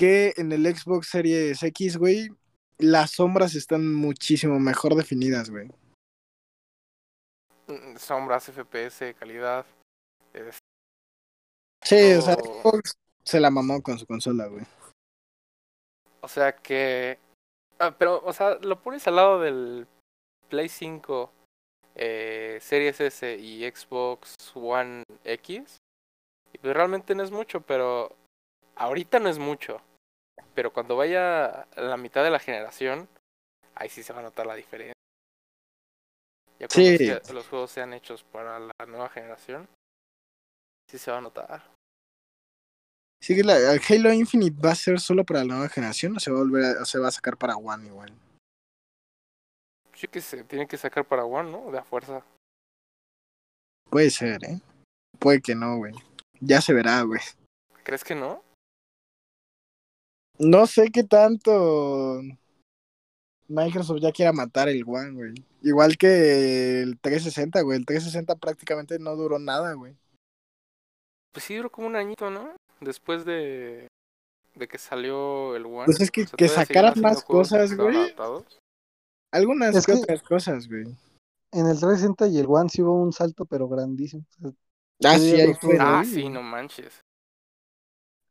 Que 0.00 0.32
en 0.38 0.50
el 0.50 0.64
Xbox 0.64 1.08
Series 1.10 1.62
X, 1.62 1.98
güey. 1.98 2.30
Las 2.78 3.10
sombras 3.10 3.54
están 3.54 3.94
muchísimo 3.94 4.58
mejor 4.58 4.94
definidas, 4.94 5.50
güey. 5.50 5.68
Mm, 7.66 7.96
Sombras, 7.98 8.48
FPS, 8.48 9.12
calidad. 9.12 9.66
es- 10.32 10.58
Sí, 11.84 12.14
o 12.14 12.22
sea. 12.22 12.34
Xbox 12.36 12.94
se 13.24 13.40
la 13.40 13.50
mamó 13.50 13.82
con 13.82 13.98
su 13.98 14.06
consola, 14.06 14.46
güey. 14.46 14.64
O 16.22 16.28
sea 16.28 16.56
que. 16.56 17.18
Ah, 17.78 17.94
pero, 17.98 18.24
o 18.24 18.32
sea, 18.32 18.54
lo 18.54 18.80
pones 18.82 19.06
al 19.06 19.16
lado 19.16 19.40
del 19.40 19.86
Play 20.48 20.70
5, 20.70 21.30
eh, 21.94 22.58
Series 22.62 23.00
S 23.02 23.36
y 23.36 23.70
Xbox 23.70 24.34
One 24.54 25.02
X. 25.24 25.76
Y 26.54 26.58
pues 26.58 26.74
realmente 26.74 27.14
no 27.14 27.22
es 27.22 27.30
mucho, 27.30 27.60
pero. 27.60 28.16
Ahorita 28.76 29.18
no 29.18 29.28
es 29.28 29.38
mucho. 29.38 29.82
Pero 30.60 30.74
cuando 30.74 30.94
vaya 30.94 31.62
a 31.62 31.80
la 31.80 31.96
mitad 31.96 32.22
de 32.22 32.28
la 32.28 32.38
generación, 32.38 33.08
ahí 33.76 33.88
sí 33.88 34.02
se 34.02 34.12
va 34.12 34.18
a 34.18 34.24
notar 34.24 34.44
la 34.44 34.54
diferencia. 34.54 34.92
Ya 36.58 36.68
cuando 36.68 36.98
Sí. 36.98 37.32
los 37.32 37.48
juegos 37.48 37.70
sean 37.70 37.94
hechos 37.94 38.24
para 38.24 38.58
la 38.58 38.74
nueva 38.86 39.08
generación, 39.08 39.66
sí 40.86 40.98
se 40.98 41.10
va 41.10 41.16
a 41.16 41.20
notar. 41.22 41.62
Sí, 43.22 43.34
que 43.34 43.42
la, 43.42 43.56
el 43.72 43.80
Halo 43.88 44.12
Infinite 44.12 44.60
va 44.60 44.72
a 44.72 44.74
ser 44.74 45.00
solo 45.00 45.24
para 45.24 45.40
la 45.40 45.46
nueva 45.46 45.68
generación 45.70 46.14
o 46.18 46.20
se 46.20 46.30
va 46.30 46.36
a 46.36 46.42
volver 46.42 46.76
a, 46.76 46.82
o 46.82 46.84
se 46.84 46.98
va 46.98 47.08
a 47.08 47.12
sacar 47.12 47.38
para 47.38 47.56
One 47.56 47.86
igual. 47.86 48.12
Sí 49.94 50.08
que 50.08 50.20
se 50.20 50.44
tiene 50.44 50.68
que 50.68 50.76
sacar 50.76 51.06
para 51.06 51.24
One, 51.24 51.50
¿no? 51.52 51.70
De 51.70 51.78
a 51.78 51.84
fuerza. 51.84 52.22
Puede 53.88 54.10
ser, 54.10 54.44
¿eh? 54.44 54.60
Puede 55.18 55.40
que 55.40 55.54
no, 55.54 55.78
güey. 55.78 55.94
Ya 56.38 56.60
se 56.60 56.74
verá, 56.74 57.00
güey. 57.00 57.22
¿Crees 57.82 58.04
que 58.04 58.14
no? 58.14 58.44
No 60.40 60.66
sé 60.66 60.90
qué 60.90 61.04
tanto 61.04 62.20
Microsoft 63.48 64.00
ya 64.00 64.10
quiera 64.12 64.32
matar 64.32 64.68
el 64.68 64.84
One, 64.86 65.12
güey. 65.12 65.34
Igual 65.62 65.98
que 65.98 66.80
el 66.82 66.98
360, 66.98 67.60
güey. 67.60 67.78
El 67.78 67.84
360 67.84 68.36
prácticamente 68.36 68.98
no 68.98 69.16
duró 69.16 69.38
nada, 69.38 69.74
güey. 69.74 69.94
Pues 71.32 71.44
sí 71.44 71.56
duró 71.56 71.70
como 71.70 71.86
un 71.88 71.96
añito, 71.96 72.30
¿no? 72.30 72.54
Después 72.80 73.24
de, 73.26 73.86
de 74.54 74.68
que 74.68 74.78
salió 74.78 75.54
el 75.56 75.66
One. 75.66 75.84
Pues 75.84 76.00
es 76.00 76.10
que- 76.10 76.22
O 76.22 76.26
sea, 76.26 76.36
que 76.36 76.46
todavía 76.46 76.66
sacaran 76.66 77.00
más 77.02 77.22
cosas, 77.22 77.76
güey. 77.76 78.14
Algunas 79.32 79.76
Es 79.76 79.86
que 79.86 79.92
que- 79.92 79.98
otras 79.98 80.22
cosas, 80.22 80.66
güey. 80.68 80.84
En 81.52 81.66
el 81.66 81.78
360 81.78 82.28
y 82.28 82.38
el 82.38 82.46
One 82.48 82.70
sí 82.70 82.80
hubo 82.80 82.94
un 83.02 83.12
salto, 83.12 83.44
pero 83.44 83.68
grandísimo. 83.68 84.24
O 84.38 84.42
sea, 84.42 84.50
Ah, 85.02 85.18
Sí, 85.18 85.32
ahí 85.40 85.54
fue. 85.54 85.76
Ah, 85.80 86.04
sí, 86.04 86.28
no 86.28 86.42
manches. 86.42 87.00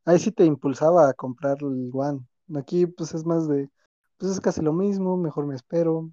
Ahí 0.06 0.20
sí 0.20 0.32
te 0.32 0.46
impulsaba 0.46 1.10
a 1.10 1.14
comprar 1.14 1.58
el 1.62 1.90
One. 1.94 2.22
Aquí 2.56 2.86
pues 2.88 3.14
es 3.14 3.26
más 3.26 3.48
de, 3.48 3.70
pues 4.18 4.32
es 4.32 4.40
casi 4.40 4.62
lo 4.62 4.74
mismo, 4.74 5.18
mejor 5.18 5.46
me 5.46 5.56
espero. 5.56 6.10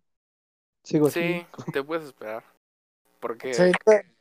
Sigo 0.84 1.08
Sí, 1.08 1.44
así. 1.56 1.72
te 1.72 1.82
puedes 1.82 2.04
esperar. 2.04 2.44
Porque 3.20 3.52
Sí, 3.54 3.72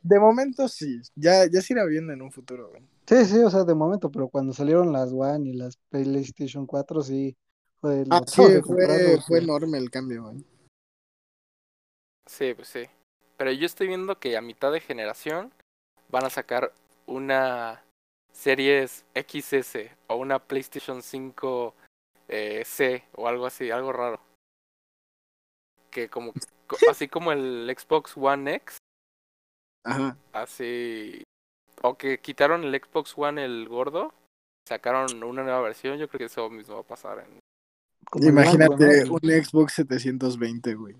de- 0.02 0.18
momento 0.18 0.68
sí. 0.68 1.00
Ya, 1.14 1.44
ya 1.50 1.60
se 1.60 1.74
irá 1.74 1.84
viendo 1.84 2.12
en 2.12 2.22
un 2.22 2.32
futuro, 2.32 2.70
güey. 2.70 2.82
Sí, 3.06 3.24
sí, 3.24 3.38
o 3.38 3.50
sea, 3.50 3.64
de 3.64 3.74
momento, 3.74 4.10
pero 4.10 4.28
cuando 4.28 4.52
salieron 4.52 4.92
las 4.92 5.12
One 5.12 5.48
y 5.48 5.52
las 5.52 5.76
PlayStation 5.90 6.66
4 6.66 7.02
sí 7.02 7.36
fue 7.80 8.04
Ah, 8.10 8.20
sí, 8.26 8.42
fue, 8.66 9.38
enorme 9.38 9.78
el 9.78 9.90
cambio, 9.90 10.24
güey. 10.24 10.44
sí, 12.26 12.54
pues 12.54 12.68
sí. 12.68 12.84
Pero 13.36 13.52
yo 13.52 13.66
estoy 13.66 13.86
viendo 13.88 14.18
que 14.18 14.36
a 14.36 14.40
mitad 14.40 14.72
de 14.72 14.80
generación 14.80 15.52
van 16.08 16.24
a 16.24 16.30
sacar 16.30 16.72
una 17.06 17.82
Series 18.36 19.06
XS 19.14 19.90
o 20.08 20.16
una 20.16 20.38
PlayStation 20.38 21.02
5 21.02 21.74
eh, 22.28 22.62
C 22.66 23.02
o 23.14 23.26
algo 23.28 23.46
así, 23.46 23.70
algo 23.70 23.92
raro. 23.92 24.20
Que 25.90 26.08
como 26.10 26.32
co- 26.66 26.76
así 26.90 27.08
como 27.08 27.32
el 27.32 27.74
Xbox 27.76 28.14
One 28.16 28.54
X, 28.56 28.76
Ajá. 29.84 30.16
así 30.32 31.22
o 31.82 31.96
que 31.96 32.18
quitaron 32.20 32.64
el 32.64 32.74
Xbox 32.78 33.14
One 33.16 33.42
el 33.42 33.68
gordo, 33.68 34.12
sacaron 34.68 35.22
una 35.22 35.42
nueva 35.42 35.62
versión, 35.62 35.96
yo 35.98 36.08
creo 36.08 36.18
que 36.18 36.24
eso 36.26 36.50
mismo 36.50 36.74
va 36.74 36.80
a 36.80 36.86
pasar 36.86 37.20
en 37.20 37.38
Como 38.10 38.28
Imagínate 38.28 39.04
un 39.10 39.18
Xbox 39.20 39.72
720, 39.74 40.74
güey. 40.74 40.94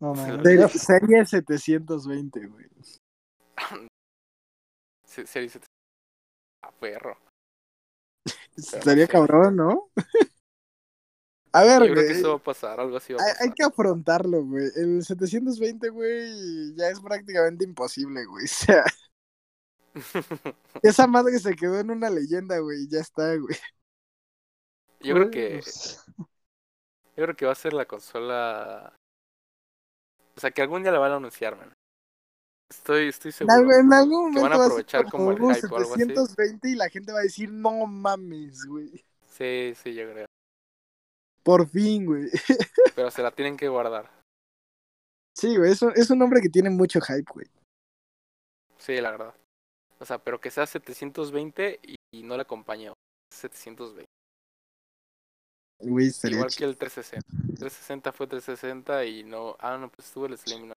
¿no? 0.00 0.14
Ya- 0.14 0.42
Serie, 0.42 0.68
serie 0.68 1.24
720, 1.24 2.46
güey. 2.48 2.66
se- 5.06 5.26
series 5.26 5.58
a 6.62 6.70
perro. 6.72 7.18
Estaría 8.56 9.06
cabrón, 9.06 9.56
¿no? 9.56 9.90
A 11.54 11.64
ver, 11.64 11.86
Yo 11.86 11.92
creo 11.92 12.06
que 12.06 12.12
eso 12.12 12.30
va 12.30 12.36
a 12.36 12.42
pasar, 12.42 12.80
algo 12.80 12.96
así 12.96 13.12
va 13.12 13.20
a 13.20 13.24
hay, 13.26 13.32
pasar. 13.32 13.46
hay 13.46 13.52
que 13.52 13.62
afrontarlo, 13.62 14.42
güey. 14.42 14.70
El 14.74 15.04
720, 15.04 15.90
güey, 15.90 16.74
ya 16.74 16.88
es 16.88 16.98
prácticamente 17.00 17.64
imposible, 17.64 18.24
güey. 18.24 18.46
O 18.46 18.48
sea, 18.48 18.84
esa 20.82 21.06
madre 21.06 21.38
se 21.38 21.54
quedó 21.54 21.78
en 21.78 21.90
una 21.90 22.08
leyenda, 22.08 22.58
güey. 22.58 22.88
Ya 22.88 23.00
está, 23.00 23.36
güey. 23.36 23.56
Yo 25.00 25.14
creo 25.14 25.30
que 25.30 25.60
yo 27.16 27.24
creo 27.24 27.36
que 27.36 27.44
va 27.44 27.52
a 27.52 27.56
ser 27.56 27.74
la 27.74 27.84
consola 27.84 28.96
o 30.36 30.40
sea, 30.40 30.50
que 30.50 30.62
algún 30.62 30.82
día 30.82 30.92
la 30.92 30.98
van 30.98 31.12
a 31.12 31.16
anunciar, 31.16 31.56
man. 31.56 31.72
Estoy 32.72 33.08
estoy 33.08 33.32
seguro. 33.32 33.54
en 33.78 33.92
algún 33.92 34.32
que 34.32 34.40
van 34.40 34.50
momento 34.50 34.62
a 34.62 34.66
aprovechar 34.66 35.10
como 35.10 35.30
el 35.32 35.42
"Uh, 35.42 35.54
hype 35.54 35.66
o 35.66 35.76
algo 35.76 35.94
así". 35.94 36.04
720 36.04 36.70
y 36.70 36.74
la 36.74 36.88
gente 36.88 37.12
va 37.12 37.18
a 37.20 37.22
decir, 37.22 37.50
no 37.52 37.86
mames, 37.86 38.64
güey. 38.64 39.04
Sí, 39.28 39.74
sí, 39.82 39.94
yo 39.94 40.10
creo. 40.10 40.26
Por 41.42 41.68
fin, 41.68 42.06
güey. 42.06 42.30
pero 42.96 43.10
se 43.10 43.22
la 43.22 43.30
tienen 43.30 43.56
que 43.56 43.68
guardar. 43.68 44.10
Sí, 45.36 45.56
güey, 45.56 45.72
es 45.72 45.82
un, 45.82 45.92
es 45.96 46.10
un 46.10 46.18
nombre 46.18 46.40
que 46.40 46.48
tiene 46.48 46.70
mucho 46.70 47.00
hype, 47.00 47.30
güey. 47.32 47.46
Sí, 48.78 49.00
la 49.00 49.10
verdad. 49.10 49.34
O 49.98 50.04
sea, 50.04 50.18
pero 50.18 50.40
que 50.40 50.50
sea 50.50 50.66
720 50.66 51.78
y, 51.82 51.96
y 52.14 52.22
no 52.22 52.36
le 52.36 52.42
acompañe 52.42 52.92
720. 53.32 54.04
Güey, 55.80 56.10
Igual 56.24 56.54
que 56.54 56.64
el 56.64 56.76
360. 56.76 57.26
360 57.58 58.12
fue 58.12 58.26
360 58.26 59.04
y 59.04 59.24
no. 59.24 59.56
Ah, 59.58 59.76
no, 59.78 59.90
pues 59.90 60.06
estuvo 60.06 60.26
el 60.26 60.38
Slim. 60.38 60.68
¿no? 60.68 60.74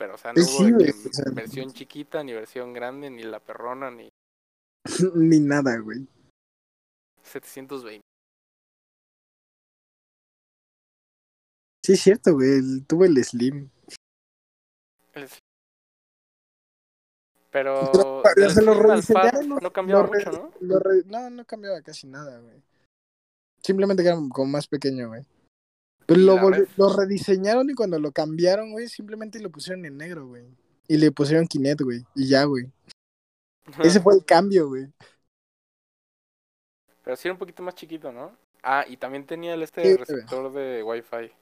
Pero, 0.00 0.14
o 0.14 0.16
sea, 0.16 0.32
no 0.32 0.40
hubo 0.40 0.48
sí, 0.48 0.64
de 0.64 0.72
güey, 0.72 0.86
que 0.86 0.92
o 1.10 1.12
sea- 1.12 1.32
versión 1.34 1.70
chiquita, 1.74 2.24
ni 2.24 2.32
versión 2.32 2.72
grande, 2.72 3.10
ni 3.10 3.22
la 3.22 3.38
perrona, 3.38 3.90
ni 3.90 4.08
Ni 5.14 5.40
nada, 5.40 5.76
güey. 5.76 6.08
720. 7.22 8.00
Sí, 11.84 11.92
es 11.92 12.00
cierto, 12.00 12.32
güey. 12.32 12.80
Tuve 12.88 13.08
el 13.08 13.22
Slim. 13.22 13.68
El 15.12 15.28
Slim. 15.28 15.40
Pero 17.50 18.22
del 18.36 18.50
se 18.52 18.62
lo 18.62 18.74
Fat 18.74 18.82
rediseñaron, 18.84 19.48
no 19.50 19.70
cambiaba 19.70 20.06
lo 20.06 20.12
mucho, 20.14 20.30
¿no? 20.32 20.52
Lo 20.60 20.78
re- 20.78 21.02
No, 21.04 21.28
no 21.28 21.44
cambiaba 21.44 21.82
casi 21.82 22.06
nada, 22.06 22.38
güey. 22.38 22.62
Simplemente 23.62 24.02
era 24.02 24.14
como 24.14 24.46
más 24.46 24.66
pequeño, 24.66 25.08
güey. 25.08 25.26
Lo, 26.16 26.36
lo 26.76 26.96
rediseñaron 26.96 27.70
y 27.70 27.74
cuando 27.74 27.98
lo 27.98 28.10
cambiaron, 28.10 28.72
güey, 28.72 28.88
simplemente 28.88 29.38
lo 29.40 29.50
pusieron 29.50 29.84
en 29.84 29.96
negro, 29.96 30.26
güey. 30.26 30.44
Y 30.88 30.96
le 30.96 31.12
pusieron 31.12 31.46
Kinect, 31.46 31.82
güey. 31.82 32.04
Y 32.16 32.28
ya, 32.28 32.44
güey. 32.44 32.70
Ese 33.82 34.00
fue 34.00 34.14
el 34.14 34.24
cambio, 34.24 34.68
güey. 34.68 34.88
Pero 37.04 37.16
sí 37.16 37.28
era 37.28 37.34
un 37.34 37.38
poquito 37.38 37.62
más 37.62 37.74
chiquito, 37.76 38.10
¿no? 38.10 38.36
Ah, 38.62 38.84
y 38.88 38.96
también 38.96 39.24
tenía 39.24 39.54
el 39.54 39.62
este 39.62 39.82
Sí, 39.82 39.96
receptor 39.96 40.52
de 40.52 40.82
Wi-Fi. 40.82 41.32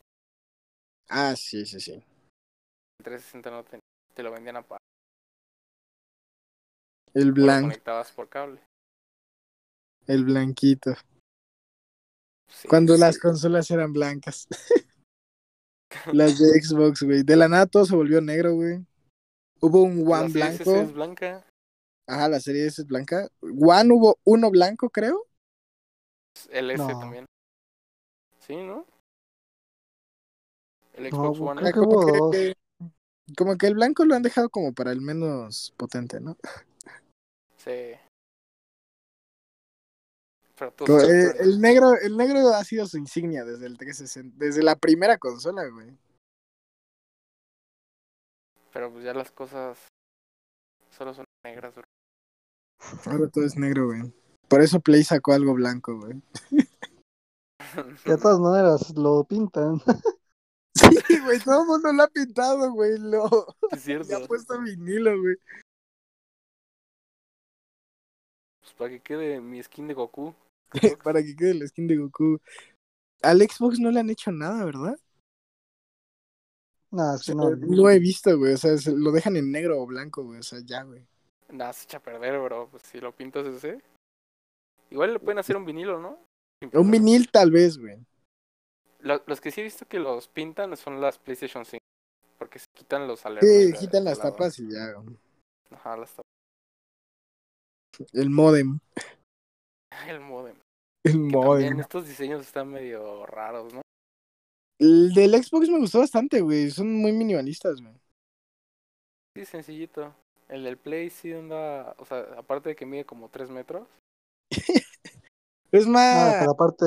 Ah, 1.08 1.34
sí, 1.36 1.64
sí, 1.64 1.80
sí. 1.80 1.92
El 1.92 3.04
360 3.04 3.50
no 3.50 3.64
tenía. 3.64 3.80
Te 4.14 4.22
lo 4.22 4.30
vendían 4.32 4.56
aparte. 4.56 4.84
El 7.14 7.30
o 7.30 7.34
lo 7.34 7.42
blanco, 7.44 7.68
conectabas 7.68 8.12
por 8.12 8.28
cable. 8.28 8.60
el 10.06 10.24
blanquito. 10.24 10.94
Sí, 12.48 12.66
Cuando 12.68 12.94
sí. 12.94 13.00
las 13.00 13.18
consolas 13.18 13.70
eran 13.70 13.92
blancas. 13.92 14.46
las 16.12 16.38
de 16.38 16.60
Xbox, 16.62 17.02
güey. 17.02 17.22
De 17.22 17.36
la 17.36 17.48
nada 17.48 17.66
todo 17.66 17.84
se 17.84 17.94
volvió 17.94 18.20
negro, 18.20 18.54
güey. 18.54 18.84
Hubo 19.60 19.82
un 19.82 20.04
La 20.08 20.20
One 20.20 20.26
S 20.26 20.32
blanco. 20.64 20.76
es 20.76 20.92
blanca. 20.92 21.46
Ajá, 22.06 22.28
la 22.28 22.40
serie 22.40 22.66
S 22.66 22.80
es 22.82 22.86
blanca. 22.88 23.28
One 23.40 23.92
hubo 23.92 24.18
uno 24.24 24.50
blanco, 24.50 24.88
creo. 24.90 25.26
El 26.50 26.70
S 26.70 26.82
No. 26.82 26.98
también. 26.98 27.26
Sí, 28.40 28.56
¿no? 28.56 28.86
El 30.94 31.10
Xbox 31.10 31.38
creo 31.38 31.50
One. 31.50 31.60
Ah, 31.62 31.66
que 31.66 31.72
como, 31.78 31.90
hubo 31.98 32.16
dos. 32.18 32.30
que, 32.36 32.54
como 33.36 33.56
que 33.58 33.66
el 33.66 33.74
blanco 33.74 34.04
lo 34.04 34.14
han 34.14 34.22
dejado 34.22 34.48
como 34.48 34.72
para 34.72 34.90
el 34.92 35.00
menos 35.00 35.74
potente, 35.76 36.18
¿no? 36.20 36.36
Sí. 37.56 37.92
Pero 40.58 41.00
eh, 41.00 41.36
el 41.40 41.60
negro, 41.60 41.94
el 41.94 42.16
negro 42.16 42.48
ha 42.48 42.64
sido 42.64 42.86
su 42.86 42.98
insignia 42.98 43.44
desde 43.44 43.66
el 43.66 43.78
360, 43.78 44.36
desde 44.38 44.62
la 44.62 44.76
primera 44.76 45.16
consola, 45.18 45.66
güey. 45.68 45.96
Pero 48.72 48.92
pues 48.92 49.04
ya 49.04 49.14
las 49.14 49.30
cosas 49.30 49.78
solo 50.90 51.14
son 51.14 51.24
negras. 51.44 51.74
bro. 51.74 51.84
Ahora 53.06 53.28
todo 53.28 53.44
es 53.44 53.56
negro, 53.56 53.86
güey. 53.86 54.12
Por 54.48 54.62
eso 54.62 54.80
Play 54.80 55.04
sacó 55.04 55.32
algo 55.32 55.54
blanco, 55.54 55.98
güey. 55.98 56.22
De 58.04 58.16
todas 58.16 58.38
maneras 58.40 58.96
lo 58.96 59.24
pintan. 59.24 59.80
Sí, 61.08 61.18
güey, 61.20 61.40
todo 61.40 61.62
el 61.62 61.66
mundo 61.66 61.92
lo 61.92 62.02
ha 62.04 62.08
pintado, 62.08 62.70
güey. 62.70 62.98
Lo... 62.98 63.46
es 63.72 63.82
cierto. 63.82 64.08
Le 64.16 64.24
ha 64.24 64.26
puesto 64.28 64.60
vinilo, 64.60 65.20
güey. 65.20 65.34
Pues 68.60 68.72
para 68.74 68.90
que 68.90 69.00
quede 69.00 69.40
mi 69.40 69.60
skin 69.62 69.88
de 69.88 69.94
Goku. 69.94 70.34
para 71.04 71.22
que 71.22 71.34
quede 71.36 71.54
la 71.54 71.66
skin 71.66 71.86
de 71.86 71.96
Goku. 71.96 72.38
Al 73.22 73.40
Xbox 73.40 73.78
no 73.80 73.90
le 73.90 74.00
han 74.00 74.10
hecho 74.10 74.30
nada, 74.30 74.64
¿verdad? 74.64 74.98
Nah, 76.90 77.12
O 77.12 77.16
es 77.16 77.22
sea, 77.22 77.34
que 77.34 77.36
no. 77.40 77.50
no 77.56 77.90
he 77.90 77.98
visto, 77.98 78.36
güey. 78.38 78.54
O 78.54 78.56
sea, 78.56 78.76
se- 78.78 78.92
lo 78.96 79.10
dejan 79.12 79.36
en 79.36 79.50
negro 79.52 79.80
o 79.80 79.86
blanco, 79.86 80.24
güey. 80.24 80.40
O 80.40 80.42
sea, 80.42 80.60
ya, 80.64 80.82
güey. 80.84 81.04
Nada, 81.50 81.72
se 81.72 81.84
echa 81.84 81.98
a 81.98 82.02
perder, 82.02 82.38
bro. 82.40 82.68
Pues 82.70 82.82
si 82.84 83.00
lo 83.00 83.12
pintas 83.14 83.46
ese. 83.46 83.82
Igual 84.90 85.12
le 85.14 85.20
pueden 85.20 85.38
hacer 85.38 85.56
un 85.56 85.66
vinilo, 85.66 86.00
¿no? 86.00 86.18
Un 86.72 86.90
vinil 86.90 87.30
tal 87.30 87.50
vez, 87.50 87.78
güey. 87.78 87.98
Lo- 89.00 89.22
los 89.26 89.40
que 89.40 89.50
sí 89.50 89.60
he 89.60 89.64
visto 89.64 89.86
que 89.86 89.98
los 89.98 90.28
pintan 90.28 90.74
son 90.76 91.00
las 91.00 91.18
PlayStation 91.18 91.64
5. 91.64 91.78
Porque 92.38 92.58
se 92.58 92.66
quitan 92.74 93.06
los 93.06 93.26
alerones. 93.26 93.70
Sí, 93.78 93.86
quitan 93.86 94.04
las 94.04 94.18
lado. 94.18 94.30
tapas 94.32 94.58
y 94.58 94.70
ya. 94.70 94.92
güey. 94.92 95.16
Ajá, 95.70 95.96
las 95.96 96.10
tapas. 96.10 96.24
El 98.12 98.30
modem. 98.30 98.78
El 100.08 100.20
modem. 100.20 100.56
El 101.04 101.12
Que 101.28 101.36
modem. 101.36 101.40
también 101.40 101.80
estos 101.80 102.06
diseños 102.06 102.42
están 102.42 102.70
medio 102.70 103.26
raros, 103.26 103.72
¿no? 103.72 103.82
El 104.80 105.12
del 105.14 105.40
Xbox 105.42 105.68
me 105.68 105.78
gustó 105.78 106.00
bastante, 106.00 106.40
güey. 106.40 106.70
Son 106.70 106.92
muy 106.92 107.12
minimalistas, 107.12 107.80
güey. 107.80 107.94
Sí, 109.36 109.44
sencillito. 109.44 110.14
El 110.48 110.64
del 110.64 110.76
Play 110.78 111.10
sí 111.10 111.32
anda. 111.32 111.94
O 111.98 112.04
sea, 112.04 112.20
aparte 112.38 112.70
de 112.70 112.76
que 112.76 112.86
mide 112.86 113.04
como 113.04 113.28
3 113.28 113.50
metros. 113.50 113.86
Es 115.70 115.86
No, 115.86 115.92
más. 115.92 116.36
pero 116.38 116.52
aparte 116.52 116.84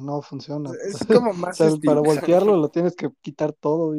no 0.00 0.20
funciona. 0.22 0.70
es 0.84 0.98
como 1.06 1.30
O 1.30 1.34
más 1.34 1.56
sea, 1.56 1.70
para 1.84 2.00
voltearlo 2.00 2.56
lo 2.56 2.68
tienes 2.68 2.96
que 2.96 3.08
quitar 3.22 3.52
todo. 3.52 3.94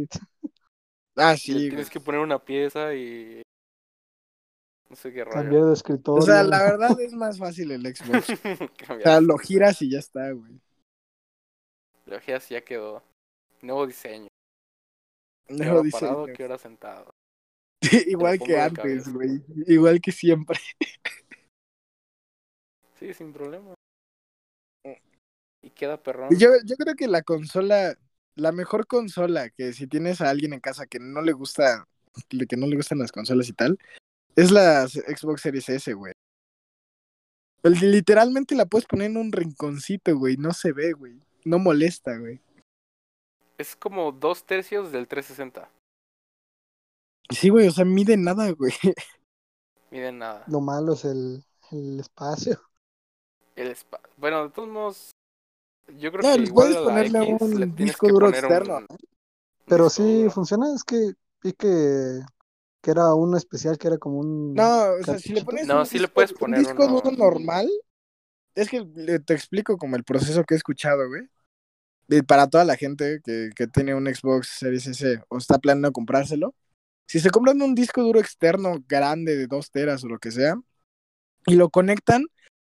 Ah, 1.18 1.32
le 1.32 1.38
sí, 1.38 1.54
tienes 1.70 1.90
que 1.90 2.00
poner 2.00 2.20
una 2.22 2.44
pieza 2.44 2.94
y. 2.94 3.42
No 4.96 5.02
sé 5.02 5.12
qué 5.12 5.26
rollo. 5.26 5.36
Cambiar 5.36 5.66
de 5.66 5.74
escritorio. 5.74 6.24
O 6.24 6.26
sea, 6.26 6.42
la 6.42 6.64
verdad 6.64 6.98
es 7.02 7.12
más 7.12 7.38
fácil 7.38 7.70
el 7.72 7.82
Xbox. 7.82 8.30
O 8.90 9.02
sea, 9.02 9.20
lo 9.20 9.38
giras 9.38 9.82
y 9.82 9.90
ya 9.90 10.00
está, 10.00 10.32
güey. 10.32 10.62
Lo 12.06 12.18
giras 12.22 12.50
y 12.50 12.54
ya 12.54 12.62
quedó. 12.64 13.04
Nuevo 13.62 13.86
diseño. 13.88 14.30
¿Qué 15.48 15.54
Nuevo 15.54 15.82
hora 15.82 15.90
parado, 15.92 16.20
diseño. 16.22 16.38
qué 16.38 16.44
hora 16.46 16.58
sentado. 16.58 17.14
Igual 18.08 18.40
que 18.40 18.58
antes, 18.58 19.12
güey. 19.12 19.44
Igual 19.68 20.00
que 20.00 20.14
siempre. 20.14 20.60
Sí, 22.98 23.14
sin 23.14 23.34
problema. 23.34 23.74
Y 25.62 25.70
queda 25.72 26.02
perrón. 26.02 26.30
Yo, 26.40 26.52
yo 26.64 26.78
creo 26.78 26.96
que 26.96 27.10
la 27.10 27.24
consola, 27.24 27.98
la 28.36 28.54
mejor 28.54 28.88
consola 28.88 29.50
que 29.50 29.74
si 29.74 29.86
tienes 29.86 30.22
a 30.22 30.30
alguien 30.30 30.54
en 30.54 30.62
casa 30.62 30.88
que 30.88 31.00
no 31.00 31.22
le 31.22 31.34
gusta, 31.34 31.86
que 32.30 32.56
no 32.56 32.68
le 32.68 32.78
gustan 32.78 33.00
las 33.00 33.12
consolas 33.12 33.50
y 33.50 33.54
tal, 33.54 33.78
es 34.36 34.52
la 34.52 34.88
Xbox 34.88 35.41
Series 35.41 35.70
S, 35.70 35.94
güey. 35.94 36.14
Literalmente 37.64 38.56
la 38.56 38.66
puedes 38.66 38.86
poner 38.86 39.10
en 39.10 39.18
un 39.18 39.32
rinconcito, 39.32 40.16
güey. 40.18 40.38
No 40.38 40.53
se 40.53 40.72
ve, 40.72 40.94
güey. 40.94 41.20
No 41.45 41.57
molesta, 41.57 42.18
güey. 42.18 42.40
Es 43.57 43.76
como 43.76 44.12
dos 44.12 44.45
tercios 44.45 44.91
del 44.91 45.07
360. 45.07 45.70
Sí, 47.30 47.49
güey, 47.49 47.68
o 47.68 47.72
sea, 47.72 47.86
mide 47.86 48.18
nada, 48.18 48.52
güey. 48.52 48.74
Miden 49.90 50.20
nada. 50.20 50.44
Lo 50.48 50.60
malo 50.62 50.94
es 50.94 51.06
el, 51.06 51.44
el 51.72 51.99
espacio. 51.99 52.62
El 53.56 53.72
espa- 53.76 54.02
Bueno, 54.18 54.44
de 54.44 54.49
todos 54.53 54.70
modos. 54.70 55.12
Yo 55.98 56.12
creo 56.12 56.24
No, 56.30 56.36
que 56.36 56.44
igual 56.44 56.68
puedes 56.68 56.84
ponerle 56.84 57.20
X 57.24 57.41
un 57.41 57.76
disco 57.76 58.07
duro 58.10 58.28
un- 58.28 58.34
externo, 58.34 58.78
un 58.78 58.88
Pero 59.66 59.86
disco 59.86 60.03
sí 60.03 60.18
duro. 60.20 60.32
funciona. 60.32 60.74
Es 60.76 60.84
que 60.84 61.14
vi 61.41 61.53
que, 61.53 62.22
que 62.86 62.91
era 62.91 63.16
uno 63.16 63.36
especial 63.36 63.80
que 63.80 63.88
era 63.88 63.98
como 63.98 64.20
un. 64.20 64.53
No, 64.53 64.91
o 65.02 65.03
sea, 65.03 65.18
si 65.18 65.34
le 65.34 65.44
pones 65.44 65.68
No, 65.68 65.80
un 65.80 65.86
sí 65.88 65.98
le 65.98 66.02
disco, 66.03 66.14
puedes 66.14 66.32
un 66.34 66.38
poner 66.38 66.60
disco 66.60 66.86
uno- 66.86 67.02
duro 67.02 67.12
normal, 67.18 67.68
es 68.53 68.70
que 68.70 68.86
le- 68.95 69.18
te 69.18 69.34
explico 69.34 69.78
como 69.80 69.95
el 69.95 70.03
proceso 70.03 70.44
que 70.44 70.53
he 70.53 70.57
escuchado, 70.57 71.07
güey. 71.07 71.24
Y 72.07 72.22
para 72.22 72.48
toda 72.48 72.64
la 72.64 72.76
gente 72.78 73.22
que, 73.24 73.49
que 73.56 73.66
tiene 73.66 73.95
un 73.95 74.06
Xbox 74.06 74.49
Series 74.60 74.86
S 74.86 75.20
o 75.30 75.40
está 75.40 75.57
planeando 75.57 75.91
comprárselo, 75.91 76.53
si 77.07 77.20
se 77.20 77.32
compran 77.32 77.60
un 77.64 77.74
disco 77.74 78.03
duro 78.03 78.20
externo 78.20 78.84
grande 78.88 79.36
de 79.36 79.48
2 79.48 79.72
teras 79.72 80.03
o 80.03 80.07
lo 80.07 80.20
que 80.20 80.30
sea, 80.30 80.56
y 81.48 81.56
lo 81.56 81.70
conectan, 81.72 82.26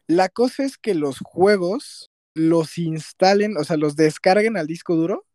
la 0.07 0.29
cosa 0.29 0.63
es 0.63 0.79
que 0.79 0.95
los 0.95 1.19
juegos 1.19 2.09
los 2.33 2.79
instalen, 2.79 3.57
o 3.57 3.63
sea, 3.63 3.77
los 3.77 3.95
descarguen 3.95 4.57
al 4.57 4.65
disco 4.65 4.95
duro 4.95 5.27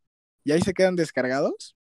y 0.43 0.51
ahí 0.51 0.63
se 0.63 0.75
quedan 0.75 0.97
descargados. 0.97 1.77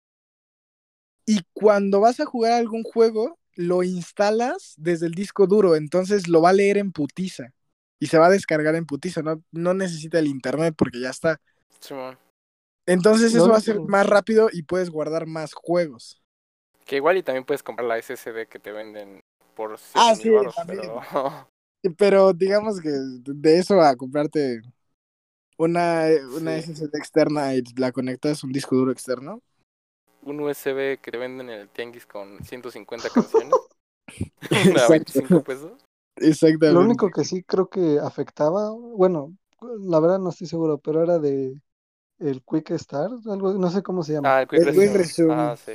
Y 1.31 1.43
cuando 1.53 2.01
vas 2.01 2.19
a 2.19 2.27
jugar 2.27 2.51
algún 2.55 2.83
juego, 2.83 3.39
lo 3.55 3.85
instalas 3.85 4.75
desde 4.77 5.07
el 5.07 5.13
disco 5.13 5.47
duro, 5.47 5.77
entonces 5.77 6.27
lo 6.27 6.43
va 6.43 6.51
a 6.51 6.53
leer 6.53 6.77
en 6.77 6.91
putiza 6.91 7.53
y 8.01 8.09
se 8.09 8.19
va 8.19 8.27
a 8.27 8.31
descargar 8.31 8.75
en 8.75 8.85
putiza, 8.85 9.23
no, 9.23 9.41
no 9.53 9.73
necesita 9.73 10.19
el 10.19 10.27
internet 10.27 10.75
porque 10.77 10.99
ya 11.01 11.11
está. 11.11 11.41
Simón. 11.79 12.19
Entonces 12.85 13.33
eso 13.33 13.49
va 13.49 13.59
a 13.59 13.61
ser 13.61 13.81
más 13.83 14.07
rápido 14.09 14.49
y 14.53 14.65
puedes 14.65 14.91
guardar 14.91 15.27
más 15.27 15.55
juegos. 15.55 16.21
Que 16.85 16.97
igual 16.97 17.17
y 17.19 17.23
también 17.23 17.45
puedes 17.45 17.63
comprar 17.63 17.87
la 17.87 17.99
SSD 17.99 18.49
que 18.49 18.59
te 18.59 18.73
venden 18.73 19.21
por 19.55 19.79
Ah, 19.95 20.17
7,000 20.17 20.51
sí, 20.51 20.53
también. 20.57 20.81
pero 20.81 21.01
Pero 21.97 22.33
digamos 22.33 22.81
que 22.81 22.91
de 22.91 23.59
eso 23.59 23.81
a 23.81 23.95
comprarte 23.95 24.63
una, 25.57 26.07
una 26.35 26.57
Sí. 26.57 26.63
SSD 26.63 26.99
externa 26.99 27.55
y 27.55 27.63
la 27.77 27.93
conectas 27.93 28.43
a 28.43 28.47
un 28.47 28.53
disco 28.53 28.75
duro 28.77 28.93
externo. 28.93 29.43
Un 30.23 30.41
USB 30.41 30.99
que 31.01 31.11
te 31.11 31.17
venden 31.19 31.49
en 31.51 31.61
el 31.61 31.69
tianguis 31.69 32.07
con 32.07 32.43
150 32.45 33.09
canciones. 33.11 33.51
a 34.51 34.55
Exacto. 34.61 34.91
25 34.91 35.45
pesos. 35.45 35.73
Exactamente. 36.17 36.73
Lo 36.73 36.81
único 36.81 37.11
que 37.11 37.25
sí 37.25 37.43
creo 37.43 37.69
que 37.69 37.99
afectaba, 37.99 38.71
bueno, 38.71 39.35
la 39.81 40.01
verdad 40.01 40.19
no 40.19 40.31
estoy 40.31 40.47
seguro, 40.47 40.79
pero 40.79 41.03
era 41.03 41.19
de 41.19 41.55
el 42.19 42.43
Quick 42.43 42.73
Start, 42.77 43.27
algo, 43.27 43.55
no 43.55 43.71
sé 43.71 43.83
cómo 43.83 44.03
se 44.03 44.15
llama. 44.15 44.37
Ah, 44.37 44.43
el 44.43 44.49
Quick 44.49 44.61
El 44.67 44.75
Quick 44.75 44.93
Resume. 44.93 45.33
Ah, 45.35 45.57
sí. 45.57 45.73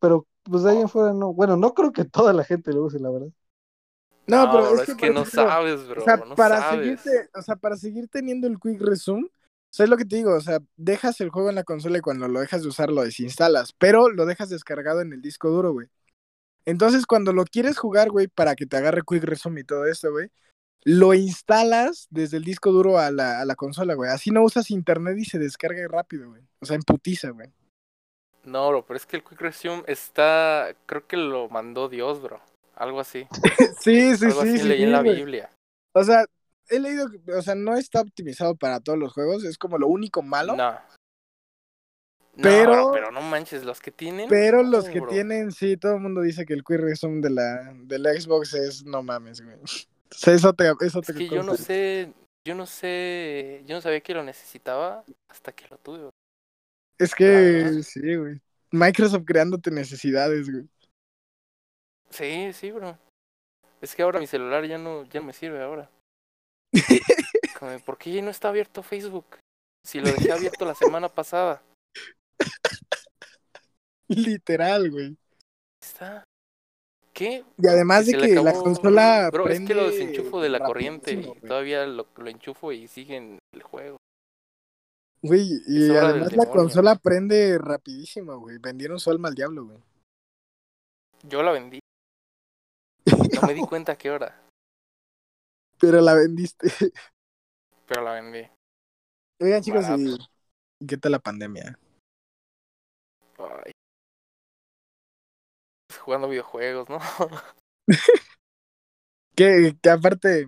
Pero 0.00 0.26
pues 0.44 0.62
de 0.64 0.70
ahí 0.72 0.80
en 0.80 0.88
fuera 0.88 1.12
no, 1.12 1.32
bueno, 1.32 1.56
no 1.56 1.74
creo 1.74 1.92
que 1.92 2.04
toda 2.04 2.32
la 2.32 2.44
gente 2.44 2.72
lo 2.72 2.84
use, 2.84 2.98
la 2.98 3.10
verdad. 3.10 3.28
No, 4.26 4.46
No, 4.46 4.52
pero 4.52 4.64
bro, 4.64 4.74
es 4.74 4.88
es 4.88 4.94
que, 4.96 5.06
que, 5.06 5.12
no 5.12 5.22
ejemplo, 5.22 5.42
sabes, 5.44 5.88
bro. 5.88 6.02
o 6.02 6.04
sea, 6.04 6.16
no 6.16 6.34
para 6.34 6.60
sabes. 6.60 7.00
seguirte, 7.02 7.30
o 7.34 7.42
sea, 7.42 7.56
para 7.56 7.76
seguir 7.76 8.08
teniendo 8.08 8.46
el 8.46 8.58
quick 8.58 8.80
resume, 8.80 9.28
sea, 9.74 9.84
es 9.84 9.90
lo 9.90 9.96
que 9.96 10.04
te 10.04 10.16
digo, 10.16 10.34
o 10.34 10.40
sea, 10.40 10.60
dejas 10.76 11.20
el 11.20 11.30
juego 11.30 11.48
en 11.48 11.54
la 11.54 11.64
consola 11.64 11.98
y 11.98 12.02
cuando 12.02 12.28
lo 12.28 12.40
dejas 12.40 12.62
de 12.62 12.68
usar 12.68 12.90
lo 12.90 13.02
desinstalas, 13.02 13.72
pero 13.72 14.10
lo 14.10 14.26
dejas 14.26 14.50
descargado 14.50 15.00
en 15.00 15.12
el 15.12 15.22
disco 15.22 15.48
duro, 15.48 15.72
güey. 15.72 15.88
Entonces, 16.64 17.06
cuando 17.06 17.32
lo 17.32 17.44
quieres 17.44 17.78
jugar, 17.78 18.10
güey, 18.10 18.28
para 18.28 18.54
que 18.54 18.66
te 18.66 18.76
agarre 18.76 19.02
quick 19.06 19.24
resume 19.24 19.62
y 19.62 19.64
todo 19.64 19.86
esto, 19.86 20.12
güey, 20.12 20.28
lo 20.84 21.14
instalas 21.14 22.06
desde 22.10 22.36
el 22.36 22.44
disco 22.44 22.70
duro 22.72 22.98
a 22.98 23.10
la, 23.10 23.40
a 23.40 23.44
la 23.44 23.54
consola, 23.54 23.94
güey. 23.94 24.10
Así 24.10 24.30
no 24.30 24.42
usas 24.42 24.70
internet 24.70 25.16
y 25.18 25.24
se 25.24 25.38
descarga 25.38 25.86
rápido, 25.88 26.30
güey. 26.30 26.42
O 26.60 26.66
sea, 26.66 26.76
en 26.76 26.82
putiza, 26.82 27.30
güey. 27.30 27.48
No, 28.44 28.68
bro, 28.68 28.84
pero 28.84 28.96
es 28.96 29.06
que 29.06 29.16
el 29.16 29.22
Quick 29.22 29.40
Resume 29.40 29.84
está. 29.86 30.74
Creo 30.86 31.06
que 31.06 31.16
lo 31.16 31.48
mandó 31.48 31.88
Dios, 31.88 32.20
bro. 32.20 32.40
Algo 32.74 33.00
así. 33.00 33.26
Sí, 33.80 34.16
sí, 34.16 34.26
Algo 34.26 34.42
sí, 34.42 34.48
así 34.48 34.58
sí, 34.58 34.68
leí 34.68 34.82
en 34.82 34.92
la 34.92 35.02
güey. 35.02 35.16
Biblia. 35.16 35.50
O 35.92 36.04
sea, 36.04 36.24
he 36.68 36.78
leído, 36.80 37.08
o 37.36 37.42
sea, 37.42 37.54
no 37.54 37.76
está 37.76 38.00
optimizado 38.00 38.54
para 38.54 38.80
todos 38.80 38.98
los 38.98 39.12
juegos, 39.12 39.44
es 39.44 39.58
como 39.58 39.78
lo 39.78 39.88
único 39.88 40.22
malo. 40.22 40.56
No. 40.56 40.72
No, 42.34 42.42
Pero- 42.44 42.72
bro, 42.72 42.92
pero 42.92 43.10
no 43.10 43.20
manches, 43.20 43.62
los 43.62 43.80
que 43.80 43.90
tienen. 43.90 44.26
Pero 44.28 44.62
no, 44.62 44.70
los 44.70 44.88
que 44.88 45.00
bro. 45.00 45.10
tienen, 45.10 45.52
sí, 45.52 45.76
todo 45.76 45.96
el 45.96 46.00
mundo 46.00 46.22
dice 46.22 46.46
que 46.46 46.54
el 46.54 46.64
quick 46.64 46.80
resume 46.80 47.20
de 47.20 47.28
la, 47.30 47.74
de 47.74 47.98
la 47.98 48.12
Xbox 48.18 48.54
es 48.54 48.84
no 48.84 49.02
mames, 49.02 49.40
güey. 49.42 49.56
O 50.12 50.14
sea, 50.14 50.34
eso 50.34 50.52
te, 50.52 50.70
eso 50.82 51.00
Es 51.00 51.06
te 51.06 51.14
que 51.14 51.26
yo 51.26 51.42
no 51.42 51.56
sé. 51.56 52.12
Yo 52.46 52.54
no 52.54 52.66
sé. 52.66 53.62
Yo 53.64 53.74
no 53.74 53.80
sabía 53.80 54.02
que 54.02 54.12
lo 54.12 54.22
necesitaba 54.22 55.04
hasta 55.30 55.52
que 55.52 55.66
lo 55.68 55.78
tuve. 55.78 55.98
bro. 56.00 56.10
Es 56.98 57.14
que, 57.14 57.82
sí, 57.82 58.14
güey. 58.16 58.38
Microsoft 58.72 59.24
creándote 59.24 59.70
necesidades, 59.70 60.50
güey. 60.50 60.68
Sí, 62.10 62.52
sí, 62.52 62.70
bro. 62.72 62.98
Es 63.80 63.94
que 63.94 64.02
ahora 64.02 64.20
mi 64.20 64.26
celular 64.26 64.66
ya 64.66 64.76
no, 64.76 65.04
ya 65.04 65.20
no 65.20 65.26
me 65.28 65.32
sirve 65.32 65.62
ahora. 65.62 65.88
¿Por 67.84 67.98
qué 67.98 68.12
ya 68.12 68.22
no 68.22 68.30
está 68.30 68.48
abierto 68.48 68.82
Facebook? 68.82 69.38
Si 69.84 70.00
lo 70.00 70.06
dejé 70.06 70.32
abierto 70.32 70.64
la 70.64 70.74
semana 70.74 71.08
pasada. 71.08 71.62
Literal, 74.08 74.90
güey. 74.90 75.16
¿Está? 75.82 76.24
¿Qué? 77.12 77.44
Y 77.58 77.66
además 77.66 78.06
de 78.06 78.12
que 78.14 78.34
la 78.34 78.52
consola. 78.52 79.30
Bro, 79.30 79.48
es 79.48 79.60
que 79.60 79.74
lo 79.74 79.86
prende 79.86 80.06
desenchufo 80.06 80.40
de 80.40 80.48
la 80.48 80.60
corriente 80.60 81.12
y 81.12 81.40
todavía 81.40 81.86
lo, 81.86 82.06
lo 82.16 82.28
enchufo 82.28 82.72
y 82.72 82.88
sigue 82.88 83.16
en 83.16 83.38
el 83.52 83.62
juego. 83.62 83.96
Güey, 85.20 85.62
y 85.68 85.90
además 85.90 86.32
la 86.34 86.46
consola 86.46 86.96
prende 86.96 87.56
rapidísimo, 87.58 88.38
güey. 88.38 88.58
Vendieron 88.58 88.98
su 88.98 89.10
alma 89.10 89.28
al 89.28 89.34
diablo, 89.34 89.66
güey. 89.66 89.78
Yo 91.22 91.42
la 91.42 91.52
vendí. 91.52 91.78
No 93.40 93.46
me 93.46 93.54
di 93.54 93.60
cuenta 93.62 93.92
a 93.92 93.96
qué 93.96 94.10
hora, 94.10 94.40
Pero 95.82 96.00
la 96.00 96.14
vendiste. 96.14 96.68
pero 97.88 98.02
la 98.02 98.12
vendí. 98.12 98.48
Oigan, 99.40 99.62
chicos. 99.62 99.84
¿y 99.98 100.16
y 100.78 100.86
qué 100.86 100.96
tal 100.96 101.10
la 101.10 101.18
pandemia? 101.18 101.76
Ay. 103.38 103.72
Jugando 106.00 106.28
videojuegos, 106.28 106.88
¿no? 106.88 107.00
¿Qué, 109.34 109.76
qué 109.82 109.90
aparte, 109.90 110.46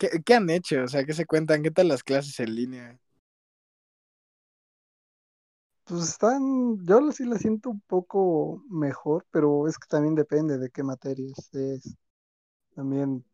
¿qué, 0.00 0.20
qué 0.24 0.34
han 0.34 0.50
hecho? 0.50 0.82
O 0.82 0.88
sea, 0.88 1.04
¿qué 1.04 1.12
se 1.12 1.26
cuentan? 1.26 1.62
¿Qué 1.62 1.70
tal 1.70 1.86
las 1.86 2.02
clases 2.02 2.40
en 2.40 2.56
línea? 2.56 2.98
Pues 5.84 6.08
están, 6.08 6.84
yo 6.84 7.12
sí 7.12 7.24
la 7.24 7.38
siento 7.38 7.70
un 7.70 7.80
poco 7.82 8.64
mejor, 8.68 9.24
pero 9.30 9.68
es 9.68 9.78
que 9.78 9.86
también 9.86 10.16
depende 10.16 10.58
de 10.58 10.70
qué 10.70 10.82
materias 10.82 11.54
es. 11.54 11.96
También, 12.74 13.24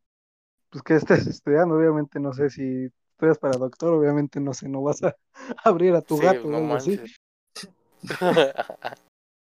pues 0.70 0.82
que 0.82 0.94
estés 0.94 1.26
estudiando, 1.26 1.76
obviamente 1.76 2.20
no 2.20 2.32
sé 2.32 2.51
si 2.51 2.90
estudias 3.12 3.38
para 3.38 3.56
doctor, 3.56 3.94
obviamente 3.94 4.40
no 4.40 4.52
sé, 4.55 4.68
no 4.68 4.82
vas 4.82 5.02
a 5.02 5.16
abrir 5.64 5.94
a 5.94 6.02
tu 6.02 6.16
sí, 6.16 6.24
gato 6.24 6.48
o 6.48 6.51
no 6.51 6.56
algo 6.59 6.74
así. 6.74 7.01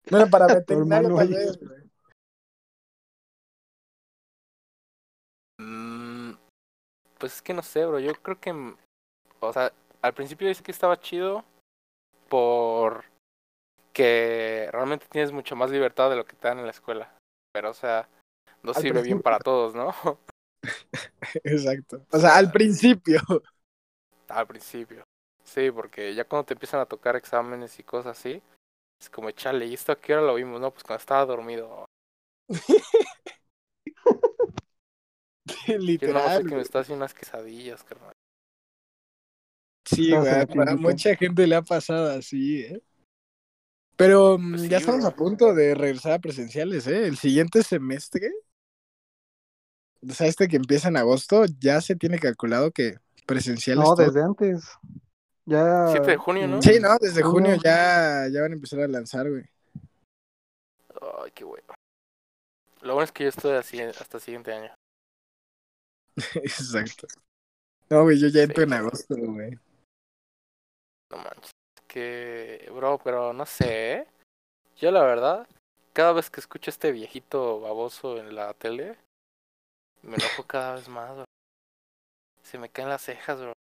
Bueno, 0.10 0.28
para 0.30 0.48
veterinario 0.54 1.16
tal 1.16 1.28
vez. 1.30 1.60
Mm, 5.60 6.32
pues 7.18 7.36
es 7.36 7.42
que 7.42 7.54
no 7.54 7.62
sé, 7.62 7.86
bro. 7.86 8.00
Yo 8.00 8.14
creo 8.14 8.40
que. 8.40 8.54
mm, 8.54 8.78
O 9.42 9.54
sea, 9.54 9.72
al 10.02 10.14
principio 10.14 10.48
dice 10.48 10.64
que 10.64 10.72
estaba 10.72 11.00
chido. 11.00 11.44
Por. 12.30 13.06
Que 13.94 14.70
realmente 14.72 15.08
tienes 15.10 15.32
mucho 15.32 15.56
más 15.56 15.72
libertad 15.72 16.10
de 16.10 16.16
lo 16.16 16.26
que 16.26 16.36
te 16.36 16.48
dan 16.48 16.60
en 16.60 16.66
la 16.66 16.72
escuela. 16.72 17.14
Pero, 17.52 17.72
o 17.72 17.74
sea, 17.74 18.08
no 18.64 18.72
Al 18.72 18.82
sirve 18.82 19.02
bien 19.02 19.22
para 19.22 19.40
todos, 19.40 19.76
¿no? 19.76 19.94
Exacto. 21.44 22.06
O 22.12 22.20
sea, 22.20 22.36
al 22.38 22.52
principio. 22.52 23.20
al 24.28 24.48
principio. 24.48 25.04
Sí, 25.44 25.72
porque 25.72 26.14
ya 26.14 26.26
cuando 26.26 26.46
te 26.46 26.54
empiezan 26.54 26.80
a 26.80 26.86
tocar 26.86 27.16
exámenes 27.16 27.80
y 27.80 27.84
cosas 27.84 28.18
así. 28.18 28.42
Es 29.02 29.10
como, 29.10 29.32
chale, 29.32 29.66
¿y 29.66 29.74
esto 29.74 29.92
a 29.94 29.96
qué 30.00 30.14
hora 30.14 30.24
lo 30.24 30.36
vimos? 30.36 30.60
No, 30.60 30.72
pues 30.72 30.84
cuando 30.84 31.00
estaba 31.00 31.26
dormido. 31.26 31.86
Yo 36.02 36.14
nomás 36.14 36.34
sé 36.36 36.44
Literal. 36.44 36.46
que 36.46 36.56
me 36.56 36.62
está 36.62 36.80
haciendo 36.80 37.04
unas 37.04 37.14
quesadillas, 37.14 37.84
carnal. 37.84 38.12
Sí, 39.86 40.14
en 40.14 40.20
güey. 40.20 40.32
la 40.32 40.42
A 40.42 40.46
tiendita. 40.46 40.76
mucha 40.76 41.16
gente 41.16 41.48
le 41.48 41.56
ha 41.56 41.62
pasado 41.62 42.12
así, 42.12 42.62
¿eh? 42.64 42.82
Pero 43.96 44.38
mm, 44.38 44.52
Pues 44.52 44.62
sí, 44.64 44.70
ya 44.70 44.78
estamos 44.78 45.02
bro. 45.02 45.10
a 45.10 45.16
punto 45.16 45.54
de 45.54 45.76
regresar 45.76 46.14
a 46.14 46.20
presenciales, 46.20 46.88
¿eh? 46.88 47.08
El 47.08 47.18
siguiente 47.18 47.64
semestre, 47.64 48.32
o 50.08 50.14
sea, 50.14 50.28
este 50.28 50.48
que 50.48 50.56
empieza 50.56 50.88
en 50.88 50.98
agosto, 50.98 51.46
ya 51.60 51.82
se 51.82 51.96
tiene 51.96 52.20
calculado 52.20 52.72
que 52.72 52.98
presenciales. 53.26 53.84
No, 53.84 53.96
todo. 53.96 54.06
desde 54.06 54.24
antes. 54.24 54.70
Ya. 55.46 55.88
7 55.90 56.12
de 56.12 56.18
junio, 56.18 56.48
¿no? 56.48 56.62
Sí, 56.62 56.80
no, 56.80 56.98
desde 57.00 57.22
junio 57.24 57.52
junio. 57.52 57.62
ya, 57.64 58.28
ya 58.32 58.42
van 58.42 58.52
a 58.52 58.56
empezar 58.56 58.82
a 58.82 58.88
lanzar, 58.88 59.30
güey. 59.30 59.44
Ay, 61.24 61.32
qué 61.34 61.44
bueno. 61.44 61.74
Lo 62.82 62.94
bueno 62.94 63.04
es 63.04 63.12
que 63.12 63.24
yo 63.24 63.30
estoy 63.30 63.54
así 63.54 63.82
hasta 63.82 64.18
el 64.18 64.24
siguiente 64.24 64.54
año. 64.54 64.74
Exacto. 66.36 67.08
No, 67.90 68.04
güey, 68.04 68.20
yo 68.20 68.28
ya 68.28 68.44
entro 68.44 68.64
en 68.64 68.74
agosto, 68.74 69.16
güey. 69.18 69.58
No 71.12 71.18
manches. 71.18 71.52
Que, 71.88 72.70
bro, 72.74 73.00
pero 73.04 73.34
no 73.34 73.46
sé. 73.46 73.94
¿eh? 73.94 74.08
Yo 74.78 74.92
la 74.92 75.02
verdad, 75.02 75.48
cada 75.94 76.14
vez 76.14 76.30
que 76.30 76.40
escucho 76.40 76.70
a 76.70 76.74
este 76.74 76.92
viejito 76.92 77.60
baboso 77.60 78.18
en 78.18 78.36
la 78.36 78.54
tele, 78.54 78.98
me 80.04 80.16
enojo 80.16 80.44
cada 80.44 80.76
vez 80.76 80.88
más, 80.88 81.16
bro. 81.16 81.26
Se 82.44 82.58
me 82.58 82.70
caen 82.70 82.90
las 82.90 83.02
cejas, 83.04 83.40
bro. 83.40 83.54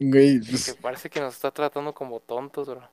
Güey, 0.00 0.40
Que 0.40 0.50
pues, 0.50 0.76
parece 0.80 1.10
que 1.10 1.20
nos 1.20 1.34
está 1.34 1.50
tratando 1.50 1.94
como 1.94 2.20
tontos, 2.20 2.68
bro. 2.68 2.90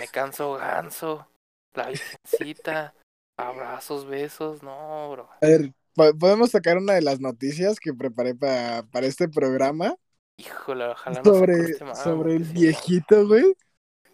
Me 0.00 0.08
canso 0.12 0.54
ganso. 0.54 1.26
La 1.74 1.88
virgencita. 1.88 2.94
Abrazos, 3.38 4.06
besos. 4.06 4.62
No, 4.62 5.10
bro. 5.10 5.28
a 5.40 5.46
ver, 5.46 5.72
po- 5.94 6.16
podemos 6.18 6.50
sacar 6.50 6.76
una 6.78 6.94
de 6.94 7.02
las 7.02 7.20
noticias 7.20 7.80
que 7.80 7.92
preparé 7.92 8.34
para, 8.34 8.82
para 8.84 9.06
este 9.06 9.28
programa 9.28 9.96
Híjole, 10.38 10.86
ojalá 10.86 11.22
no 11.22 11.24
se 11.24 11.38
sobre, 11.38 11.84
mal. 11.84 11.96
sobre 11.96 12.36
el 12.36 12.44
viejito, 12.44 13.26
güey. 13.26 13.54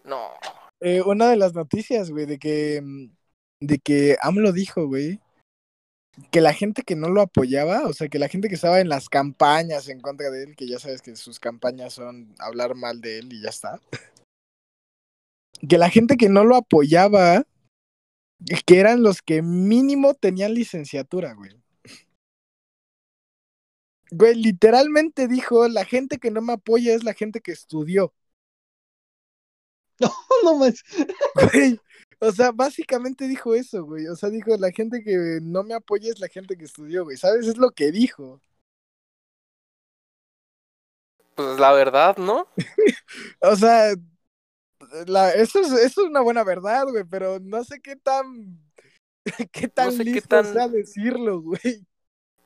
No. 0.05 0.31
Eh, 0.81 1.03
una 1.03 1.29
de 1.31 1.37
las 1.37 1.55
noticias, 1.55 2.11
güey, 2.11 2.27
de 2.27 2.39
que, 2.39 2.81
mm, 2.83 3.11
de 3.61 3.79
que 3.79 4.17
AMLO 4.21 4.53
dijo, 4.53 4.87
güey, 4.87 5.21
que 6.31 6.40
la 6.40 6.53
gente 6.53 6.82
que 6.82 6.97
no 6.97 7.09
lo 7.09 7.23
apoyaba, 7.23 7.86
o 7.86 7.93
sea, 7.93 8.09
que 8.09 8.19
la 8.19 8.28
gente 8.28 8.49
que 8.49 8.55
estaba 8.55 8.81
en 8.81 8.89
las 8.89 9.09
campañas 9.09 9.89
en 9.89 10.01
contra 10.01 10.31
de 10.31 10.45
él, 10.45 10.57
que 10.57 10.69
ya 10.69 10.78
sabes 10.78 11.03
que 11.03 11.16
sus 11.16 11.40
campañas 11.40 11.95
son 11.95 12.35
hablar 12.39 12.74
mal 12.74 13.01
de 13.01 13.19
él 13.19 13.32
y 13.32 13.43
ya 13.43 13.51
está, 13.51 13.81
que 15.66 15.78
la 15.78 15.90
gente 15.90 16.16
que 16.16 16.28
no 16.28 16.45
lo 16.45 16.57
apoyaba, 16.57 17.45
que 18.66 18.78
eran 18.78 19.03
los 19.03 19.23
que 19.23 19.43
mínimo 19.43 20.15
tenían 20.15 20.55
licenciatura, 20.55 21.35
güey. 21.35 21.61
Güey, 24.11 24.35
literalmente 24.36 25.28
dijo, 25.28 25.69
la 25.69 25.85
gente 25.85 26.19
que 26.19 26.31
no 26.31 26.40
me 26.40 26.55
apoya 26.55 26.95
es 26.95 27.05
la 27.05 27.15
gente 27.15 27.40
que 27.40 27.53
estudió. 27.53 28.15
No 30.45 30.57
manches. 30.57 30.85
Güey, 31.35 31.81
o 32.20 32.32
sea, 32.32 32.53
básicamente 32.53 33.28
dijo 33.28 33.55
eso, 33.55 33.85
güey. 33.85 34.07
O 34.09 34.16
sea, 34.16 34.31
dijo, 34.31 34.57
la 34.57 34.70
gente 34.73 35.03
que 35.03 35.39
no 35.43 35.62
me 35.62 35.74
apoya 35.74 36.11
es 36.11 36.19
la 36.19 36.28
gente 36.28 36.57
que 36.57 36.65
estudió, 36.65 37.05
güey. 37.05 37.16
¿Sabes? 37.16 37.47
Es 37.47 37.59
lo 37.59 37.70
que 37.70 37.90
dijo. 37.93 38.40
Pues 41.35 41.59
la 41.59 41.73
verdad, 41.73 42.16
¿no? 42.16 42.49
O 43.40 43.55
sea, 43.55 43.95
la, 45.07 45.32
eso, 45.32 45.61
es, 45.61 45.70
eso 45.73 46.03
es 46.03 46.09
una 46.09 46.20
buena 46.20 46.43
verdad, 46.45 46.85
güey, 46.89 47.05
pero 47.05 47.39
no 47.40 47.62
sé 47.65 47.81
qué 47.81 47.97
tan. 47.97 48.59
qué 49.53 49.69
tan 49.69 49.93
sé 49.93 50.05
qué 50.05 50.11
listo 50.12 50.28
tan- 50.28 50.53
sea 50.53 50.69
decirlo, 50.69 51.40
güey. 51.40 51.86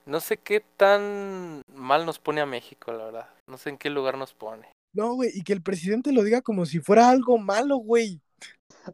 No 0.04 0.20
sé 0.20 0.36
qué 0.36 0.60
tan 0.60 1.62
mal 1.68 2.04
nos 2.04 2.18
pone 2.18 2.40
a 2.40 2.46
México, 2.46 2.92
la 2.92 3.04
verdad. 3.04 3.28
No 3.46 3.56
sé 3.56 3.70
en 3.70 3.78
qué 3.78 3.88
lugar 3.88 4.18
nos 4.18 4.34
pone. 4.34 4.68
No, 4.92 5.14
güey, 5.14 5.30
y 5.32 5.42
que 5.42 5.52
el 5.52 5.62
presidente 5.62 6.12
lo 6.12 6.24
diga 6.24 6.42
como 6.42 6.66
si 6.66 6.80
fuera 6.80 7.08
algo 7.08 7.38
malo, 7.38 7.76
güey. 7.76 8.20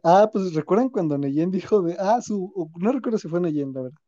Ah, 0.03 0.29
pues 0.31 0.53
recuerdan 0.53 0.89
cuando 0.89 1.17
Neyen 1.17 1.51
dijo 1.51 1.81
de, 1.81 1.95
ah, 1.99 2.21
su, 2.21 2.71
no 2.77 2.91
recuerdo 2.91 3.17
si 3.17 3.27
fue 3.27 3.41
Neyen, 3.41 3.73
la 3.73 3.81
verdad. 3.83 3.99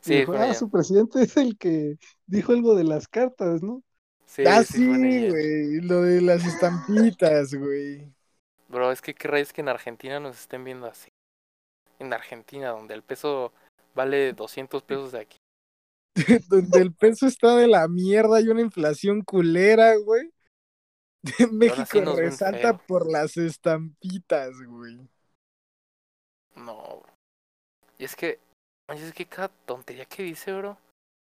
Sí, 0.00 0.14
dijo, 0.16 0.32
fue 0.32 0.36
ah, 0.36 0.40
Neyen. 0.40 0.54
su 0.54 0.70
presidente 0.70 1.22
es 1.22 1.36
el 1.36 1.58
que 1.58 1.98
dijo 2.26 2.52
algo 2.52 2.74
de 2.74 2.84
las 2.84 3.08
cartas, 3.08 3.62
¿no? 3.62 3.82
Sí, 4.26 4.44
ah, 4.46 4.62
sí, 4.62 4.86
güey, 4.86 5.80
lo 5.80 6.02
de 6.02 6.20
las 6.20 6.44
estampitas, 6.44 7.54
güey. 7.54 8.12
Bro, 8.68 8.90
es 8.92 9.00
que 9.00 9.14
qué 9.14 9.28
rayos 9.28 9.52
que 9.52 9.60
en 9.60 9.68
Argentina 9.68 10.18
nos 10.20 10.38
estén 10.38 10.64
viendo 10.64 10.86
así. 10.86 11.08
En 11.98 12.12
Argentina, 12.12 12.70
donde 12.70 12.94
el 12.94 13.02
peso 13.02 13.52
vale 13.94 14.32
200 14.32 14.82
pesos 14.82 15.12
de 15.12 15.20
aquí. 15.20 15.38
Donde 16.48 16.80
el 16.80 16.94
peso 16.94 17.26
está 17.26 17.56
de 17.56 17.66
la 17.66 17.86
mierda 17.88 18.40
y 18.40 18.48
una 18.48 18.62
inflación 18.62 19.22
culera, 19.22 19.94
güey. 19.96 20.30
México 21.52 22.00
resalta 22.16 22.76
por 22.76 23.10
las 23.10 23.36
estampitas, 23.36 24.60
güey. 24.62 25.08
No. 26.54 27.02
Y 27.98 28.04
es 28.04 28.16
que, 28.16 28.38
oye, 28.88 29.06
es 29.06 29.12
que 29.12 29.26
cada 29.26 29.48
tontería 29.48 30.04
que 30.04 30.22
dice, 30.22 30.52
bro. 30.52 30.78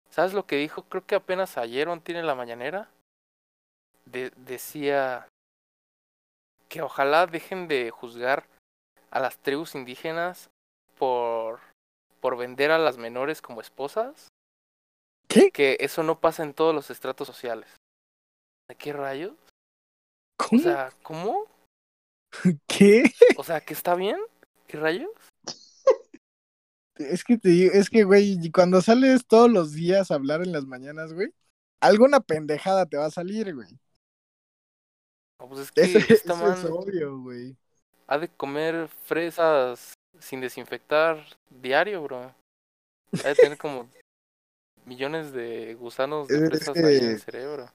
¿Sabes 0.09 0.33
lo 0.33 0.45
que 0.45 0.57
dijo? 0.57 0.83
Creo 0.83 1.05
que 1.05 1.15
apenas 1.15 1.57
ayer 1.57 1.87
o 1.89 1.99
tiene 1.99 2.23
la 2.23 2.35
mañanera. 2.35 2.89
De- 4.05 4.31
decía 4.35 5.27
que 6.69 6.81
ojalá 6.81 7.25
dejen 7.25 7.67
de 7.67 7.89
juzgar 7.89 8.45
a 9.11 9.19
las 9.19 9.37
tribus 9.37 9.75
indígenas 9.75 10.49
por, 10.97 11.59
por 12.19 12.37
vender 12.37 12.71
a 12.71 12.77
las 12.77 12.97
menores 12.97 13.41
como 13.41 13.61
esposas. 13.61 14.27
¿Qué? 15.27 15.51
Que 15.51 15.77
eso 15.79 16.03
no 16.03 16.19
pasa 16.19 16.43
en 16.43 16.53
todos 16.53 16.75
los 16.75 16.89
estratos 16.89 17.27
sociales. 17.27 17.69
¿De 18.67 18.75
qué 18.75 18.93
rayos? 18.93 19.33
O 20.39 20.47
¿Cómo? 20.49 20.61
sea, 20.61 20.89
¿cómo? 21.03 21.45
¿Qué? 22.67 23.03
O 23.37 23.43
sea, 23.43 23.61
¿que 23.61 23.73
está 23.73 23.95
bien? 23.95 24.17
¿Qué 24.67 24.77
rayos? 24.77 25.11
Es 26.95 27.23
que 27.23 27.37
te 27.37 27.49
digo, 27.49 27.73
es 27.73 27.89
que, 27.89 28.03
güey, 28.03 28.51
cuando 28.51 28.81
sales 28.81 29.25
todos 29.25 29.49
los 29.51 29.73
días 29.73 30.11
a 30.11 30.15
hablar 30.15 30.41
en 30.41 30.51
las 30.51 30.65
mañanas, 30.65 31.13
güey, 31.13 31.33
alguna 31.81 32.19
pendejada 32.19 32.85
te 32.85 32.97
va 32.97 33.05
a 33.05 33.11
salir, 33.11 33.53
güey. 33.55 33.67
No, 35.39 35.49
pues 35.49 35.61
es 35.61 35.71
que 35.71 35.81
Eso, 35.81 35.97
esta 36.13 36.33
eso 36.33 36.51
es 36.53 36.65
obvio, 36.65 37.19
güey. 37.19 37.57
ha 38.07 38.17
de 38.17 38.27
comer 38.29 38.87
fresas 39.05 39.93
sin 40.19 40.39
desinfectar 40.41 41.25
diario, 41.49 42.03
bro. 42.03 42.33
Ha 43.23 43.27
de 43.27 43.35
tener 43.35 43.57
como 43.57 43.89
millones 44.85 45.33
de 45.33 45.73
gusanos 45.75 46.27
de 46.27 46.37
Es 46.37 46.49
fresas 46.49 46.77
ahí 46.77 46.97
en 46.97 47.05
el 47.05 47.19
cerebro. 47.19 47.69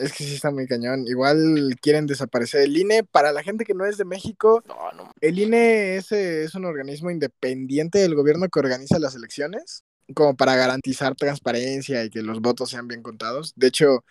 Es 0.00 0.14
que 0.14 0.24
sí 0.24 0.34
está 0.34 0.50
muy 0.50 0.66
cañón. 0.66 1.04
Igual 1.06 1.76
quieren 1.82 2.06
desaparecer 2.06 2.62
el 2.62 2.76
INE. 2.76 3.04
Para 3.04 3.32
la 3.32 3.42
gente 3.42 3.66
que 3.66 3.74
no 3.74 3.84
es 3.84 3.98
de 3.98 4.06
México, 4.06 4.62
No, 4.66 4.90
no. 4.92 5.12
el 5.20 5.38
INE 5.38 5.96
es, 5.96 6.10
eh, 6.12 6.44
es 6.44 6.54
un 6.54 6.64
organismo 6.64 7.10
independiente 7.10 7.98
del 7.98 8.14
gobierno 8.14 8.48
que 8.48 8.58
organiza 8.58 8.98
las 8.98 9.14
elecciones, 9.14 9.84
como 10.14 10.34
para 10.36 10.56
garantizar 10.56 11.14
transparencia 11.14 12.02
y 12.02 12.08
que 12.08 12.22
los 12.22 12.40
votos 12.40 12.70
sean 12.70 12.88
bien 12.88 13.02
contados. 13.02 13.52
De 13.56 13.66
hecho, 13.66 14.04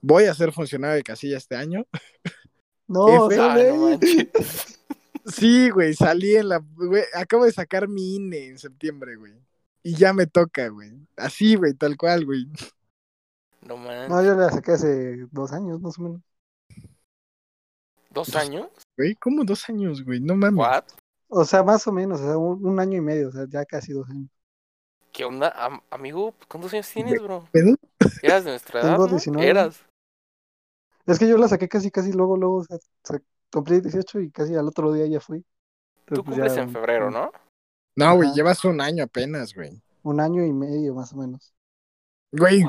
voy 0.00 0.24
a 0.24 0.34
ser 0.34 0.52
funcionario 0.52 0.94
de 0.94 1.02
casilla 1.02 1.36
este 1.36 1.56
año. 1.56 1.86
No, 2.88 3.28
no. 3.30 3.98
Sí, 5.26 5.70
güey, 5.70 5.94
salí 5.94 6.36
en 6.36 6.48
la... 6.48 6.62
güey, 6.74 7.04
acabo 7.14 7.44
de 7.44 7.52
sacar 7.52 7.88
mi 7.88 8.16
INE 8.16 8.48
en 8.48 8.58
septiembre, 8.58 9.16
güey. 9.16 9.32
Y 9.82 9.94
ya 9.94 10.12
me 10.12 10.26
toca, 10.26 10.68
güey. 10.68 10.90
Así, 11.16 11.54
güey, 11.54 11.74
tal 11.74 11.96
cual, 11.96 12.26
güey. 12.26 12.48
No. 13.62 13.76
No, 14.08 14.22
yo 14.22 14.34
la 14.34 14.50
saqué 14.50 14.72
hace 14.72 15.26
dos 15.30 15.52
años, 15.52 15.80
más 15.80 15.98
o 15.98 16.02
menos. 16.02 16.20
¿Dos 18.10 18.34
años? 18.36 18.68
Güey, 18.96 19.14
¿cómo 19.14 19.44
dos 19.44 19.68
años, 19.68 20.04
güey? 20.04 20.20
No 20.20 20.36
mames. 20.36 20.58
¿What? 20.58 20.84
O 21.28 21.44
sea, 21.44 21.62
más 21.62 21.86
o 21.86 21.92
menos, 21.92 22.20
o 22.20 22.24
sea, 22.24 22.36
un, 22.36 22.64
un 22.64 22.78
año 22.78 22.98
y 22.98 23.00
medio, 23.00 23.28
o 23.28 23.32
sea, 23.32 23.46
ya 23.48 23.64
casi 23.64 23.92
dos 23.92 24.08
años. 24.10 24.28
¿Qué 25.12 25.24
onda? 25.24 25.48
Am- 25.50 25.80
amigo, 25.90 26.34
¿cuántos 26.48 26.72
años 26.74 26.90
tienes, 26.92 27.22
bro? 27.22 27.48
¿Pedo? 27.52 27.76
¿Eras 28.22 28.44
de 28.44 28.50
nuestra 28.50 28.80
edad, 28.80 28.90
Tengo 28.90 29.06
no? 29.06 29.12
19. 29.12 29.48
Eras. 29.48 29.82
Es 31.06 31.18
que 31.18 31.28
yo 31.28 31.36
la 31.38 31.48
saqué 31.48 31.68
casi, 31.68 31.90
casi 31.90 32.12
luego, 32.12 32.36
luego, 32.36 32.56
o 32.56 32.64
sea, 32.64 32.78
cumplí 33.50 33.80
18 33.80 34.20
y 34.20 34.30
casi 34.30 34.54
al 34.54 34.68
otro 34.68 34.92
día 34.92 35.06
ya 35.06 35.20
fui. 35.20 35.38
Entonces, 35.38 36.06
Tú 36.06 36.24
pues, 36.24 36.36
cumples 36.36 36.54
ya 36.54 36.62
en 36.62 36.70
febrero, 36.70 37.10
¿no? 37.10 37.32
No, 37.96 38.16
güey, 38.16 38.32
llevas 38.32 38.64
un 38.64 38.80
año 38.80 39.04
apenas, 39.04 39.54
güey. 39.54 39.82
Un 40.02 40.20
año 40.20 40.44
y 40.44 40.52
medio, 40.52 40.94
más 40.94 41.12
o 41.12 41.16
menos. 41.16 41.52
Güey, 42.32 42.64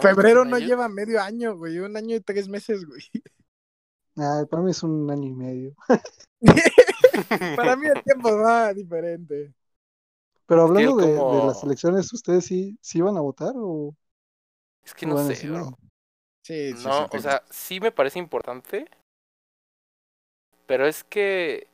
febrero 0.00 0.42
¿Qué 0.42 0.50
no 0.50 0.58
lleva 0.58 0.88
medio 0.88 1.22
año, 1.22 1.56
güey. 1.56 1.78
Un 1.78 1.96
año 1.96 2.16
y 2.16 2.20
tres 2.20 2.48
meses, 2.48 2.84
güey. 2.84 3.02
Ah, 4.18 4.44
para 4.50 4.62
mí 4.62 4.70
es 4.70 4.82
un 4.82 5.10
año 5.10 5.28
y 5.28 5.34
medio. 5.34 5.76
Para 7.56 7.76
mí 7.76 7.86
el 7.86 8.02
tiempo 8.02 8.34
va 8.36 8.72
diferente. 8.72 9.52
Pero 10.46 10.66
Es 10.66 10.72
que 10.72 10.82
él 10.82 10.88
hablando 10.88 11.40
de, 11.40 11.46
las 11.46 11.62
elecciones, 11.62 12.12
¿ustedes 12.12 12.46
sí, 12.46 12.78
sí 12.80 12.98
iban 12.98 13.16
a 13.16 13.20
votar 13.20 13.52
o 13.56 13.94
Es 14.82 14.94
que 14.94 15.06
no 15.06 15.18
sé, 15.18 15.28
decir, 15.28 15.50
bro. 15.50 15.70
"No"? 15.70 15.78
Sí, 16.42 16.72
sí, 16.72 16.84
No, 16.84 17.08
sí, 17.10 17.16
o 17.16 17.20
sea, 17.20 17.42
sí 17.50 17.80
me 17.80 17.92
parece 17.92 18.18
importante. 18.18 18.88
Pero 20.66 20.86
es 20.86 21.04
que. 21.04 21.68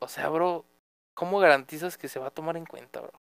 O 0.00 0.08
sea, 0.08 0.28
bro, 0.30 0.64
¿cómo 1.14 1.38
garantizas 1.38 1.96
que 1.96 2.08
se 2.08 2.18
va 2.18 2.28
a 2.28 2.32
tomar 2.32 2.56
en 2.56 2.66
cuenta, 2.66 3.00
bro? 3.00 3.21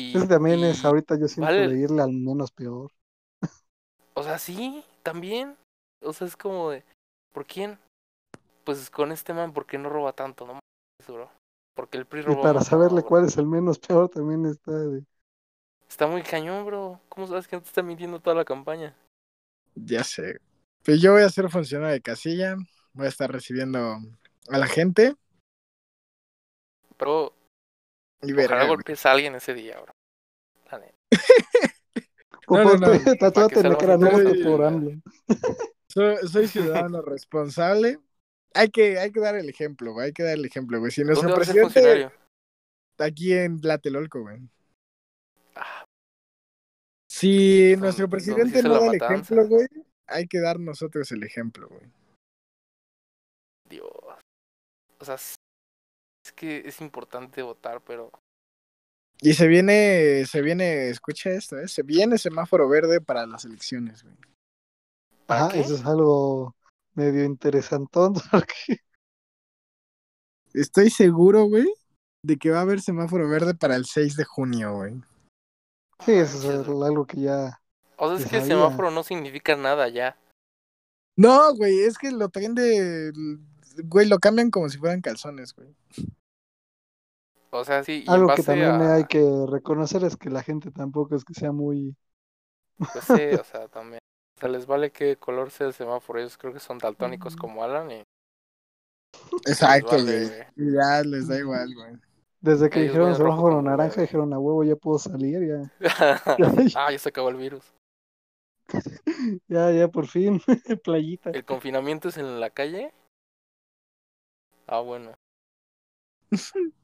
Y, 0.00 0.16
Ese 0.16 0.26
también 0.26 0.64
es 0.64 0.82
y- 0.82 0.86
ahorita 0.86 1.18
yo 1.18 1.28
siento 1.28 1.52
vale- 1.52 1.68
de 1.68 1.80
irle 1.80 2.02
al 2.02 2.12
menos 2.12 2.50
peor. 2.52 2.90
O 4.14 4.22
sea, 4.22 4.38
sí, 4.38 4.84
también. 5.02 5.56
O 6.02 6.12
sea, 6.12 6.26
es 6.26 6.36
como 6.36 6.70
de. 6.70 6.84
¿Por 7.32 7.46
quién? 7.46 7.78
Pues 8.64 8.90
con 8.90 9.12
este 9.12 9.32
man, 9.32 9.52
¿por 9.52 9.66
qué 9.66 9.78
no 9.78 9.88
roba 9.88 10.12
tanto? 10.12 10.46
No 10.46 10.54
mames, 10.54 11.06
bro. 11.08 11.30
Porque 11.74 11.98
el 11.98 12.06
PRI 12.06 12.22
Y 12.22 12.24
roba 12.24 12.42
para 12.42 12.54
más, 12.54 12.66
saberle 12.66 13.00
no, 13.02 13.06
cuál 13.06 13.24
es 13.26 13.36
el 13.36 13.46
menos 13.46 13.78
peor 13.78 14.08
también 14.08 14.44
está 14.46 14.72
de... 14.72 15.04
Está 15.88 16.06
muy 16.06 16.22
cañón, 16.22 16.64
bro. 16.66 17.00
¿Cómo 17.08 17.26
sabes 17.26 17.48
que 17.48 17.56
no 17.56 17.62
te 17.62 17.68
está 17.68 17.82
mintiendo 17.82 18.20
toda 18.20 18.36
la 18.36 18.44
campaña? 18.44 18.94
Ya 19.74 20.04
sé. 20.04 20.38
Pues 20.84 21.00
yo 21.00 21.12
voy 21.12 21.22
a 21.22 21.28
ser 21.30 21.48
funcionario 21.50 21.94
de 21.94 22.00
casilla. 22.00 22.56
Voy 22.92 23.06
a 23.06 23.08
estar 23.08 23.30
recibiendo 23.30 23.98
a 24.48 24.58
la 24.58 24.66
gente. 24.66 25.14
Pero 26.96 27.32
Y 28.22 28.32
ojalá 28.32 28.36
verga, 28.42 28.56
güey. 28.58 28.68
golpees 28.68 29.06
a 29.06 29.12
alguien 29.12 29.34
ese 29.34 29.54
día, 29.54 29.80
bro. 29.80 29.92
La 30.70 30.78
neta. 30.78 30.94
No, 32.48 32.64
no, 32.64 32.74
no. 32.74 32.86
ponte- 32.88 33.16
tatúate 33.16 33.54
sea 33.54 33.62
en 33.62 33.68
la 33.68 33.74
más 33.76 33.78
cara, 33.78 33.96
no 33.96 34.10
fácil, 34.10 34.24
voto 34.24 34.42
por 34.42 34.58
¿verdad? 34.60 34.66
AMLO. 34.74 34.90
Soy, 35.88 36.16
soy 36.28 36.48
ciudadano 36.48 37.00
responsable. 37.02 37.98
Hay 38.54 38.70
que, 38.70 38.98
hay 38.98 39.12
que 39.12 39.20
dar 39.20 39.36
el 39.36 39.48
ejemplo, 39.48 39.92
güey. 39.92 40.06
Hay 40.06 40.12
que 40.12 40.24
dar 40.24 40.34
el 40.34 40.44
ejemplo, 40.44 40.80
güey. 40.80 40.90
Si 40.90 41.04
nuestro 41.04 41.28
¿Dónde 41.28 41.38
vas 41.38 41.48
a 41.48 41.52
ser 41.52 41.62
presidente 41.62 41.80
funcionario? 41.80 42.12
aquí 42.98 43.32
en 43.34 43.60
Tlatelolco, 43.60 44.22
güey. 44.22 44.40
Ah, 45.54 45.84
Si 47.08 47.76
nuestro 47.78 48.08
presidente 48.08 48.62
no 48.64 48.80
da 48.80 48.86
el 48.88 48.94
ejemplo, 49.00 49.46
güey, 49.46 49.68
hay 50.08 50.26
que 50.26 50.40
dar 50.40 50.58
nosotros 50.58 51.12
el 51.12 51.22
ejemplo, 51.22 51.68
güey. 51.68 51.82
Dios. 53.68 53.88
O 54.98 55.04
sea, 55.04 55.16
es 56.30 56.32
que 56.32 56.62
es 56.68 56.80
importante 56.80 57.42
votar, 57.42 57.82
pero 57.82 58.10
Y 59.20 59.34
se 59.34 59.48
viene, 59.48 60.24
se 60.26 60.40
viene, 60.40 60.88
escucha 60.88 61.30
esto, 61.30 61.58
¿eh? 61.58 61.68
Se 61.68 61.82
viene 61.82 62.18
semáforo 62.18 62.68
verde 62.68 63.00
para 63.00 63.26
las 63.26 63.44
elecciones, 63.44 64.02
güey. 64.04 64.16
¿Para 65.26 65.46
Ajá, 65.46 65.52
qué? 65.52 65.60
eso 65.60 65.74
es 65.74 65.84
algo 65.84 66.54
medio 66.94 67.24
interesantón 67.24 68.14
porque 68.30 68.78
Estoy 70.52 70.90
seguro, 70.90 71.44
güey, 71.44 71.72
de 72.24 72.36
que 72.36 72.50
va 72.50 72.58
a 72.58 72.62
haber 72.62 72.80
semáforo 72.80 73.28
verde 73.28 73.54
para 73.54 73.76
el 73.76 73.84
6 73.84 74.16
de 74.16 74.24
junio, 74.24 74.74
güey. 74.74 74.94
sí, 76.04 76.12
eso 76.12 76.60
es 76.60 76.68
algo 76.68 77.06
que 77.06 77.20
ya... 77.20 77.60
O 77.96 78.08
sea, 78.08 78.24
es 78.24 78.30
que 78.30 78.38
el 78.38 78.44
semáforo 78.44 78.90
no 78.90 79.02
significa 79.02 79.54
nada 79.56 79.88
ya. 79.88 80.16
No, 81.16 81.54
güey, 81.54 81.80
es 81.80 81.98
que 81.98 82.10
lo 82.10 82.30
traen 82.30 82.54
de. 82.54 83.12
Güey, 83.84 84.08
lo 84.08 84.18
cambian 84.18 84.50
como 84.50 84.70
si 84.70 84.78
fueran 84.78 85.02
calzones, 85.02 85.54
güey. 85.54 85.76
O 87.52 87.64
sea, 87.64 87.82
sí, 87.82 88.04
Algo 88.06 88.32
que 88.34 88.42
también 88.42 88.80
a... 88.80 88.94
hay 88.94 89.04
que 89.04 89.22
reconocer 89.48 90.04
es 90.04 90.16
que 90.16 90.30
la 90.30 90.42
gente 90.42 90.70
tampoco 90.70 91.16
es 91.16 91.24
que 91.24 91.34
sea 91.34 91.52
muy... 91.52 91.96
Pues 92.78 93.04
sí, 93.04 93.34
o 93.38 93.44
sea, 93.44 93.68
también. 93.68 94.00
O 94.36 94.40
sea, 94.40 94.48
les 94.48 94.66
vale 94.66 94.90
qué 94.92 95.16
color 95.16 95.50
sea 95.50 95.66
el 95.66 95.74
semáforo. 95.74 96.20
Ellos 96.20 96.38
creo 96.38 96.52
que 96.52 96.60
son 96.60 96.78
daltónicos 96.78 97.36
como 97.36 97.64
Alan 97.64 97.90
y... 97.90 98.02
Exacto, 99.46 99.96
vale, 99.96 100.26
güey. 100.54 100.72
Ya 100.74 101.02
les 101.02 101.28
da 101.28 101.38
igual, 101.38 101.74
güey. 101.74 101.96
Desde 102.40 102.70
que 102.70 102.80
Ellos 102.80 102.92
dijeron 102.92 103.16
semáforo 103.16 103.60
naranja, 103.60 103.90
verde. 103.90 104.02
dijeron 104.02 104.32
a 104.32 104.38
huevo, 104.38 104.64
ya 104.64 104.76
puedo 104.76 104.98
salir, 104.98 105.46
ya. 105.46 105.70
ah, 106.76 106.90
ya 106.90 106.98
se 106.98 107.08
acabó 107.08 107.28
el 107.28 107.36
virus. 107.36 107.74
Ya, 109.48 109.70
ya, 109.72 109.88
por 109.88 110.06
fin, 110.06 110.40
playita. 110.84 111.30
¿El 111.30 111.44
confinamiento 111.44 112.08
es 112.08 112.16
en 112.16 112.40
la 112.40 112.50
calle? 112.50 112.94
Ah, 114.66 114.80
bueno. 114.80 115.12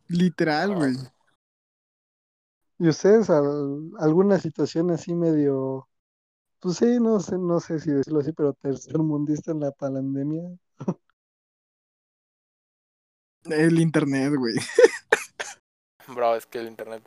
Literal, 0.09 0.71
No. 0.73 0.77
güey. 0.79 0.95
¿Y 2.79 2.89
ustedes 2.89 3.31
al- 3.31 3.91
alguna 3.99 4.39
situación 4.39 4.91
así 4.91 5.15
medio, 5.15 5.89
pues 6.61 6.77
sí, 6.77 6.99
no 7.01 7.21
sé, 7.21 7.39
no 7.39 7.59
sé 7.61 7.81
si 7.81 7.91
decirlo 7.91 8.21
así, 8.21 8.33
pero 8.33 8.53
tercermundista 8.53 9.53
en 9.53 9.61
la 9.61 9.71
pandemia? 9.73 10.43
El 13.45 13.79
internet, 13.81 14.33
güey. 14.37 14.57
Bro, 16.15 16.37
es 16.37 16.47
que 16.47 16.59
el 16.59 16.69
internet 16.69 17.03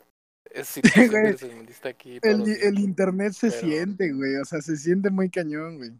es 0.50 0.74
tercermundista 0.82 1.90
aquí 1.90 2.18
El, 2.22 2.48
el 2.48 2.78
internet 2.78 3.32
se 3.34 3.50
pero- 3.50 3.60
siente, 3.60 4.12
güey. 4.12 4.36
O 4.36 4.44
sea, 4.44 4.60
se 4.62 4.76
siente 4.76 5.10
muy 5.10 5.30
cañón, 5.30 5.76
güey. 5.76 5.90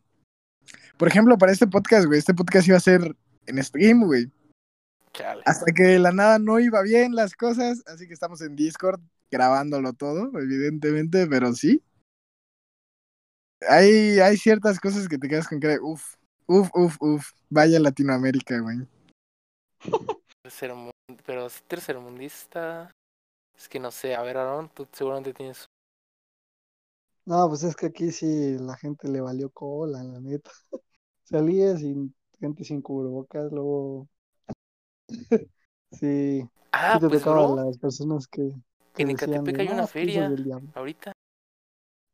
Por 0.97 1.09
ejemplo, 1.09 1.36
para 1.39 1.52
este 1.52 1.66
podcast, 1.66 2.06
güey. 2.06 2.18
Este 2.18 2.35
podcast 2.35 2.66
iba 2.68 2.77
a 2.77 2.81
ser 2.81 3.16
en 3.47 3.62
stream, 3.62 4.05
güey. 4.05 4.31
Chale. 5.20 5.42
Hasta 5.44 5.72
que 5.72 5.82
de 5.82 5.98
la 5.98 6.12
nada 6.12 6.38
no 6.38 6.59
iba 6.59 6.82
bien 6.82 7.14
las 7.14 7.34
cosas. 7.34 7.82
Así 7.86 8.06
que 8.06 8.14
estamos 8.14 8.40
en 8.40 8.56
Discord 8.56 9.01
grabándolo 9.30 9.92
todo, 9.92 10.30
evidentemente, 10.38 11.26
pero 11.26 11.52
sí. 11.52 11.82
Hay, 13.68 14.18
hay 14.20 14.36
ciertas 14.36 14.80
cosas 14.80 15.06
que 15.09 15.18
te 15.18 15.28
quedas 15.28 15.47
con 15.47 15.60
que, 15.60 15.78
uff, 15.80 16.14
uff, 16.47 16.70
uff, 16.74 16.97
uff. 17.01 17.32
Vaya 17.51 17.78
Latinoamérica, 17.78 18.59
güey. 18.60 18.78
Pero 21.26 21.48
sí, 21.48 21.60
tercermundista. 21.68 22.90
Es 23.56 23.68
que 23.68 23.78
no 23.78 23.90
sé, 23.90 24.14
a 24.14 24.22
ver, 24.22 24.38
Aaron, 24.38 24.68
tú 24.70 24.86
seguramente 24.92 25.34
tienes. 25.34 25.66
No, 27.26 27.48
pues 27.48 27.62
es 27.62 27.76
que 27.76 27.86
aquí 27.86 28.10
sí 28.10 28.56
la 28.59 28.76
gente 28.76 29.09
le 29.09 29.20
valió 29.20 29.51
cola, 29.51 30.02
la 30.02 30.20
neta. 30.20 30.51
Salía 31.24 31.76
sin 31.76 32.14
gente 32.40 32.64
sin 32.64 32.80
cubrebocas, 32.80 33.52
luego 33.52 34.09
sí, 35.93 36.49
Ah, 36.73 36.95
sí 36.95 37.01
te 37.01 37.09
pues, 37.09 37.24
bro, 37.24 37.57
las 37.57 37.78
personas 37.78 38.27
que, 38.28 38.53
que 38.95 39.03
en 39.03 39.09
decían 39.09 39.31
Ecatepec 39.31 39.61
hay 39.61 39.66
una 39.69 39.77
"No, 39.77 39.85
es 39.85 39.93
que 39.93 39.99
hijos 40.05 40.15
feria 40.15 40.31
del 40.31 40.45
diablo". 40.45 40.69
ahorita. 40.74 41.12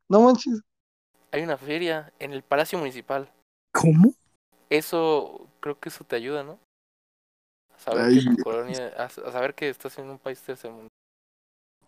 No 0.09 0.21
manches, 0.23 0.61
Hay 1.33 1.43
una 1.43 1.57
feria 1.59 2.13
en 2.19 2.33
el 2.33 2.43
Palacio 2.43 2.79
Municipal. 2.79 3.31
¿Cómo? 3.73 4.15
Eso, 4.71 5.49
creo 5.61 5.79
que 5.79 5.89
eso 5.91 6.05
te 6.05 6.17
ayuda, 6.17 6.43
¿no? 6.43 6.59
A 7.75 7.79
saber 7.79 8.05
Ay. 8.07 8.25
que 8.25 8.37
tu 8.37 8.43
colonia, 8.45 8.93
a, 8.97 9.05
a 9.05 9.09
saber 9.11 9.55
que 9.55 9.69
estás 9.69 9.99
en 9.99 10.09
un 10.09 10.19
país 10.19 10.41
tercermundista. 10.41 10.89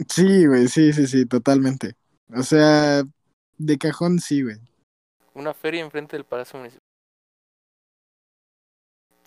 Sí, 0.09 0.47
güey, 0.47 0.69
sí, 0.69 0.93
sí, 0.93 1.07
sí, 1.07 1.27
totalmente. 1.27 1.97
O 2.35 2.43
sea, 2.43 3.03
de 3.57 3.79
cajón 3.79 4.21
sí, 4.21 4.43
güey. 4.43 4.57
Una 5.35 5.55
feria 5.55 5.81
enfrente 5.83 6.17
del 6.17 6.25
Palacio 6.25 6.59
Municipal. 6.59 6.83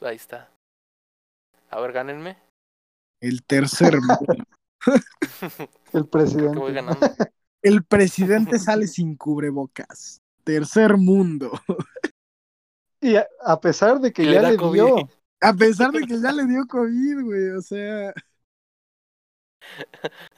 Ahí 0.02 0.16
está. 0.16 0.49
A 1.72 1.80
ver, 1.80 1.91
gánenme. 1.93 2.38
El 3.22 3.43
tercer 3.45 3.93
mundo. 4.02 4.45
el 5.93 6.10
que 6.53 6.60
voy 6.60 6.73
presidente. 6.73 6.73
ganando. 6.73 7.07
El 7.61 7.84
presidente 7.84 8.60
sale 8.60 8.88
sin 8.88 9.15
cubrebocas. 9.15 10.22
Tercer 10.43 10.98
mundo. 10.98 11.52
Y 12.99 13.15
a, 13.15 13.27
a 13.43 13.60
pesar 13.61 13.99
de 13.99 14.11
que 14.11 14.26
ya 14.31 14.41
le 14.41 14.57
COVID. 14.57 14.73
dio, 14.73 14.95
A 15.41 15.53
pesar 15.53 15.91
de 15.91 16.02
que 16.02 16.19
ya 16.19 16.31
le 16.31 16.45
dio 16.45 16.65
COVID, 16.68 17.22
güey. 17.23 17.49
O 17.52 17.61
sea, 17.61 18.14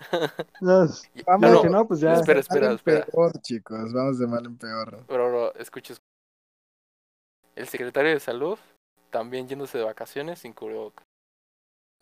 vamos 1.25 1.49
no, 1.49 1.49
dije, 1.49 1.69
no, 1.69 1.87
pues 1.87 2.01
ya, 2.01 2.13
espera, 2.13 2.41
de 2.41 2.41
mal 2.41 2.41
espera, 2.41 2.67
en 2.67 2.73
espera. 2.73 3.05
peor, 3.05 3.41
chicos. 3.41 3.93
Vamos 3.93 4.19
de 4.19 4.27
mal 4.27 4.45
en 4.45 4.57
peor. 4.57 5.05
Pero, 5.07 5.29
bro, 5.29 5.55
escuches. 5.55 6.01
El 7.55 7.67
secretario 7.67 8.11
de 8.11 8.19
salud 8.19 8.57
también 9.11 9.47
yéndose 9.47 9.77
de 9.77 9.83
vacaciones 9.83 10.39
sin 10.39 10.53
cubrebocas. 10.53 11.05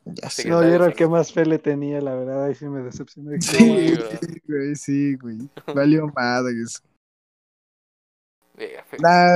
Ya 0.06 0.30
sé. 0.30 0.50
no, 0.50 0.62
yo 0.64 0.68
era 0.74 0.86
el 0.88 0.94
que 0.94 1.08
más 1.08 1.32
fe 1.32 1.46
le 1.46 1.60
tenía, 1.60 2.02
la 2.02 2.16
verdad, 2.16 2.46
ahí 2.46 2.56
sí 2.56 2.66
me 2.66 2.82
decepcioné. 2.82 3.42
Sí, 3.42 3.92
"No, 3.94 3.98
bro. 3.98 4.10
güey, 4.48 4.76
sí, 4.76 5.16
güey. 5.16 5.38
Valió 5.74 6.08
madres. 6.08 6.82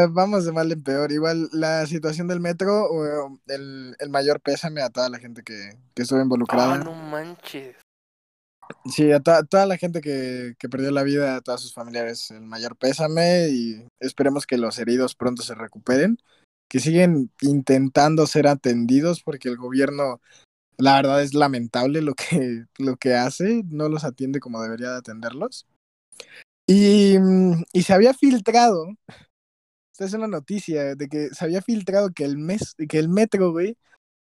Vamos 0.09 0.45
de 0.45 0.51
mal 0.51 0.71
en 0.71 0.83
peor. 0.83 1.11
Igual 1.11 1.49
la 1.51 1.85
situación 1.85 2.27
del 2.27 2.39
metro, 2.39 2.85
o, 2.85 3.39
el, 3.47 3.95
el 3.99 4.09
mayor 4.09 4.41
pésame 4.41 4.81
a 4.81 4.89
toda 4.89 5.09
la 5.09 5.19
gente 5.19 5.41
que, 5.43 5.77
que 5.93 6.03
estuvo 6.03 6.21
involucrada. 6.21 6.75
Ah, 6.75 6.77
no 6.83 6.93
manches. 6.93 7.75
Sí, 8.85 9.11
a 9.11 9.19
to- 9.19 9.45
toda 9.45 9.65
la 9.65 9.77
gente 9.77 10.01
que, 10.01 10.55
que 10.57 10.69
perdió 10.69 10.91
la 10.91 11.03
vida, 11.03 11.35
a 11.35 11.41
todos 11.41 11.61
sus 11.61 11.73
familiares, 11.73 12.31
el 12.31 12.41
mayor 12.41 12.75
pésame 12.75 13.49
y 13.49 13.87
esperemos 13.99 14.45
que 14.47 14.57
los 14.57 14.77
heridos 14.79 15.15
pronto 15.15 15.43
se 15.43 15.53
recuperen, 15.55 16.17
que 16.69 16.79
siguen 16.79 17.31
intentando 17.41 18.25
ser 18.25 18.47
atendidos 18.47 19.21
porque 19.23 19.49
el 19.49 19.57
gobierno, 19.57 20.19
la 20.77 20.95
verdad 20.95 21.21
es 21.21 21.33
lamentable 21.33 22.01
lo 22.01 22.13
que, 22.13 22.65
lo 22.77 22.97
que 22.97 23.15
hace, 23.15 23.63
no 23.65 23.89
los 23.89 24.03
atiende 24.03 24.39
como 24.39 24.61
debería 24.61 24.91
de 24.91 24.97
atenderlos. 24.97 25.67
Y, 26.67 27.17
mm, 27.19 27.63
y 27.73 27.83
se 27.83 27.93
había 27.93 28.13
filtrado, 28.13 28.87
esta 29.91 30.05
es 30.05 30.13
una 30.13 30.27
noticia, 30.27 30.95
de 30.95 31.07
que 31.07 31.29
se 31.29 31.45
había 31.45 31.61
filtrado 31.61 32.11
que 32.11 32.25
el, 32.25 32.37
mes, 32.37 32.75
que 32.89 32.99
el 32.99 33.09
metro, 33.09 33.51
güey, 33.51 33.77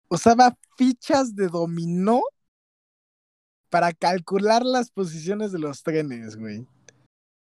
usaba 0.10 0.58
fichas 0.78 1.36
de 1.36 1.48
dominó 1.48 2.22
para 3.70 3.92
calcular 3.94 4.64
las 4.64 4.92
posiciones 4.92 5.52
de 5.52 5.60
los 5.60 5.84
trenes, 5.84 6.38
güey. 6.38 6.68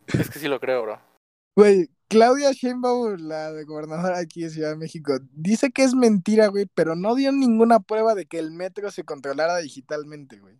Es 0.07 0.31
que 0.31 0.39
sí 0.39 0.49
lo 0.49 0.61
creo, 0.61 0.83
bro. 0.83 1.14
Güey, 1.57 1.89
Claudia 2.09 2.53
Sheinbaum, 2.53 3.17
la 3.29 3.53
de 3.53 3.65
gobernadora 3.65 4.19
aquí 4.19 4.43
de 4.43 4.51
Ciudad 4.51 4.71
de 4.71 4.77
México, 4.77 5.19
dice 5.33 5.71
que 5.71 5.85
es 5.85 5.95
mentira, 5.95 6.49
güey, 6.49 6.67
pero 6.75 6.97
no 6.97 7.15
dio 7.15 7.31
ninguna 7.33 7.81
prueba 7.81 8.15
de 8.15 8.27
que 8.27 8.39
el 8.39 8.51
metro 8.51 8.91
se 8.91 9.05
controlara 9.05 9.59
digitalmente, 9.59 10.39
güey. 10.41 10.59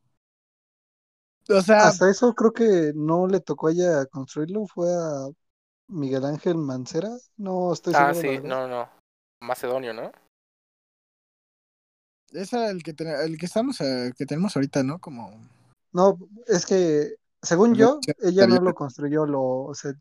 O 1.49 1.61
sea, 1.61 1.89
Hasta 1.89 2.09
eso 2.09 2.33
creo 2.35 2.53
que 2.53 2.93
no 2.95 3.27
le 3.27 3.41
tocó 3.41 3.69
a 3.69 3.73
ella 3.73 4.07
construirlo, 4.07 4.67
fue 4.67 4.89
a 4.95 5.29
Miguel 5.89 6.25
Ángel 6.25 6.57
Mancera, 6.57 7.11
no 7.37 7.73
estoy 7.73 7.93
Ah, 7.95 8.15
seguro. 8.15 8.33
la 8.33 8.41
sí, 8.41 8.49
no, 8.49 8.69
no. 8.69 8.89
Macedonio, 9.41 9.93
¿no? 9.93 10.11
ese 12.33 12.57
era 12.57 12.71
el 12.71 12.83
que, 12.83 12.95
ten- 12.95 13.09
el 13.09 13.39
que 13.39 13.47
estamos, 13.47 13.81
eh, 13.81 14.13
que 14.17 14.27
tenemos 14.27 14.57
ahorita, 14.57 14.83
¿no? 14.83 14.99
Como... 14.99 15.39
No, 15.93 16.19
es 16.49 16.67
que 16.67 17.15
según 17.43 17.75
yo, 17.75 18.01
Sí, 18.05 18.13
ella 18.23 18.47
no 18.47 18.61
lo 18.61 18.75
construyó, 18.75 19.27
lo, 19.27 19.71
se, 19.75 19.95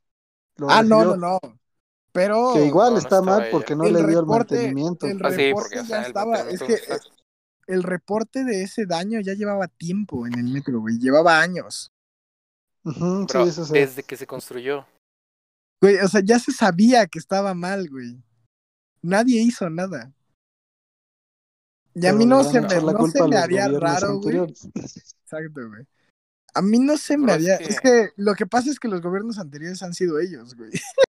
lo 0.57 0.69
Ah, 0.69 0.83
no, 0.83 1.03
recibió, 1.03 1.15
no, 1.15 1.17
no. 1.17 1.39
Pero 2.11 2.53
que 2.53 2.65
igual 2.65 2.93
no, 2.93 2.99
no 2.99 2.99
está 2.99 3.21
mal 3.21 3.41
ella. 3.43 3.51
porque 3.51 3.75
no 3.75 3.85
el 3.85 3.93
le 3.93 4.03
dio 4.03 4.19
el 4.19 4.25
mantenimiento. 4.25 5.05
el 5.07 5.19
Ah, 5.21 5.31
sí, 5.31 5.37
reporte 5.47 5.51
porque, 5.51 5.79
o 5.79 5.83
ya 5.85 6.01
el 6.01 6.05
estaba, 6.07 6.39
es 6.49 6.61
que 6.61 6.73
está. 6.73 6.99
el 7.67 7.83
reporte 7.83 8.43
de 8.43 8.63
ese 8.63 8.85
daño 8.85 9.19
ya 9.21 9.33
llevaba 9.33 9.67
tiempo 9.67 10.27
en 10.27 10.35
el 10.35 10.45
metro, 10.45 10.79
güey, 10.81 10.97
llevaba 10.99 11.39
años. 11.41 11.91
Bro, 13.27 13.27
sí, 13.27 13.49
eso 13.49 13.65
sí. 13.65 13.73
desde 13.73 14.03
que 14.03 14.17
se 14.17 14.27
construyó. 14.27 14.85
Güey, 15.81 15.97
o 15.97 16.07
sea, 16.07 16.21
ya 16.23 16.39
se 16.39 16.51
sabía 16.51 17.07
que 17.07 17.19
estaba 17.19 17.53
mal, 17.53 17.89
güey. 17.89 18.21
Nadie 19.01 19.41
hizo 19.41 19.69
nada. 19.69 20.13
Y 21.95 22.07
a 22.07 22.11
Pero 22.11 22.17
mí 22.17 22.25
no 22.25 22.43
se 22.43 22.61
me, 22.61 22.67
la 22.81 22.93
no 22.93 22.97
culpa 22.97 23.19
se 23.19 23.27
me 23.27 23.37
haría 23.37 23.67
raro, 23.67 24.19
güey. 24.19 24.37
Exacto, 24.75 25.67
güey. 25.67 25.85
A 26.55 26.61
mí 26.61 26.79
no 26.79 26.97
se 26.97 27.17
me 27.17 27.23
Bro, 27.25 27.33
es 27.33 27.49
haría. 27.49 27.57
que- 27.57 27.63
Es 27.65 27.81
que 27.81 28.09
lo 28.17 28.35
que 28.35 28.45
pasa 28.45 28.69
es 28.69 28.79
que 28.79 28.87
los 28.87 29.01
gobiernos 29.01 29.39
anteriores 29.39 29.81
han 29.83 29.93
sido 29.93 30.19
ellos, 30.19 30.55
güey. 30.55 30.71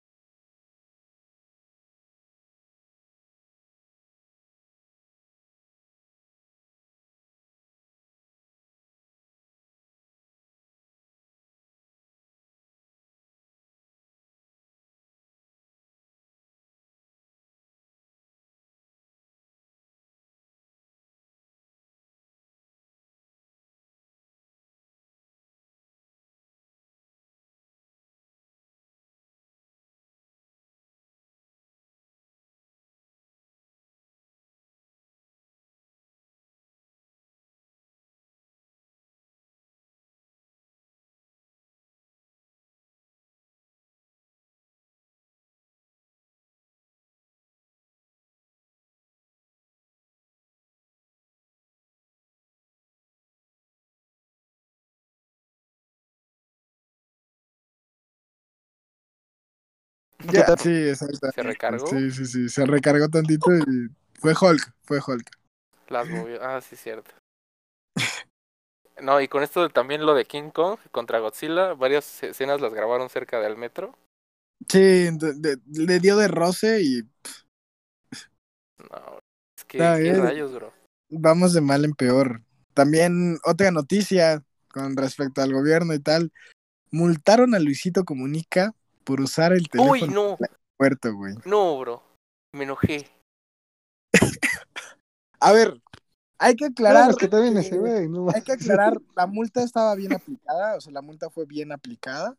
Ya, 60.29 60.57
sí, 60.57 60.71
exactamente. 60.71 61.35
¿Se 61.35 61.43
recargó? 61.43 61.87
Sí, 61.89 62.11
sí, 62.11 62.27
sí. 62.27 62.49
Se 62.49 62.67
recargó 62.67 63.09
tantito 63.09 63.51
y 63.57 63.89
fue 64.15 64.35
Hulk, 64.39 64.75
fue 64.85 65.01
Hulk. 65.05 65.31
Las 65.89 66.09
movió. 66.09 66.43
Ah, 66.43 66.61
sí, 66.61 66.77
cierto. 66.77 67.11
No, 69.01 69.21
y 69.21 69.29
con 69.29 69.43
esto 69.43 69.69
también 69.71 70.05
lo 70.05 70.15
de 70.15 70.27
King 70.27 70.51
Kong 70.51 70.79
contra 70.93 71.21
Godzilla, 71.21 71.73
varias 71.73 72.23
escenas 72.23 72.61
las 72.61 72.75
grabaron 72.75 73.09
cerca 73.09 73.41
del 73.41 73.57
metro. 73.57 73.97
Sí, 74.69 74.79
de- 74.79 75.35
de- 75.37 75.59
le 75.73 76.01
dio 76.01 76.17
de 76.17 76.29
roce 76.29 76.83
y 76.83 77.03
No, 78.79 79.19
es 79.57 79.65
que, 79.65 79.79
Está 79.79 79.97
¿qué 79.97 80.03
bien. 80.03 80.17
rayos, 80.23 80.55
bro? 80.55 80.73
vamos 81.11 81.53
de 81.53 81.61
mal 81.61 81.85
en 81.85 81.93
peor. 81.93 82.43
También 82.75 83.39
otra 83.45 83.71
noticia 83.71 84.43
con 84.69 84.97
respecto 84.97 85.43
al 85.43 85.53
gobierno 85.53 85.93
y 85.95 85.99
tal. 85.99 86.33
Multaron 86.93 87.55
a 87.55 87.59
Luisito 87.59 88.05
Comunica 88.05 88.75
por 89.05 89.21
usar 89.21 89.53
el 89.53 89.69
teléfono 89.69 89.93
Uy, 89.93 90.09
no, 90.09 90.31
en 90.31 90.45
el 90.45 90.57
puerto, 90.77 91.15
güey. 91.15 91.35
no, 91.45 91.79
bro. 91.79 92.03
Me 92.53 92.65
enojé. 92.65 93.07
A 95.41 95.53
ver, 95.53 95.81
hay 96.39 96.57
que 96.57 96.67
aclarar. 96.67 97.11
es 97.11 97.17
que 97.17 97.29
también 97.29 97.57
ese 97.57 97.79
güey, 97.79 98.09
no 98.09 98.29
Hay 98.35 98.43
que 98.43 98.53
aclarar, 98.53 98.99
la 99.17 99.27
multa 99.27 99.63
estaba 99.63 99.95
bien 99.95 100.13
aplicada, 100.13 100.77
o 100.77 100.81
sea, 100.81 100.93
la 100.93 101.03
multa 101.03 101.31
fue 101.31 101.47
bien 101.47 101.73
aplicada. 101.73 102.37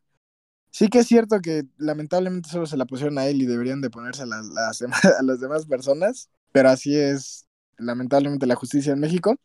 Sí 0.71 0.87
que 0.87 0.99
es 0.99 1.07
cierto 1.07 1.39
que 1.41 1.63
lamentablemente 1.77 2.49
solo 2.49 2.65
se 2.65 2.77
la 2.77 2.85
pusieron 2.85 3.17
a 3.17 3.25
él 3.25 3.41
y 3.41 3.45
deberían 3.45 3.81
de 3.81 3.89
ponerse 3.89 4.23
a 4.23 4.25
las, 4.25 4.47
las 4.47 4.79
demás- 4.79 5.01
a 5.19 5.23
las 5.23 5.39
demás 5.39 5.65
personas, 5.65 6.29
pero 6.51 6.69
así 6.69 6.95
es 6.97 7.45
lamentablemente 7.77 8.45
la 8.45 8.55
justicia 8.55 8.93
en 8.93 8.99
México. 8.99 9.35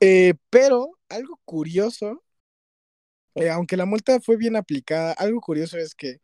Eh, 0.00 0.34
pero 0.50 0.98
algo 1.08 1.40
curioso, 1.44 2.22
eh, 3.36 3.50
aunque 3.50 3.76
la 3.76 3.84
multa 3.84 4.20
fue 4.20 4.36
bien 4.36 4.56
aplicada, 4.56 5.12
algo 5.12 5.40
curioso 5.40 5.76
es 5.76 5.94
que, 5.94 6.20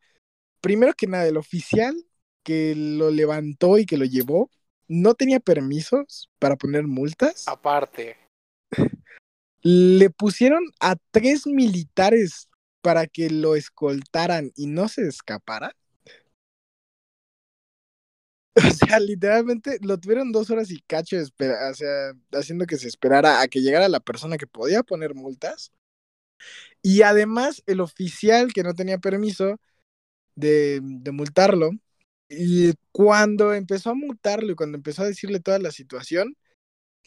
primero 0.60 0.94
que 0.94 1.06
nada, 1.06 1.26
el 1.26 1.36
oficial 1.36 1.94
que 2.42 2.74
lo 2.74 3.10
levantó 3.10 3.78
y 3.78 3.86
que 3.86 3.98
lo 3.98 4.04
llevó 4.04 4.50
no 4.88 5.14
tenía 5.14 5.38
permisos 5.38 6.30
para 6.38 6.56
poner 6.56 6.86
multas 6.86 7.46
Aparte, 7.46 8.16
le 9.62 10.10
pusieron 10.10 10.64
a 10.80 10.96
tres 11.10 11.46
militares 11.46 12.48
para 12.80 13.06
que 13.06 13.30
lo 13.30 13.54
escoltaran 13.54 14.50
y 14.56 14.66
no 14.66 14.88
se 14.88 15.06
escapara. 15.06 15.76
O 18.54 18.86
sea, 18.86 19.00
literalmente 19.00 19.78
lo 19.80 19.98
tuvieron 19.98 20.30
dos 20.30 20.50
horas 20.50 20.70
y 20.70 20.82
cacho, 20.82 21.16
espera, 21.16 21.70
o 21.70 21.74
sea, 21.74 22.12
haciendo 22.32 22.66
que 22.66 22.76
se 22.76 22.86
esperara 22.86 23.40
a 23.40 23.48
que 23.48 23.62
llegara 23.62 23.88
la 23.88 24.00
persona 24.00 24.36
que 24.36 24.46
podía 24.46 24.82
poner 24.82 25.14
multas. 25.14 25.72
Y 26.82 27.02
además, 27.02 27.62
el 27.66 27.80
oficial 27.80 28.52
que 28.52 28.62
no 28.62 28.74
tenía 28.74 28.98
permiso 28.98 29.58
de, 30.34 30.80
de 30.82 31.12
multarlo, 31.12 31.70
y 32.28 32.72
cuando 32.92 33.52
empezó 33.54 33.90
a 33.90 33.94
multarlo 33.94 34.52
y 34.52 34.54
cuando 34.56 34.76
empezó 34.76 35.02
a 35.02 35.06
decirle 35.06 35.40
toda 35.40 35.58
la 35.58 35.70
situación, 35.70 36.36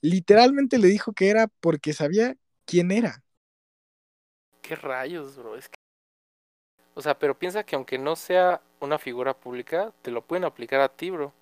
literalmente 0.02 0.78
le 0.78 0.88
dijo 0.88 1.14
que 1.14 1.30
era 1.30 1.48
porque 1.60 1.94
sabía 1.94 2.36
quién 2.66 2.92
era. 2.92 3.24
¿qué 4.62 4.76
rayos, 4.76 5.38
bro? 5.38 5.56
Es 5.56 5.70
que... 5.70 5.76
O 6.96 7.02
sea, 7.02 7.18
pero 7.20 7.38
piensa 7.38 7.64
que 7.64 7.76
aunque 7.76 7.98
no 7.98 8.16
sea 8.16 8.62
una 8.80 8.98
figura 8.98 9.34
pública, 9.34 9.94
te 10.02 10.12
lo 10.12 10.22
pueden 10.22 10.46
aplicar 10.46 10.82
a 10.82 10.90
ti, 10.90 11.10
bro. 11.12 11.34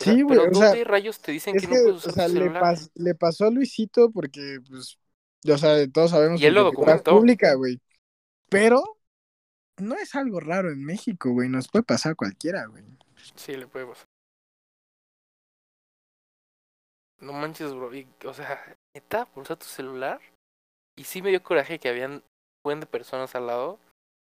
O 0.00 0.04
sea, 0.04 0.12
Sí, 0.14 0.22
güey, 0.22 0.38
pero 0.38 0.50
o 0.50 0.54
sea, 0.54 0.70
¿dónde 0.70 0.84
rayos 0.84 1.18
te 1.20 1.32
dicen 1.32 1.56
que, 1.56 1.66
no 1.66 1.72
puedes 1.72 1.96
o 1.96 1.98
usar 1.98 2.12
sea, 2.12 2.28
tu 2.28 2.34
le, 2.34 2.40
celular? 2.40 2.62
pas- 2.62 2.90
le 2.94 3.14
pasó 3.14 3.46
a 3.46 3.50
Luisito 3.50 4.10
porque, 4.10 4.58
pues, 4.68 4.98
o 5.46 5.58
sea, 5.58 5.86
todos 5.90 6.10
sabemos 6.10 6.40
Y 6.40 6.46
él 6.46 6.54
que 6.54 6.60
lo 6.60 6.68
es 6.68 6.74
documentó. 6.74 7.10
pública, 7.12 7.54
güey. 7.54 7.80
Pero 8.48 8.82
no 9.78 9.94
es 9.96 10.14
algo 10.14 10.40
raro 10.40 10.70
en 10.70 10.84
México, 10.84 11.30
güey. 11.30 11.48
Nos 11.48 11.68
puede 11.68 11.84
pasar 11.84 12.12
a 12.12 12.16
cualquiera, 12.16 12.66
güey. 12.66 12.84
Sí, 13.36 13.56
le 13.56 13.66
puede 13.66 13.86
pasar. 13.86 14.06
No 17.20 17.32
manches, 17.32 17.74
bro. 17.74 17.94
y, 17.94 18.06
o 18.24 18.32
sea, 18.32 18.76
neta, 18.94 19.28
usar 19.34 19.56
tu 19.56 19.66
celular. 19.66 20.20
Y 20.96 21.04
sí 21.04 21.22
me 21.22 21.30
dio 21.30 21.42
coraje 21.42 21.78
que 21.78 21.88
habían 21.88 22.12
un 22.12 22.22
buen 22.64 22.80
de 22.80 22.86
personas 22.86 23.34
al 23.34 23.46
lado 23.46 23.78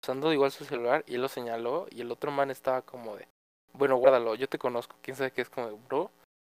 usando 0.02 0.32
igual 0.32 0.50
su 0.50 0.64
celular 0.64 1.04
y 1.06 1.16
él 1.16 1.22
lo 1.22 1.28
señaló 1.28 1.86
y 1.90 2.00
el 2.00 2.10
otro 2.10 2.30
man 2.30 2.50
estaba 2.50 2.82
como 2.82 3.16
de, 3.16 3.28
bueno, 3.74 3.96
guárdalo, 3.96 4.34
yo 4.34 4.48
te 4.48 4.58
conozco, 4.58 4.96
quién 5.02 5.16
sabe 5.16 5.30
qué 5.30 5.42
es 5.42 5.50
como 5.50 5.68
de, 5.68 5.76
bro. 5.88 6.10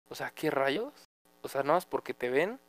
O 0.10 0.16
sea, 0.16 0.30
¿qué 0.32 0.52
rayos? 0.52 0.94
O 1.42 1.48
sea, 1.48 1.64
nada 1.64 1.76
más 1.76 1.86
porque 1.86 2.14
te 2.14 2.30
ven, 2.30 2.60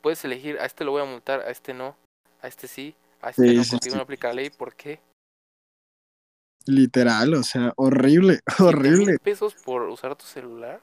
puedes 0.00 0.24
elegir, 0.24 0.58
a 0.58 0.66
este 0.66 0.84
lo 0.84 0.92
voy 0.92 1.02
a 1.02 1.04
multar, 1.06 1.40
a 1.40 1.50
este 1.50 1.74
no, 1.74 1.96
a 2.42 2.48
este 2.48 2.66
sí, 2.68 2.94
a 3.20 3.30
este 3.30 3.48
Sí, 3.48 3.56
no, 3.56 3.64
sí, 3.64 3.70
porque 3.72 3.90
sí. 3.90 3.96
no 3.96 4.02
aplica 4.02 4.28
la 4.28 4.34
ley, 4.34 4.50
¿por 4.50 4.74
qué? 4.74 5.00
Literal, 6.66 7.34
o 7.34 7.42
sea, 7.42 7.72
horrible, 7.76 8.40
¿Siete 8.46 8.62
horrible. 8.62 9.06
mil 9.06 9.18
pesos 9.18 9.54
por 9.54 9.82
usar 9.82 10.14
tu 10.16 10.24
celular? 10.26 10.80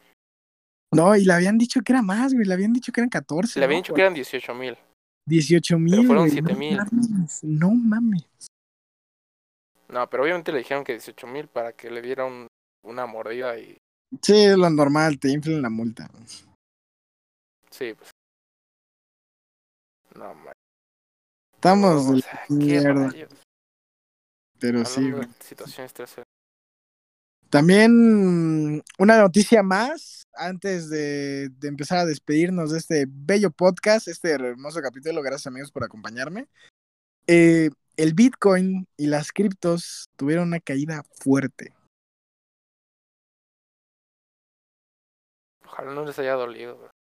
No, 0.94 1.16
y 1.16 1.26
le 1.26 1.34
habían 1.34 1.58
dicho 1.58 1.82
que 1.82 1.92
era 1.92 2.02
más, 2.02 2.34
güey. 2.34 2.46
Le 2.46 2.54
habían 2.54 2.72
dicho 2.72 2.92
que 2.94 3.02
eran 3.02 3.10
14. 3.10 3.60
Le 3.60 3.66
habían 3.66 3.80
¿no? 3.80 3.84
dicho 3.84 3.94
que 3.94 4.02
eran 4.02 4.14
18 4.14 4.54
mil. 4.56 4.78
18 5.28 5.78
mil. 5.78 6.06
fueron 6.08 6.24
güey. 6.30 6.32
7,000. 6.32 6.78
No 6.78 6.86
mames, 6.86 7.44
no 7.44 7.72
mames. 7.72 8.48
No, 9.90 10.10
pero 10.10 10.24
obviamente 10.24 10.52
le 10.54 10.60
dijeron 10.60 10.84
que 10.86 10.94
18 10.94 11.28
mil 11.28 11.48
para 11.48 11.74
que 11.74 11.92
le 11.92 12.02
diera 12.02 12.26
un, 12.26 12.48
una 12.86 13.06
mordida 13.06 13.58
y 13.60 13.78
Sí, 14.22 14.34
es 14.46 14.58
lo 14.58 14.70
normal, 14.70 15.20
te 15.20 15.30
inflan 15.30 15.62
la 15.62 15.70
multa. 15.70 16.10
sí, 17.70 17.94
pues. 17.94 18.10
No, 20.18 20.34
man. 20.34 20.54
Estamos 21.54 22.08
o 22.08 22.18
sea, 22.18 22.34
la 22.34 22.48
qué 22.48 22.54
mierda, 22.54 23.12
pero 24.60 24.84
sí, 24.84 25.12
situaciones. 25.40 25.94
También 27.52 28.84
una 28.98 29.22
noticia 29.22 29.62
más 29.62 30.28
antes 30.34 30.90
de, 30.90 31.50
de 31.50 31.68
empezar 31.68 32.00
a 32.00 32.06
despedirnos 32.06 32.72
de 32.72 32.80
este 32.80 33.06
bello 33.08 33.52
podcast, 33.52 34.08
este 34.08 34.32
hermoso 34.32 34.82
capítulo. 34.82 35.22
Gracias 35.22 35.48
amigos 35.48 35.72
por 35.72 35.84
acompañarme. 35.84 36.48
Eh, 37.28 37.70
el 37.96 38.14
Bitcoin 38.14 38.88
y 38.98 39.08
las 39.08 39.32
criptos 39.32 40.10
tuvieron 40.16 40.48
una 40.48 40.60
caída 40.60 41.04
fuerte. 41.20 41.74
Ojalá 45.64 45.94
no 45.94 46.06
les 46.06 46.18
haya 46.18 46.34
dolido. 46.34 46.78
güey. 46.78 46.97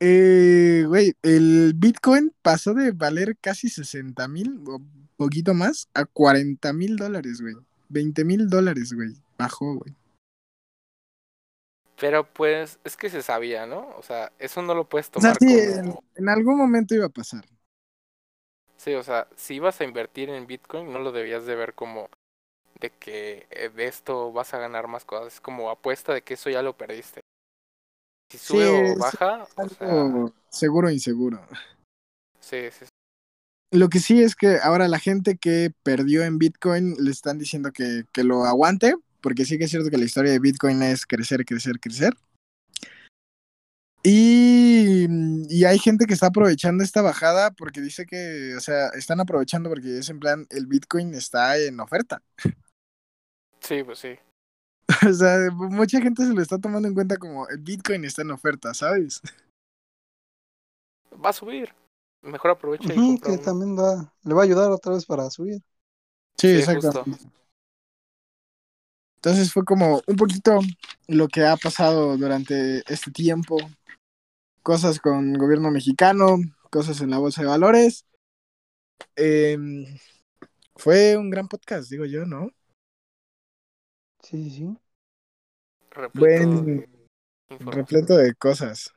Eh, 0.00 0.84
güey, 0.86 1.14
el 1.22 1.72
Bitcoin 1.76 2.32
pasó 2.42 2.74
de 2.74 2.92
valer 2.92 3.36
casi 3.40 3.68
60 3.68 4.28
mil 4.28 4.60
o 4.66 4.80
poquito 5.16 5.54
más 5.54 5.88
a 5.94 6.04
40 6.04 6.72
mil 6.72 6.96
dólares, 6.96 7.40
güey. 7.40 7.54
20 7.88 8.24
mil 8.24 8.48
dólares, 8.48 8.92
güey. 8.92 9.14
Bajó, 9.38 9.74
güey. 9.76 9.94
Pero 11.96 12.24
pues, 12.32 12.78
es 12.84 12.96
que 12.96 13.10
se 13.10 13.22
sabía, 13.22 13.66
¿no? 13.66 13.88
O 13.96 14.02
sea, 14.02 14.32
eso 14.38 14.62
no 14.62 14.74
lo 14.74 14.88
puedes 14.88 15.10
O 15.14 15.20
sea, 15.20 15.32
tomar 15.32 15.38
sí, 15.38 15.46
como. 15.46 16.04
en 16.14 16.28
algún 16.28 16.56
momento 16.58 16.94
iba 16.94 17.06
a 17.06 17.10
pasar. 17.10 17.44
Sí, 18.76 18.94
o 18.94 19.02
sea, 19.02 19.28
si 19.36 19.54
ibas 19.54 19.80
a 19.80 19.84
invertir 19.84 20.30
en 20.30 20.46
Bitcoin, 20.46 20.92
no 20.92 20.98
lo 20.98 21.12
debías 21.12 21.46
de 21.46 21.54
ver 21.56 21.74
como 21.74 22.08
de 22.80 22.90
que 22.90 23.46
eh, 23.50 23.70
de 23.70 23.86
esto 23.86 24.32
vas 24.32 24.54
a 24.54 24.58
ganar 24.58 24.88
más 24.88 25.04
cosas. 25.04 25.34
Es 25.34 25.40
como 25.40 25.70
apuesta 25.70 26.14
de 26.14 26.22
que 26.22 26.34
eso 26.34 26.50
ya 26.50 26.62
lo 26.62 26.76
perdiste. 26.76 27.23
Si 28.34 28.38
Sí, 28.38 28.46
sube 28.46 28.64
sí, 28.64 28.92
o 28.96 28.98
baja, 28.98 29.46
o 29.56 29.68
sea, 29.68 30.32
seguro 30.50 30.88
o 30.88 30.90
inseguro. 30.90 31.40
sí, 32.40 32.68
sí, 32.72 32.84
sí. 32.84 32.88
Lo 33.70 33.88
que 33.88 34.00
sí 34.00 34.20
es 34.22 34.34
que 34.34 34.58
ahora 34.62 34.88
la 34.88 34.98
gente 34.98 35.36
que 35.36 35.72
perdió 35.84 36.24
en 36.24 36.38
Bitcoin 36.38 36.96
le 36.98 37.10
están 37.12 37.38
diciendo 37.38 37.70
que, 37.72 38.04
que 38.12 38.24
lo 38.24 38.44
aguante, 38.44 38.94
porque 39.20 39.44
sí 39.44 39.56
que 39.56 39.64
es 39.64 39.70
cierto 39.70 39.90
que 39.90 39.98
la 39.98 40.04
historia 40.04 40.32
de 40.32 40.40
Bitcoin 40.40 40.82
es 40.82 41.06
crecer, 41.06 41.44
crecer, 41.44 41.78
crecer. 41.80 42.14
Y, 44.02 45.06
y 45.48 45.64
hay 45.64 45.78
gente 45.78 46.06
que 46.06 46.14
está 46.14 46.26
aprovechando 46.26 46.82
esta 46.84 47.02
bajada 47.02 47.52
porque 47.52 47.80
dice 47.80 48.04
que, 48.04 48.54
o 48.56 48.60
sea, 48.60 48.88
están 48.88 49.20
aprovechando 49.20 49.70
porque 49.70 49.98
es 49.98 50.10
en 50.10 50.18
plan, 50.20 50.46
el 50.50 50.66
Bitcoin 50.66 51.14
está 51.14 51.56
en 51.56 51.80
oferta. 51.80 52.22
Sí, 53.60 53.82
pues 53.82 53.98
sí. 54.00 54.18
O 55.08 55.12
sea, 55.12 55.50
mucha 55.52 56.00
gente 56.00 56.26
se 56.26 56.32
lo 56.32 56.42
está 56.42 56.58
tomando 56.58 56.88
en 56.88 56.94
cuenta 56.94 57.16
como 57.16 57.48
el 57.48 57.58
Bitcoin 57.58 58.04
está 58.04 58.22
en 58.22 58.30
oferta, 58.30 58.74
¿sabes? 58.74 59.20
Va 61.24 61.30
a 61.30 61.32
subir. 61.32 61.72
Mejor 62.22 62.50
aprovecha 62.52 62.92
y 62.92 62.96
Ujú, 62.96 63.06
compra 63.06 63.30
que 63.30 63.34
uno. 63.34 63.44
también 63.44 63.78
va, 63.78 64.12
le 64.22 64.34
va 64.34 64.40
a 64.40 64.44
ayudar 64.44 64.70
otra 64.70 64.92
vez 64.92 65.04
para 65.04 65.30
subir. 65.30 65.60
Sí, 66.36 66.48
Sí, 66.48 66.56
exacto. 66.56 67.04
Entonces 69.16 69.52
fue 69.52 69.64
como 69.64 70.02
un 70.06 70.16
poquito 70.16 70.60
lo 71.08 71.28
que 71.28 71.44
ha 71.44 71.56
pasado 71.56 72.16
durante 72.16 72.82
este 72.92 73.10
tiempo. 73.10 73.56
Cosas 74.62 74.98
con 75.00 75.34
gobierno 75.34 75.70
mexicano, 75.70 76.36
cosas 76.70 77.00
en 77.00 77.10
la 77.10 77.18
bolsa 77.18 77.42
de 77.42 77.48
valores. 77.48 78.04
Em, 79.16 79.86
fue 80.76 81.16
un 81.16 81.30
gran 81.30 81.48
podcast, 81.48 81.90
digo 81.90 82.04
yo, 82.04 82.26
¿no? 82.26 82.50
Sí, 84.22 84.42
sí, 84.44 84.50
sí. 84.50 84.83
Repleto 85.94 86.48
Buen, 86.48 86.76
de 86.76 86.88
repleto 87.70 88.16
de 88.16 88.34
cosas. 88.34 88.92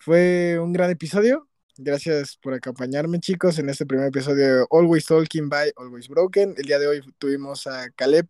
Fue 0.00 0.58
un 0.58 0.72
gran 0.72 0.90
episodio. 0.90 1.48
Gracias 1.76 2.36
por 2.36 2.52
acompañarme, 2.52 3.20
chicos, 3.20 3.58
en 3.60 3.68
este 3.68 3.86
primer 3.86 4.08
episodio 4.08 4.44
de 4.44 4.66
Always 4.70 5.06
Talking 5.06 5.48
by 5.48 5.72
Always 5.76 6.08
Broken. 6.08 6.54
El 6.56 6.64
día 6.64 6.80
de 6.80 6.88
hoy 6.88 7.14
tuvimos 7.18 7.66
a 7.68 7.90
Caleb 7.90 8.26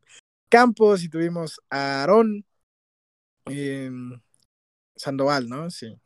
Campos 0.50 1.02
y 1.02 1.08
tuvimos 1.08 1.58
a 1.70 2.02
Aarón 2.02 2.44
em, 3.46 4.20
Sandoval, 4.94 5.48
¿no? 5.48 5.70
Sí. 5.70 5.98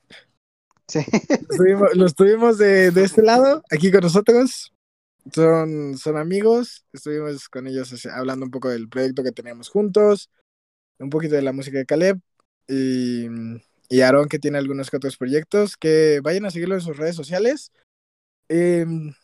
Sí. 0.87 1.01
Los 1.49 1.57
tuvimos, 1.57 1.97
los 1.97 2.15
tuvimos 2.15 2.59
de, 2.59 2.93
de 2.93 3.05
este 3.05 3.23
lado, 3.23 3.63
aquí 3.71 3.91
con 3.91 4.03
nosotros. 4.03 4.73
Son, 5.33 5.99
son 5.99 6.17
amigos. 6.19 6.85
Estuvimos 6.93 7.49
con 7.49 7.67
ellos 7.67 8.07
hablando 8.07 8.45
un 8.45 8.53
poco 8.53 8.69
del 8.69 8.89
proyecto 8.89 9.25
que 9.25 9.33
teníamos 9.33 9.71
juntos, 9.71 10.31
un 10.99 11.11
poquito 11.11 11.35
de 11.35 11.43
la 11.43 11.53
música 11.53 11.79
de 11.79 11.87
Caleb 11.87 12.21
y, 12.69 13.27
y 13.89 14.01
Aaron, 14.01 14.29
que 14.29 14.39
tiene 14.39 14.59
algunos 14.59 14.93
otros 14.93 15.17
proyectos. 15.17 15.77
Que 15.77 16.21
vayan 16.23 16.47
a 16.47 16.51
seguirlo 16.51 16.75
en 16.75 16.81
sus 16.81 16.97
redes 16.97 17.17
sociales. 17.17 17.73
Em, 18.49 19.15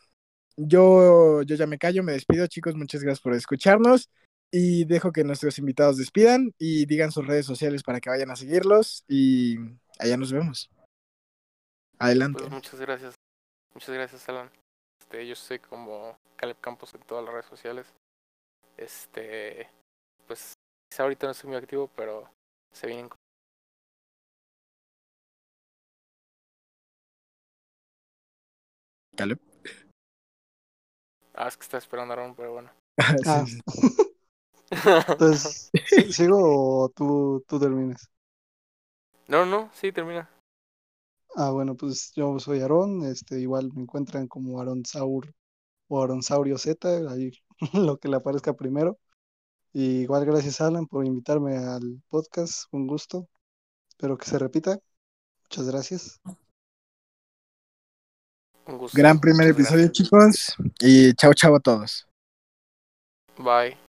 yo, 0.57 1.43
yo 1.43 1.57
ya 1.57 1.67
me 1.67 1.79
callo, 1.79 2.03
me 2.03 2.13
despido, 2.13 2.47
chicos. 2.47 2.75
Muchas 2.75 3.03
gracias 3.03 3.23
por 3.23 3.35
escucharnos. 3.35 4.09
Y 4.53 4.85
dejo 4.85 5.13
que 5.13 5.23
nuestros 5.23 5.59
invitados 5.59 5.97
despidan 5.97 6.53
y 6.59 6.87
digan 6.87 7.13
sus 7.13 7.27
redes 7.27 7.47
sociales 7.47 7.85
para 7.85 8.01
que 8.01 8.11
vayan 8.11 8.31
a 8.31 8.37
seguirlos. 8.37 9.05
Y 9.09 9.57
allá 9.99 10.17
nos 10.17 10.33
vemos. 10.33 10.71
Adelante. 11.99 12.41
Pues 12.41 12.53
muchas 12.53 12.81
gracias. 12.81 13.15
Muchas 13.75 13.95
gracias, 13.95 14.29
Alan. 14.29 14.51
Este, 15.01 15.27
yo 15.27 15.37
soy 15.37 15.59
como 15.59 16.19
Caleb 16.37 16.61
Campos 16.61 16.95
en 16.95 17.01
todas 17.03 17.25
las 17.25 17.33
redes 17.33 17.47
sociales. 17.47 17.87
Este, 18.77 19.69
quizá 20.91 21.05
ahorita 21.05 21.27
no 21.27 21.33
estoy 21.33 21.49
muy 21.49 21.57
activo, 21.57 21.89
pero 21.97 22.29
se 22.73 22.87
vienen. 22.87 23.09
Caleb. 29.17 29.39
Ah, 31.35 31.49
es 31.49 31.57
que 31.57 31.63
está 31.63 31.79
esperando 31.79 32.13
a 32.13 32.17
Aaron, 32.17 32.35
pero 32.35 32.53
bueno. 32.53 32.71
Ah. 33.27 33.45
Entonces, 35.13 35.71
¿sí- 35.87 36.13
¿sigo 36.13 36.85
o 36.85 36.89
tú, 36.91 37.45
tú 37.47 37.59
terminas? 37.61 38.09
no, 39.29 39.47
no, 39.47 39.71
sí, 39.73 39.93
termina. 39.93 40.29
Ah, 41.37 41.51
bueno, 41.51 41.77
pues 41.77 42.13
yo 42.15 42.39
soy 42.41 42.61
Aarón, 42.61 43.05
este, 43.05 43.41
igual 43.41 43.71
me 43.75 43.83
encuentran 43.83 44.27
como 44.29 44.61
Aaron 44.61 44.85
Saur 44.85 45.33
o 45.89 46.03
Aaron 46.03 46.23
Saurio 46.23 46.59
Z, 46.59 46.89
ahí 47.11 47.33
lo 47.75 47.99
que 47.99 48.09
le 48.09 48.17
aparezca 48.17 48.55
primero. 48.55 48.99
Y 49.73 50.01
igual 50.03 50.25
gracias 50.25 50.61
Alan 50.61 50.87
por 50.87 51.07
invitarme 51.07 51.57
al 51.57 52.03
podcast, 52.09 52.65
un 52.73 52.87
gusto. 52.87 53.29
Espero 53.89 54.17
que 54.19 54.27
se 54.27 54.39
repita. 54.39 54.79
Muchas 55.45 55.67
gracias. 55.67 56.21
Un 58.67 58.79
gusto. 58.79 58.97
Gran 58.97 59.21
primer 59.21 59.49
Muchas 59.49 59.61
episodio, 59.61 59.85
gracias. 59.87 60.09
chicos. 60.09 60.57
Y 60.81 61.15
chao, 61.15 61.35
chao 61.35 61.57
a 61.57 61.61
todos. 61.61 62.07
Bye. 63.39 63.90